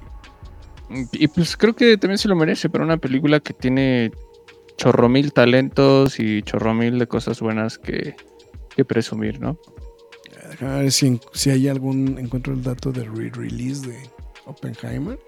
y 1.13 1.29
pues 1.29 1.57
creo 1.57 1.75
que 1.75 1.97
también 1.97 2.19
se 2.19 2.29
lo 2.29 2.37
merece 2.37 2.69
para 2.69 2.85
una 2.85 2.97
película 2.97 3.41
que 3.41 3.53
tiene 3.53 4.13
chorro 4.77 5.09
mil 5.09 5.33
talentos 5.33 6.19
y 6.19 6.43
chorro 6.43 6.75
mil 6.75 6.99
de 6.99 7.07
cosas 7.07 7.41
buenas 7.41 7.79
que, 7.79 8.17
que 8.75 8.85
presumir, 8.85 9.41
¿no? 9.41 9.59
A 10.61 10.79
ver 10.79 10.93
si, 10.93 11.21
si 11.33 11.51
hay 11.51 11.69
algún. 11.69 12.19
Encuentro 12.19 12.53
el 12.53 12.63
dato 12.63 12.93
de 12.93 13.05
re-release 13.05 13.87
de 13.87 13.99
Oppenheimer. 14.47 15.19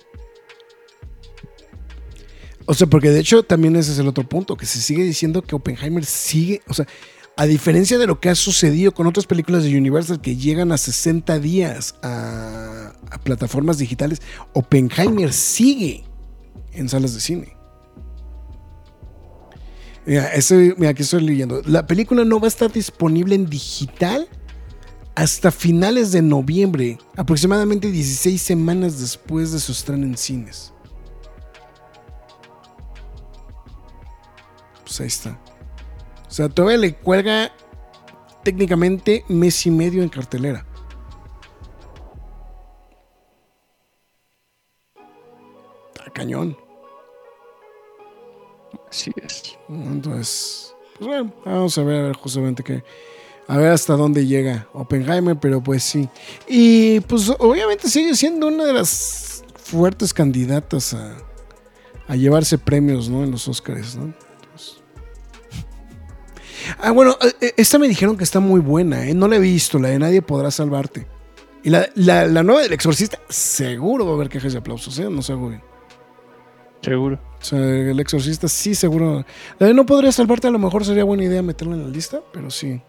O 2.66 2.74
sea, 2.74 2.86
porque 2.86 3.10
de 3.10 3.20
hecho 3.20 3.42
también 3.42 3.76
ese 3.76 3.92
es 3.92 3.98
el 3.98 4.08
otro 4.08 4.24
punto, 4.24 4.56
que 4.56 4.66
se 4.66 4.80
sigue 4.80 5.04
diciendo 5.04 5.42
que 5.42 5.54
Oppenheimer 5.54 6.04
sigue, 6.04 6.62
o 6.66 6.74
sea, 6.74 6.86
a 7.36 7.46
diferencia 7.46 7.98
de 7.98 8.06
lo 8.06 8.18
que 8.18 8.30
ha 8.30 8.34
sucedido 8.34 8.92
con 8.92 9.06
otras 9.06 9.26
películas 9.26 9.62
de 9.64 9.76
Universal 9.76 10.20
que 10.20 10.36
llegan 10.36 10.72
a 10.72 10.78
60 10.78 11.38
días 11.38 11.94
a, 12.02 12.92
plataformas 13.22 13.78
digitales, 13.78 14.22
Oppenheimer 14.52 15.32
sigue 15.32 16.04
en 16.72 16.88
salas 16.88 17.14
de 17.14 17.20
cine. 17.20 17.56
Mira, 20.06 20.28
ese- 20.32 20.74
mira, 20.78 20.90
aquí 20.90 21.02
estoy 21.02 21.22
leyendo. 21.22 21.60
La 21.66 21.86
película 21.86 22.24
no 22.24 22.38
va 22.38 22.46
a 22.46 22.48
estar 22.48 22.72
disponible 22.72 23.34
en 23.34 23.46
digital 23.50 24.28
hasta 25.16 25.50
finales 25.50 26.12
de 26.12 26.22
noviembre, 26.22 26.98
aproximadamente 27.16 27.90
16 27.90 28.40
semanas 28.40 29.00
después 29.00 29.50
de 29.52 29.58
su 29.60 29.72
estreno 29.72 30.04
en 30.06 30.16
cines. 30.16 30.72
Pues 34.84 35.00
ahí 35.00 35.06
está. 35.08 35.38
O 36.28 36.30
sea, 36.30 36.48
todavía 36.48 36.78
le 36.78 36.94
cuelga 36.94 37.52
técnicamente 38.42 39.24
mes 39.28 39.66
y 39.66 39.70
medio 39.70 40.02
en 40.02 40.08
cartelera. 40.08 40.66
Está 45.94 46.10
cañón. 46.12 46.56
Así 48.90 49.12
es. 49.16 49.58
Entonces, 49.68 50.74
pues 50.98 51.08
bueno, 51.08 51.32
vamos 51.44 51.76
a 51.78 51.82
ver, 51.82 51.96
a 51.96 52.02
ver 52.02 52.16
justamente 52.16 52.62
qué. 52.62 52.84
A 53.48 53.58
ver 53.58 53.70
hasta 53.70 53.94
dónde 53.94 54.26
llega 54.26 54.68
Oppenheimer, 54.72 55.38
pero 55.38 55.62
pues 55.62 55.84
sí. 55.84 56.08
Y 56.48 57.00
pues 57.00 57.30
obviamente 57.38 57.88
sigue 57.88 58.14
siendo 58.16 58.48
una 58.48 58.64
de 58.64 58.72
las 58.72 59.44
fuertes 59.56 60.12
candidatas 60.12 60.94
a, 60.94 61.16
a 62.08 62.16
llevarse 62.16 62.58
premios, 62.58 63.08
¿no? 63.08 63.22
En 63.22 63.30
los 63.30 63.46
Oscars, 63.46 63.96
¿no? 63.96 64.12
Ah, 66.78 66.90
bueno, 66.90 67.16
eh, 67.40 67.54
esta 67.56 67.78
me 67.78 67.88
dijeron 67.88 68.16
que 68.16 68.24
está 68.24 68.40
muy 68.40 68.60
buena, 68.60 69.06
¿eh? 69.06 69.14
No 69.14 69.28
la 69.28 69.36
he 69.36 69.40
visto, 69.40 69.78
la 69.78 69.88
de 69.88 69.98
Nadie 69.98 70.22
Podrá 70.22 70.50
Salvarte. 70.50 71.06
Y 71.62 71.70
la, 71.70 71.88
la, 71.94 72.26
la 72.26 72.42
nueva 72.42 72.62
del 72.62 72.72
Exorcista, 72.72 73.18
seguro 73.28 74.06
va 74.06 74.12
a 74.12 74.14
haber 74.14 74.28
quejas 74.28 74.54
y 74.54 74.56
aplausos, 74.56 74.98
¿eh? 74.98 75.08
No 75.10 75.22
se 75.22 75.32
hago 75.32 75.48
bien. 75.48 75.62
Seguro. 76.86 77.18
O 77.40 77.44
sea, 77.44 77.58
el 77.58 77.98
exorcista 77.98 78.46
sí, 78.48 78.74
seguro. 78.74 79.24
La 79.58 79.66
de 79.66 79.74
no 79.74 79.84
podría 79.84 80.12
salvarte, 80.12 80.46
a 80.46 80.50
lo 80.52 80.58
mejor 80.58 80.84
sería 80.84 81.02
buena 81.02 81.24
idea 81.24 81.42
meterla 81.42 81.74
en 81.74 81.82
la 81.82 81.88
lista, 81.88 82.20
pero 82.32 82.50
sí. 82.50 82.80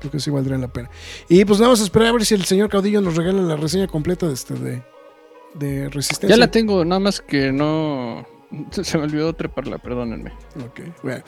Creo 0.00 0.10
que 0.10 0.18
sí 0.18 0.30
valdría 0.30 0.56
la 0.58 0.68
pena. 0.68 0.90
Y 1.28 1.44
pues 1.44 1.60
vamos 1.60 1.80
a 1.80 1.84
esperar 1.84 2.08
a 2.08 2.12
ver 2.12 2.24
si 2.24 2.34
el 2.34 2.44
señor 2.44 2.68
Caudillo 2.68 3.00
nos 3.00 3.16
regala 3.16 3.42
la 3.42 3.56
reseña 3.56 3.86
completa 3.86 4.26
de 4.26 4.34
este 4.34 4.54
de, 4.54 4.82
de 5.54 5.88
Resistencia. 5.90 6.28
Ya 6.28 6.36
la 6.36 6.50
tengo, 6.50 6.84
nada 6.84 7.00
más 7.00 7.20
que 7.20 7.52
no. 7.52 8.26
Se 8.70 8.98
me 8.98 9.04
olvidó 9.04 9.32
treparla, 9.34 9.78
perdónenme. 9.78 10.32
Ok, 10.66 10.80
bueno. 11.02 11.22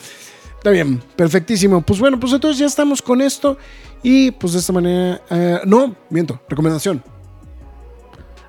Está 0.66 0.72
bien, 0.72 1.00
perfectísimo. 1.14 1.80
Pues 1.80 2.00
bueno, 2.00 2.18
pues 2.18 2.32
entonces 2.32 2.58
ya 2.58 2.66
estamos 2.66 3.00
con 3.00 3.20
esto. 3.20 3.56
Y 4.02 4.32
pues 4.32 4.52
de 4.52 4.58
esta 4.58 4.72
manera. 4.72 5.22
eh, 5.30 5.60
no, 5.64 5.94
miento, 6.10 6.40
recomendación. 6.48 7.04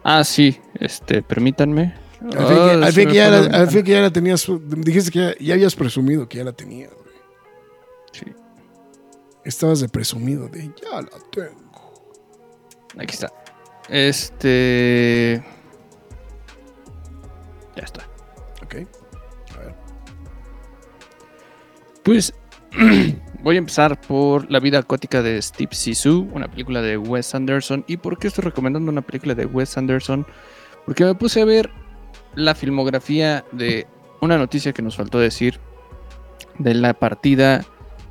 Ah, 0.03 0.23
sí, 0.23 0.59
este, 0.79 1.21
permítanme. 1.21 1.93
Al 2.23 2.31
fin, 2.31 2.57
que, 2.57 2.71
al 2.71 2.85
se 2.85 2.91
fin 2.93 3.05
me 3.05 3.11
que 3.11 3.17
ya 3.19 3.29
la 3.29 3.59
al 3.59 3.67
fin 3.69 3.83
que 3.83 3.91
ya 3.91 4.01
la 4.01 4.09
tenías. 4.09 4.47
Dijiste 4.67 5.11
que 5.11 5.19
ya, 5.19 5.35
ya 5.39 5.53
habías 5.53 5.75
presumido 5.75 6.27
que 6.27 6.39
ya 6.39 6.43
la 6.43 6.53
tenías. 6.53 6.89
Sí, 8.13 8.25
Estabas 9.45 9.79
de 9.81 9.87
presumido 9.87 10.47
de 10.47 10.71
ya 10.83 10.99
la 10.99 11.09
tengo. 11.31 11.93
aquí 12.97 13.13
está. 13.13 13.31
Este. 13.89 15.43
Ya 17.75 17.83
está. 17.83 18.06
Pues 22.07 22.33
voy 23.43 23.55
a 23.55 23.59
empezar 23.59 23.99
por 24.01 24.49
La 24.49 24.59
vida 24.59 24.79
acuática 24.79 25.21
de 25.21 25.41
Steve 25.41 25.71
Sisu, 25.73 26.29
una 26.33 26.47
película 26.49 26.81
de 26.81 26.97
Wes 26.97 27.35
Anderson. 27.35 27.83
¿Y 27.87 27.97
por 27.97 28.17
qué 28.17 28.27
estoy 28.29 28.45
recomendando 28.45 28.89
una 28.91 29.01
película 29.01 29.35
de 29.35 29.45
Wes 29.45 29.77
Anderson? 29.77 30.25
Porque 30.85 31.03
me 31.03 31.15
puse 31.15 31.41
a 31.41 31.45
ver 31.45 31.69
la 32.35 32.55
filmografía 32.55 33.43
de 33.51 33.87
una 34.21 34.37
noticia 34.37 34.71
que 34.73 34.81
nos 34.81 34.95
faltó 34.95 35.19
decir 35.19 35.59
de 36.59 36.73
la 36.75 36.93
partida 36.93 37.65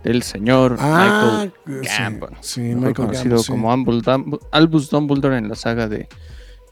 del 0.04 0.22
señor 0.22 0.76
Ah, 0.78 1.46
Michael 1.64 1.82
sí, 1.82 1.88
Gambon, 1.98 2.30
Sí, 2.40 2.60
Michael 2.60 2.94
conocido 2.94 3.22
Gambon, 3.36 3.42
sí. 3.44 3.50
como 3.50 3.72
Ambul- 3.72 4.02
Dumb- 4.02 4.40
Albus 4.52 4.90
Dumbledore 4.90 5.38
en 5.38 5.48
la 5.48 5.54
saga 5.56 5.88
de, 5.88 6.06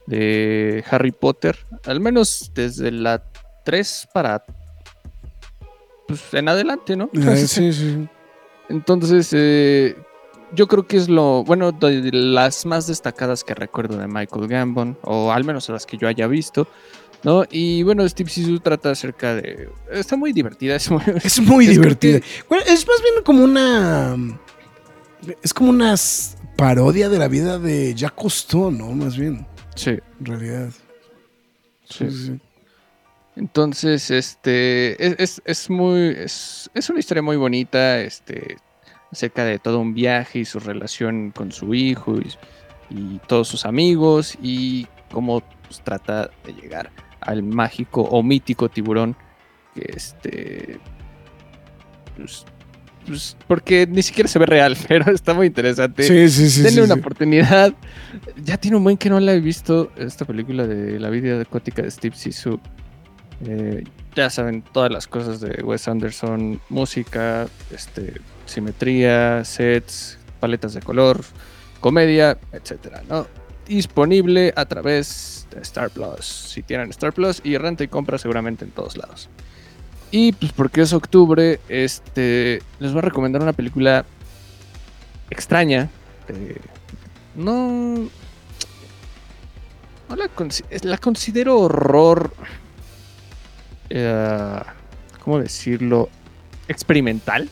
de 0.07 0.85
Harry 0.91 1.11
Potter, 1.11 1.57
al 1.87 2.01
menos 2.01 2.53
desde 2.55 2.93
la 2.93 3.25
3 3.65 4.09
para 4.13 4.45
pues, 6.07 6.33
en 6.35 6.49
adelante, 6.49 6.97
¿no? 6.97 7.11
Eh, 7.13 7.37
sí, 7.47 7.73
sí. 7.73 8.09
Entonces, 8.69 9.31
eh, 9.33 9.97
yo 10.53 10.67
creo 10.69 10.87
que 10.87 10.97
es 10.97 11.09
lo, 11.09 11.45
bueno, 11.45 11.73
de 11.73 12.11
las 12.13 12.65
más 12.67 12.87
destacadas 12.87 13.45
que 13.45 13.55
recuerdo 13.55 13.99
de 13.99 14.07
Michael 14.07 14.49
Gambon, 14.49 14.99
o 15.03 15.33
al 15.33 15.45
menos 15.45 15.69
las 15.69 15.85
que 15.87 15.97
yo 15.99 16.09
haya 16.09 16.27
visto, 16.27 16.67
¿no? 17.25 17.45
Y 17.51 17.83
bueno, 17.83 18.09
Steve 18.09 18.31
Sisu 18.31 18.61
trata 18.61 18.91
acerca 18.91 19.35
de... 19.35 19.69
Está 19.91 20.17
muy 20.17 20.33
divertida, 20.33 20.77
es 20.77 20.91
muy... 20.91 21.03
Es 21.23 21.41
muy 21.41 21.67
Es 21.67 21.73
divertida. 21.73 22.19
Es 22.67 22.87
más 22.87 23.03
bien 23.03 23.25
como 23.25 23.45
una. 23.45 24.17
Es 25.43 25.55
como 25.55 25.71
una 25.71 25.95
parodia 26.57 27.09
de 27.09 27.19
la 27.19 27.29
vida 27.29 27.59
de 27.59 27.95
Jacques 27.95 28.17
Cousteau, 28.23 28.71
¿no? 28.71 28.91
Más 28.93 29.17
bien, 29.17 29.47
Sí, 29.75 29.91
en 30.21 30.27
realidad. 30.27 30.71
sí. 31.89 32.11
Sí, 32.11 32.27
sí. 32.27 32.41
Entonces, 33.37 34.11
este, 34.11 35.05
es, 35.05 35.17
es, 35.19 35.43
es 35.45 35.71
muy, 35.71 36.15
es, 36.17 36.71
es 36.73 36.89
una 36.91 37.01
historia 37.01 37.23
muy 37.23 37.37
bonita, 37.37 38.01
este, 38.01 38.57
acerca 39.11 39.45
de 39.45 39.59
todo 39.59 39.81
un 39.81 39.95
viaje 39.95 40.41
y 40.41 40.45
su 40.45 40.61
relación 40.61 41.31
con 41.33 41.51
su 41.51 41.75
hijo 41.75 42.17
y, 42.19 42.33
y 42.91 43.19
todos 43.27 43.49
sus 43.49 43.67
amigos 43.67 44.37
y 44.41 44.87
cómo 45.11 45.43
pues, 45.67 45.81
trata 45.83 46.31
de 46.45 46.53
llegar 46.53 46.91
al 47.21 47.43
mágico 47.43 48.03
o 48.03 48.23
mítico 48.23 48.69
tiburón 48.69 49.17
que 49.75 49.93
este, 49.95 50.79
pues, 52.17 52.45
pues, 53.07 53.37
porque 53.47 53.87
ni 53.87 54.03
siquiera 54.03 54.29
se 54.29 54.39
ve 54.39 54.47
real, 54.47 54.77
pero 54.89 55.13
está 55.13 55.35
muy 55.35 55.49
interesante. 55.49 56.05
Sí, 56.05 56.29
sí, 56.29 56.51
sí. 56.51 56.63
Denle 56.63 56.83
sí, 56.83 56.87
una 56.87 56.95
sí. 56.95 57.01
oportunidad. 57.01 57.75
Ya 58.43 58.57
tiene 58.57 58.77
un 58.77 58.85
buen 58.85 58.97
que 58.97 59.11
no 59.11 59.21
la 59.21 59.35
he 59.35 59.41
visto. 59.41 59.93
Esta 59.97 60.25
película 60.25 60.67
de 60.67 60.99
la 61.01 61.11
vida 61.11 61.41
acuática 61.41 61.83
de 61.83 61.91
Steve 61.91 62.17
Sisu. 62.17 62.61
Eh, 63.47 63.85
ya 64.15 64.31
saben 64.31 64.63
todas 64.63 64.91
las 64.91 65.07
cosas 65.07 65.41
de 65.41 65.63
Wes 65.63 65.87
Anderson: 65.89 66.61
música, 66.69 67.47
este, 67.71 68.21
simetría, 68.47 69.45
sets, 69.45 70.19
paletas 70.41 70.75
de 70.75 70.81
color, 70.81 71.23
comedia, 71.81 72.39
etcétera, 72.53 73.03
¿no? 73.09 73.27
Disponible 73.67 74.53
a 74.57 74.67
través 74.67 75.47
de 75.51 75.61
Star 75.63 75.91
Plus. 75.91 76.25
Si 76.25 76.63
tienen 76.63 76.91
Star 76.91 77.13
Plus 77.13 77.41
y 77.45 77.57
renta 77.59 77.83
y 77.85 77.89
compra 77.89 78.19
seguramente 78.19 78.65
en 78.65 78.71
todos 78.71 78.97
lados. 78.97 79.29
Y 80.11 80.33
pues 80.33 80.53
porque 80.53 80.83
es 80.83 80.93
octubre, 80.93 81.59
este, 81.69 82.63
les 82.79 82.93
voy 82.93 82.99
a 82.99 83.03
recomendar 83.03 83.43
una 83.43 83.53
película 83.53 84.05
extraña. 85.31 85.89
de- 86.29 86.61
no, 87.35 88.09
no 90.09 90.17
la, 90.17 90.29
la 90.83 90.99
considero 90.99 91.59
horror. 91.59 92.33
Eh, 93.91 94.61
¿Cómo 95.21 95.39
decirlo? 95.39 96.09
Experimental. 96.69 97.49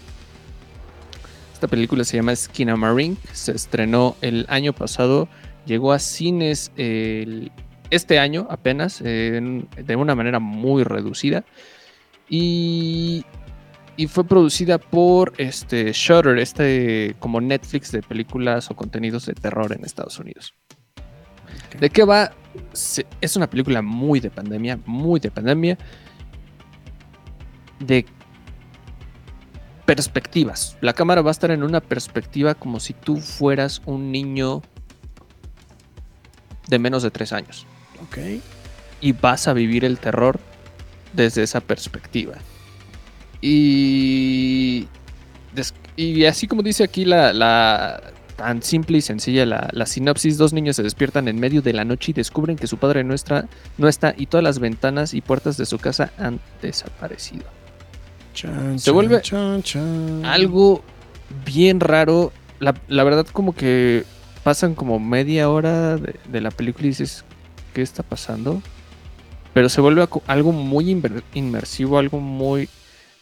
Esta 1.55 1.69
película 1.69 2.05
se 2.05 2.17
llama 2.17 2.35
Skinamarink. 2.35 3.19
Se 3.33 3.53
estrenó 3.53 4.17
el 4.21 4.47
año 4.49 4.73
pasado. 4.73 5.29
Llegó 5.65 5.93
a 5.93 5.99
cines 5.99 6.73
el- 6.77 7.53
este 7.91 8.19
año 8.19 8.47
apenas. 8.51 9.01
en- 9.01 9.69
de 9.77 9.97
una 9.97 10.15
manera 10.15 10.39
muy 10.39 10.83
reducida. 10.85 11.45
Y 12.29 13.25
y 13.99 14.07
fue 14.07 14.25
producida 14.25 14.79
por 14.79 15.35
este 15.37 15.93
Shutter, 15.93 16.39
este 16.39 17.15
como 17.19 17.43
Netflix 17.43 17.93
de 17.93 18.01
películas 18.03 18.71
o 18.71 18.75
contenidos 18.75 19.27
de 19.27 19.35
terror 19.35 19.71
en 19.73 19.85
Estados 19.85 20.19
Unidos. 20.19 20.55
¿De 21.79 21.91
qué 21.91 22.03
va? 22.05 22.33
Se- 22.73 23.05
es 23.21 23.37
una 23.37 23.49
película 23.51 23.83
muy 23.83 24.19
de 24.19 24.31
pandemia, 24.31 24.79
muy 24.87 25.21
de 25.21 25.31
pandemia, 25.31 25.77
de 27.87 28.07
perspectivas. 29.87 30.77
La 30.81 30.93
cámara 30.93 31.23
va 31.23 31.31
a 31.31 31.33
estar 31.33 31.51
en 31.51 31.63
una 31.63 31.81
perspectiva 31.81 32.55
como 32.55 32.81
si 32.81 32.93
tú 32.95 33.17
fueras 33.19 33.83
un 33.85 34.13
niño 34.13 34.63
de 36.69 36.79
menos 36.79 37.03
de 37.03 37.11
tres 37.11 37.33
años 37.33 37.67
Ok. 38.05 38.19
y 39.01 39.13
vas 39.13 39.49
a 39.49 39.53
vivir 39.53 39.85
el 39.85 39.99
terror 39.99 40.39
desde 41.13 41.43
esa 41.43 41.61
perspectiva. 41.61 42.35
Y, 43.41 44.87
y 45.97 46.25
así 46.25 46.47
como 46.47 46.63
dice 46.63 46.85
aquí 46.85 47.05
la, 47.05 47.33
la- 47.33 48.01
tan 48.37 48.63
simple 48.63 48.99
y 48.99 49.03
sencilla 49.03 49.45
la, 49.45 49.69
la 49.73 49.85
sinopsis, 49.85 50.39
dos 50.39 50.53
niños 50.53 50.77
se 50.77 50.83
despiertan 50.83 51.29
en 51.29 51.39
medio 51.39 51.61
de 51.61 51.73
la 51.75 51.85
noche 51.85 52.13
y 52.13 52.15
descubren 52.15 52.57
que 52.57 52.67
su 52.67 52.79
padre 52.79 53.05
no 53.05 53.15
está, 53.15 53.47
no 53.79 53.89
está 53.89 54.15
y 54.17 54.27
todas 54.27 54.43
las 54.45 54.59
ventanas 54.59 55.13
y 55.13 55.21
puertas 55.21 55.57
de 55.57 55.67
su 55.67 55.79
casa 55.79 56.13
han 56.19 56.41
desaparecido. 56.63 57.45
Chan, 58.33 58.79
Se 58.79 58.91
vuelve 58.91 59.21
chan, 59.23 59.63
chan. 59.63 60.25
Algo 60.25 60.83
bien 61.45 61.81
raro, 61.81 62.33
la, 62.61 62.75
la 62.89 63.05
verdad 63.05 63.27
como 63.27 63.55
que 63.55 64.05
pasan 64.43 64.75
como 64.75 64.99
media 64.99 65.49
hora 65.51 65.97
de, 65.97 66.17
de 66.31 66.41
la 66.41 66.51
película 66.51 66.87
y 66.87 66.91
dices, 66.91 67.25
¿qué 67.75 67.83
está 67.83 68.03
pasando? 68.03 68.63
Pero 69.55 69.69
se 69.69 69.81
vuelve 69.81 70.07
algo 70.27 70.53
muy 70.53 70.91
inmersivo, 71.35 71.99
algo 71.99 72.21
muy... 72.21 72.69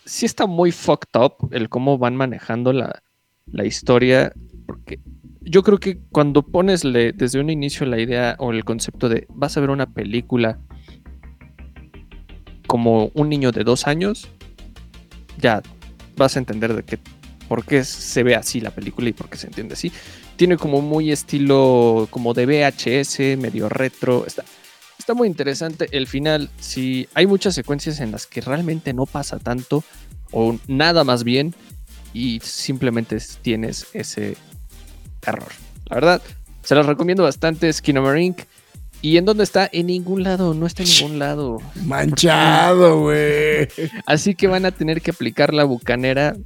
Sí 0.05 0.27
está 0.27 0.47
muy 0.47 0.73
fucked 0.73 1.20
up 1.20 1.49
el 1.53 1.69
cómo 1.69 1.99
van 1.99 2.16
manejando 2.16 2.73
la, 2.73 3.03
la 3.51 3.65
historia, 3.65 4.32
porque 4.66 5.01
yo 5.43 5.62
creo 5.62 5.78
que 5.78 5.99
cuando 6.11 6.43
pones 6.43 6.85
le- 6.85 7.12
desde 7.12 7.41
un 7.41 7.51
inicio 7.51 7.85
la 7.87 7.99
idea 7.99 8.37
o 8.39 8.53
el 8.53 8.65
concepto 8.65 9.09
de 9.09 9.27
vas 9.31 9.57
a 9.57 9.61
ver 9.61 9.70
una 9.70 9.87
película 9.93 10.59
como 12.66 13.11
un 13.15 13.28
niño 13.28 13.51
de 13.53 13.65
dos 13.65 13.87
años, 13.87 14.28
ya 15.41 15.62
vas 16.17 16.37
a 16.37 16.39
entender 16.39 16.75
de 16.75 16.83
qué, 16.83 16.99
por 17.49 17.65
qué 17.65 17.85
se 17.85 18.23
ve 18.23 18.35
así 18.35 18.61
la 18.61 18.71
película 18.71 19.09
y 19.09 19.12
por 19.12 19.29
qué 19.29 19.39
se 19.39 19.47
entiende 19.47 19.75
así. 19.75 19.93
Tiene 20.37 20.57
como 20.57 20.81
muy 20.81 21.11
estilo 21.11 22.09
como 22.11 22.33
de 22.35 22.47
VHS, 22.47 23.39
medio 23.39 23.69
retro. 23.69 24.25
Está, 24.27 24.45
está 24.99 25.15
muy 25.15 25.29
interesante. 25.29 25.89
El 25.93 26.07
final, 26.07 26.51
sí, 26.59 27.09
hay 27.15 27.27
muchas 27.27 27.55
secuencias 27.55 28.01
en 28.01 28.12
las 28.12 28.27
que 28.27 28.41
realmente 28.41 28.95
no 28.95 29.07
pasa 29.07 29.39
tanto 29.39 29.85
o 30.31 30.57
nada 30.69 31.05
más 31.05 31.25
bien 31.25 31.55
y 32.12 32.41
simplemente 32.43 33.19
tienes 33.43 33.89
ese 33.93 34.37
error. 35.27 35.53
La 35.87 35.97
verdad, 35.97 36.23
se 36.62 36.75
los 36.75 36.87
recomiendo 36.87 37.23
bastante. 37.23 37.73
Skinamarink. 37.73 38.41
¿Y 39.03 39.17
en 39.17 39.25
dónde 39.25 39.45
está? 39.45 39.69
En 39.73 39.87
ningún 39.87 40.23
lado, 40.23 40.53
no 40.53 40.67
está 40.67 40.83
en 40.83 40.89
ningún 40.91 41.19
lado. 41.19 41.59
Manchado, 41.87 43.01
güey. 43.01 43.69
Así 44.07 44.35
que 44.35 44.47
van 44.47 44.67
a 44.67 44.73
tener 44.73 45.01
que 45.01 45.11
aplicar 45.11 45.55
la 45.55 45.65
bucanera. 45.65 46.37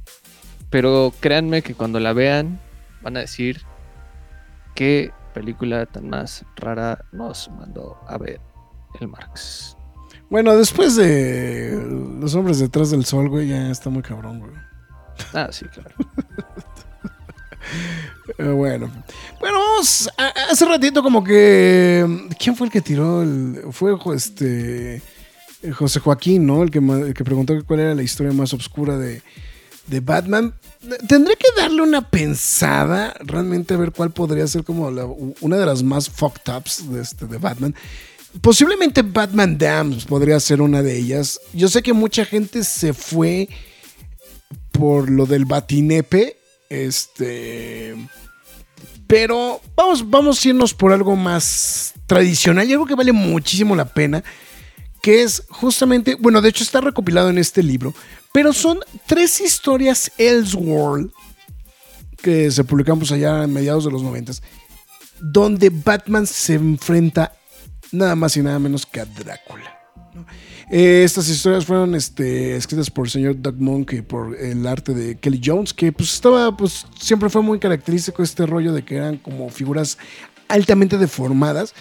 Pero 0.69 1.13
créanme 1.19 1.61
que 1.61 1.75
cuando 1.75 1.99
la 1.99 2.13
vean, 2.13 2.59
van 3.01 3.17
a 3.17 3.21
decir 3.21 3.61
qué 4.73 5.11
película 5.33 5.85
tan 5.85 6.09
más 6.09 6.45
rara 6.55 7.05
nos 7.11 7.49
mandó 7.49 7.97
a 8.07 8.17
ver 8.17 8.39
el 8.99 9.09
Marx. 9.09 9.75
Bueno, 10.29 10.55
después 10.55 10.95
de 10.95 11.77
Los 12.19 12.33
Hombres 12.35 12.59
Detrás 12.59 12.89
del 12.91 13.05
Sol, 13.05 13.29
güey, 13.29 13.49
ya 13.49 13.69
está 13.69 13.89
muy 13.89 14.01
cabrón, 14.01 14.39
güey. 14.39 14.51
Ah, 15.33 15.49
sí, 15.51 15.65
claro. 15.65 15.95
Eh, 18.37 18.43
bueno. 18.43 18.91
Bueno, 19.39 19.59
vamos. 19.59 20.09
hace 20.17 20.65
ratito, 20.65 21.03
como 21.03 21.23
que. 21.23 22.27
¿Quién 22.39 22.55
fue 22.55 22.67
el 22.67 22.73
que 22.73 22.81
tiró 22.81 23.21
el.? 23.21 23.61
Fue 23.71 23.95
este. 24.15 25.01
José 25.73 25.99
Joaquín, 25.99 26.45
¿no? 26.45 26.63
El 26.63 26.71
que, 26.71 27.23
preguntó 27.23 27.53
cuál 27.65 27.79
era 27.79 27.95
la 27.95 28.03
historia 28.03 28.31
más 28.33 28.53
oscura 28.53 28.97
de, 28.97 29.21
Batman. 30.01 30.53
Tendré 31.07 31.35
que 31.35 31.47
darle 31.55 31.81
una 31.81 32.09
pensada, 32.09 33.15
realmente 33.19 33.73
a 33.73 33.77
ver 33.77 33.91
cuál 33.91 34.11
podría 34.11 34.47
ser 34.47 34.63
como 34.63 34.87
una 35.41 35.57
de 35.57 35.65
las 35.65 35.83
más 35.83 36.09
fucked 36.09 36.53
ups 36.55 36.91
de, 36.91 37.01
este, 37.01 37.25
de 37.25 37.37
Batman. 37.37 37.75
Posiblemente 38.41 39.01
Batman 39.01 39.57
Dams 39.57 40.05
podría 40.05 40.39
ser 40.39 40.61
una 40.61 40.81
de 40.81 40.97
ellas. 40.97 41.39
Yo 41.53 41.67
sé 41.67 41.81
que 41.81 41.93
mucha 41.93 42.25
gente 42.25 42.63
se 42.63 42.93
fue 42.93 43.47
por 44.71 45.09
lo 45.09 45.25
del 45.25 45.45
batinepe. 45.45 46.37
Este. 46.69 47.95
Pero 49.07 49.61
vamos, 49.75 50.09
vamos 50.09 50.43
a 50.43 50.49
irnos 50.49 50.73
por 50.73 50.91
algo 50.91 51.15
más 51.15 51.93
tradicional 52.07 52.67
y 52.67 52.73
algo 52.73 52.85
que 52.85 52.95
vale 52.95 53.11
muchísimo 53.11 53.75
la 53.75 53.85
pena. 53.85 54.23
Que 55.01 55.21
es 55.21 55.43
justamente, 55.49 56.15
bueno, 56.15 56.41
de 56.41 56.49
hecho 56.49 56.63
está 56.63 56.81
recopilado 56.81 57.29
en 57.29 57.37
este 57.37 57.61
libro. 57.61 57.93
Pero 58.33 58.51
son 58.53 58.79
tres 59.05 59.39
historias 59.39 60.11
Elseworld 60.17 61.11
que 62.21 62.49
se 62.49 62.63
publicamos 62.63 63.11
allá 63.11 63.43
a 63.43 63.47
mediados 63.47 63.85
de 63.85 63.91
los 63.91 64.01
noventas. 64.01 64.41
Donde 65.21 65.69
Batman 65.69 66.25
se 66.25 66.55
enfrenta 66.55 67.33
nada 67.91 68.15
más 68.15 68.35
y 68.35 68.41
nada 68.41 68.57
menos 68.59 68.85
que 68.85 69.01
a 69.01 69.05
Drácula. 69.05 69.79
¿no? 70.13 70.25
Eh, 70.69 71.03
estas 71.03 71.29
historias 71.29 71.65
fueron 71.65 71.93
este, 71.93 72.55
escritas 72.55 72.89
por 72.89 73.05
el 73.05 73.11
señor 73.11 73.41
Doug 73.41 73.55
Monk 73.59 73.93
y 73.93 74.01
por 74.01 74.35
el 74.35 74.65
arte 74.65 74.93
de 74.93 75.15
Kelly 75.15 75.41
Jones, 75.43 75.73
que 75.73 75.91
pues 75.91 76.13
estaba, 76.13 76.55
pues 76.57 76.87
siempre 76.99 77.29
fue 77.29 77.41
muy 77.41 77.59
característico 77.59 78.23
este 78.23 78.45
rollo 78.45 78.73
de 78.73 78.83
que 78.83 78.95
eran 78.95 79.17
como 79.17 79.49
figuras 79.49 79.97
altamente 80.47 80.97
deformadas 80.97 81.73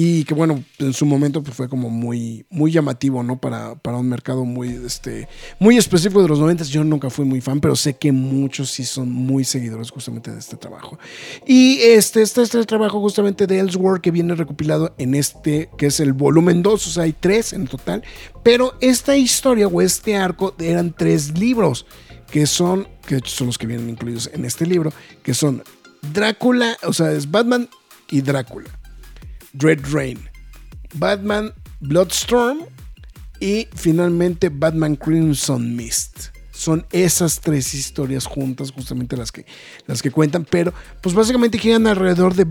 y 0.00 0.22
que 0.22 0.32
bueno, 0.32 0.62
en 0.78 0.92
su 0.92 1.04
momento 1.06 1.42
pues, 1.42 1.56
fue 1.56 1.68
como 1.68 1.90
muy, 1.90 2.46
muy 2.50 2.70
llamativo, 2.70 3.24
¿no? 3.24 3.40
Para, 3.40 3.74
para 3.74 3.96
un 3.96 4.08
mercado 4.08 4.44
muy, 4.44 4.68
este, 4.86 5.26
muy 5.58 5.76
específico 5.76 6.22
de 6.22 6.28
los 6.28 6.38
90. 6.38 6.62
Yo 6.66 6.84
nunca 6.84 7.10
fui 7.10 7.24
muy 7.24 7.40
fan, 7.40 7.58
pero 7.58 7.74
sé 7.74 7.96
que 7.96 8.12
muchos 8.12 8.70
sí 8.70 8.84
son 8.84 9.10
muy 9.10 9.42
seguidores 9.42 9.90
justamente 9.90 10.30
de 10.30 10.38
este 10.38 10.56
trabajo. 10.56 11.00
Y 11.48 11.78
este, 11.80 12.22
este 12.22 12.42
es 12.42 12.54
el 12.54 12.64
trabajo 12.64 13.00
justamente 13.00 13.48
de 13.48 13.58
Ellsworth 13.58 14.00
que 14.00 14.12
viene 14.12 14.36
recopilado 14.36 14.94
en 14.98 15.16
este, 15.16 15.68
que 15.76 15.86
es 15.86 15.98
el 15.98 16.12
volumen 16.12 16.62
2, 16.62 16.86
o 16.86 16.90
sea, 16.90 17.02
hay 17.02 17.12
tres 17.12 17.52
en 17.52 17.66
total. 17.66 18.04
Pero 18.44 18.74
esta 18.80 19.16
historia 19.16 19.66
o 19.66 19.82
este 19.82 20.14
arco 20.14 20.54
eran 20.60 20.94
tres 20.96 21.36
libros, 21.36 21.86
que 22.30 22.46
son, 22.46 22.86
que 23.04 23.18
son 23.24 23.48
los 23.48 23.58
que 23.58 23.66
vienen 23.66 23.90
incluidos 23.90 24.30
en 24.32 24.44
este 24.44 24.64
libro, 24.64 24.92
que 25.24 25.34
son 25.34 25.64
Drácula, 26.12 26.76
o 26.84 26.92
sea, 26.92 27.10
es 27.10 27.28
Batman 27.28 27.68
y 28.12 28.20
Drácula. 28.20 28.77
Dread 29.58 29.80
Rain, 29.90 30.18
Batman 30.94 31.52
Bloodstorm 31.80 32.60
y 33.40 33.68
finalmente 33.74 34.48
Batman 34.48 34.96
Crimson 34.96 35.74
Mist. 35.74 36.28
Son 36.52 36.86
esas 36.90 37.40
tres 37.40 37.72
historias 37.74 38.26
juntas, 38.26 38.72
justamente 38.72 39.16
las 39.16 39.30
que, 39.30 39.46
las 39.86 40.02
que 40.02 40.10
cuentan, 40.10 40.44
pero 40.48 40.72
pues 41.00 41.14
básicamente 41.14 41.58
giran 41.58 41.86
alrededor 41.86 42.34
de, 42.34 42.46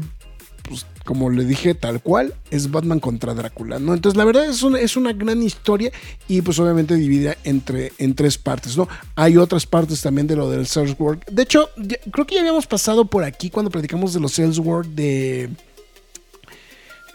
pues, 0.63 0.85
como 1.03 1.29
le 1.29 1.43
dije, 1.43 1.75
tal 1.75 2.01
cual, 2.01 2.33
es 2.51 2.71
Batman 2.71 2.99
contra 2.99 3.33
Drácula, 3.33 3.79
¿no? 3.79 3.93
Entonces 3.93 4.17
la 4.17 4.23
verdad 4.23 4.45
es 4.45 4.63
una, 4.63 4.79
es 4.79 4.95
una 4.95 5.11
gran 5.11 5.41
historia 5.43 5.91
y 6.27 6.41
pues 6.41 6.59
obviamente 6.59 6.95
dividida 6.95 7.37
entre, 7.43 7.91
en 7.97 8.15
tres 8.15 8.37
partes, 8.37 8.77
¿no? 8.77 8.87
Hay 9.15 9.35
otras 9.35 9.65
partes 9.65 10.01
también 10.01 10.27
de 10.27 10.35
lo 10.35 10.49
del 10.49 10.67
World. 10.99 11.25
De 11.29 11.43
hecho, 11.43 11.69
creo 12.11 12.25
que 12.25 12.35
ya 12.35 12.41
habíamos 12.41 12.67
pasado 12.67 13.05
por 13.05 13.23
aquí 13.23 13.49
cuando 13.49 13.71
platicamos 13.71 14.13
de 14.13 14.19
los 14.19 14.37
World 14.59 14.95
de... 14.95 15.49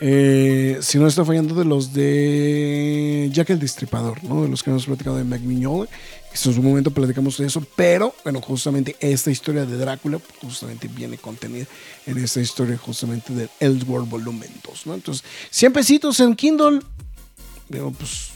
Eh, 0.04 0.78
si 0.82 0.98
no 0.98 1.06
está 1.06 1.24
fallando 1.24 1.54
de 1.54 1.64
los 1.64 1.92
de 1.92 3.30
Jack 3.32 3.50
el 3.50 3.60
Destripador, 3.60 4.24
¿no? 4.24 4.42
De 4.42 4.48
los 4.48 4.60
que 4.60 4.70
hemos 4.70 4.84
platicado 4.84 5.16
de 5.16 5.22
Mac 5.22 5.40
Mignola. 5.42 5.88
En 6.32 6.36
su 6.36 6.60
momento 6.60 6.90
platicamos 6.90 7.38
de 7.38 7.46
eso, 7.46 7.64
pero 7.76 8.12
bueno, 8.24 8.40
justamente 8.40 8.96
esta 8.98 9.30
historia 9.30 9.64
de 9.64 9.76
Drácula 9.76 10.18
pues, 10.18 10.40
justamente 10.40 10.88
viene 10.88 11.18
contenida 11.18 11.66
en 12.06 12.18
esta 12.18 12.40
historia 12.40 12.76
justamente 12.76 13.32
del 13.32 13.48
Elseworld 13.60 14.08
Volumen 14.08 14.50
2, 14.66 14.86
¿no? 14.86 14.94
Entonces, 14.94 15.24
100 15.50 15.72
pesitos 15.72 16.18
en 16.18 16.34
Kindle, 16.34 16.80
digo, 17.68 17.92
pues 17.92 18.30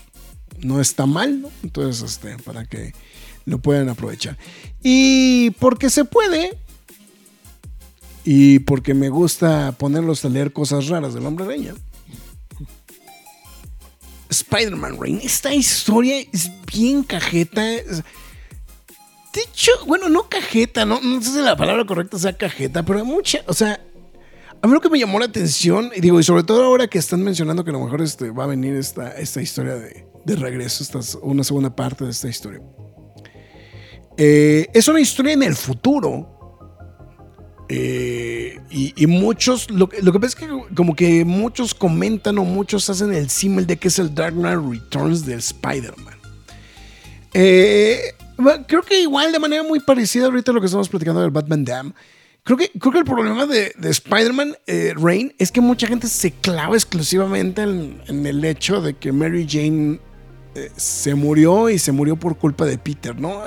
no 0.60 0.80
está 0.80 1.04
mal, 1.06 1.42
¿no? 1.42 1.50
Entonces, 1.64 2.12
este, 2.12 2.36
para 2.44 2.64
que 2.64 2.92
lo 3.44 3.58
puedan 3.58 3.88
aprovechar. 3.88 4.38
Y 4.84 5.50
porque 5.58 5.90
se 5.90 6.04
puede, 6.04 6.56
y 8.26 8.58
porque 8.58 8.92
me 8.92 9.08
gusta 9.08 9.72
ponerlos 9.78 10.24
a 10.24 10.28
leer 10.28 10.52
cosas 10.52 10.88
raras 10.88 11.14
del 11.14 11.24
hombre 11.24 11.44
araña. 11.44 11.74
Spider-Man 14.28 14.98
Rain. 15.00 15.20
Esta 15.22 15.54
historia 15.54 16.18
es 16.32 16.50
bien 16.70 17.04
cajeta. 17.04 17.62
De 17.62 18.02
hecho, 19.36 19.70
bueno, 19.86 20.08
no 20.08 20.28
cajeta, 20.28 20.84
no, 20.84 21.00
no 21.00 21.22
sé 21.22 21.34
si 21.34 21.38
la 21.38 21.56
palabra 21.56 21.86
correcta 21.86 22.18
sea 22.18 22.36
cajeta, 22.36 22.82
pero 22.82 23.04
mucha, 23.04 23.44
o 23.46 23.54
sea, 23.54 23.80
a 24.60 24.66
mí 24.66 24.72
lo 24.72 24.80
que 24.80 24.90
me 24.90 24.98
llamó 24.98 25.20
la 25.20 25.26
atención, 25.26 25.92
y 25.94 26.00
digo, 26.00 26.18
y 26.18 26.24
sobre 26.24 26.42
todo 26.42 26.64
ahora 26.64 26.88
que 26.88 26.98
están 26.98 27.22
mencionando 27.22 27.62
que 27.62 27.70
a 27.70 27.74
lo 27.74 27.84
mejor 27.84 28.02
este, 28.02 28.30
va 28.30 28.44
a 28.44 28.48
venir 28.48 28.74
esta, 28.74 29.12
esta 29.12 29.40
historia 29.40 29.76
de, 29.76 30.04
de 30.24 30.36
regreso, 30.36 30.82
esta, 30.82 30.98
es 30.98 31.16
una 31.22 31.44
segunda 31.44 31.76
parte 31.76 32.04
de 32.04 32.10
esta 32.10 32.28
historia. 32.28 32.60
Eh, 34.16 34.66
es 34.72 34.88
una 34.88 35.00
historia 35.00 35.34
en 35.34 35.42
el 35.42 35.54
futuro. 35.54 36.35
Eh, 37.68 38.60
y, 38.70 39.06
muchos, 39.06 39.70
lo, 39.70 39.88
que- 39.88 40.00
pasa 40.02 40.26
es 40.26 40.34
que 40.36 40.48
como 40.74 40.94
que 40.94 41.24
muchos 41.24 41.74
comentan 41.74 42.38
o 42.38 42.44
muchos 42.44 42.88
hacen 42.90 43.12
el 43.12 43.28
símil 43.28 43.66
de 43.66 43.76
que 43.76 43.88
es 43.88 43.98
el 43.98 44.14
Dark 44.14 44.34
Knight 44.34 44.60
Returns 44.68 45.26
del 45.26 45.40
Spider-Man. 45.40 46.14
Eh, 47.34 48.14
creo 48.66 48.82
que 48.82 49.00
igual 49.02 49.32
de 49.32 49.38
manera 49.38 49.62
muy 49.62 49.80
parecida 49.80 50.26
ahorita 50.26 50.52
a 50.52 50.54
lo 50.54 50.60
que 50.60 50.66
estamos 50.66 50.88
platicando 50.88 51.20
del 51.20 51.30
Batman 51.30 51.64
Dam. 51.64 51.92
Creo 52.44 52.56
que, 52.56 52.70
creo 52.78 52.92
que 52.92 52.98
el 53.00 53.04
problema 53.04 53.44
de, 53.46 53.72
de 53.76 53.90
Spider-Man 53.90 54.56
eh, 54.68 54.94
Rain 54.96 55.34
es 55.38 55.50
que 55.50 55.60
mucha 55.60 55.88
gente 55.88 56.06
se 56.06 56.30
clava 56.30 56.76
exclusivamente 56.76 57.62
en, 57.62 58.00
el 58.26 58.44
hecho 58.44 58.80
de 58.80 58.94
que 58.94 59.10
Mary 59.10 59.46
Jane 59.48 59.98
se 60.76 61.14
murió 61.16 61.68
y 61.68 61.78
se 61.78 61.90
murió 61.92 62.16
por 62.16 62.38
culpa 62.38 62.64
de 62.64 62.78
Peter, 62.78 63.18
¿no? 63.18 63.42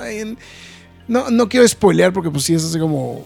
No, 1.08 1.30
no 1.30 1.48
quiero 1.48 1.66
spoilear 1.66 2.12
porque 2.12 2.30
pues 2.30 2.44
sí 2.44 2.54
es 2.54 2.64
así 2.64 2.78
como- 2.78 3.24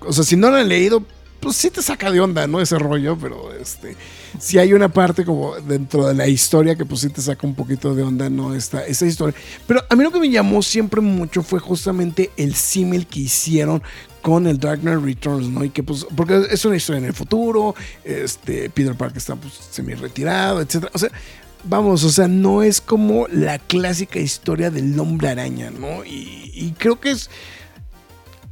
O 0.00 0.12
sea, 0.12 0.24
si 0.24 0.36
no 0.36 0.50
lo 0.50 0.56
han 0.56 0.68
leído, 0.68 1.02
pues 1.40 1.56
sí 1.56 1.70
te 1.70 1.82
saca 1.82 2.10
de 2.10 2.20
onda, 2.20 2.46
¿no? 2.46 2.60
Ese 2.60 2.78
rollo, 2.78 3.16
pero 3.16 3.52
este... 3.52 3.96
Sí 4.38 4.58
hay 4.58 4.72
una 4.72 4.88
parte 4.88 5.24
como 5.24 5.54
dentro 5.56 6.06
de 6.06 6.14
la 6.14 6.28
historia 6.28 6.76
que 6.76 6.84
pues 6.84 7.00
sí 7.00 7.08
te 7.08 7.22
saca 7.22 7.46
un 7.46 7.54
poquito 7.54 7.94
de 7.94 8.02
onda, 8.02 8.28
¿no? 8.28 8.54
Esta, 8.54 8.84
esta 8.84 9.06
historia. 9.06 9.34
Pero 9.66 9.82
a 9.88 9.96
mí 9.96 10.02
lo 10.02 10.12
que 10.12 10.20
me 10.20 10.28
llamó 10.28 10.62
siempre 10.62 11.00
mucho 11.00 11.42
fue 11.42 11.58
justamente 11.58 12.30
el 12.36 12.54
símil 12.54 13.06
que 13.06 13.20
hicieron 13.20 13.82
con 14.20 14.46
el 14.46 14.58
Dark 14.58 14.80
Knight 14.80 15.02
Returns, 15.02 15.48
¿no? 15.48 15.64
Y 15.64 15.70
que 15.70 15.82
pues, 15.82 16.06
porque 16.16 16.48
es 16.50 16.64
una 16.64 16.76
historia 16.76 16.98
en 16.98 17.04
el 17.06 17.14
futuro, 17.14 17.74
este, 18.04 18.68
Peter 18.70 18.94
Parker 18.94 19.18
está 19.18 19.36
pues 19.36 19.54
semi 19.70 19.94
retirado, 19.94 20.60
etcétera. 20.60 20.90
O 20.94 20.98
sea, 20.98 21.10
vamos, 21.64 22.04
o 22.04 22.10
sea, 22.10 22.28
no 22.28 22.62
es 22.62 22.80
como 22.80 23.28
la 23.28 23.58
clásica 23.58 24.18
historia 24.18 24.70
del 24.70 24.98
hombre 24.98 25.28
araña, 25.28 25.70
¿no? 25.70 26.04
Y, 26.04 26.50
y 26.52 26.74
creo 26.76 27.00
que 27.00 27.12
es 27.12 27.30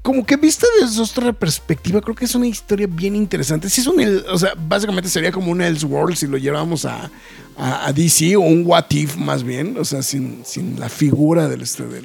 como 0.05 0.27
que 0.27 0.37
vista 0.37 0.67
desde 0.83 1.01
otra 1.01 1.33
perspectiva, 1.33 1.99
creo 2.03 2.15
que 2.15 2.27
es 2.27 2.35
una 2.35 2.47
historia 2.47 2.87
bien 2.87 3.17
interesante. 3.17 3.71
Si 3.71 3.81
es 3.81 3.87
un, 3.87 3.99
o 4.31 4.37
sea, 4.37 4.53
básicamente 4.55 5.09
sería 5.09 5.33
como 5.33 5.51
un 5.51 5.63
Elseworld 5.63 6.15
si 6.15 6.27
lo 6.27 6.37
llevamos 6.37 6.85
a, 6.85 7.11
a, 7.57 7.87
a 7.87 7.93
DC 7.95 8.37
o 8.37 8.41
un 8.41 8.67
What 8.67 8.91
If 8.91 9.17
más 9.17 9.43
bien, 9.43 9.79
o 9.79 9.85
sea, 9.87 10.03
sin, 10.03 10.43
sin 10.45 10.79
la 10.79 10.91
figura 10.91 11.49
del, 11.49 11.63
este, 11.63 11.87
del, 11.87 12.05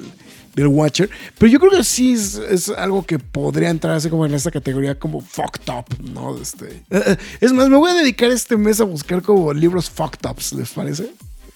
del 0.54 0.66
Watcher. 0.68 1.10
Pero 1.36 1.52
yo 1.52 1.60
creo 1.60 1.72
que 1.72 1.84
sí 1.84 2.14
es, 2.14 2.36
es 2.36 2.70
algo 2.70 3.04
que 3.04 3.18
podría 3.18 3.68
entrar 3.68 3.96
así 3.96 4.08
como 4.08 4.24
en 4.24 4.32
esta 4.32 4.50
categoría 4.50 4.98
como 4.98 5.20
fucked 5.20 5.70
up, 5.70 5.84
¿no? 6.02 6.40
Este, 6.40 6.82
eh, 6.88 7.16
es 7.38 7.52
más, 7.52 7.68
me 7.68 7.76
voy 7.76 7.90
a 7.90 7.94
dedicar 7.96 8.30
este 8.30 8.56
mes 8.56 8.80
a 8.80 8.84
buscar 8.84 9.20
como 9.20 9.52
libros 9.52 9.90
fucked 9.90 10.26
ups, 10.26 10.54
¿les 10.54 10.70
parece? 10.70 11.10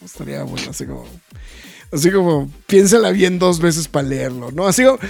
Estaría 0.05 0.43
bueno, 0.43 0.69
así 0.69 0.85
como... 0.85 1.07
Así 1.91 2.11
como, 2.11 2.51
piénsala 2.67 3.13
bien 3.13 3.39
dos 3.39 3.61
veces 3.61 3.89
para 3.89 4.07
leerlo, 4.07 4.51
¿no? 4.51 4.67
Así 4.67 4.85
como... 4.85 4.99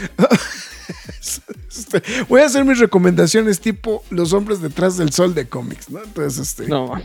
Este, 1.69 2.03
voy 2.29 2.41
a 2.41 2.47
hacer 2.47 2.65
mis 2.65 2.79
recomendaciones 2.79 3.59
tipo 3.59 4.05
Los 4.11 4.33
hombres 4.33 4.61
detrás 4.61 4.97
del 4.97 5.13
sol 5.13 5.35
de 5.35 5.49
cómics, 5.49 5.91
¿no? 5.91 6.03
Entonces, 6.03 6.49
este... 6.49 6.69
No. 6.69 6.95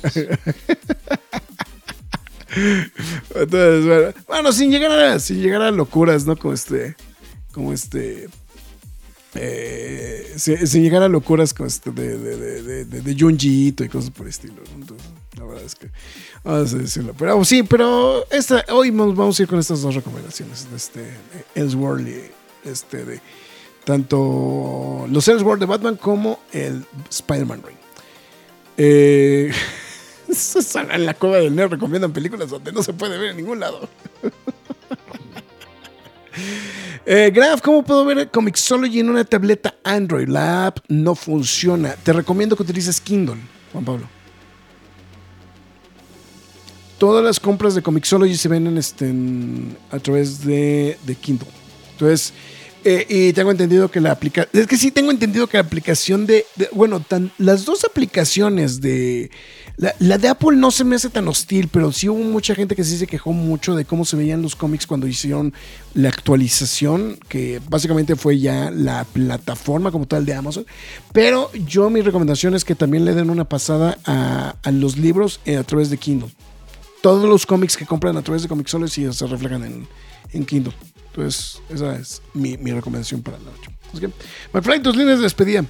Entonces, 3.36 3.86
bueno, 3.86 4.14
bueno, 4.28 4.52
sin 4.52 4.72
llegar 4.72 4.92
a, 4.92 5.20
sin 5.20 5.42
llegar 5.42 5.62
a 5.62 5.72
locuras, 5.72 6.26
¿no? 6.26 6.36
Como 6.36 6.54
este, 6.54 6.96
como 7.52 7.74
este, 7.74 8.28
eh, 9.36 10.34
sin, 10.38 10.66
sin 10.68 10.82
llegar 10.82 11.04
a 11.04 11.08
locuras 11.08 11.54
como 11.54 11.68
este 11.68 11.92
de, 11.92 12.18
de, 12.18 12.64
de, 12.64 12.86
de, 12.86 13.16
Junji 13.18 13.76
y 13.78 13.88
cosas 13.88 14.10
por 14.10 14.26
el 14.26 14.32
estilo, 14.32 14.56
¿no? 14.56 14.82
Entonces, 14.82 15.08
la 15.38 15.46
verdad 15.46 15.64
es 15.64 15.76
que, 15.76 15.90
vamos 16.44 16.74
a 16.74 16.78
decirlo. 16.78 17.14
Pero 17.18 17.46
sí, 17.46 17.64
pero 17.64 18.26
esta, 18.32 18.66
hoy 18.70 18.92
nos 18.92 19.16
vamos 19.16 19.40
a 19.40 19.44
ir 19.44 19.48
con 19.48 19.60
estas 19.60 19.82
dos 19.82 19.96
recomendaciones 19.96 20.70
de 20.70 20.78
este 20.78 21.14
y 21.56 22.68
este 22.68 23.06
de 23.06 23.22
tanto 23.90 25.08
los 25.10 25.28
Elseworld 25.28 25.62
de 25.62 25.66
Batman 25.66 25.96
como 25.96 26.42
el 26.54 26.86
Spider-Man 27.10 27.64
Ring. 27.66 27.78
Eh, 28.78 29.52
en 30.92 31.06
la 31.08 31.16
cueva 31.16 31.38
del 31.38 31.56
nerd 31.56 31.72
recomiendan 31.72 32.14
películas 32.14 32.52
donde 32.52 32.72
no 32.72 32.84
se 32.84 32.94
puede 32.94 33.18
ver 33.18 33.32
en 33.32 33.38
ningún 33.38 33.60
lado. 33.60 33.90
eh, 37.08 37.32
Graf, 37.34 37.62
¿cómo 37.62 37.84
puedo 37.84 38.06
ver 38.06 38.30
Comixology 38.30 39.00
en 39.00 39.10
una 39.10 39.24
tableta 39.24 39.74
Android? 39.84 40.28
La 40.28 40.68
app 40.68 40.82
no 40.88 41.16
funciona. 41.16 41.96
Te 41.96 42.14
recomiendo 42.14 42.56
que 42.56 42.62
utilices 42.62 43.02
Kindle, 43.02 43.38
Juan 43.74 43.86
Pablo. 43.86 44.08
Todas 47.00 47.26
las 47.26 47.40
compras 47.40 47.74
de 47.74 47.82
Comixology 47.82 48.36
se 48.36 48.78
este, 48.78 49.10
en- 49.10 49.76
a 49.90 49.98
través 49.98 50.46
de, 50.46 50.96
de 51.08 51.16
Kindle. 51.16 51.50
Entonces, 51.94 52.34
eh, 52.84 53.06
y 53.10 53.34
tengo 53.34 53.52
entendido 53.52 53.90
que 53.90 54.00
la 54.00 54.12
aplicación. 54.12 54.50
Es 54.54 54.68
que 54.68 54.78
sí, 54.78 54.92
tengo 54.92 55.12
entendido 55.12 55.48
que 55.48 55.58
la 55.58 55.64
aplicación 55.64 56.26
de. 56.26 56.46
bueno, 56.72 57.04
las 57.38 57.66
dos 57.66 57.86
aplicaciones 57.86 58.82
de. 58.82 59.32
La, 59.78 60.18
de 60.18 60.28
Apple 60.28 60.58
no 60.58 60.72
se 60.72 60.84
me 60.84 60.98
hace 60.98 61.10
tan 61.10 61.28
hostil, 61.30 61.70
pero 61.70 61.92
sí 61.94 62.10
hubo 62.10 62.20
mucha 62.20 62.54
gente 62.54 62.76
que 62.76 62.84
sí 62.84 62.98
se 62.98 63.08
quejó 63.08 63.32
mucho 63.32 63.76
de 63.76 63.86
cómo 63.86 64.04
se 64.04 64.18
veían 64.18 64.42
los 64.42 64.58
cómics 64.58 64.86
cuando 64.86 65.08
hicieron 65.08 65.54
la 65.94 66.10
actualización, 66.10 67.18
que 67.30 67.62
básicamente 67.70 68.18
fue 68.18 68.40
ya 68.40 68.72
la 68.72 69.06
plataforma 69.06 69.92
como 69.92 70.06
tal 70.06 70.26
de 70.26 70.34
Amazon. 70.34 70.66
Pero 71.14 71.50
yo 71.66 71.90
mi 71.90 72.02
recomendación 72.02 72.56
es 72.56 72.66
que 72.66 72.76
también 72.76 73.06
le 73.06 73.14
den 73.14 73.30
una 73.30 73.46
pasada 73.46 73.98
a, 74.06 74.56
los 74.72 74.98
libros 74.98 75.40
eh, 75.46 75.56
a 75.56 75.64
través 75.64 75.90
de 75.90 75.98
Kindle 75.98 76.30
todos 77.02 77.30
los 77.30 77.46
cómics 77.46 77.78
que 77.78 77.86
compran 77.86 78.18
a 78.18 78.22
través 78.22 78.42
de 78.44 78.50
Comixology 78.50 79.14
se 79.14 79.26
reflejan 79.26 79.64
en, 79.64 79.88
en 80.34 80.46
Kindle. 80.46 80.74
Entonces, 81.20 81.62
esa 81.70 81.96
es 81.96 82.22
mi, 82.34 82.58
mi 82.58 82.72
recomendación 82.72 83.22
para 83.22 83.38
la 83.40 83.46
noche. 83.52 83.70
Así 83.92 84.00
que, 84.00 84.08
McFly, 84.54 84.82
tus 84.82 84.96
líneas 84.96 85.18
de 85.20 85.24
despedida. 85.24 85.66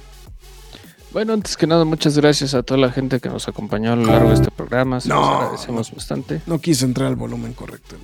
Bueno, 1.12 1.32
antes 1.32 1.56
que 1.56 1.66
nada, 1.66 1.84
muchas 1.84 2.16
gracias 2.16 2.54
a 2.54 2.62
toda 2.62 2.78
la 2.78 2.92
gente 2.92 3.18
que 3.18 3.28
nos 3.28 3.48
acompañó 3.48 3.92
a 3.92 3.96
lo 3.96 4.06
largo 4.06 4.28
de 4.28 4.34
este 4.36 4.50
programa. 4.52 5.00
Se 5.00 5.08
los 5.08 5.18
No. 5.18 5.40
agradecemos 5.40 5.92
bastante. 5.92 6.40
No 6.46 6.60
quise 6.60 6.84
entrar 6.84 7.08
al 7.08 7.16
volumen 7.16 7.52
correcto. 7.52 7.96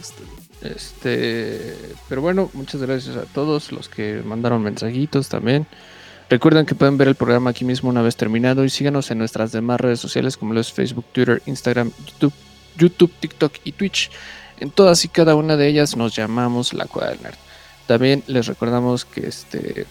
Este, 0.00 0.22
Este, 0.66 1.76
pero 2.08 2.22
bueno, 2.22 2.50
muchas 2.54 2.80
gracias 2.80 3.16
a 3.16 3.24
todos 3.24 3.70
los 3.70 3.90
que 3.90 4.22
mandaron 4.24 4.62
mensajitos 4.62 5.28
también. 5.28 5.66
Recuerden 6.30 6.64
que 6.64 6.74
pueden 6.74 6.96
ver 6.96 7.08
el 7.08 7.16
programa 7.16 7.50
aquí 7.50 7.66
mismo 7.66 7.90
una 7.90 8.00
vez 8.00 8.16
terminado 8.16 8.64
y 8.64 8.70
síganos 8.70 9.10
en 9.10 9.18
nuestras 9.18 9.52
demás 9.52 9.78
redes 9.78 10.00
sociales 10.00 10.38
como 10.38 10.54
lo 10.54 10.60
es 10.60 10.72
Facebook, 10.72 11.04
Twitter, 11.12 11.42
Instagram, 11.44 11.92
YouTube, 12.06 12.32
YouTube, 12.78 13.12
TikTok 13.20 13.52
y 13.64 13.72
Twitch. 13.72 14.10
En 14.58 14.70
todas 14.70 15.04
y 15.04 15.08
cada 15.08 15.34
una 15.34 15.56
de 15.56 15.68
ellas 15.68 15.96
nos 15.96 16.14
llamamos 16.14 16.72
La 16.72 16.86
Cueva 16.86 17.10
del 17.10 17.22
Nerd. 17.22 17.36
También 17.86 18.22
les 18.26 18.46
recordamos 18.46 19.04
que 19.04 19.26
este 19.26 19.86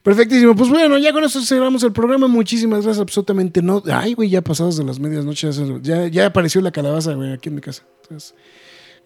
Perfectísimo. 0.01 0.55
Pues 0.55 0.69
bueno, 0.69 0.97
ya 0.97 1.11
con 1.11 1.23
eso 1.23 1.41
cerramos 1.41 1.83
el 1.83 1.91
programa. 1.91 2.27
Muchísimas 2.27 2.83
gracias. 2.83 3.01
Absolutamente 3.01 3.61
no. 3.61 3.83
Ay, 3.91 4.13
güey, 4.13 4.29
ya 4.29 4.41
pasados 4.41 4.77
de 4.77 4.83
las 4.83 4.99
medias 4.99 5.25
noches. 5.25 5.61
Ya, 5.81 6.07
ya 6.07 6.27
apareció 6.27 6.61
la 6.61 6.71
calabaza, 6.71 7.13
güey, 7.13 7.33
aquí 7.33 7.49
en 7.49 7.55
mi 7.55 7.61
casa. 7.61 7.83
Entonces, 8.03 8.35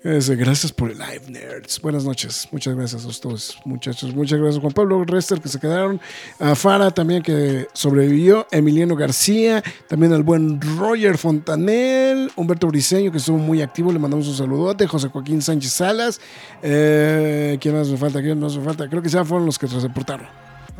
gracias 0.03 0.71
por 0.71 0.91
el 0.91 0.97
live, 0.97 1.29
nerds. 1.29 1.79
Buenas 1.81 2.03
noches. 2.03 2.49
Muchas 2.51 2.75
gracias 2.75 3.05
a 3.05 3.07
ustedes, 3.07 3.55
muchachos. 3.63 4.13
Muchas 4.13 4.37
gracias, 4.37 4.61
Juan 4.61 4.73
Pablo 4.73 5.03
Rester, 5.05 5.39
que 5.39 5.47
se 5.47 5.59
quedaron. 5.59 6.01
A 6.39 6.55
Fara 6.55 6.91
también, 6.91 7.23
que 7.23 7.67
sobrevivió. 7.73 8.45
Emiliano 8.51 8.97
García. 8.97 9.63
También 9.87 10.11
al 10.11 10.23
buen 10.23 10.59
Roger 10.77 11.17
Fontanel. 11.17 12.31
Humberto 12.35 12.67
Briseño, 12.67 13.11
que 13.11 13.17
estuvo 13.17 13.37
muy 13.37 13.61
activo. 13.61 13.93
Le 13.93 13.99
mandamos 13.99 14.27
un 14.27 14.35
saludote. 14.35 14.87
José 14.87 15.07
Joaquín 15.07 15.41
Sánchez 15.41 15.71
Salas. 15.71 16.19
Eh, 16.61 17.57
¿Quién 17.61 17.75
más 17.75 17.87
me 17.87 17.97
falta? 17.97 18.21
¿Quién 18.21 18.39
más 18.39 18.57
me 18.57 18.63
falta? 18.63 18.89
Creo 18.89 19.01
que 19.01 19.09
ya 19.09 19.23
fueron 19.23 19.45
los 19.45 19.57
que 19.57 19.69
se 19.69 19.79
reportaron. 19.79 20.27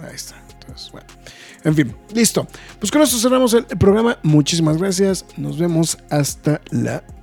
Ahí 0.01 0.15
está. 0.15 0.35
Entonces, 0.59 0.91
bueno. 0.91 1.07
En 1.63 1.73
fin, 1.73 1.95
listo. 2.13 2.45
Pues 2.77 2.91
con 2.91 3.01
esto 3.01 3.17
cerramos 3.17 3.53
el 3.53 3.65
programa. 3.65 4.17
Muchísimas 4.21 4.77
gracias. 4.77 5.25
Nos 5.37 5.57
vemos 5.57 5.97
hasta 6.09 6.59
la 6.71 7.03